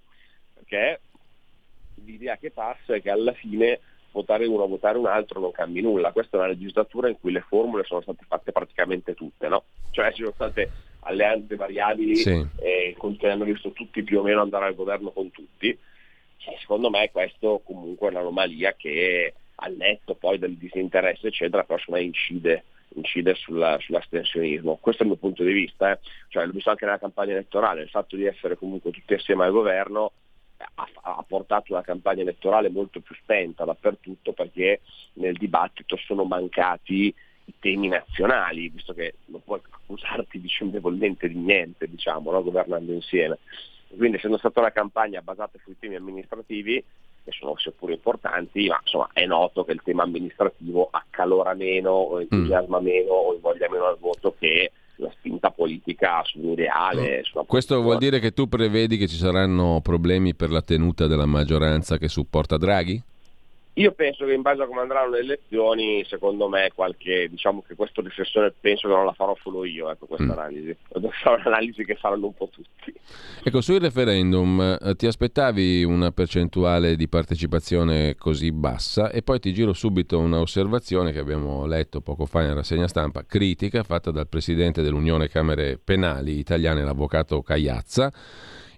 perché 0.54 1.02
l'idea 2.06 2.38
che 2.38 2.52
passa 2.52 2.94
è 2.94 3.02
che 3.02 3.10
alla 3.10 3.34
fine 3.34 3.80
votare 4.12 4.46
uno 4.46 4.64
o 4.64 4.68
votare 4.68 5.00
un 5.00 5.08
altro 5.08 5.40
non 5.40 5.52
cambi 5.52 5.82
nulla, 5.82 6.12
questa 6.12 6.38
è 6.38 6.40
una 6.42 6.50
legislatura 6.50 7.10
in 7.10 7.20
cui 7.20 7.32
le 7.32 7.42
formule 7.42 7.84
sono 7.84 8.02
state 8.02 8.24
fatte 8.28 8.52
praticamente 8.52 9.16
tutte, 9.16 9.48
no? 9.48 9.64
cioè 9.90 10.12
ci 10.12 10.22
sono 10.22 10.34
state 10.36 10.70
alleanze 11.00 11.56
variabili 11.56 12.16
sì. 12.16 12.48
eh, 12.60 12.96
che 13.18 13.28
hanno 13.28 13.44
visto 13.44 13.72
tutti 13.72 14.04
più 14.04 14.20
o 14.20 14.24
meno 14.24 14.42
andare 14.42 14.68
al 14.68 14.76
governo 14.76 15.10
con 15.10 15.32
tutti, 15.32 15.70
e 15.70 16.58
secondo 16.60 16.92
me 16.92 17.10
questo 17.12 17.62
comunque 17.66 18.10
è 18.10 18.12
un'anomalia 18.12 18.76
che 18.76 19.34
al 19.56 19.76
netto 19.76 20.14
poi 20.14 20.38
del 20.38 20.58
disinteresse 20.58 21.28
eccetera 21.28 21.64
però 21.64 21.80
secondo 21.80 22.02
me 22.02 22.06
incide 22.06 22.64
incide 22.96 23.36
sulla, 23.36 23.78
sull'astensionismo. 23.80 24.78
Questo 24.82 25.04
è 25.04 25.06
il 25.06 25.12
mio 25.12 25.20
punto 25.20 25.44
di 25.44 25.52
vista, 25.52 25.92
eh. 25.92 26.00
cioè, 26.30 26.46
l'ho 26.46 26.52
visto 26.52 26.70
anche 26.70 26.86
nella 26.86 27.00
campagna 27.00 27.32
elettorale, 27.34 27.84
il 27.84 27.90
fatto 27.90 28.16
di 28.16 28.26
essere 28.26 28.58
comunque 28.58 28.92
tutti 28.92 29.14
assieme 29.14 29.46
al 29.46 29.52
governo 29.52 30.12
ha, 30.76 30.88
ha, 31.02 31.24
portato 31.28 31.74
una 31.74 31.82
campagna 31.82 32.22
elettorale 32.22 32.70
molto 32.70 33.02
più 33.02 33.16
spenta 33.16 33.66
dappertutto 33.66 34.34
perché 34.34 34.82
nel 35.14 35.36
dibattito 35.36 35.98
sono 35.98 36.24
mancati 36.24 37.14
i 37.46 37.54
temi 37.60 37.90
nazionali, 37.90 38.70
visto 38.70 38.94
che 38.94 39.16
non 39.26 39.44
puoi 39.44 39.60
accusarti 39.70 40.38
vicendevolmente 40.38 41.28
di 41.28 41.36
niente, 41.36 41.90
diciamo, 41.90 42.32
no? 42.32 42.44
governando 42.44 42.94
insieme. 42.94 43.40
Quindi 43.96 44.18
essendo 44.18 44.38
stata 44.38 44.60
una 44.60 44.72
campagna 44.72 45.22
basata 45.22 45.60
sui 45.64 45.78
temi 45.78 45.96
amministrativi, 45.96 46.84
che 47.24 47.32
sono 47.32 47.56
seppur 47.58 47.92
importanti, 47.92 48.68
ma 48.68 48.80
insomma 48.82 49.10
è 49.14 49.26
noto 49.26 49.64
che 49.64 49.72
il 49.72 49.82
tema 49.84 50.04
amministrativo 50.04 50.90
accalora 50.92 51.54
meno 51.54 51.92
o 51.92 52.22
entusiasma 52.22 52.80
mm. 52.80 52.84
meno 52.84 53.12
o 53.12 53.34
invoglia 53.34 53.70
meno 53.70 53.86
al 53.86 53.98
voto 53.98 54.36
che 54.38 54.72
la 54.98 55.12
spinta 55.18 55.50
politica 55.52 56.22
su 56.24 56.40
un 56.40 56.52
ideale. 56.52 57.24
Mm. 57.36 57.42
Questo 57.48 57.82
vuol 57.82 57.98
dire 57.98 58.20
che 58.20 58.32
tu 58.32 58.48
prevedi 58.48 58.98
che 58.98 59.08
ci 59.08 59.16
saranno 59.16 59.80
problemi 59.82 60.36
per 60.36 60.52
la 60.52 60.62
tenuta 60.62 61.08
della 61.08 61.26
maggioranza 61.26 61.98
che 61.98 62.08
supporta 62.08 62.58
Draghi? 62.58 63.02
Io 63.76 63.92
penso 63.94 64.26
che 64.26 64.34
in 64.34 64.42
base 64.44 64.62
a 64.62 64.68
come 64.68 64.82
andranno 64.82 65.12
le 65.12 65.20
elezioni, 65.20 66.06
secondo 66.06 66.48
me 66.48 66.70
qualche, 66.76 67.28
diciamo 67.28 67.64
che 67.66 67.74
questa 67.74 68.02
riflessione 68.02 68.54
penso 68.60 68.88
che 68.88 68.94
non 68.94 69.06
la 69.06 69.14
farò 69.14 69.36
solo 69.42 69.66
io, 69.66 69.90
ecco 69.90 70.06
questa 70.06 70.28
mm. 70.28 70.30
analisi. 70.32 70.78
Sarà 71.24 71.38
un'analisi 71.38 71.84
che 71.84 71.96
faranno 71.96 72.28
un 72.28 72.36
po' 72.36 72.50
tutti. 72.52 72.94
Ecco, 73.44 73.62
sui 73.62 73.80
referendum 73.80 74.78
eh, 74.80 74.96
ti 74.96 75.08
aspettavi 75.08 75.84
una 75.84 76.12
percentuale 76.12 76.96
di 76.96 77.08
partecipazione 77.08 78.16
così 78.16 78.52
bassa 78.52 79.10
e 79.10 79.24
poi 79.24 79.40
ti 79.40 79.52
giro 79.54 79.74
subito 79.74 80.20
una 80.20 80.40
osservazione 80.40 81.12
che 81.12 81.20
abbiamo 81.20 81.66
letto 81.66 82.02
poco 82.02 82.28
fa 82.28 82.44
in 82.44 82.54
rassegna 82.54 82.88
stampa, 82.88 83.26
critica 83.26 83.82
fatta 83.82 84.12
dal 84.12 84.28
presidente 84.28 84.84
dell'Unione 84.84 85.30
Camere 85.30 85.80
Penali 85.84 86.38
italiane, 86.38 86.84
l'avvocato 86.84 87.42
Cagliazza 87.42 88.12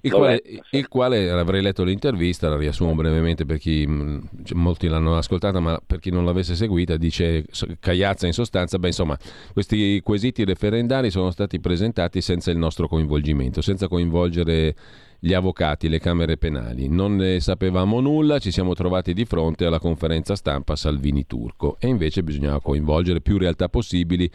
il 0.06 0.12
quale, 0.12 0.44
il 0.70 0.88
quale, 0.88 1.30
avrei 1.32 1.62
letto 1.64 1.84
l'intervista, 1.84 2.48
la 2.48 2.58
riassumo 2.58 2.94
brevemente 2.94 3.44
per 3.44 3.58
chi 3.58 3.86
mm, 3.88 4.20
molti 4.54 4.88
l'hanno 4.88 5.18
ascoltata, 5.18 5.60
ma 5.60 5.80
per 5.86 6.00
chi 6.00 6.12
non 6.12 6.26
l'avesse 6.26 6.56
seguita, 6.56 6.96
dice 6.96 7.46
Cagliazza 7.80 8.28
in 8.28 8.34
sostanza, 8.34 8.78
beh 8.78 8.88
insomma, 8.88 9.18
questi 9.52 10.00
quesiti 10.04 10.46
referendari 10.46 11.10
sono 11.10 11.32
stati 11.32 11.60
presentati 11.60 12.22
senza 12.22 12.52
il 12.52 12.58
nostro 12.58 12.88
coinvolgimento, 12.88 13.62
senza 13.62 13.88
coinvolgere 13.88 14.76
gli 15.20 15.34
avvocati, 15.34 15.90
le 15.90 16.00
camere 16.00 16.38
penali. 16.38 16.88
Non 16.88 17.16
ne 17.16 17.40
sapevamo 17.40 18.00
nulla, 18.00 18.40
ci 18.40 18.52
siamo 18.52 18.74
trovati 18.74 19.14
di 19.14 19.26
fronte 19.26 19.66
alla 19.66 19.80
conferenza 19.80 20.36
stampa 20.36 20.76
Salvini 20.76 21.26
Turco 21.26 21.78
e 21.80 21.88
invece 21.88 22.24
bisognava 22.24 22.62
coinvolgere 22.62 23.22
più 23.22 23.38
realtà 23.38 23.70
possibili 23.70 24.30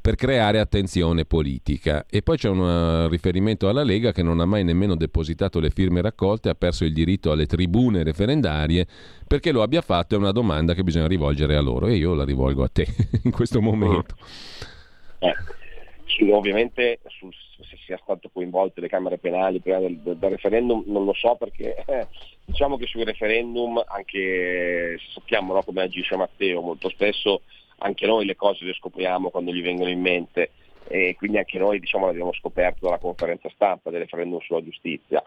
per 0.00 0.14
creare 0.14 0.60
attenzione 0.60 1.24
politica. 1.24 2.06
E 2.08 2.22
poi 2.22 2.36
c'è 2.36 2.48
un 2.48 2.60
uh, 2.60 3.08
riferimento 3.08 3.68
alla 3.68 3.82
Lega 3.82 4.12
che 4.12 4.22
non 4.22 4.40
ha 4.40 4.46
mai 4.46 4.64
nemmeno 4.64 4.94
depositato 4.94 5.60
le 5.60 5.70
firme 5.70 6.00
raccolte, 6.00 6.48
ha 6.48 6.54
perso 6.54 6.84
il 6.84 6.92
diritto 6.92 7.32
alle 7.32 7.46
tribune 7.46 8.02
referendarie 8.02 8.86
perché 9.26 9.50
lo 9.50 9.62
abbia 9.62 9.80
fatto 9.80 10.14
è 10.14 10.18
una 10.18 10.30
domanda 10.30 10.74
che 10.74 10.84
bisogna 10.84 11.08
rivolgere 11.08 11.56
a 11.56 11.60
loro 11.60 11.86
e 11.88 11.96
io 11.96 12.14
la 12.14 12.24
rivolgo 12.24 12.62
a 12.62 12.68
te 12.68 12.86
in 13.24 13.30
questo 13.30 13.60
momento. 13.60 14.14
Eh, 15.18 16.32
ovviamente 16.32 17.00
sul 17.08 17.34
se 17.64 17.76
sia 17.84 17.98
stato 18.02 18.28
coinvolte 18.32 18.80
le 18.80 18.88
camere 18.88 19.18
penali 19.18 19.60
prima 19.60 19.78
del, 19.78 19.98
del 19.98 20.30
referendum 20.30 20.82
non 20.86 21.04
lo 21.04 21.14
so 21.14 21.36
perché 21.36 21.82
eh, 21.86 22.06
diciamo 22.44 22.76
che 22.76 22.86
sui 22.86 23.04
referendum 23.04 23.82
anche 23.86 24.98
sappiamo 25.14 25.54
no, 25.54 25.62
come 25.62 25.82
agisce 25.82 26.16
Matteo 26.16 26.60
molto 26.60 26.88
spesso 26.88 27.42
anche 27.78 28.06
noi 28.06 28.24
le 28.24 28.36
cose 28.36 28.64
le 28.64 28.74
scopriamo 28.74 29.30
quando 29.30 29.52
gli 29.52 29.62
vengono 29.62 29.90
in 29.90 30.00
mente 30.00 30.50
e 30.88 31.14
quindi 31.16 31.38
anche 31.38 31.58
noi 31.58 31.80
diciamo, 31.80 32.06
l'abbiamo 32.06 32.32
scoperto 32.32 32.86
dalla 32.86 32.98
conferenza 32.98 33.48
stampa 33.50 33.90
del 33.90 34.00
referendum 34.00 34.40
sulla 34.40 34.62
giustizia. 34.62 35.22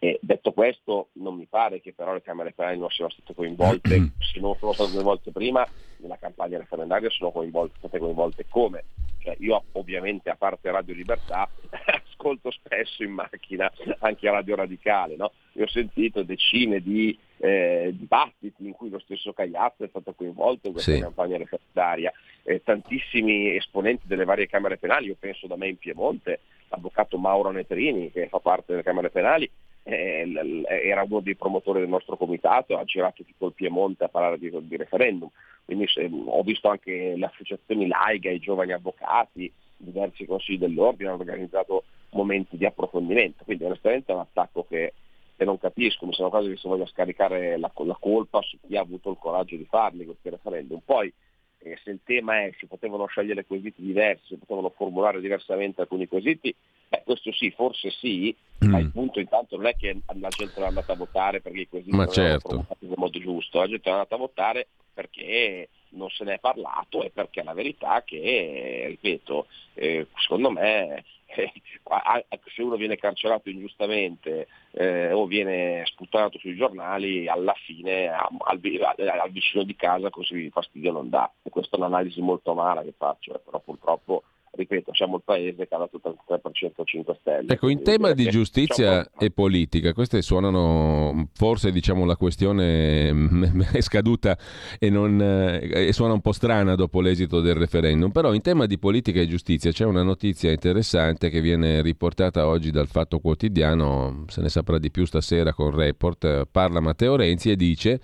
E 0.00 0.18
detto 0.22 0.52
questo 0.52 1.08
non 1.14 1.34
mi 1.34 1.46
pare 1.46 1.80
che 1.80 1.92
però 1.92 2.12
le 2.12 2.22
Camere 2.22 2.52
penali 2.52 2.78
non 2.78 2.88
siano 2.88 3.10
state 3.10 3.34
coinvolte, 3.34 4.12
se 4.18 4.38
non 4.38 4.54
sono 4.58 4.72
state 4.72 4.92
coinvolte 4.92 5.32
prima, 5.32 5.66
nella 5.98 6.18
campagna 6.18 6.58
referendaria 6.58 7.10
sono 7.10 7.32
coinvolte, 7.32 7.78
state 7.78 7.98
coinvolte 7.98 8.46
come? 8.48 8.84
Cioè, 9.18 9.36
io 9.40 9.62
ovviamente 9.72 10.30
a 10.30 10.36
parte 10.36 10.70
Radio 10.70 10.94
Libertà 10.94 11.48
ascolto 12.18 12.50
spesso 12.50 13.04
in 13.04 13.12
macchina 13.12 13.70
anche 14.00 14.28
Radio 14.28 14.56
Radicale, 14.56 15.14
no? 15.16 15.32
Io 15.52 15.64
ho 15.64 15.68
sentito 15.68 16.24
decine 16.24 16.80
di 16.80 17.16
eh, 17.38 17.94
dibattiti 17.96 18.66
in 18.66 18.72
cui 18.72 18.90
lo 18.90 18.98
stesso 18.98 19.32
Cagliazzo 19.32 19.84
è 19.84 19.88
stato 19.88 20.12
coinvolto 20.12 20.66
in 20.66 20.72
questa 20.72 20.92
sì. 20.92 21.00
campagna 21.00 21.38
referendaria, 21.38 22.12
eh, 22.42 22.60
tantissimi 22.64 23.54
esponenti 23.54 24.06
delle 24.08 24.24
varie 24.24 24.48
Camere 24.48 24.76
Penali, 24.76 25.06
io 25.06 25.16
penso 25.18 25.46
da 25.46 25.56
me 25.56 25.68
in 25.68 25.78
Piemonte, 25.78 26.40
l'avvocato 26.68 27.16
Mauro 27.16 27.52
Netrini 27.52 28.10
che 28.10 28.26
fa 28.28 28.40
parte 28.40 28.72
delle 28.72 28.82
Camere 28.82 29.10
Penali, 29.10 29.48
eh, 29.84 30.64
era 30.66 31.04
uno 31.04 31.20
dei 31.20 31.36
promotori 31.36 31.80
del 31.80 31.88
nostro 31.88 32.16
comitato, 32.16 32.76
ha 32.76 32.84
girato 32.84 33.22
tutto 33.22 33.46
il 33.46 33.54
Piemonte 33.54 34.04
a 34.04 34.08
parlare 34.08 34.38
di, 34.38 34.50
di 34.62 34.76
referendum, 34.76 35.30
quindi 35.64 35.86
se, 35.86 36.10
ho 36.10 36.42
visto 36.42 36.68
anche 36.68 37.14
le 37.16 37.26
associazioni 37.26 37.86
laiche, 37.86 38.30
i 38.30 38.40
giovani 38.40 38.72
avvocati, 38.72 39.50
diversi 39.80 40.26
consigli 40.26 40.58
dell'ordine 40.58 41.10
hanno 41.10 41.20
organizzato 41.20 41.84
momenti 42.10 42.56
di 42.56 42.64
approfondimento, 42.64 43.44
quindi 43.44 43.64
onestamente 43.64 44.12
è 44.12 44.14
un 44.14 44.22
attacco 44.22 44.64
che, 44.68 44.94
che 45.36 45.44
non 45.44 45.58
capisco, 45.58 46.06
mi 46.06 46.12
sono 46.12 46.30
quasi 46.30 46.48
che 46.48 46.56
si 46.56 46.68
voglia 46.68 46.86
scaricare 46.86 47.58
la, 47.58 47.70
la, 47.74 47.96
colpa 47.98 48.40
su 48.42 48.58
chi 48.66 48.76
ha 48.76 48.80
avuto 48.80 49.10
il 49.10 49.18
coraggio 49.18 49.56
di 49.56 49.66
farli 49.68 50.04
questi 50.04 50.30
referendum. 50.30 50.80
Poi 50.84 51.12
eh, 51.58 51.78
se 51.82 51.90
il 51.90 52.00
tema 52.04 52.44
è 52.44 52.52
si 52.58 52.66
potevano 52.66 53.06
scegliere 53.06 53.44
quesiti 53.44 53.82
diversi, 53.82 54.26
si 54.28 54.36
potevano 54.36 54.70
formulare 54.70 55.20
diversamente 55.20 55.80
alcuni 55.80 56.06
quesiti, 56.06 56.54
beh, 56.88 57.02
questo 57.04 57.32
sì, 57.32 57.50
forse 57.50 57.90
sì, 57.90 58.34
mm. 58.64 58.70
ma 58.70 58.78
il 58.78 58.90
punto 58.90 59.20
intanto 59.20 59.56
non 59.56 59.66
è 59.66 59.76
che 59.76 60.00
la 60.18 60.28
gente 60.28 60.60
è 60.60 60.64
andata 60.64 60.92
a 60.92 60.96
votare 60.96 61.40
perché 61.40 61.60
i 61.60 61.68
quesiti 61.68 61.90
ma 61.90 62.04
non 62.04 62.12
certo. 62.12 62.48
erano 62.48 62.66
nel 62.78 62.94
modo 62.96 63.18
giusto, 63.18 63.58
la 63.58 63.68
gente 63.68 63.88
è 63.88 63.92
andata 63.92 64.14
a 64.14 64.18
votare 64.18 64.68
perché 64.94 65.68
non 65.90 66.10
se 66.10 66.24
ne 66.24 66.34
è 66.34 66.38
parlato 66.38 67.04
e 67.04 67.10
perché 67.10 67.42
la 67.42 67.54
verità 67.54 68.02
che, 68.04 68.84
ripeto, 68.88 69.46
eh, 69.74 70.06
secondo 70.16 70.50
me 70.50 71.04
eh, 71.44 72.40
se 72.54 72.62
uno 72.62 72.76
viene 72.76 72.96
carcerato 72.96 73.48
ingiustamente 73.48 74.48
eh, 74.72 75.12
o 75.12 75.26
viene 75.26 75.82
sputtanato 75.86 76.38
sui 76.38 76.56
giornali, 76.56 77.28
alla 77.28 77.54
fine 77.64 78.08
al, 78.08 78.36
al, 78.40 79.30
vicino 79.30 79.62
di 79.62 79.76
casa 79.76 80.10
così 80.10 80.50
fastidio 80.50 80.92
non 80.92 81.08
dà. 81.08 81.30
E 81.42 81.50
questa 81.50 81.76
è 81.76 81.78
un'analisi 81.78 82.20
molto 82.20 82.50
amara 82.50 82.82
che 82.82 82.94
faccio, 82.96 83.34
eh, 83.34 83.38
però 83.38 83.60
purtroppo 83.60 84.22
ripeto, 84.52 84.94
siamo 84.94 85.16
il 85.16 85.22
paese 85.24 85.66
che 85.66 85.74
ha 85.74 85.82
il 85.82 86.00
33% 86.02 86.82
5 86.84 87.16
Stelle. 87.20 87.52
Ecco, 87.52 87.68
in 87.68 87.82
tema 87.82 88.12
di 88.12 88.24
giustizia 88.28 88.98
diciamo... 88.98 89.16
e 89.18 89.30
politica, 89.30 89.92
queste 89.92 90.22
suonano, 90.22 91.28
forse 91.34 91.70
diciamo 91.70 92.04
la 92.04 92.16
questione 92.16 93.08
è 93.72 93.80
scaduta 93.80 94.36
e, 94.78 94.90
non, 94.90 95.20
eh, 95.20 95.88
e 95.88 95.92
suona 95.92 96.14
un 96.14 96.20
po' 96.20 96.32
strana 96.32 96.74
dopo 96.74 97.00
l'esito 97.00 97.40
del 97.40 97.54
referendum, 97.54 98.10
però 98.10 98.32
in 98.32 98.42
tema 98.42 98.66
di 98.66 98.78
politica 98.78 99.20
e 99.20 99.26
giustizia 99.26 99.72
c'è 99.72 99.84
una 99.84 100.02
notizia 100.02 100.50
interessante 100.50 101.30
che 101.30 101.40
viene 101.40 101.82
riportata 101.82 102.46
oggi 102.46 102.70
dal 102.70 102.88
Fatto 102.88 103.18
Quotidiano, 103.18 104.24
se 104.28 104.40
ne 104.40 104.48
saprà 104.48 104.78
di 104.78 104.90
più 104.90 105.04
stasera 105.04 105.52
con 105.52 105.70
Report, 105.70 106.46
parla 106.50 106.80
Matteo 106.80 107.16
Renzi 107.16 107.50
e 107.50 107.56
dice 107.56 108.00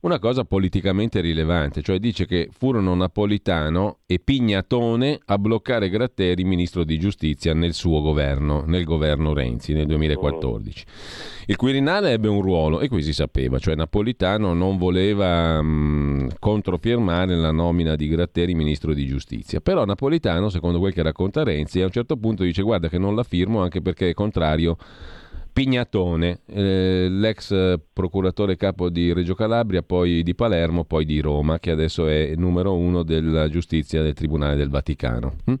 una 0.00 0.20
cosa 0.20 0.44
politicamente 0.44 1.20
rilevante, 1.20 1.82
cioè 1.82 1.98
dice 1.98 2.24
che 2.24 2.48
furono 2.56 2.94
Napolitano 2.94 3.98
e 4.06 4.20
Pignatone 4.20 5.18
a 5.24 5.38
bloccare 5.38 5.88
Gratteri, 5.88 6.44
ministro 6.44 6.84
di 6.84 7.00
giustizia, 7.00 7.52
nel 7.52 7.74
suo 7.74 8.00
governo, 8.00 8.62
nel 8.64 8.84
governo 8.84 9.34
Renzi 9.34 9.72
nel 9.72 9.86
2014. 9.86 10.84
Il 11.46 11.56
Quirinale 11.56 12.12
ebbe 12.12 12.28
un 12.28 12.42
ruolo 12.42 12.78
e 12.78 12.88
qui 12.88 13.02
si 13.02 13.12
sapeva, 13.12 13.58
cioè 13.58 13.74
Napolitano 13.74 14.54
non 14.54 14.76
voleva 14.76 15.60
mh, 15.60 16.36
controfirmare 16.38 17.34
la 17.34 17.50
nomina 17.50 17.96
di 17.96 18.06
Gratteri, 18.06 18.54
ministro 18.54 18.94
di 18.94 19.04
giustizia, 19.04 19.60
però 19.60 19.84
Napolitano, 19.84 20.48
secondo 20.48 20.78
quel 20.78 20.92
che 20.92 21.02
racconta 21.02 21.42
Renzi, 21.42 21.80
a 21.80 21.86
un 21.86 21.90
certo 21.90 22.16
punto 22.16 22.44
dice 22.44 22.62
guarda 22.62 22.88
che 22.88 22.98
non 22.98 23.16
la 23.16 23.24
firmo 23.24 23.62
anche 23.62 23.80
perché 23.80 24.10
è 24.10 24.14
contrario 24.14 24.76
Pignatone, 25.58 26.42
eh, 26.46 27.08
l'ex 27.10 27.80
procuratore 27.92 28.56
capo 28.56 28.88
di 28.88 29.12
Reggio 29.12 29.34
Calabria, 29.34 29.82
poi 29.82 30.22
di 30.22 30.36
Palermo, 30.36 30.84
poi 30.84 31.04
di 31.04 31.18
Roma, 31.18 31.58
che 31.58 31.72
adesso 31.72 32.06
è 32.06 32.34
numero 32.36 32.76
uno 32.76 33.02
della 33.02 33.48
giustizia 33.48 34.00
del 34.00 34.14
Tribunale 34.14 34.54
del 34.54 34.68
Vaticano. 34.68 35.34
Hm? 35.46 35.54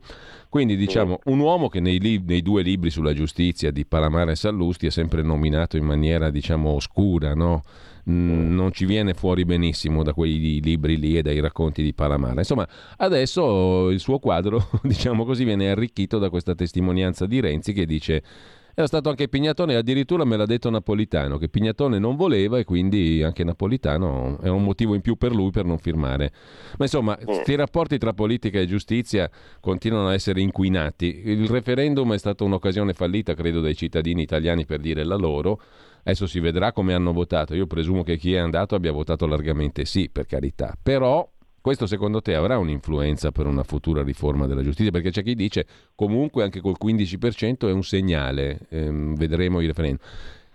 Quindi 0.48 0.76
diciamo 0.76 1.18
un 1.24 1.40
uomo 1.40 1.68
che 1.68 1.80
nei, 1.80 1.98
lib- 1.98 2.28
nei, 2.28 2.42
due 2.42 2.62
libri 2.62 2.90
sulla 2.90 3.12
giustizia 3.12 3.72
di 3.72 3.84
Palamara 3.84 4.30
e 4.30 4.36
Sallusti 4.36 4.86
è 4.86 4.90
sempre 4.90 5.22
nominato 5.22 5.76
in 5.76 5.84
maniera 5.84 6.30
diciamo 6.30 6.70
oscura, 6.70 7.34
no? 7.34 7.62
Mm, 8.08 8.54
non 8.54 8.70
ci 8.70 8.84
viene 8.84 9.14
fuori 9.14 9.44
benissimo 9.44 10.04
da 10.04 10.12
quei 10.12 10.60
libri 10.62 10.96
lì 10.96 11.18
e 11.18 11.22
dai 11.22 11.40
racconti 11.40 11.82
di 11.82 11.92
Palamara. 11.92 12.38
Insomma, 12.38 12.68
adesso 12.98 13.90
il 13.90 13.98
suo 13.98 14.20
quadro, 14.20 14.70
diciamo 14.84 15.24
così, 15.24 15.42
viene 15.42 15.70
arricchito 15.70 16.18
da 16.18 16.30
questa 16.30 16.54
testimonianza 16.54 17.26
di 17.26 17.40
Renzi 17.40 17.72
che 17.72 17.84
dice 17.84 18.22
era 18.78 18.86
stato 18.86 19.08
anche 19.08 19.26
Pignatone, 19.26 19.74
addirittura 19.74 20.24
me 20.24 20.36
l'ha 20.36 20.46
detto 20.46 20.70
Napolitano, 20.70 21.36
che 21.36 21.48
Pignatone 21.48 21.98
non 21.98 22.14
voleva 22.14 22.58
e 22.60 22.64
quindi 22.64 23.24
anche 23.24 23.42
Napolitano 23.42 24.38
è 24.40 24.46
un 24.46 24.62
motivo 24.62 24.94
in 24.94 25.00
più 25.00 25.16
per 25.16 25.34
lui 25.34 25.50
per 25.50 25.64
non 25.64 25.78
firmare. 25.78 26.30
Ma 26.78 26.84
insomma, 26.84 27.16
questi 27.16 27.56
rapporti 27.56 27.98
tra 27.98 28.12
politica 28.12 28.60
e 28.60 28.66
giustizia 28.66 29.28
continuano 29.58 30.10
a 30.10 30.14
essere 30.14 30.40
inquinati. 30.42 31.22
Il 31.24 31.48
referendum 31.48 32.14
è 32.14 32.18
stata 32.18 32.44
un'occasione 32.44 32.92
fallita, 32.92 33.34
credo, 33.34 33.60
dai 33.60 33.74
cittadini 33.74 34.22
italiani 34.22 34.64
per 34.64 34.78
dire 34.78 35.02
la 35.02 35.16
loro. 35.16 35.60
Adesso 36.04 36.28
si 36.28 36.38
vedrà 36.38 36.70
come 36.70 36.94
hanno 36.94 37.12
votato. 37.12 37.56
Io 37.56 37.66
presumo 37.66 38.04
che 38.04 38.16
chi 38.16 38.34
è 38.34 38.38
andato 38.38 38.76
abbia 38.76 38.92
votato 38.92 39.26
largamente 39.26 39.86
sì, 39.86 40.08
per 40.08 40.26
carità. 40.26 40.78
Però 40.80 41.28
questo 41.60 41.86
secondo 41.86 42.20
te 42.20 42.34
avrà 42.34 42.58
un'influenza 42.58 43.30
per 43.32 43.46
una 43.46 43.62
futura 43.62 44.02
riforma 44.02 44.46
della 44.46 44.62
giustizia? 44.62 44.90
Perché 44.90 45.10
c'è 45.10 45.22
chi 45.22 45.34
dice 45.34 45.66
comunque 45.94 46.42
anche 46.42 46.60
col 46.60 46.76
15% 46.80 47.68
è 47.68 47.72
un 47.72 47.82
segnale, 47.82 48.60
ehm, 48.70 49.14
vedremo 49.14 49.60
i 49.60 49.66
referendum. 49.66 50.04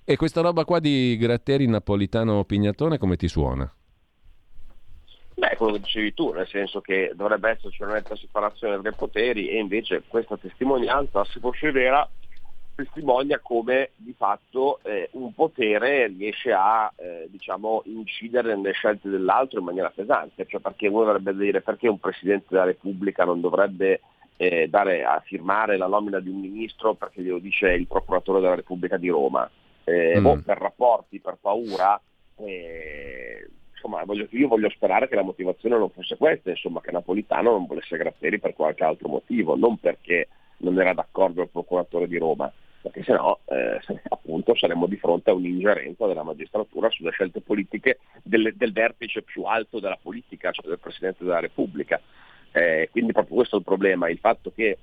E 0.06 0.16
questa 0.18 0.42
roba 0.42 0.66
qua 0.66 0.80
di 0.80 1.16
Gratteri 1.18 1.66
Napolitano 1.68 2.44
Pignatone 2.44 2.98
come 2.98 3.16
ti 3.16 3.28
suona? 3.28 3.72
Beh, 5.36 5.56
quello 5.58 5.74
che 5.74 5.80
dicevi 5.80 6.14
tu, 6.14 6.32
nel 6.32 6.48
senso 6.48 6.80
che 6.82 7.12
dovrebbe 7.16 7.50
esserci 7.50 7.82
una 7.82 7.94
netta 7.94 8.16
separazione 8.16 8.80
dei 8.82 8.94
poteri 8.94 9.50
e 9.50 9.60
invece 9.60 10.04
questa 10.08 10.38
testimonianza, 10.38 11.24
se 11.26 11.40
fosse 11.40 11.72
vera, 11.72 12.08
testimonia 12.76 13.40
come 13.40 13.92
di 13.96 14.14
fatto 14.18 14.80
eh, 14.84 15.10
un 15.14 15.34
potere 15.34 16.08
riesce 16.08 16.52
a 16.52 16.92
eh, 16.96 17.28
diciamo, 17.30 17.84
incidere 17.86 18.56
nelle 18.56 18.74
scelte 18.74 19.10
dell'altro 19.10 19.60
in 19.60 19.66
maniera 19.66 19.92
pesante, 19.94 20.46
cioè 20.48 20.60
perché 20.60 20.88
uno 20.88 21.06
dovrebbe 21.06 21.36
dire 21.36 21.62
perché 21.62 21.88
un 21.88 22.00
Presidente 22.00 22.48
della 22.50 22.66
Repubblica 22.66 23.24
non 23.24 23.42
dovrebbe 23.42 24.02
eh, 24.38 24.68
dare 24.68 25.04
a 25.04 25.22
firmare 25.26 25.78
la 25.78 25.88
nomina 25.88 26.20
di 26.20 26.30
un 26.30 26.40
ministro 26.40 26.96
perché 26.96 27.22
glielo 27.22 27.40
dice 27.40 27.72
il 27.72 27.88
procuratore 27.88 28.42
della 28.42 28.56
Repubblica 28.56 28.98
di 28.98 29.10
Roma, 29.10 29.50
eh, 29.84 30.20
mm. 30.20 30.26
o 30.26 30.42
per 30.44 30.58
rapporti, 30.58 31.20
per 31.20 31.38
paura. 31.40 32.00
Eh, 32.38 33.50
insomma, 33.72 34.04
voglio, 34.06 34.28
io 34.32 34.48
voglio 34.48 34.70
sperare 34.70 35.08
che 35.08 35.16
la 35.16 35.24
motivazione 35.24 35.78
non 35.78 35.90
fosse 35.90 36.18
questa, 36.18 36.50
insomma, 36.50 36.82
che 36.82 36.92
Napolitano 36.92 37.52
non 37.52 37.66
volesse 37.66 37.98
Gratteri 37.98 38.40
per 38.40 38.54
qualche 38.54 38.84
altro 38.84 39.08
motivo, 39.10 39.56
non 39.56 39.78
perché 39.78 40.28
non 40.64 40.80
era 40.80 40.94
d'accordo 40.94 41.42
il 41.42 41.50
procuratore 41.50 42.08
di 42.08 42.18
Roma, 42.18 42.52
perché 42.82 43.04
sennò 43.04 43.38
eh, 43.46 43.80
appunto 44.10 44.56
saremmo 44.56 44.88
di 44.88 44.98
fronte 44.98 45.30
a 45.30 45.34
un'ingerenza 45.34 46.06
della 46.08 46.24
magistratura 46.24 46.90
sulle 46.90 47.12
scelte 47.12 47.42
politiche 47.42 48.00
del, 48.24 48.54
del 48.56 48.74
vertice 48.74 49.22
più 49.22 49.44
alto 49.44 49.80
della 49.80 49.98
politica, 50.02 50.52
cioè 50.52 50.68
del 50.68 50.80
Presidente 50.80 51.24
della 51.24 51.40
Repubblica. 51.40 52.02
Eh, 52.52 52.90
quindi 52.92 53.14
proprio 53.14 53.38
questo 53.38 53.56
è 53.56 53.60
il 53.60 53.66
problema, 53.66 54.10
il 54.10 54.20
fatto 54.20 54.52
che 54.54 54.78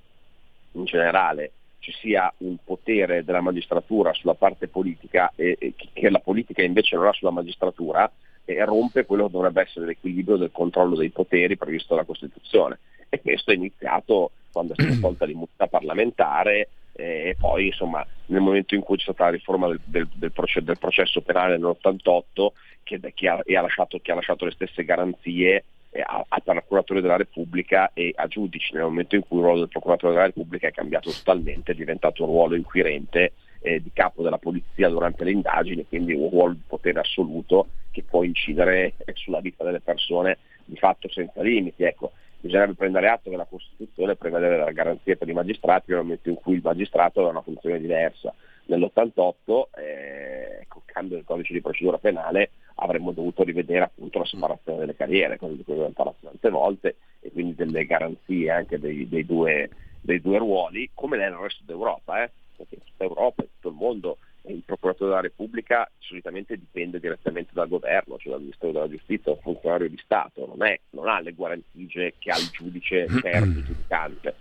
in 0.72 0.84
generale 0.84 1.52
ci 1.80 1.92
sia 1.92 2.32
un 2.38 2.56
potere 2.62 3.24
della 3.24 3.40
magistratura 3.40 4.12
sulla 4.12 4.34
parte 4.34 4.68
politica 4.68 5.32
e, 5.34 5.56
e 5.58 5.74
che 5.76 6.10
la 6.10 6.20
politica 6.20 6.62
invece 6.62 6.96
non 6.96 7.06
ha 7.06 7.12
sulla 7.12 7.30
magistratura 7.30 8.10
e 8.44 8.64
rompe 8.64 9.04
quello 9.04 9.26
che 9.26 9.32
dovrebbe 9.32 9.62
essere 9.62 9.86
l'equilibrio 9.86 10.36
del 10.36 10.50
controllo 10.52 10.96
dei 10.96 11.10
poteri 11.10 11.56
previsto 11.56 11.94
dalla 11.94 12.06
Costituzione. 12.06 12.78
E 13.08 13.20
questo 13.20 13.50
è 13.50 13.54
iniziato 13.54 14.32
quando 14.52 14.74
è 14.74 14.82
stata 14.82 14.98
tolta 15.00 15.24
l'immunità 15.24 15.66
parlamentare 15.66 16.68
e 16.92 17.36
poi 17.38 17.66
insomma 17.66 18.04
nel 18.26 18.40
momento 18.40 18.74
in 18.74 18.82
cui 18.82 18.96
c'è 18.96 19.04
stata 19.04 19.24
la 19.24 19.30
riforma 19.30 19.68
del, 19.68 19.80
del, 19.84 20.08
del, 20.12 20.32
processo, 20.32 20.64
del 20.64 20.78
processo, 20.78 21.20
penale 21.22 21.56
nell'88 21.56 22.48
che, 22.82 23.00
che, 23.14 23.28
ha, 23.28 23.34
ha 23.36 23.60
lasciato, 23.60 23.98
che, 24.00 24.12
ha, 24.12 24.14
lasciato, 24.14 24.44
le 24.44 24.50
stesse 24.50 24.84
garanzie 24.84 25.64
eh, 25.90 26.04
al 26.06 26.42
procuratore 26.42 27.00
della 27.00 27.16
Repubblica 27.16 27.90
e 27.94 28.12
a 28.14 28.26
giudici 28.26 28.74
nel 28.74 28.84
momento 28.84 29.16
in 29.16 29.22
cui 29.26 29.38
il 29.38 29.44
ruolo 29.44 29.60
del 29.60 29.68
procuratore 29.68 30.12
della 30.12 30.26
Repubblica 30.26 30.68
è 30.68 30.72
cambiato 30.72 31.10
totalmente, 31.10 31.72
è 31.72 31.74
diventato 31.74 32.24
un 32.24 32.30
ruolo 32.30 32.54
inquirente 32.54 33.32
eh, 33.60 33.82
di 33.82 33.90
capo 33.92 34.22
della 34.22 34.38
polizia 34.38 34.88
durante 34.88 35.24
le 35.24 35.32
indagini, 35.32 35.86
quindi 35.86 36.14
un 36.14 36.30
ruolo 36.30 36.52
di 36.52 36.62
potere 36.66 37.00
assoluto 37.00 37.68
che 37.90 38.02
può 38.02 38.22
incidere 38.22 38.94
sulla 39.14 39.40
vita 39.40 39.64
delle 39.64 39.80
persone 39.80 40.38
di 40.64 40.76
fatto 40.76 41.08
senza 41.10 41.42
limiti. 41.42 41.82
Ecco, 41.82 42.12
bisognerebbe 42.40 42.74
prendere 42.74 43.08
atto 43.08 43.30
che 43.30 43.36
la 43.36 43.44
Costituzione 43.44 44.16
prevede 44.16 44.56
la 44.56 44.72
garanzia 44.72 45.16
per 45.16 45.28
i 45.28 45.34
magistrati 45.34 45.90
nel 45.90 46.00
momento 46.00 46.28
in 46.28 46.36
cui 46.36 46.54
il 46.54 46.62
magistrato 46.62 47.20
aveva 47.20 47.34
una 47.34 47.42
funzione 47.42 47.78
diversa. 47.78 48.34
Nell'88, 48.66 49.68
eh, 49.76 50.64
col 50.68 50.82
cambio 50.84 51.16
del 51.16 51.24
codice 51.24 51.52
di 51.52 51.60
procedura 51.60 51.98
penale, 51.98 52.50
avremmo 52.76 53.12
dovuto 53.12 53.42
rivedere 53.42 53.84
appunto 53.84 54.18
la 54.18 54.24
separazione 54.24 54.78
delle 54.78 54.96
carriere, 54.96 55.36
cosa 55.36 55.54
di 55.54 55.64
cui 55.64 55.74
abbiamo 55.74 55.92
parlato 55.92 56.18
tante 56.22 56.50
volte, 56.50 56.96
e 57.20 57.30
quindi 57.32 57.54
delle 57.54 57.84
garanzie 57.84 58.50
anche 58.50 58.78
dei, 58.78 59.08
dei, 59.08 59.26
due, 59.26 59.68
dei 60.00 60.20
due, 60.20 60.38
ruoli, 60.38 60.90
come 60.94 61.16
nel 61.16 61.32
resto 61.32 61.62
d'Europa, 61.66 62.22
eh? 62.22 62.30
perché 62.56 62.76
in 62.76 62.84
tutta 62.84 63.04
Europa, 63.04 63.42
in 63.42 63.48
tutto 63.54 63.68
il 63.68 63.74
mondo 63.74 64.18
il 64.46 64.62
procuratore 64.64 65.10
della 65.10 65.22
Repubblica 65.22 65.90
solitamente 65.98 66.56
dipende 66.56 66.98
direttamente 66.98 67.50
dal 67.52 67.68
governo, 67.68 68.18
cioè 68.18 68.32
dal 68.32 68.40
Ministero 68.40 68.72
della 68.72 68.88
Giustizia, 68.88 69.32
un 69.32 69.38
funzionario 69.40 69.88
di 69.88 70.00
Stato, 70.02 70.46
non, 70.46 70.66
è, 70.66 70.78
non 70.90 71.08
ha 71.08 71.20
le 71.20 71.32
guarentigie 71.32 72.14
che 72.18 72.30
ha 72.30 72.38
il 72.38 72.48
giudice 72.50 73.06
terzo 73.20 73.62
giudicante. 73.62 74.34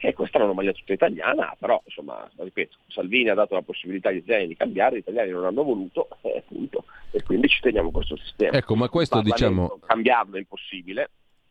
E 0.00 0.12
questa 0.12 0.38
è 0.38 0.40
un'anomalia 0.40 0.72
tutta 0.72 0.92
italiana, 0.92 1.56
però 1.58 1.82
insomma, 1.84 2.30
ripeto, 2.36 2.76
Salvini 2.86 3.30
ha 3.30 3.34
dato 3.34 3.54
la 3.54 3.62
possibilità 3.62 4.10
agli 4.10 4.18
italiani 4.18 4.46
di 4.46 4.56
cambiare, 4.56 4.96
gli 4.96 5.00
italiani 5.00 5.30
non 5.30 5.44
hanno 5.44 5.64
voluto, 5.64 6.08
eh, 6.22 6.44
punto, 6.46 6.84
e 7.10 7.22
quindi 7.24 7.48
ci 7.48 7.60
teniamo 7.60 7.90
questo 7.90 8.16
sistema. 8.16 8.56
Ecco, 8.56 8.76
ma 8.76 8.88
questo 8.88 9.20
diciamo... 9.22 9.80
Cambiarlo 9.84 10.36
è 10.36 10.38
impossibile, 10.38 11.10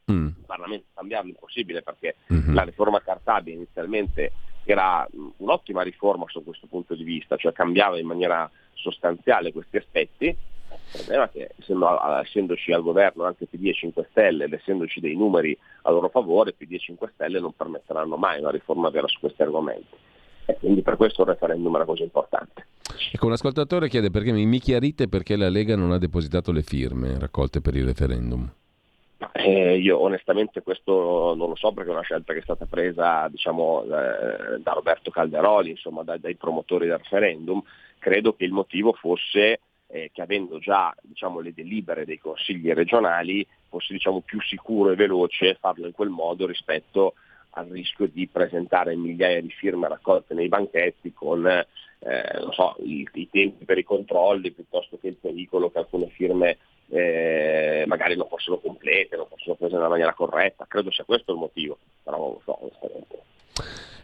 mm. 0.09 0.27
il 0.27 0.43
Parlamento 0.45 0.85
cambiarlo 0.93 1.27
è 1.27 1.33
impossibile 1.33 1.81
perché 1.81 2.15
mm-hmm. 2.31 2.53
la 2.53 2.63
riforma 2.63 3.01
Cartabia 3.01 3.53
inizialmente 3.53 4.31
era 4.72 5.07
un'ottima 5.38 5.81
riforma 5.81 6.26
su 6.27 6.44
questo 6.44 6.68
punto 6.68 6.95
di 6.95 7.03
vista, 7.03 7.35
cioè 7.38 7.53
cambiava 7.53 7.98
in 7.99 8.06
maniera 8.06 8.49
sostanziale 8.73 9.52
questi 9.52 9.77
aspetti. 9.77 10.26
Il 10.27 11.03
problema 11.03 11.26
è 11.26 11.30
che 11.31 11.49
essendo, 11.57 11.88
essendoci 12.22 12.72
al 12.72 12.81
governo 12.81 13.23
anche 13.23 13.45
PD 13.45 13.68
e 13.68 13.73
5 13.73 14.07
Stelle 14.11 14.45
ed 14.45 14.53
essendoci 14.53 14.99
dei 14.99 15.15
numeri 15.15 15.57
a 15.84 15.91
loro 15.91 16.10
favore, 16.10 16.53
PD 16.53 16.73
e 16.73 16.80
5 16.80 17.11
Stelle 17.14 17.39
non 17.39 17.53
permetteranno 17.56 18.18
mai 18.18 18.39
una 18.39 18.52
riforma 18.52 18.89
vera 18.89 19.07
su 19.07 19.19
questi 19.19 19.41
argomenti. 19.41 19.95
E 20.45 20.57
quindi 20.60 20.81
per 20.81 20.95
questo 20.95 21.23
il 21.23 21.30
referendum 21.30 21.73
è 21.73 21.76
una 21.76 21.85
cosa 21.85 22.03
importante. 22.03 22.68
Ecco, 23.11 23.26
un 23.26 23.34
ascoltatore 23.34 23.89
chiede 23.89 24.10
perché 24.10 24.31
mi 24.31 24.60
chiarite 24.60 25.07
perché 25.07 25.35
la 25.35 25.49
Lega 25.49 25.76
non 25.76 25.91
ha 25.91 25.98
depositato 25.98 26.52
le 26.52 26.61
firme 26.61 27.19
raccolte 27.19 27.60
per 27.60 27.76
il 27.76 27.85
referendum. 27.85 28.49
Eh, 29.39 29.77
io 29.77 30.01
onestamente 30.01 30.64
questo 30.64 31.35
non 31.35 31.49
lo 31.49 31.55
so 31.55 31.72
perché 31.72 31.91
è 31.91 31.93
una 31.93 32.01
scelta 32.01 32.34
che 32.34 32.39
è 32.39 32.43
stata 32.43 32.65
presa 32.65 33.27
diciamo, 33.27 33.84
eh, 33.84 34.59
da 34.59 34.72
Roberto 34.72 35.11
Calderoli, 35.11 35.69
insomma, 35.69 36.01
dai, 36.01 36.19
dai, 36.19 36.35
promotori 36.35 36.88
del 36.88 36.97
referendum. 36.97 37.61
Credo 37.99 38.34
che 38.34 38.45
il 38.45 38.51
motivo 38.51 38.93
fosse 38.93 39.59
eh, 39.88 40.09
che 40.11 40.22
avendo 40.23 40.57
già 40.57 40.93
diciamo, 41.01 41.39
le 41.39 41.53
delibere 41.53 42.05
dei 42.05 42.18
consigli 42.18 42.72
regionali 42.73 43.45
fosse 43.69 43.93
diciamo, 43.93 44.22
più 44.22 44.41
sicuro 44.41 44.91
e 44.91 44.95
veloce 44.95 45.57
farlo 45.59 45.85
in 45.85 45.93
quel 45.93 46.09
modo 46.09 46.47
rispetto 46.47 47.14
al 47.51 47.68
rischio 47.68 48.07
di 48.07 48.27
presentare 48.27 48.95
migliaia 48.95 49.41
di 49.41 49.49
firme 49.49 49.88
raccolte 49.88 50.34
nei 50.34 50.47
banchetti 50.47 51.14
con 51.14 51.45
eh, 51.45 51.65
so, 52.51 52.76
i, 52.80 53.07
i 53.14 53.30
tempi 53.30 53.65
per 53.65 53.77
i 53.77 53.84
controlli 53.84 54.51
piuttosto 54.51 54.97
che 54.99 55.07
il 55.07 55.18
pericolo 55.19 55.69
che 55.69 55.80
alcune 55.80 56.09
firme 56.09 56.57
eh, 56.89 57.84
magari 57.88 58.15
non 58.15 58.27
fossero 58.27 58.59
complete, 58.59 59.15
non 59.15 59.27
fossero 59.27 59.55
prese 59.55 59.76
nella 59.76 59.89
maniera 59.89 60.14
corretta, 60.14 60.65
credo 60.68 60.91
sia 60.91 61.03
questo 61.03 61.34
il 61.34 61.39
motivo, 61.39 61.77
però 62.03 62.18
non 62.18 62.31
lo 62.31 62.41
so 62.43 62.57
onestamente. 62.61 63.26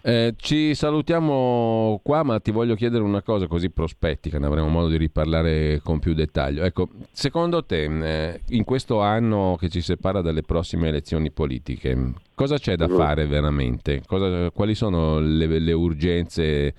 Eh, 0.06 0.34
ci 0.36 0.76
salutiamo 0.76 2.02
qua, 2.04 2.24
ma 2.24 2.38
ti 2.42 2.52
voglio 2.52 2.76
chiedere 2.76 3.04
una 3.04 3.22
cosa 3.22 3.48
così 3.48 3.70
prospettica, 3.70 4.38
ne 4.38 4.48
avremo 4.48 4.68
modo 4.68 4.90
di 4.90 4.98
riparlare 4.98 5.80
con 5.82 6.00
più 6.00 6.14
dettaglio. 6.14 6.66
Ecco, 6.66 6.90
secondo 7.14 7.64
te, 7.64 7.84
eh, 7.84 8.42
in 8.50 8.66
questo 8.66 9.00
anno 9.00 9.56
che 9.58 9.70
ci 9.70 9.80
separa 9.80 10.20
dalle 10.20 10.42
prossime 10.42 10.90
elezioni 10.90 11.32
politiche, 11.32 12.16
cosa 12.36 12.58
c'è 12.58 12.76
da 12.76 12.90
fare 12.90 13.26
veramente? 13.28 14.02
Cosa, 14.06 14.52
quali 14.52 14.76
sono 14.76 15.20
le, 15.20 15.46
le, 15.46 15.72
urgenze 15.72 16.74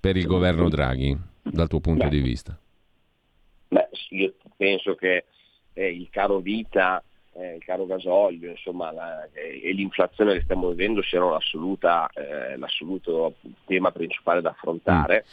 per 0.00 0.16
il 0.16 0.24
governo 0.24 0.70
Draghi, 0.70 1.14
dal 1.42 1.68
tuo 1.68 1.80
punto 1.80 2.04
Beh. 2.04 2.10
di 2.10 2.20
vista? 2.20 2.58
Beh, 3.68 3.88
io 4.08 4.32
penso 4.56 4.94
che 4.94 5.24
eh, 5.74 5.88
il 5.88 6.08
caro 6.10 6.38
vita 6.38 7.02
eh, 7.34 7.56
il 7.56 7.64
caro 7.64 7.86
gasolio 7.86 8.50
insomma, 8.50 8.92
la, 8.92 9.28
eh, 9.32 9.60
e 9.62 9.72
l'inflazione 9.72 10.34
che 10.34 10.42
stiamo 10.42 10.68
vivendo 10.68 11.02
siano 11.02 11.36
eh, 11.36 12.56
l'assoluto 12.56 13.34
tema 13.64 13.90
principale 13.90 14.40
da 14.40 14.50
affrontare. 14.50 15.24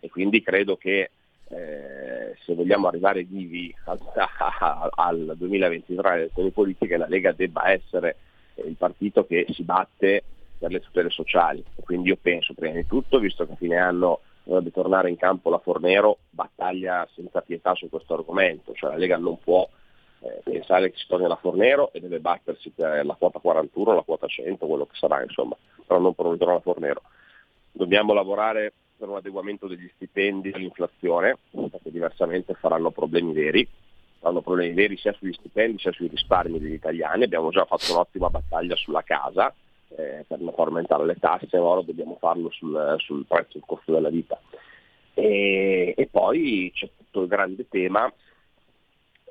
E 0.00 0.08
quindi 0.08 0.42
credo 0.42 0.76
che 0.76 1.10
eh, 1.48 2.36
se 2.44 2.54
vogliamo 2.54 2.86
arrivare 2.86 3.24
vivi 3.24 3.74
al, 3.84 3.98
al 4.94 5.34
2023 5.36 6.08
alle 6.08 6.20
elezioni 6.22 6.50
politiche 6.50 6.96
la 6.96 7.08
Lega 7.08 7.32
debba 7.32 7.70
essere 7.70 8.16
il 8.64 8.76
partito 8.76 9.26
che 9.26 9.46
si 9.50 9.62
batte 9.62 10.22
per 10.58 10.70
le 10.70 10.80
tutele 10.80 11.10
sociali. 11.10 11.64
Quindi 11.82 12.10
io 12.10 12.18
penso 12.20 12.54
prima 12.54 12.74
di 12.74 12.86
tutto, 12.86 13.18
visto 13.18 13.46
che 13.46 13.52
a 13.52 13.56
fine 13.56 13.76
anno 13.76 14.20
dovrebbe 14.44 14.70
tornare 14.70 15.10
in 15.10 15.16
campo 15.16 15.50
la 15.50 15.58
Fornero, 15.58 16.18
battaglia 16.30 17.06
senza 17.14 17.40
pietà 17.40 17.74
su 17.74 17.88
questo 17.88 18.14
argomento, 18.14 18.72
cioè 18.74 18.90
la 18.90 18.96
Lega 18.96 19.16
non 19.16 19.38
può 19.38 19.68
eh, 20.22 20.40
pensare 20.44 20.90
che 20.90 20.98
si 20.98 21.06
torni 21.06 21.24
alla 21.24 21.36
Fornero 21.36 21.92
e 21.92 22.00
deve 22.00 22.20
battersi 22.20 22.70
per 22.70 23.04
la 23.04 23.14
quota 23.14 23.38
41, 23.38 23.94
la 23.94 24.02
quota 24.02 24.26
100, 24.26 24.66
quello 24.66 24.86
che 24.86 24.96
sarà, 24.96 25.22
insomma, 25.22 25.56
però 25.86 25.98
non 25.98 26.14
per 26.14 26.26
un 26.26 26.32
ritorno 26.32 26.54
alla 26.54 26.62
Fornero. 26.62 27.02
Dobbiamo 27.72 28.12
lavorare 28.12 28.72
per 28.96 29.08
un 29.08 29.16
adeguamento 29.16 29.66
degli 29.66 29.90
stipendi 29.94 30.50
all'inflazione, 30.52 31.38
perché 31.50 31.90
diversamente 31.90 32.54
faranno 32.54 32.90
problemi 32.90 33.32
veri, 33.32 33.66
faranno 34.18 34.42
problemi 34.42 34.74
veri 34.74 34.98
sia 34.98 35.14
sugli 35.14 35.32
stipendi 35.32 35.78
sia 35.78 35.92
sui 35.92 36.08
risparmi 36.08 36.58
degli 36.58 36.74
italiani. 36.74 37.24
Abbiamo 37.24 37.50
già 37.50 37.64
fatto 37.64 37.92
un'ottima 37.92 38.28
battaglia 38.28 38.76
sulla 38.76 39.02
casa 39.02 39.54
eh, 39.96 40.24
per 40.28 40.38
non 40.40 40.52
far 40.52 40.66
aumentare 40.66 41.06
le 41.06 41.16
tasse, 41.18 41.56
ora 41.56 41.80
dobbiamo 41.80 42.16
farlo 42.20 42.50
sul, 42.50 42.96
sul 42.98 43.24
prezzo, 43.26 43.56
il 43.56 43.64
costo 43.64 43.92
della 43.92 44.10
vita. 44.10 44.38
E, 45.14 45.94
e 45.96 46.06
poi 46.10 46.70
c'è 46.74 46.90
tutto 46.96 47.22
il 47.22 47.28
grande 47.28 47.66
tema 47.68 48.12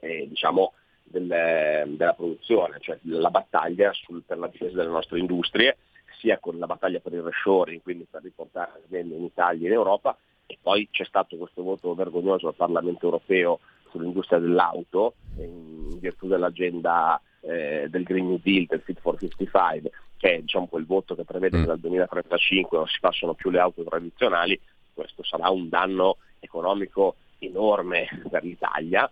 eh, 0.01 0.27
diciamo, 0.27 0.73
del, 1.09 1.95
della 1.95 2.13
produzione, 2.13 2.77
cioè 2.79 2.97
la 3.03 3.29
battaglia 3.29 3.91
sul, 3.93 4.23
per 4.25 4.37
la 4.37 4.47
difesa 4.47 4.75
delle 4.75 4.89
nostre 4.89 5.19
industrie, 5.19 5.77
sia 6.19 6.37
con 6.39 6.57
la 6.57 6.65
battaglia 6.65 6.99
per 6.99 7.13
il 7.13 7.21
reshoring, 7.21 7.81
quindi 7.81 8.05
per 8.09 8.21
riportare 8.23 8.81
aziende 8.85 9.15
in 9.15 9.23
Italia 9.23 9.63
e 9.63 9.67
in 9.67 9.73
Europa, 9.73 10.17
e 10.45 10.57
poi 10.61 10.87
c'è 10.91 11.05
stato 11.05 11.37
questo 11.37 11.63
voto 11.63 11.93
vergognoso 11.93 12.47
al 12.47 12.55
Parlamento 12.55 13.05
europeo 13.05 13.59
sull'industria 13.89 14.39
dell'auto, 14.39 15.15
in 15.37 15.99
virtù 15.99 16.27
dell'agenda 16.27 17.19
eh, 17.41 17.87
del 17.89 18.03
Green 18.03 18.27
New 18.27 18.39
Deal, 18.41 18.65
del 18.65 18.81
Fit 18.81 18.99
for 18.99 19.17
55, 19.17 19.91
che 20.17 20.35
è 20.35 20.41
diciamo, 20.41 20.67
quel 20.67 20.85
voto 20.85 21.15
che 21.15 21.23
prevede 21.23 21.59
che 21.59 21.65
dal 21.65 21.79
2035 21.79 22.77
non 22.77 22.87
si 22.87 22.99
passano 22.99 23.33
più 23.33 23.49
le 23.49 23.59
auto 23.59 23.83
tradizionali, 23.83 24.59
questo 24.93 25.23
sarà 25.23 25.49
un 25.49 25.69
danno 25.69 26.17
economico 26.39 27.15
enorme 27.39 28.07
per 28.29 28.43
l'Italia, 28.43 29.09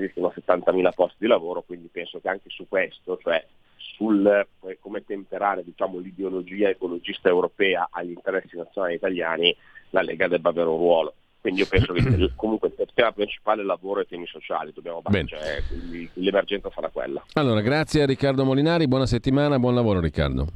si 0.00 0.06
rischiano 0.06 0.32
70.000 0.34 0.92
posti 0.94 1.16
di 1.18 1.26
lavoro, 1.26 1.62
quindi 1.62 1.88
penso 1.88 2.20
che 2.20 2.28
anche 2.28 2.48
su 2.48 2.66
questo, 2.68 3.18
cioè 3.22 3.44
sul 3.76 4.26
eh, 4.26 4.78
come 4.80 5.04
temperare 5.04 5.62
diciamo, 5.62 5.98
l'ideologia 5.98 6.70
ecologista 6.70 7.28
europea 7.28 7.88
agli 7.90 8.10
interessi 8.10 8.56
nazionali 8.56 8.94
italiani, 8.94 9.54
la 9.90 10.02
Lega 10.02 10.28
debba 10.28 10.50
avere 10.50 10.68
un 10.68 10.76
ruolo. 10.76 11.14
Quindi 11.40 11.60
io 11.60 11.66
penso 11.68 11.92
che 11.92 12.02
comunque 12.36 12.72
il 12.76 12.88
tema 12.94 13.12
principale 13.12 13.58
è 13.58 13.60
il 13.62 13.66
lavoro 13.66 14.00
e 14.00 14.02
i 14.04 14.06
temi 14.06 14.26
sociali, 14.26 14.72
dobbiamo 14.72 15.02
battere, 15.02 15.26
cioè, 15.26 15.62
quindi 15.68 16.08
l'emergenza 16.14 16.70
sarà 16.74 16.88
quella. 16.88 17.24
Allora, 17.34 17.60
grazie 17.60 18.02
a 18.02 18.06
Riccardo 18.06 18.44
Molinari, 18.44 18.88
buona 18.88 19.06
settimana, 19.06 19.58
buon 19.58 19.74
lavoro 19.74 20.00
Riccardo. 20.00 20.46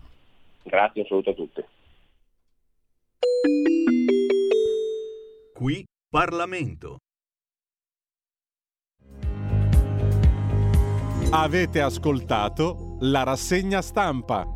Grazie, 0.62 1.02
un 1.02 1.06
saluto 1.06 1.30
a 1.30 1.34
tutti. 1.34 1.64
Qui 5.52 5.84
Parlamento. 6.08 6.98
Avete 11.36 11.80
ascoltato 11.80 12.96
la 13.00 13.24
rassegna 13.24 13.82
stampa. 13.82 14.46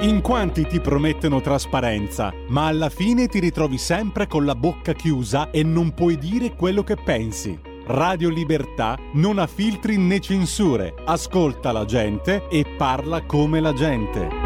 In 0.00 0.22
quanti 0.22 0.66
ti 0.66 0.80
promettono 0.80 1.42
trasparenza, 1.42 2.32
ma 2.48 2.68
alla 2.68 2.88
fine 2.88 3.28
ti 3.28 3.40
ritrovi 3.40 3.76
sempre 3.76 4.26
con 4.26 4.46
la 4.46 4.54
bocca 4.54 4.94
chiusa 4.94 5.50
e 5.50 5.62
non 5.62 5.92
puoi 5.92 6.16
dire 6.16 6.54
quello 6.54 6.82
che 6.82 6.96
pensi. 6.96 7.60
Radio 7.88 8.30
Libertà 8.30 8.96
non 9.12 9.38
ha 9.38 9.46
filtri 9.46 9.98
né 9.98 10.18
censure, 10.18 10.94
ascolta 11.04 11.72
la 11.72 11.84
gente 11.84 12.48
e 12.48 12.64
parla 12.78 13.22
come 13.26 13.60
la 13.60 13.74
gente. 13.74 14.45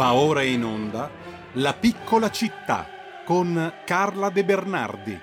Va 0.00 0.14
ora 0.14 0.42
in 0.42 0.64
onda 0.64 1.10
La 1.56 1.74
piccola 1.74 2.30
città 2.30 2.86
con 3.22 3.70
Carla 3.84 4.30
De 4.30 4.44
Bernardi. 4.46 5.20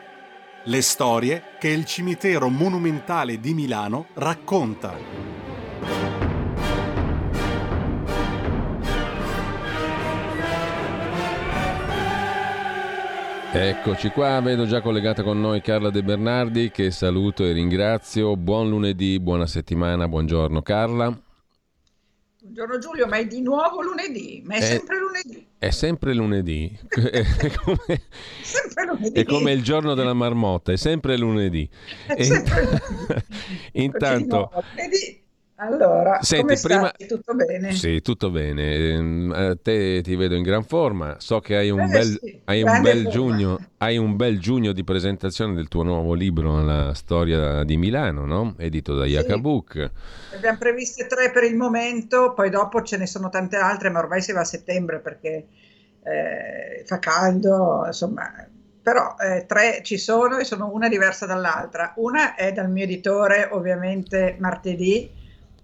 Le 0.66 0.82
storie 0.84 1.41
che 1.58 1.70
il 1.70 1.84
cimitero 1.84 2.48
monumentale 2.49 3.40
di 3.40 3.56
Milano 3.56 4.06
racconta. 4.14 4.95
Eccoci 13.52 14.10
qua, 14.10 14.40
vedo 14.41 14.68
già 14.68 14.82
collegata 14.82 15.24
con 15.24 15.41
noi 15.41 15.60
Carla 15.62 15.90
De 15.90 16.04
Bernardi 16.04 16.70
che 16.70 16.91
saluto 16.91 17.44
e 17.44 17.52
ringrazio. 17.52 18.38
Buon 18.38 18.70
lunedì, 18.70 19.20
buona 19.20 19.48
settimana, 19.48 20.08
buongiorno 20.08 20.62
Carla. 20.62 21.22
Buongiorno 22.57 22.81
Giulio, 22.81 23.05
ma 23.05 23.17
è 23.17 23.27
di 23.27 23.39
nuovo 23.41 23.84
lunedì, 23.84 24.41
ma 24.43 24.55
è, 24.55 24.57
È- 24.57 24.61
sempre 24.61 24.97
lunedì. 24.97 25.45
È 25.59 25.69
sempre 25.69 26.13
lunedì, 26.15 26.75
è 26.89 27.51
come, 27.63 28.01
Sempre 28.41 28.85
lunedì. 28.88 29.19
è 29.19 29.23
come 29.25 29.51
il 29.51 29.61
giorno 29.61 29.93
della 29.93 30.15
marmotta, 30.15 30.71
è 30.71 30.75
sempre 30.75 31.17
lunedì. 31.17 31.69
È 32.07 32.23
sempre 32.23 32.63
lunedì. 32.65 33.25
Intanto, 33.73 34.49
Allora, 35.59 36.19
Senti, 36.19 36.57
prima- 36.59 36.91
stai? 36.91 37.05
Tutto 37.07 37.35
bene? 37.35 37.75
sì, 37.75 38.01
tutto 38.01 38.29
bene. 38.31 38.75
Ehm, 38.75 39.31
a 39.35 39.55
te 39.55 40.01
ti 40.01 40.15
vedo 40.15 40.35
in 40.35 40.43
gran 40.43 40.63
forma. 40.63 41.19
So 41.19 41.39
che 41.39 41.55
hai 41.57 41.69
un 41.69 41.89
Eh, 41.89 41.89
bel, 41.89 42.19
sì, 42.19 42.41
hai 42.45 42.63
un 42.63 42.81
bel 42.81 43.07
giugno, 43.07 43.61
hai 43.77 43.97
un 43.97 44.15
bel 44.15 44.39
giugno 44.39 44.71
di 44.71 44.84
presentazione 44.84 45.53
del 45.53 45.67
tuo 45.67 45.84
nuovo 45.84 46.13
libro, 46.13 46.61
La 46.63 46.93
storia 46.93 47.63
di 47.63 47.77
Milano, 47.77 48.25
no? 48.25 48.55
Edito 48.57 48.95
da 48.95 49.38
Book. 49.38 49.91
Abbiamo 50.29 50.57
previste 50.57 51.07
tre 51.07 51.31
per 51.31 51.43
il 51.43 51.55
momento, 51.55 52.34
poi 52.34 52.49
dopo 52.49 52.81
ce 52.84 52.97
ne 52.97 53.07
sono 53.07 53.29
tante 53.29 53.55
altre, 53.57 53.89
ma 53.89 53.99
ormai 53.99 54.21
si 54.21 54.31
va 54.34 54.41
a 54.41 54.43
settembre 54.43 54.99
perché 54.99 55.47
eh, 56.03 56.84
fa 56.85 56.99
caldo, 56.99 57.84
insomma. 57.85 58.31
Però 58.81 59.15
eh, 59.19 59.45
tre 59.45 59.81
ci 59.84 59.97
sono 59.97 60.38
e 60.38 60.43
sono 60.45 60.69
una 60.71 60.88
diversa 60.89 61.25
dall'altra. 61.25 61.93
Una 61.97 62.35
è 62.35 62.51
dal 62.53 62.69
mio 62.69 62.84
editore, 62.84 63.47
ovviamente 63.51 64.35
martedì 64.39 65.09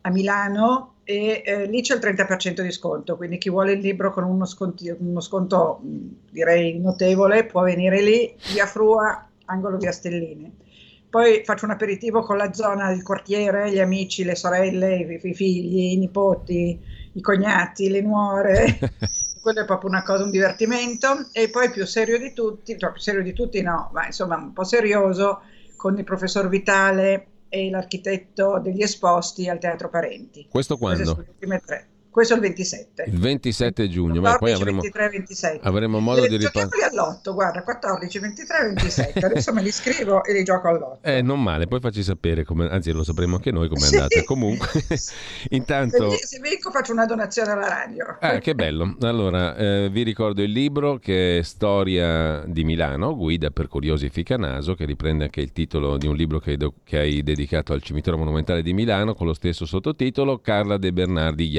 a 0.05 0.09
Milano 0.09 0.95
e 1.03 1.43
eh, 1.45 1.65
lì 1.65 1.81
c'è 1.81 1.95
il 1.95 2.01
30% 2.01 2.61
di 2.61 2.71
sconto, 2.71 3.17
quindi 3.17 3.38
chi 3.38 3.49
vuole 3.49 3.73
il 3.73 3.80
libro 3.80 4.11
con 4.11 4.23
uno, 4.23 4.45
sconti- 4.45 4.95
uno 4.97 5.19
sconto 5.19 5.81
direi 6.30 6.80
notevole 6.80 7.45
può 7.45 7.61
venire 7.63 8.01
lì, 8.01 8.34
via 8.53 8.65
Frua, 8.65 9.27
angolo 9.45 9.77
via 9.77 9.91
Stellini. 9.91 10.61
Poi 11.09 11.43
faccio 11.45 11.65
un 11.65 11.71
aperitivo 11.71 12.21
con 12.21 12.38
la 12.38 12.53
zona 12.53 12.89
del 12.89 13.03
quartiere, 13.03 13.71
gli 13.71 13.80
amici, 13.80 14.23
le 14.23 14.35
sorelle, 14.35 14.95
i, 14.95 15.27
i 15.27 15.34
figli, 15.35 15.91
i 15.91 15.97
nipoti, 15.97 16.80
i 17.13 17.21
cognati, 17.21 17.89
le 17.89 18.01
nuore. 18.01 18.80
quello 19.39 19.61
è 19.61 19.65
proprio 19.65 19.89
una 19.89 20.01
cosa, 20.01 20.23
un 20.23 20.31
divertimento. 20.31 21.27
E 21.31 21.51
poi 21.51 21.69
più 21.69 21.85
serio 21.85 22.17
di 22.17 22.34
tutti, 22.34 22.75
cioè 22.80 22.91
più 22.91 22.99
serio 22.99 23.21
di 23.21 23.34
tutti 23.34 23.61
no, 23.61 23.91
ma 23.93 24.07
insomma 24.07 24.38
un 24.38 24.53
po' 24.53 24.63
serioso, 24.63 25.41
con 25.75 25.95
il 25.97 26.03
professor 26.03 26.49
Vitale 26.49 27.27
e 27.53 27.69
l'architetto 27.69 28.59
degli 28.59 28.81
esposti 28.81 29.47
al 29.47 29.59
Teatro 29.59 29.88
Parenti. 29.88 30.47
Questo 30.49 30.75
quando? 30.75 31.03
Queste 31.03 31.13
sono 31.13 31.23
le 31.27 31.34
ultime 31.34 31.59
tre. 31.63 31.88
Questo 32.14 32.34
è 32.34 32.38
il 32.38 32.44
27. 32.44 33.06
Il 33.07 33.18
27 33.19 33.90
giugno, 33.90 34.22
ma 34.22 34.38
14, 34.38 34.40
poi 34.40 34.52
avremo, 34.53 34.81
23, 34.81 35.10
27. 35.10 35.60
avremo 35.68 35.99
modo 35.99 36.23
Eh, 36.26 36.30
di 36.30 36.38
riparlare. 36.38 36.84
All'otto, 36.91 37.34
guarda, 37.34 37.64
14, 37.64 38.19
23, 38.19 38.64
27. 38.76 39.26
Adesso 39.26 39.52
me 39.52 39.64
li 39.64 39.72
scrivo 39.72 40.23
e 40.23 40.34
li 40.34 40.44
gioco 40.44 40.68
all'otto. 40.68 40.99
Eh, 41.02 41.23
non 41.23 41.41
male, 41.41 41.65
poi 41.65 41.80
facci 41.80 42.03
sapere, 42.03 42.44
come, 42.44 42.69
anzi 42.69 42.91
lo 42.91 43.03
sapremo 43.03 43.38
anche 43.38 43.49
noi 43.52 43.68
come 43.68 43.81
è 43.81 43.88
Sì. 43.88 43.95
andata. 43.95 44.23
Comunque, 44.26 44.68
Se, 44.95 45.14
intanto... 45.49 46.10
vi- 46.10 46.18
se 46.18 46.40
vinco 46.40 46.69
faccio 46.69 46.91
una 46.91 47.06
donazione 47.07 47.52
alla 47.52 47.68
radio. 47.68 48.06
Ah, 48.19 48.38
che 48.38 48.53
bello. 48.53 48.95
Allora, 49.02 49.56
eh, 49.56 49.90
vi 49.91 50.03
ricordo 50.03 50.44
il 50.44 50.52
libro 50.52 50.98
che 50.99 51.40
è 51.40 51.41
Storia 51.41 52.44
di 52.45 52.64
Milano, 52.64 53.15
guida 53.15 53.49
per 53.49 53.68
curiosi 53.68 54.10
Ficanaso, 54.10 54.76
che 54.76 54.85
riprende 54.85 55.23
anche 55.23 55.41
il 55.41 55.52
titolo 55.52 55.98
di 55.98 56.06
un 56.06 56.15
libro 56.15 56.38
che 56.40 56.57
che 56.84 56.99
hai 56.99 57.23
dedicato 57.23 57.73
al 57.73 57.81
cimitero 57.81 58.18
monumentale 58.18 58.61
di 58.61 58.73
Milano 58.73 59.15
con 59.15 59.26
lo 59.26 59.34
stesso 59.34 59.65
sottotitolo, 59.65 60.40
Carla 60.40 60.77
De 60.77 60.94
Bernardi 60.94 61.49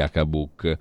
Jacabuk. 0.52 0.78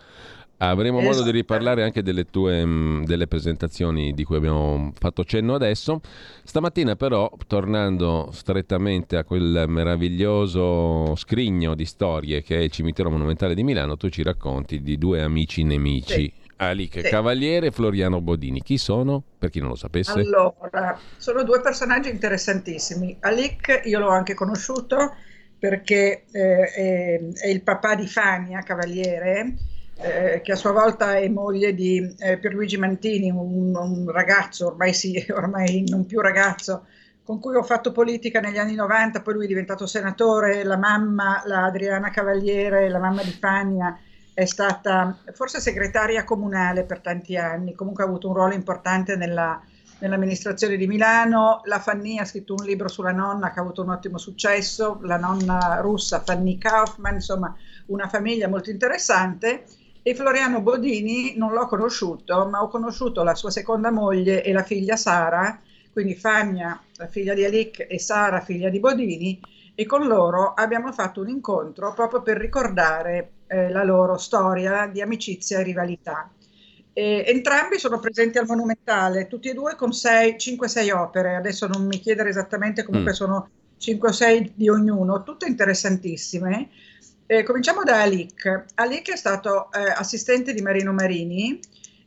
Avremo 0.58 1.00
modo 1.00 1.10
Esatto. 1.10 1.26
di 1.26 1.32
riparlare 1.32 1.84
anche 1.84 2.02
delle 2.04 2.30
tue 2.30 2.64
mh, 2.64 3.04
delle 3.06 3.28
presentazioni 3.28 4.14
di 4.14 4.24
cui 4.24 4.38
abbiamo 4.38 4.94
fatto 4.98 5.26
cenno 5.26 5.56
adesso. 5.56 6.00
Stamattina 6.44 6.96
però, 6.96 7.30
tornando 7.48 8.30
strettamente 8.32 9.18
a 9.18 9.26
quel 9.26 9.66
meraviglioso 9.68 11.16
scrigno 11.18 11.76
di 11.76 11.84
storie 11.86 12.42
che 12.44 12.58
è 12.58 12.62
il 12.62 12.72
cimitero 12.72 13.10
monumentale 13.10 13.56
di 13.56 13.64
Milano, 13.64 13.98
tu 13.98 14.08
ci 14.08 14.24
racconti 14.24 14.82
di 14.82 14.98
due 14.98 15.22
amici 15.22 15.64
nemici. 15.64 16.14
Sì. 16.14 16.34
Alic 16.58 17.02
Sì. 17.02 17.10
Cavaliere 17.10 17.68
e 17.68 17.72
Floriano 17.72 18.22
Bodini. 18.22 18.62
Chi 18.62 18.78
sono? 18.78 19.22
Per 19.38 19.50
chi 19.50 19.60
non 19.60 19.70
lo 19.70 19.76
sapesse. 19.76 20.12
Allora, 20.20 20.98
sono 21.18 21.44
due 21.44 21.60
personaggi 21.60 22.10
interessantissimi. 22.10 23.18
Alic 23.20 23.82
io 23.84 24.00
l'ho 24.00 24.10
anche 24.10 24.34
conosciuto 24.34 25.16
perché 25.64 26.26
eh, 26.30 26.66
è, 26.74 27.20
è 27.36 27.48
il 27.48 27.62
papà 27.62 27.96
di 27.96 28.06
Fania 28.06 28.60
Cavaliere, 28.64 29.54
eh, 29.96 30.42
che 30.44 30.52
a 30.52 30.58
sua 30.58 30.74
volta 30.74 31.16
è 31.16 31.26
moglie 31.30 31.74
di 31.74 32.14
eh, 32.20 32.38
Pierluigi 32.38 32.76
Mantini, 32.76 33.30
un, 33.32 33.74
un 33.74 34.12
ragazzo, 34.12 34.68
ormai, 34.68 34.94
sì, 34.94 35.26
ormai 35.32 35.86
non 35.88 36.06
più 36.06 36.20
ragazzo, 36.20 36.88
con 37.24 37.40
cui 37.40 37.56
ho 37.56 37.64
fatto 37.64 37.94
politica 37.94 38.42
negli 38.42 38.58
anni 38.58 38.76
90, 38.76 39.22
poi 39.22 39.36
lui 39.36 39.46
è 39.46 39.48
diventato 39.48 39.86
senatore, 39.86 40.66
la 40.66 40.76
mamma, 40.76 41.42
la 41.46 41.64
Adriana 41.64 42.10
Cavaliere, 42.10 42.90
la 42.90 43.00
mamma 43.00 43.24
di 43.24 43.32
Fania, 43.32 43.98
è 44.34 44.44
stata 44.44 45.18
forse 45.32 45.62
segretaria 45.62 46.26
comunale 46.26 46.84
per 46.84 47.00
tanti 47.00 47.38
anni, 47.38 47.74
comunque 47.74 48.04
ha 48.04 48.08
avuto 48.08 48.28
un 48.28 48.34
ruolo 48.34 48.54
importante 48.54 49.16
nella, 49.16 49.64
nell'amministrazione 50.04 50.76
di 50.76 50.86
Milano. 50.86 51.62
La 51.64 51.80
Fanny 51.80 52.18
ha 52.18 52.26
scritto 52.26 52.56
un 52.58 52.66
libro 52.66 52.90
sulla 52.90 53.14
nonna 53.14 53.52
che 53.52 53.60
ha 53.60 53.62
avuto 53.62 53.82
un 53.82 53.90
ottimo 53.90 54.18
successo, 54.18 55.00
la 55.04 55.18
nonna 55.18 55.80
russa 55.80 56.22
Fanny 56.22 56.58
Kaufman, 56.58 57.16
insomma 57.16 57.56
una 57.88 58.08
famiglia 58.10 58.50
molto 58.50 58.70
interessante. 58.70 59.64
E 60.06 60.14
Floriano 60.16 60.60
Bodini 60.60 61.36
non 61.38 61.54
l'ho 61.54 61.66
conosciuto, 61.66 62.46
ma 62.50 62.62
ho 62.62 62.68
conosciuto 62.68 63.24
la 63.24 63.36
sua 63.36 63.50
seconda 63.50 63.90
moglie 63.90 64.44
e 64.44 64.52
la 64.52 64.64
figlia 64.64 64.98
Sara, 64.98 65.62
quindi 65.94 66.14
Fania, 66.14 66.78
figlia 67.10 67.34
di 67.34 67.46
Alic, 67.46 67.86
e 67.90 67.98
Sara, 68.00 68.42
figlia 68.42 68.68
di 68.68 68.82
Bodini, 68.82 69.40
e 69.74 69.86
con 69.86 70.06
loro 70.06 70.54
abbiamo 70.54 70.92
fatto 70.92 71.22
un 71.22 71.30
incontro 71.30 71.94
proprio 71.94 72.22
per 72.22 72.36
ricordare 72.36 73.32
eh, 73.48 73.70
la 73.70 73.86
loro 73.86 74.18
storia 74.18 74.88
di 74.88 75.02
amicizia 75.02 75.60
e 75.60 75.64
rivalità. 75.64 76.30
E 76.96 77.24
entrambi 77.28 77.80
sono 77.80 78.00
presenti 78.00 78.38
al 78.38 78.46
Monumentale, 78.46 79.28
tutti 79.28 79.50
e 79.50 79.54
due 79.54 79.76
con 79.76 79.92
5-6 80.38 80.92
opere, 80.92 81.36
adesso 81.36 81.68
non 81.68 81.86
mi 81.88 82.00
chiedere 82.00 82.30
esattamente, 82.30 82.84
comunque 82.84 83.12
Mm. 83.12 83.16
sono 83.16 83.50
5 83.78 84.10
o 84.10 84.12
6 84.12 84.54
di 84.56 84.70
ognuno, 84.70 85.24
tutte 85.24 85.48
interessantissime. 85.48 86.70
Eh, 87.26 87.44
cominciamo 87.44 87.84
da 87.84 88.02
Alic. 88.02 88.66
Alic 88.76 89.12
è 89.12 89.16
stato 89.16 89.72
eh, 89.72 89.80
assistente 89.96 90.54
di 90.54 90.62
Marino 90.62 90.94
Marini 90.94 91.60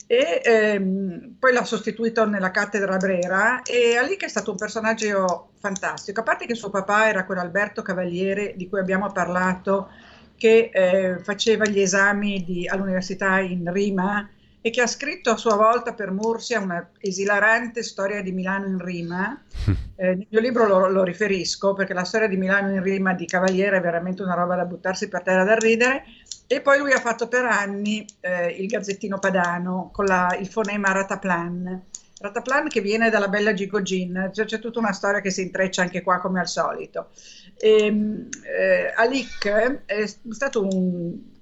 e 0.06 0.40
ehm, 0.44 1.34
poi 1.38 1.52
l'ha 1.52 1.64
sostituito 1.64 2.24
nella 2.26 2.50
cattedra 2.52 2.96
Brera 2.98 3.62
e 3.62 3.96
Alic 3.96 4.24
è 4.24 4.28
stato 4.28 4.52
un 4.52 4.56
personaggio 4.56 5.50
fantastico, 5.58 6.20
a 6.20 6.22
parte 6.22 6.46
che 6.46 6.54
suo 6.54 6.70
papà 6.70 7.08
era 7.08 7.24
quell'Alberto 7.24 7.82
Cavaliere 7.82 8.54
di 8.56 8.68
cui 8.68 8.78
abbiamo 8.78 9.10
parlato 9.10 9.90
che 10.36 10.70
eh, 10.72 11.18
faceva 11.22 11.66
gli 11.66 11.80
esami 11.80 12.44
di- 12.44 12.68
all'università 12.68 13.40
in 13.40 13.72
rima 13.72 14.28
e 14.66 14.70
che 14.70 14.80
ha 14.80 14.88
scritto 14.88 15.30
a 15.30 15.36
sua 15.36 15.54
volta 15.54 15.94
per 15.94 16.10
Mursia 16.10 16.58
una 16.58 16.90
esilarante 16.98 17.84
storia 17.84 18.20
di 18.20 18.32
Milano 18.32 18.66
in 18.66 18.78
rima. 18.84 19.40
Eh, 19.98 20.14
nel 20.14 20.26
mio 20.28 20.40
libro 20.40 20.66
lo, 20.66 20.88
lo 20.90 21.02
riferisco 21.04 21.72
perché 21.72 21.94
la 21.94 22.04
storia 22.04 22.28
di 22.28 22.36
Milano 22.36 22.70
in 22.70 22.82
rima 22.82 23.14
di 23.14 23.24
Cavaliere 23.24 23.78
è 23.78 23.80
veramente 23.80 24.20
una 24.22 24.34
roba 24.34 24.54
da 24.54 24.66
buttarsi 24.66 25.08
per 25.08 25.22
terra 25.22 25.42
da 25.42 25.54
ridere. 25.54 26.04
E 26.46 26.60
poi 26.60 26.78
lui 26.80 26.92
ha 26.92 27.00
fatto 27.00 27.28
per 27.28 27.46
anni 27.46 28.04
eh, 28.20 28.48
il 28.48 28.66
Gazzettino 28.66 29.18
Padano 29.18 29.88
con 29.94 30.04
la- 30.04 30.36
il 30.38 30.48
fonema 30.48 30.92
Rataplan. 30.92 31.82
Rataplan 32.20 32.68
che 32.68 32.82
viene 32.82 33.08
dalla 33.08 33.28
bella 33.28 33.54
Gigogin, 33.54 34.30
cioè, 34.34 34.44
c'è 34.44 34.58
tutta 34.58 34.80
una 34.80 34.92
storia 34.92 35.22
che 35.22 35.30
si 35.30 35.40
intreccia 35.40 35.80
anche 35.80 36.02
qua 36.02 36.18
come 36.18 36.40
al 36.40 36.48
solito. 36.48 37.08
E, 37.56 37.86
eh, 37.86 38.92
Alic 38.94 39.48
è 39.86 40.06
stato 40.28 40.62
un, 40.62 41.35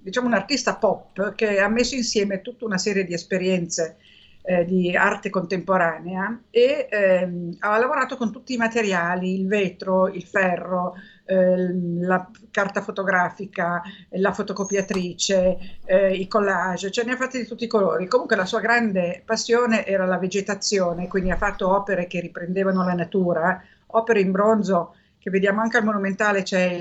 diciamo, 0.00 0.26
un 0.26 0.34
artista 0.34 0.76
pop 0.76 1.34
che 1.34 1.60
ha 1.60 1.68
messo 1.68 1.94
insieme 1.94 2.42
tutta 2.42 2.64
una 2.64 2.78
serie 2.78 3.04
di 3.04 3.14
esperienze 3.14 3.96
eh, 4.42 4.64
di 4.64 4.96
arte 4.96 5.28
contemporanea 5.30 6.40
e 6.50 6.88
ehm, 6.90 7.56
ha 7.60 7.78
lavorato 7.78 8.16
con 8.16 8.32
tutti 8.32 8.54
i 8.54 8.56
materiali, 8.56 9.38
il 9.38 9.46
vetro, 9.46 10.08
il 10.08 10.24
ferro, 10.24 10.94
eh, 11.26 11.68
la 12.00 12.28
carta 12.50 12.80
fotografica, 12.80 13.82
la 14.10 14.32
fotocopiatrice, 14.32 15.58
eh, 15.84 16.14
i 16.14 16.26
collage, 16.26 16.90
ce 16.90 17.04
ne 17.04 17.12
ha 17.12 17.16
fatti 17.16 17.38
di 17.38 17.46
tutti 17.46 17.64
i 17.64 17.68
colori. 17.68 18.06
Comunque 18.06 18.36
la 18.36 18.46
sua 18.46 18.60
grande 18.60 19.22
passione 19.24 19.86
era 19.86 20.06
la 20.06 20.18
vegetazione, 20.18 21.06
quindi 21.06 21.30
ha 21.30 21.36
fatto 21.36 21.72
opere 21.74 22.06
che 22.06 22.20
riprendevano 22.20 22.84
la 22.84 22.94
natura, 22.94 23.62
opere 23.86 24.20
in 24.20 24.30
bronzo 24.30 24.94
che 25.18 25.28
vediamo 25.28 25.60
anche 25.60 25.76
al 25.76 25.84
Monumentale, 25.84 26.42
c'è 26.42 26.80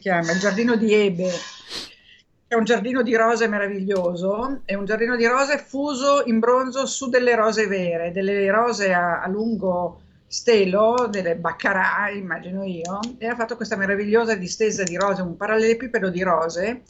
chiama, 0.00 0.32
il 0.32 0.40
Giardino 0.40 0.74
di 0.74 0.92
Ebe, 0.92 1.30
è 2.48 2.54
un 2.54 2.64
giardino 2.64 3.02
di 3.02 3.14
rose 3.14 3.46
meraviglioso, 3.46 4.62
è 4.64 4.72
un 4.72 4.86
giardino 4.86 5.16
di 5.16 5.26
rose 5.26 5.58
fuso 5.58 6.22
in 6.24 6.38
bronzo 6.38 6.86
su 6.86 7.10
delle 7.10 7.34
rose 7.34 7.66
vere, 7.66 8.10
delle 8.10 8.50
rose 8.50 8.90
a, 8.90 9.20
a 9.20 9.28
lungo 9.28 10.00
stelo, 10.26 11.08
delle 11.10 11.36
baccarà, 11.36 12.08
immagino 12.10 12.64
io, 12.64 13.00
e 13.18 13.26
ha 13.26 13.34
fatto 13.34 13.54
questa 13.54 13.76
meravigliosa 13.76 14.34
distesa 14.34 14.82
di 14.82 14.96
rose, 14.96 15.20
un 15.20 15.36
parallelepipedo 15.36 16.08
di 16.08 16.22
rose, 16.22 16.82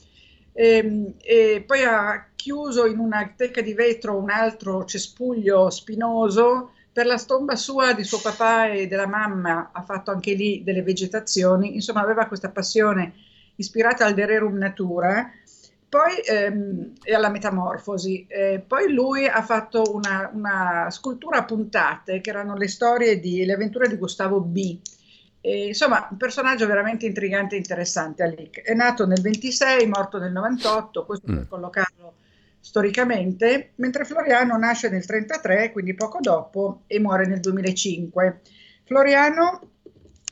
e, 0.53 1.15
e 1.21 1.65
poi 1.67 1.83
ha 1.83 2.29
chiuso 2.37 2.87
in 2.87 3.01
una 3.01 3.33
teca 3.37 3.61
di 3.61 3.75
vetro 3.75 4.17
un 4.17 4.31
altro 4.31 4.85
cespuglio 4.85 5.71
spinoso. 5.71 6.71
Per 6.93 7.07
la 7.07 7.19
tomba 7.19 7.55
sua 7.55 7.93
di 7.93 8.03
suo 8.03 8.19
papà 8.21 8.71
e 8.71 8.89
della 8.89 9.07
mamma 9.07 9.71
ha 9.73 9.83
fatto 9.83 10.11
anche 10.11 10.33
lì 10.33 10.63
delle 10.65 10.83
vegetazioni, 10.83 11.75
insomma 11.75 12.01
aveva 12.01 12.27
questa 12.27 12.49
passione 12.49 13.13
ispirata 13.55 14.05
al 14.05 14.15
Dererum 14.15 14.57
Natura, 14.57 15.31
poi 15.89 16.21
ehm, 16.25 16.93
e 17.03 17.15
alla 17.15 17.31
metamorfosi. 17.31 18.27
Eh, 18.29 18.63
poi 18.67 18.93
lui 18.93 19.27
ha 19.27 19.43
fatto 19.43 19.83
una, 19.95 20.31
una 20.33 20.89
scultura 20.91 21.39
a 21.39 21.45
puntate, 21.45 22.21
che 22.21 22.31
erano 22.31 22.57
le 22.57 22.69
storie 22.69 23.19
di 23.19 23.45
le 23.45 23.55
avventure 23.55 23.89
di 23.89 23.97
Gustavo 23.97 24.41
B. 24.41 24.79
E, 25.41 25.69
insomma, 25.69 26.09
un 26.11 26.17
personaggio 26.17 26.67
veramente 26.67 27.07
intrigante 27.07 27.55
e 27.55 27.59
interessante. 27.59 28.23
Alic. 28.23 28.61
È 28.63 28.75
nato 28.75 29.07
nel 29.07 29.21
26, 29.21 29.87
morto 29.87 30.19
nel 30.19 30.33
98, 30.33 31.07
questo 31.07 31.27
per 31.27 31.47
collocarlo 31.49 32.15
storicamente, 32.61 33.73
mentre 33.77 34.05
Floriano 34.05 34.59
nasce 34.59 34.91
nel 34.91 35.07
33, 35.07 35.73
quindi 35.73 35.95
poco 35.95 36.19
dopo, 36.21 36.83
e 36.87 36.99
muore 37.01 37.27
nel 37.27 37.41
2005. 37.41 38.41
Floriano 38.85 39.71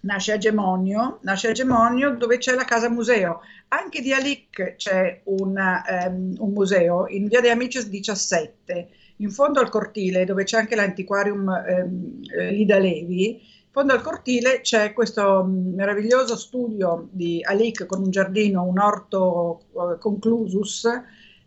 nasce 0.03 0.33
a 0.33 0.39
Gemonio, 0.39 1.19
nasce 1.23 1.49
a 1.49 1.53
Gemonio 1.53 2.11
dove 2.11 2.39
c'è 2.39 2.55
la 2.55 2.65
casa 2.65 2.89
museo. 2.89 3.41
Anche 3.69 4.01
di 4.01 4.13
Alic 4.13 4.77
c'è 4.77 5.23
un, 5.25 5.57
ehm, 5.59 6.37
un 6.39 6.53
museo 6.53 7.09
in 7.09 7.27
via 7.27 7.41
De 7.41 7.51
Amicis 7.51 7.89
17, 7.89 8.89
in 9.17 9.31
fondo 9.31 9.61
al 9.61 9.69
cortile 9.69 10.25
dove 10.25 10.45
c'è 10.45 10.59
anche 10.59 10.77
l'antiquarium 10.77 11.49
ehm, 11.49 12.21
eh, 12.39 12.51
Lida 12.53 12.79
Levi. 12.79 13.31
In 13.31 13.73
fondo 13.73 13.93
al 13.93 14.03
cortile 14.03 14.61
c'è 14.61 14.93
questo 14.93 15.45
mm, 15.45 15.75
meraviglioso 15.75 16.37
studio 16.37 17.09
di 17.11 17.43
Alic 17.43 17.87
con 17.87 18.03
un 18.03 18.11
giardino, 18.11 18.63
un 18.63 18.79
orto 18.79 19.61
eh, 19.73 19.99
conclusus 19.99 20.89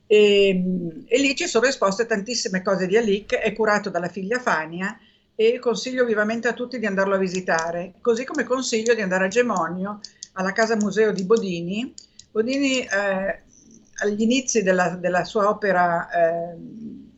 e, 0.06 1.04
e 1.06 1.20
lì 1.20 1.36
ci 1.36 1.48
sono 1.48 1.68
esposte 1.68 2.06
tantissime 2.06 2.62
cose 2.64 2.88
di 2.88 2.98
Alic, 2.98 3.36
è 3.36 3.54
curato 3.54 3.90
dalla 3.90 4.10
figlia 4.10 4.40
Fania 4.40 4.98
e 5.36 5.60
consiglio 5.60 6.04
vivamente 6.04 6.48
a 6.48 6.54
tutti 6.54 6.80
di 6.80 6.86
andarlo 6.86 7.16
a 7.16 7.20
visitare, 7.20 7.94
così 8.02 8.26
come 8.26 8.44
consiglio 8.44 8.94
di 8.94 9.02
andare 9.02 9.26
a 9.26 9.28
Gemonio, 9.30 10.00
alla 10.34 10.52
casa 10.52 10.76
museo 10.76 11.14
di 11.14 11.24
Bodini. 11.24 11.94
Bodini 12.32 12.80
eh, 12.82 13.42
agli 14.02 14.22
inizi 14.22 14.64
della, 14.64 14.90
della 14.90 15.24
sua 15.24 15.50
opera 15.50 16.10
eh, 16.10 16.58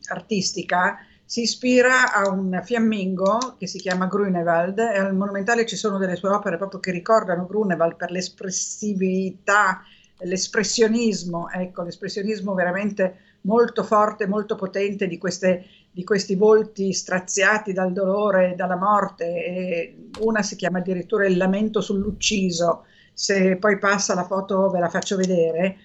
artistica 0.08 0.98
si 1.24 1.42
ispira 1.42 2.12
a 2.12 2.28
un 2.28 2.60
fiammingo 2.62 3.56
che 3.58 3.66
si 3.66 3.78
chiama 3.78 4.06
Grunewald 4.06 4.78
e 4.78 4.98
al 4.98 5.14
Monumentale 5.14 5.64
ci 5.64 5.76
sono 5.76 5.96
delle 5.96 6.16
sue 6.16 6.28
opere 6.28 6.58
proprio 6.58 6.80
che 6.80 6.90
ricordano 6.90 7.46
Grunewald 7.46 7.96
per 7.96 8.10
l'espressività, 8.10 9.82
l'espressionismo, 10.18 11.48
ecco, 11.50 11.82
l'espressionismo 11.84 12.52
veramente 12.52 13.16
molto 13.42 13.82
forte, 13.82 14.26
molto 14.26 14.56
potente 14.56 15.06
di, 15.06 15.16
queste, 15.16 15.64
di 15.90 16.04
questi 16.04 16.34
volti 16.34 16.92
straziati 16.92 17.72
dal 17.72 17.92
dolore 17.92 18.54
dalla 18.54 18.76
morte. 18.76 19.24
E 19.24 20.08
una 20.20 20.42
si 20.42 20.54
chiama 20.56 20.80
addirittura 20.80 21.26
Il 21.26 21.38
lamento 21.38 21.80
sull'ucciso, 21.80 22.84
se 23.12 23.56
poi 23.56 23.78
passa 23.78 24.14
la 24.14 24.24
foto 24.24 24.70
ve 24.70 24.78
la 24.78 24.88
faccio 24.88 25.16
vedere. 25.16 25.76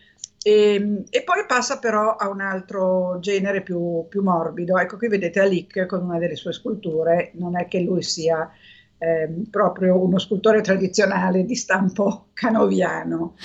E, 0.42 0.74
ehm, 0.76 1.04
e, 1.10 1.24
poi 1.24 1.46
passa 1.48 1.80
però 1.80 2.16
a 2.16 2.30
un 2.30 2.42
altro 2.42 3.18
genere 3.20 3.62
più, 3.62 4.06
più, 4.10 4.22
morbido. 4.22 4.78
Ecco, 4.78 4.98
qui 4.98 5.08
vedete 5.08 5.40
Alic 5.40 5.86
con 5.86 6.04
una 6.04 6.20
delle 6.20 6.36
sue 6.36 6.54
sculture, 6.54 7.32
non 7.36 7.58
è 7.58 7.68
che 7.68 7.80
lui 7.82 8.02
sia 8.02 8.50
eh, 8.98 9.30
proprio 9.50 10.02
uno 10.02 10.18
scultore 10.20 10.62
tradizionale 10.62 11.44
di 11.46 11.56
stampo 11.56 12.28
canoviano. 12.34 13.36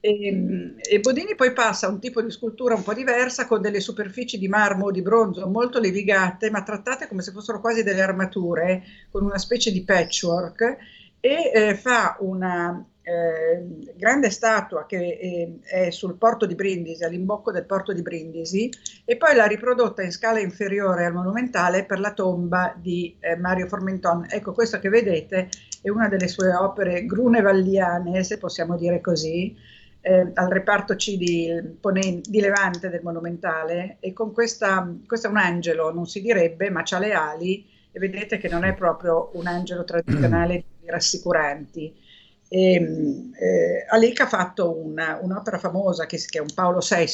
E, 0.00 0.26
ehm, 0.26 0.74
e, 0.78 1.00
Bodini 1.00 1.34
poi 1.34 1.52
passa 1.52 1.86
a 1.86 1.90
un 1.90 2.00
tipo 2.00 2.22
di 2.22 2.30
scultura 2.30 2.74
un 2.74 2.82
po' 2.82 2.94
diversa 2.94 3.46
con 3.46 3.60
delle 3.60 3.80
superfici 3.80 4.38
di 4.38 4.48
marmo 4.48 4.86
o 4.86 4.90
di 4.90 5.02
bronzo 5.02 5.46
molto 5.48 5.78
levigate, 5.78 6.50
ma 6.50 6.62
trattate 6.62 7.06
come 7.08 7.22
se 7.22 7.32
fossero 7.32 7.60
quasi 7.60 7.82
delle 7.82 8.02
armature, 8.02 8.82
con 9.10 9.24
una 9.24 9.38
specie 9.38 9.70
di 9.70 9.84
patchwork, 9.84 10.76
e 11.24 11.52
eh, 11.54 11.74
fa 11.76 12.16
una 12.18 12.84
eh, 13.02 13.94
grande 13.94 14.30
statua 14.30 14.86
che 14.86 15.18
eh, 15.20 15.58
è 15.62 15.90
sul 15.90 16.16
porto 16.16 16.46
di 16.46 16.56
Brindisi, 16.56 17.04
all'imbocco 17.04 17.52
del 17.52 17.64
porto 17.64 17.92
di 17.92 18.02
Brindisi, 18.02 18.68
e 19.04 19.16
poi 19.16 19.36
l'ha 19.36 19.46
riprodotta 19.46 20.02
in 20.02 20.10
scala 20.10 20.40
inferiore 20.40 21.04
al 21.04 21.12
monumentale 21.12 21.84
per 21.84 22.00
la 22.00 22.12
tomba 22.12 22.74
di 22.76 23.16
eh, 23.20 23.36
Mario 23.36 23.68
Formenton. 23.68 24.26
Ecco, 24.28 24.52
questo 24.52 24.80
che 24.80 24.88
vedete 24.88 25.48
è 25.80 25.90
una 25.90 26.08
delle 26.08 26.26
sue 26.26 26.52
opere 26.52 27.06
grunevalliane, 27.06 28.24
se 28.24 28.38
possiamo 28.38 28.76
dire 28.76 29.00
così, 29.00 29.56
eh, 30.00 30.32
al 30.34 30.48
reparto 30.48 30.96
C 30.96 31.16
di, 31.16 31.48
di, 32.26 32.40
Levante 32.40 32.90
del 32.90 33.02
monumentale, 33.04 33.98
e 34.00 34.12
con 34.12 34.32
questa, 34.32 34.92
questo 35.06 35.28
è 35.28 35.30
un 35.30 35.36
angelo, 35.36 35.92
non 35.92 36.08
si 36.08 36.20
direbbe, 36.20 36.68
ma 36.68 36.82
ha 36.88 36.98
le 36.98 37.12
ali, 37.12 37.71
e 37.92 37.98
vedete 37.98 38.38
che 38.38 38.48
non 38.48 38.64
è 38.64 38.74
proprio 38.74 39.30
un 39.34 39.46
angelo 39.46 39.84
tradizionale 39.84 40.64
rassicuranti 40.86 41.94
e, 42.52 42.74
ehm, 42.74 43.32
eh, 43.34 43.86
Alic 43.88 44.20
ha 44.20 44.26
fatto 44.26 44.76
una, 44.78 45.18
un'opera 45.22 45.58
famosa 45.58 46.04
che, 46.04 46.18
che 46.18 46.36
è 46.36 46.40
un 46.42 46.52
Paolo 46.54 46.80
VI, 46.80 47.06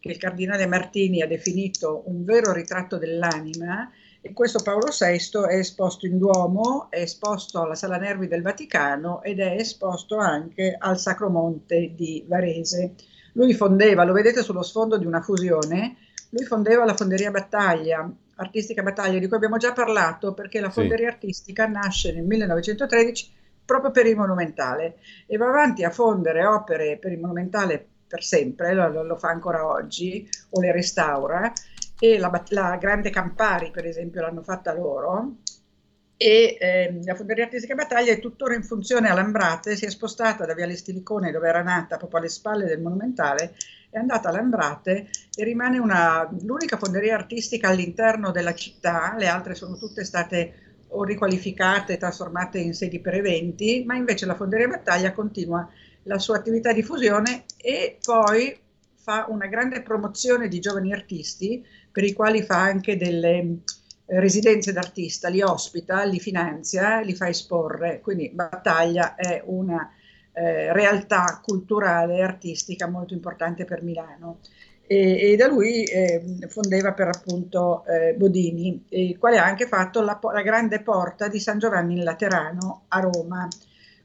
che 0.00 0.08
il 0.10 0.16
cardinale 0.16 0.66
Martini 0.66 1.22
ha 1.22 1.28
definito 1.28 2.02
un 2.06 2.24
vero 2.24 2.52
ritratto 2.52 2.98
dell'anima, 2.98 3.88
e 4.20 4.32
questo 4.32 4.60
Paolo 4.60 4.88
VI 4.88 5.46
è 5.48 5.54
esposto 5.58 6.06
in 6.06 6.18
Duomo, 6.18 6.88
è 6.90 7.00
esposto 7.00 7.62
alla 7.62 7.76
Sala 7.76 7.98
Nervi 7.98 8.26
del 8.26 8.42
Vaticano 8.42 9.22
ed 9.22 9.38
è 9.38 9.52
esposto 9.52 10.16
anche 10.16 10.74
al 10.76 10.98
Sacro 10.98 11.30
Monte 11.30 11.92
di 11.94 12.24
Varese. 12.26 12.94
Lui 13.34 13.54
fondeva, 13.54 14.02
lo 14.02 14.12
vedete 14.12 14.42
sullo 14.42 14.62
sfondo 14.62 14.98
di 14.98 15.06
una 15.06 15.20
fusione, 15.20 15.98
lui 16.30 16.44
fondeva 16.44 16.84
la 16.84 16.96
Fonderia 16.96 17.30
Battaglia, 17.30 18.12
Artistica 18.40 18.82
Battaglia, 18.82 19.18
di 19.18 19.26
cui 19.26 19.36
abbiamo 19.36 19.56
già 19.56 19.72
parlato, 19.72 20.32
perché 20.32 20.60
la 20.60 20.70
Fonderia 20.70 21.08
sì. 21.08 21.14
Artistica 21.14 21.66
nasce 21.66 22.12
nel 22.12 22.24
1913 22.24 23.32
proprio 23.64 23.90
per 23.90 24.06
il 24.06 24.16
monumentale 24.16 24.98
e 25.26 25.36
va 25.36 25.48
avanti 25.48 25.84
a 25.84 25.90
fondere 25.90 26.46
opere 26.46 26.96
per 26.98 27.12
il 27.12 27.18
monumentale 27.18 27.86
per 28.06 28.22
sempre, 28.22 28.72
lo, 28.72 29.02
lo 29.02 29.16
fa 29.16 29.28
ancora 29.28 29.66
oggi 29.66 30.26
o 30.50 30.60
le 30.60 30.72
restaura 30.72 31.52
e 31.98 32.18
la, 32.18 32.30
la, 32.48 32.76
Grande 32.80 33.10
Campari 33.10 33.70
per 33.70 33.84
esempio 33.84 34.22
l'hanno 34.22 34.42
fatta 34.42 34.72
loro 34.72 35.34
e 36.16 36.56
eh, 36.58 37.00
la 37.04 37.14
Fonderia 37.14 37.44
Artistica 37.44 37.74
Battaglia 37.74 38.12
è 38.12 38.18
tuttora 38.18 38.54
in 38.54 38.62
funzione 38.62 39.10
a 39.10 39.14
Lambrate, 39.14 39.76
si 39.76 39.84
è 39.84 39.90
spostata 39.90 40.46
da 40.46 40.54
Viale 40.54 40.74
Stilicone 40.74 41.30
dove 41.30 41.48
era 41.48 41.62
nata 41.62 41.98
proprio 41.98 42.20
alle 42.20 42.28
spalle 42.30 42.64
del 42.64 42.80
monumentale 42.80 43.54
è 43.90 43.98
andata 43.98 44.28
a 44.28 44.32
e 45.34 45.44
rimane 45.44 45.78
una, 45.78 46.28
l'unica 46.42 46.76
fonderia 46.76 47.14
artistica 47.14 47.68
all'interno 47.68 48.30
della 48.30 48.54
città, 48.54 49.14
le 49.16 49.26
altre 49.26 49.54
sono 49.54 49.76
tutte 49.76 50.04
state 50.04 50.68
o 50.88 51.04
riqualificate, 51.04 51.96
trasformate 51.96 52.58
in 52.58 52.74
sedi 52.74 53.00
per 53.00 53.14
eventi, 53.14 53.84
ma 53.86 53.94
invece 53.94 54.26
la 54.26 54.34
Fonderia 54.34 54.68
Battaglia 54.68 55.12
continua 55.12 55.68
la 56.04 56.18
sua 56.18 56.36
attività 56.36 56.72
di 56.72 56.82
fusione 56.82 57.44
e 57.56 57.98
poi 58.02 58.58
fa 58.94 59.26
una 59.28 59.46
grande 59.46 59.82
promozione 59.82 60.48
di 60.48 60.60
giovani 60.60 60.92
artisti 60.92 61.64
per 61.90 62.04
i 62.04 62.12
quali 62.12 62.42
fa 62.42 62.60
anche 62.60 62.96
delle 62.96 63.38
eh, 63.38 64.20
residenze 64.20 64.72
d'artista, 64.72 65.28
li 65.28 65.42
ospita, 65.42 66.04
li 66.04 66.20
finanzia, 66.20 67.00
li 67.00 67.14
fa 67.14 67.28
esporre, 67.28 68.00
quindi 68.00 68.30
Battaglia 68.30 69.14
è 69.14 69.42
una 69.44 69.90
eh, 70.38 70.72
realtà 70.72 71.40
culturale 71.42 72.16
e 72.16 72.22
artistica 72.22 72.86
molto 72.86 73.14
importante 73.14 73.64
per 73.64 73.82
Milano 73.82 74.38
e, 74.88 75.32
e 75.32 75.36
da 75.36 75.46
lui 75.46 75.84
eh, 75.84 76.22
fondeva 76.48 76.94
per 76.94 77.08
appunto 77.08 77.84
eh, 77.84 78.14
Bodini, 78.14 78.86
il 78.88 79.18
quale 79.18 79.36
ha 79.36 79.44
anche 79.44 79.66
fatto 79.66 80.00
la, 80.00 80.18
la, 80.32 80.42
grande 80.42 80.80
porta 80.80 81.28
di 81.28 81.38
San 81.38 81.58
Giovanni 81.58 81.98
in 81.98 82.04
Laterano 82.04 82.84
a 82.88 83.00
Roma. 83.00 83.46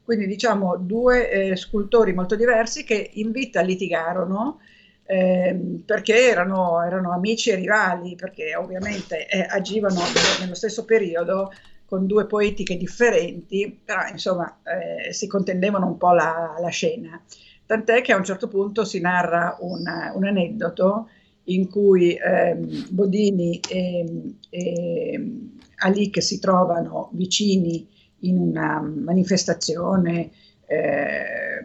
Quindi 0.03 0.27
diciamo 0.27 0.75
due 0.75 1.31
eh, 1.31 1.55
scultori 1.55 2.13
molto 2.13 2.35
diversi 2.35 2.83
che 2.83 3.11
in 3.13 3.31
vita 3.31 3.61
litigarono 3.61 4.59
ehm, 5.05 5.83
perché 5.85 6.27
erano, 6.27 6.83
erano, 6.83 7.13
amici 7.13 7.51
e 7.51 7.55
rivali, 7.55 8.15
perché 8.15 8.53
ovviamente 8.53 9.25
eh, 9.27 9.45
agivano 9.49 10.01
nello 10.41 10.55
stesso 10.55 10.83
periodo 10.83 11.53
con 11.93 12.07
due 12.07 12.25
poetiche 12.25 12.75
differenti, 12.75 13.79
però 13.85 14.07
insomma 14.09 14.61
eh, 14.63 15.13
si 15.13 15.27
contendevano 15.27 15.85
un 15.85 15.97
po' 15.97 16.11
la, 16.11 16.55
la 16.59 16.69
scena. 16.69 17.21
Tant'è 17.67 18.01
che 18.01 18.11
a 18.11 18.17
un 18.17 18.23
certo 18.23 18.47
punto 18.47 18.83
si 18.83 18.99
narra 18.99 19.57
una, 19.59 20.11
un 20.15 20.25
aneddoto 20.25 21.09
in 21.43 21.69
cui 21.69 22.15
ehm, 22.15 22.87
Bodini 22.89 23.59
e, 23.69 24.33
e 24.49 25.39
Alic 25.83 26.19
si 26.19 26.39
trovano 26.39 27.11
vicini 27.13 27.87
in 28.21 28.39
una 28.39 28.81
manifestazione, 28.81 30.31
eh, 30.65 31.63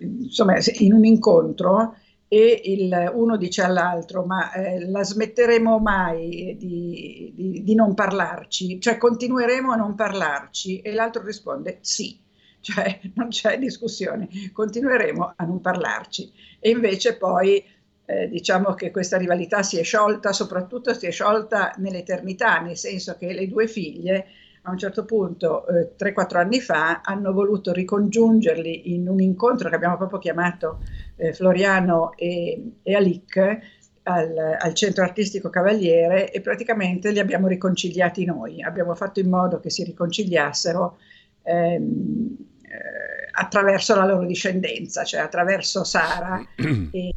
insomma 0.00 0.56
in 0.78 0.94
un 0.94 1.04
incontro 1.04 1.94
e 2.28 2.60
il, 2.64 3.12
uno 3.14 3.36
dice 3.36 3.62
all'altro 3.62 4.24
ma 4.24 4.52
eh, 4.52 4.88
la 4.88 5.04
smetteremo 5.04 5.78
mai 5.78 6.56
di, 6.58 7.32
di, 7.34 7.62
di 7.62 7.74
non 7.74 7.94
parlarci, 7.94 8.80
cioè 8.80 8.96
continueremo 8.96 9.72
a 9.72 9.76
non 9.76 9.94
parlarci? 9.94 10.80
E 10.80 10.92
l'altro 10.92 11.22
risponde 11.22 11.78
sì. 11.80 12.24
Cioè 12.66 13.00
non 13.14 13.28
c'è 13.28 13.60
discussione, 13.60 14.28
continueremo 14.52 15.34
a 15.36 15.44
non 15.44 15.60
parlarci. 15.60 16.32
E 16.58 16.70
invece 16.70 17.16
poi 17.16 17.62
eh, 18.06 18.28
diciamo 18.28 18.74
che 18.74 18.90
questa 18.90 19.16
rivalità 19.16 19.62
si 19.62 19.78
è 19.78 19.84
sciolta, 19.84 20.32
soprattutto 20.32 20.92
si 20.92 21.06
è 21.06 21.12
sciolta 21.12 21.74
nell'eternità, 21.76 22.58
nel 22.58 22.76
senso 22.76 23.16
che 23.16 23.32
le 23.32 23.46
due 23.46 23.68
figlie 23.68 24.26
a 24.66 24.70
un 24.70 24.78
certo 24.78 25.04
punto, 25.04 25.66
eh, 25.68 25.92
3-4 25.96 26.38
anni 26.38 26.60
fa, 26.60 27.00
hanno 27.02 27.32
voluto 27.32 27.72
ricongiungerli 27.72 28.94
in 28.94 29.08
un 29.08 29.20
incontro 29.20 29.68
che 29.68 29.76
abbiamo 29.76 29.96
proprio 29.96 30.18
chiamato 30.18 30.80
eh, 31.16 31.32
Floriano 31.32 32.12
e, 32.16 32.72
e 32.82 32.94
Alic 32.94 33.58
al, 34.02 34.56
al, 34.58 34.74
Centro 34.74 35.04
Artistico 35.04 35.50
Cavaliere 35.50 36.30
e 36.32 36.40
praticamente 36.40 37.10
li 37.10 37.20
abbiamo 37.20 37.46
riconciliati 37.46 38.24
noi. 38.24 38.62
Abbiamo 38.62 38.94
fatto 38.94 39.20
in 39.20 39.28
modo 39.28 39.60
che 39.60 39.70
si 39.70 39.84
riconciliassero. 39.84 40.98
Ehm, 41.42 42.36
eh, 42.62 43.28
attraverso 43.38 43.94
la 43.94 44.04
loro 44.04 44.26
discendenza, 44.26 45.04
cioè 45.04 45.20
attraverso 45.20 45.84
Sara 45.84 46.44
e, 46.90 47.14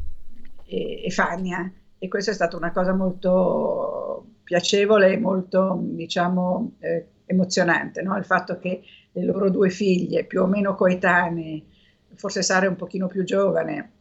e, 0.64 1.04
e 1.04 1.10
Fania. 1.10 1.70
E 1.98 2.08
questa 2.08 2.30
è 2.30 2.34
stata 2.34 2.56
una 2.56 2.70
cosa 2.72 2.94
molto 2.94 4.26
piacevole 4.42 5.12
e 5.12 5.18
molto, 5.18 5.78
diciamo, 5.80 6.72
eh, 6.78 7.06
emozionante, 7.30 8.02
no? 8.02 8.16
il 8.16 8.24
fatto 8.24 8.58
che 8.58 8.82
le 9.12 9.24
loro 9.24 9.50
due 9.50 9.70
figlie, 9.70 10.24
più 10.24 10.42
o 10.42 10.46
meno 10.46 10.74
coetanee, 10.74 11.62
forse 12.14 12.42
Sara 12.42 12.66
è 12.66 12.68
un 12.68 12.76
pochino 12.76 13.06
più 13.06 13.24
giovane, 13.24 13.92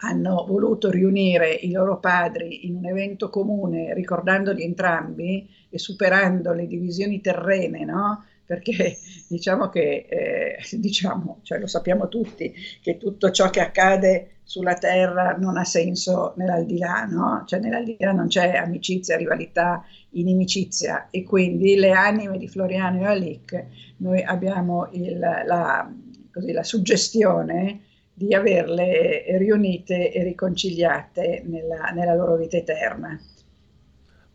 hanno 0.00 0.44
voluto 0.46 0.90
riunire 0.90 1.52
i 1.52 1.72
loro 1.72 1.98
padri 1.98 2.66
in 2.66 2.76
un 2.76 2.86
evento 2.86 3.30
comune, 3.30 3.94
ricordandoli 3.94 4.62
entrambi 4.62 5.48
e 5.68 5.78
superando 5.78 6.52
le 6.52 6.66
divisioni 6.66 7.20
terrene, 7.20 7.84
no? 7.84 8.24
Perché 8.48 8.96
diciamo 9.28 9.68
che, 9.68 10.06
eh, 10.08 10.56
diciamo, 10.78 11.40
cioè 11.42 11.58
lo 11.58 11.66
sappiamo 11.66 12.08
tutti, 12.08 12.52
che 12.82 12.96
tutto 12.96 13.30
ciò 13.30 13.50
che 13.50 13.60
accade 13.60 14.38
sulla 14.42 14.72
Terra 14.74 15.36
non 15.36 15.58
ha 15.58 15.64
senso 15.64 16.32
nell'aldilà, 16.38 17.04
no? 17.04 17.44
Cioè 17.46 17.60
nell'aldilà 17.60 18.12
non 18.12 18.28
c'è 18.28 18.56
amicizia, 18.56 19.18
rivalità, 19.18 19.84
inimicizia 20.12 21.08
e 21.10 21.24
quindi 21.24 21.76
le 21.76 21.90
anime 21.90 22.38
di 22.38 22.48
Floriano 22.48 23.02
e 23.02 23.04
Alic, 23.04 23.66
noi 23.98 24.22
abbiamo 24.22 24.88
il, 24.92 25.18
la, 25.18 25.92
così, 26.32 26.52
la 26.52 26.64
suggestione 26.64 27.80
di 28.14 28.32
averle 28.32 29.36
riunite 29.36 30.10
e 30.10 30.22
riconciliate 30.22 31.42
nella, 31.44 31.90
nella 31.94 32.14
loro 32.14 32.36
vita 32.36 32.56
eterna. 32.56 33.20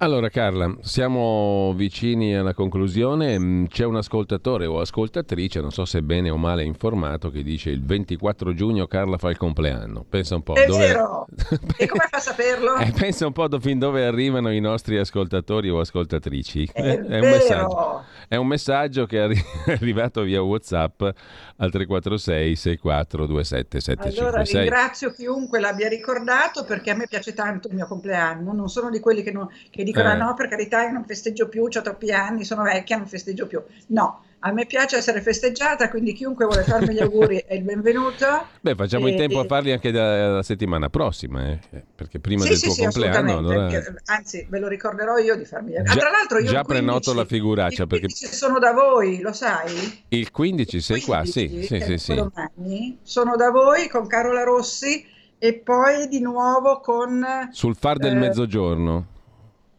Allora 0.03 0.27
Carla, 0.27 0.69
siamo 0.81 1.71
vicini 1.77 2.35
alla 2.35 2.53
conclusione, 2.53 3.39
mm, 3.39 3.65
c'è 3.67 3.85
un 3.85 3.95
ascoltatore 3.95 4.65
o 4.65 4.81
ascoltatrice, 4.81 5.61
non 5.61 5.71
so 5.71 5.85
se 5.85 6.01
bene 6.01 6.29
o 6.29 6.35
male 6.35 6.65
informato, 6.65 7.29
che 7.29 7.41
dice 7.41 7.69
il 7.69 7.81
24 7.85 8.53
giugno 8.53 8.85
Carla 8.85 9.17
fa 9.17 9.29
il 9.29 9.37
compleanno. 9.37 10.03
Pensa 10.03 10.35
un 10.35 10.43
po'. 10.43 10.55
È 10.55 10.65
dove... 10.65 10.87
vero! 10.87 11.25
e 11.77 11.87
come 11.87 12.05
fa 12.09 12.17
a 12.17 12.19
saperlo? 12.19 12.75
Eh, 12.79 12.91
pensa 12.91 13.25
un 13.25 13.31
po' 13.31 13.47
fin 13.61 13.79
dove 13.79 14.05
arrivano 14.05 14.51
i 14.51 14.59
nostri 14.59 14.97
ascoltatori 14.97 15.69
o 15.69 15.79
ascoltatrici. 15.79 16.69
È, 16.73 16.81
è, 16.81 17.19
un, 17.21 17.29
messaggio, 17.29 18.03
è 18.27 18.35
un 18.35 18.47
messaggio 18.47 19.05
che 19.05 19.23
è 19.23 19.31
arrivato 19.71 20.23
via 20.23 20.41
Whatsapp 20.41 21.01
al 21.63 21.71
346 21.71 22.55
6427 22.55 23.79
756. 23.79 24.19
Allora 24.19 24.43
ringrazio 24.43 25.11
chiunque 25.11 25.59
l'abbia 25.59 25.87
ricordato 25.87 26.65
perché 26.65 26.91
a 26.91 26.95
me 26.95 27.07
piace 27.07 27.33
tanto 27.33 27.69
il 27.69 27.75
mio 27.75 27.87
compleanno, 27.87 28.53
non 28.53 28.69
sono 28.69 28.89
di 28.89 28.99
quelli 28.99 29.23
che, 29.23 29.31
non, 29.31 29.47
che 29.69 29.83
dicono 29.83 30.11
eh. 30.11 30.17
no 30.17 30.33
per 30.33 30.49
carità 30.49 30.83
io 30.83 30.91
non 30.91 31.05
festeggio 31.05 31.47
più, 31.47 31.63
ho 31.63 31.81
troppi 31.81 32.11
anni, 32.11 32.43
sono 32.43 32.63
vecchia, 32.63 32.97
non 32.97 33.07
festeggio 33.07 33.47
più. 33.47 33.61
No, 33.87 34.23
a 34.45 34.51
me 34.51 34.65
piace 34.65 34.97
essere 34.97 35.21
festeggiata, 35.21 35.89
quindi 35.89 36.11
chiunque 36.11 36.45
vuole 36.45 36.63
farmi 36.63 36.93
gli 36.93 36.99
auguri 36.99 37.45
è 37.47 37.53
il 37.53 37.63
benvenuto. 37.63 38.47
Beh, 38.59 38.75
facciamo 38.75 39.07
e, 39.07 39.11
in 39.11 39.17
tempo 39.17 39.39
a 39.39 39.45
farli 39.45 39.71
anche 39.71 39.89
la 39.89 40.43
settimana 40.43 40.89
prossima, 40.89 41.49
eh? 41.49 41.59
perché 41.95 42.19
prima 42.19 42.43
sì, 42.43 42.49
del 42.49 42.57
sì, 42.57 42.65
tuo 42.65 42.73
sì, 42.73 42.81
compleanno... 42.81 43.37
Allora... 43.37 43.67
Perché, 43.67 44.01
anzi, 44.05 44.45
ve 44.49 44.59
lo 44.59 44.67
ricorderò 44.67 45.17
io 45.17 45.37
di 45.37 45.45
farmi 45.45 45.71
gli 45.71 45.77
auguri. 45.77 45.93
Già, 45.93 46.01
ah, 46.01 46.01
tra 46.01 46.17
l'altro 46.17 46.39
io 46.39 46.51
già 46.51 46.63
prenoto 46.63 47.13
la 47.13 47.23
figuraccia. 47.23 47.87
perché 47.87 48.09
sono 48.09 48.59
da 48.59 48.73
voi, 48.73 49.21
lo 49.21 49.31
sai? 49.31 50.03
Il 50.09 50.29
15 50.29 50.81
sei 50.81 51.01
15, 51.01 51.05
qua, 51.05 51.23
sì, 51.25 51.65
sì, 51.65 51.79
sì, 51.79 51.97
sì. 51.97 52.13
Domani, 52.13 52.97
sono 53.01 53.37
da 53.37 53.49
voi 53.49 53.87
con 53.87 54.07
Carola 54.07 54.43
Rossi 54.43 55.05
e 55.37 55.53
poi 55.53 56.09
di 56.09 56.19
nuovo 56.19 56.81
con... 56.81 57.25
Sul 57.51 57.77
far 57.77 57.97
del 57.97 58.15
eh, 58.17 58.19
mezzogiorno 58.19 59.11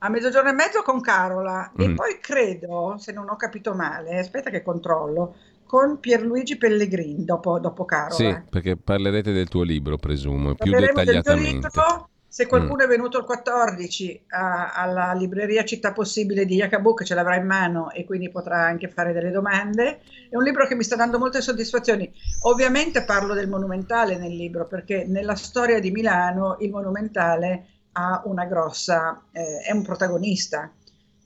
a 0.05 0.11
mezzogiorno 0.11 0.51
e 0.51 0.53
mezzo 0.53 0.83
con 0.83 1.01
Carola 1.01 1.73
mm. 1.73 1.81
e 1.81 1.95
poi 1.95 2.19
credo, 2.21 2.97
se 2.99 3.13
non 3.13 3.31
ho 3.31 3.37
capito 3.37 3.75
male, 3.75 4.19
aspetta 4.19 4.51
che 4.51 4.63
controllo, 4.63 5.35
con 5.65 5.99
Pierluigi 5.99 6.59
Pellegrini 6.59 7.25
dopo, 7.25 7.59
dopo 7.59 7.87
Carola. 7.87 8.15
Sì, 8.15 8.39
perché 8.51 8.77
parlerete 8.77 9.33
del 9.33 9.49
tuo 9.49 9.63
libro, 9.63 9.97
presumo, 9.97 10.55
più 10.55 10.71
dettagliatamente. 10.73 11.69
Libro, 11.73 12.11
se 12.29 12.47
qualcuno 12.47 12.83
mm. 12.83 12.87
è 12.87 12.87
venuto 12.87 13.17
il 13.19 13.25
14 13.25 14.25
a, 14.29 14.73
alla 14.75 15.15
libreria 15.15 15.65
Città 15.65 15.93
Possibile 15.93 16.45
di 16.45 16.57
Jacobo, 16.57 16.93
che 16.93 17.07
ce 17.07 17.15
l'avrà 17.15 17.37
in 17.37 17.47
mano 17.47 17.91
e 17.91 18.05
quindi 18.05 18.29
potrà 18.29 18.63
anche 18.63 18.89
fare 18.89 19.15
delle 19.15 19.31
domande, 19.31 20.01
è 20.29 20.37
un 20.37 20.43
libro 20.43 20.67
che 20.67 20.75
mi 20.75 20.83
sta 20.83 20.97
dando 20.97 21.19
molte 21.19 21.41
soddisfazioni. 21.41 22.13
Ovviamente 22.43 23.05
parlo 23.05 23.33
del 23.33 23.49
monumentale 23.49 24.19
nel 24.19 24.37
libro, 24.37 24.67
perché 24.67 25.07
nella 25.07 25.35
storia 25.35 25.81
di 25.81 25.91
Milano 25.91 26.57
il 26.61 26.71
monumentale 26.71 27.69
ha 27.97 28.23
una 28.27 28.45
grossa, 28.47 29.23
eh, 29.33 29.61
è 29.67 29.73
un 29.73 29.83
protagonista 29.83 30.71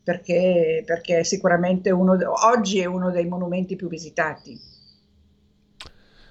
perché, 0.03 0.83
perché 0.87 1.25
sicuramente 1.25 1.91
uno, 1.91 2.17
oggi 2.47 2.81
è 2.81 2.87
uno 2.87 3.11
dei 3.11 3.27
monumenti 3.27 3.77
più 3.77 3.89
visitati. 3.89 4.59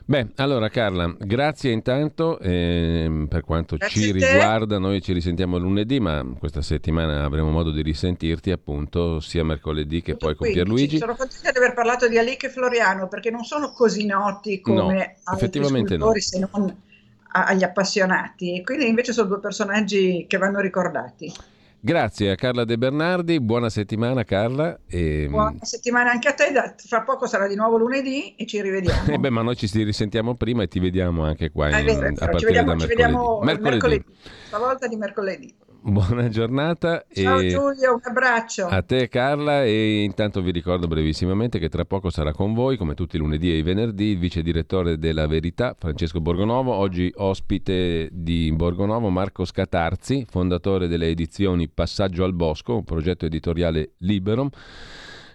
Beh, 0.09 0.29
allora 0.35 0.69
Carla, 0.69 1.13
grazie 1.19 1.71
intanto 1.71 2.39
eh, 2.39 3.25
per 3.27 3.43
quanto 3.43 3.75
grazie 3.75 4.01
ci 4.01 4.11
riguarda, 4.13 4.77
noi 4.77 5.01
ci 5.01 5.11
risentiamo 5.11 5.57
lunedì, 5.57 5.99
ma 5.99 6.25
questa 6.39 6.61
settimana 6.61 7.25
avremo 7.25 7.49
modo 7.49 7.71
di 7.71 7.81
risentirti 7.81 8.51
appunto 8.51 9.19
sia 9.19 9.43
mercoledì 9.43 10.01
che 10.01 10.15
poi 10.15 10.33
con 10.35 10.49
Pierluigi. 10.49 10.97
Sono 10.97 11.15
contenta 11.15 11.51
di 11.51 11.57
aver 11.57 11.73
parlato 11.73 12.07
di 12.07 12.17
Alic 12.17 12.45
e 12.45 12.49
Floriano 12.49 13.09
perché 13.09 13.29
non 13.29 13.43
sono 13.43 13.73
così 13.73 14.05
noti 14.05 14.61
come 14.61 14.81
no, 14.81 14.91
altri 15.25 15.45
effettivamente 15.45 15.97
no. 15.97 16.13
se 16.15 16.39
non 16.39 16.85
agli 17.31 17.63
appassionati 17.63 18.57
e 18.57 18.63
quindi 18.63 18.87
invece 18.87 19.13
sono 19.13 19.27
due 19.27 19.39
personaggi 19.39 20.25
che 20.27 20.37
vanno 20.37 20.59
ricordati. 20.59 21.31
Grazie 21.79 22.31
a 22.31 22.35
Carla 22.35 22.65
De 22.65 22.77
Bernardi, 22.77 23.39
buona 23.39 23.69
settimana 23.69 24.23
Carla. 24.23 24.79
E... 24.87 25.27
Buona 25.29 25.59
settimana 25.61 26.11
anche 26.11 26.27
a 26.27 26.33
te, 26.33 26.51
fra 26.75 27.03
poco 27.03 27.27
sarà 27.27 27.47
di 27.47 27.55
nuovo 27.55 27.77
lunedì 27.77 28.35
e 28.35 28.45
ci 28.45 28.61
rivediamo. 28.61 29.07
eh 29.13 29.17
beh, 29.17 29.29
ma 29.29 29.41
noi 29.41 29.55
ci 29.55 29.69
risentiamo 29.83 30.35
prima 30.35 30.63
e 30.63 30.67
ti 30.67 30.79
vediamo 30.79 31.23
anche 31.23 31.51
qua 31.51 31.69
in, 31.69 31.85
vero, 31.85 32.07
a 32.07 32.11
partire 32.13 32.45
vediamo, 32.45 32.67
da 32.67 32.75
mercoledì. 32.75 32.87
Vediamo 32.87 33.39
mercoledì. 33.41 33.69
mercoledì. 33.69 34.05
Stavolta 34.47 34.87
di 34.87 34.95
mercoledì. 34.95 35.55
Buona 35.81 36.27
giornata. 36.27 37.05
Ciao 37.11 37.39
e 37.39 37.47
Giulio, 37.49 37.93
un 37.93 37.99
abbraccio. 38.01 38.65
A 38.65 38.81
te 38.81 39.07
Carla 39.07 39.63
e 39.63 40.03
intanto 40.03 40.41
vi 40.41 40.51
ricordo 40.51 40.87
brevissimamente 40.87 41.59
che 41.59 41.69
tra 41.69 41.85
poco 41.85 42.09
sarà 42.09 42.33
con 42.33 42.53
voi, 42.53 42.77
come 42.77 42.93
tutti 42.93 43.15
i 43.15 43.19
lunedì 43.19 43.51
e 43.51 43.57
i 43.57 43.61
venerdì, 43.61 44.11
il 44.11 44.17
vice 44.17 44.41
direttore 44.41 44.97
della 44.97 45.27
Verità, 45.27 45.75
Francesco 45.77 46.19
Borgonovo, 46.19 46.73
oggi 46.73 47.11
ospite 47.15 48.09
di 48.11 48.51
Borgonovo 48.53 49.09
Marco 49.09 49.45
Scatarzi, 49.45 50.25
fondatore 50.29 50.87
delle 50.87 51.07
edizioni 51.07 51.69
Passaggio 51.69 52.23
al 52.23 52.33
Bosco, 52.33 52.75
un 52.75 52.83
progetto 52.83 53.25
editoriale 53.25 53.93
libero. 53.99 54.49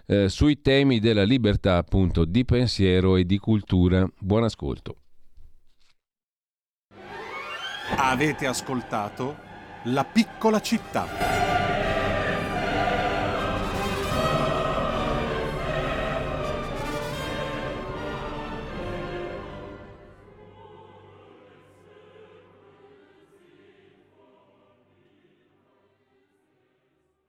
Eh, 0.05 0.27
sui 0.27 0.61
temi 0.61 0.99
della 0.99 1.23
libertà 1.23 1.77
appunto 1.77 2.25
di 2.25 2.43
pensiero 2.43 3.15
e 3.15 3.25
di 3.25 3.37
cultura. 3.37 4.05
Buon 4.19 4.43
ascolto. 4.43 4.97
Avete 7.95 8.45
ascoltato? 8.45 9.51
La 9.87 10.05
piccola 10.05 10.61
città. 10.61 11.05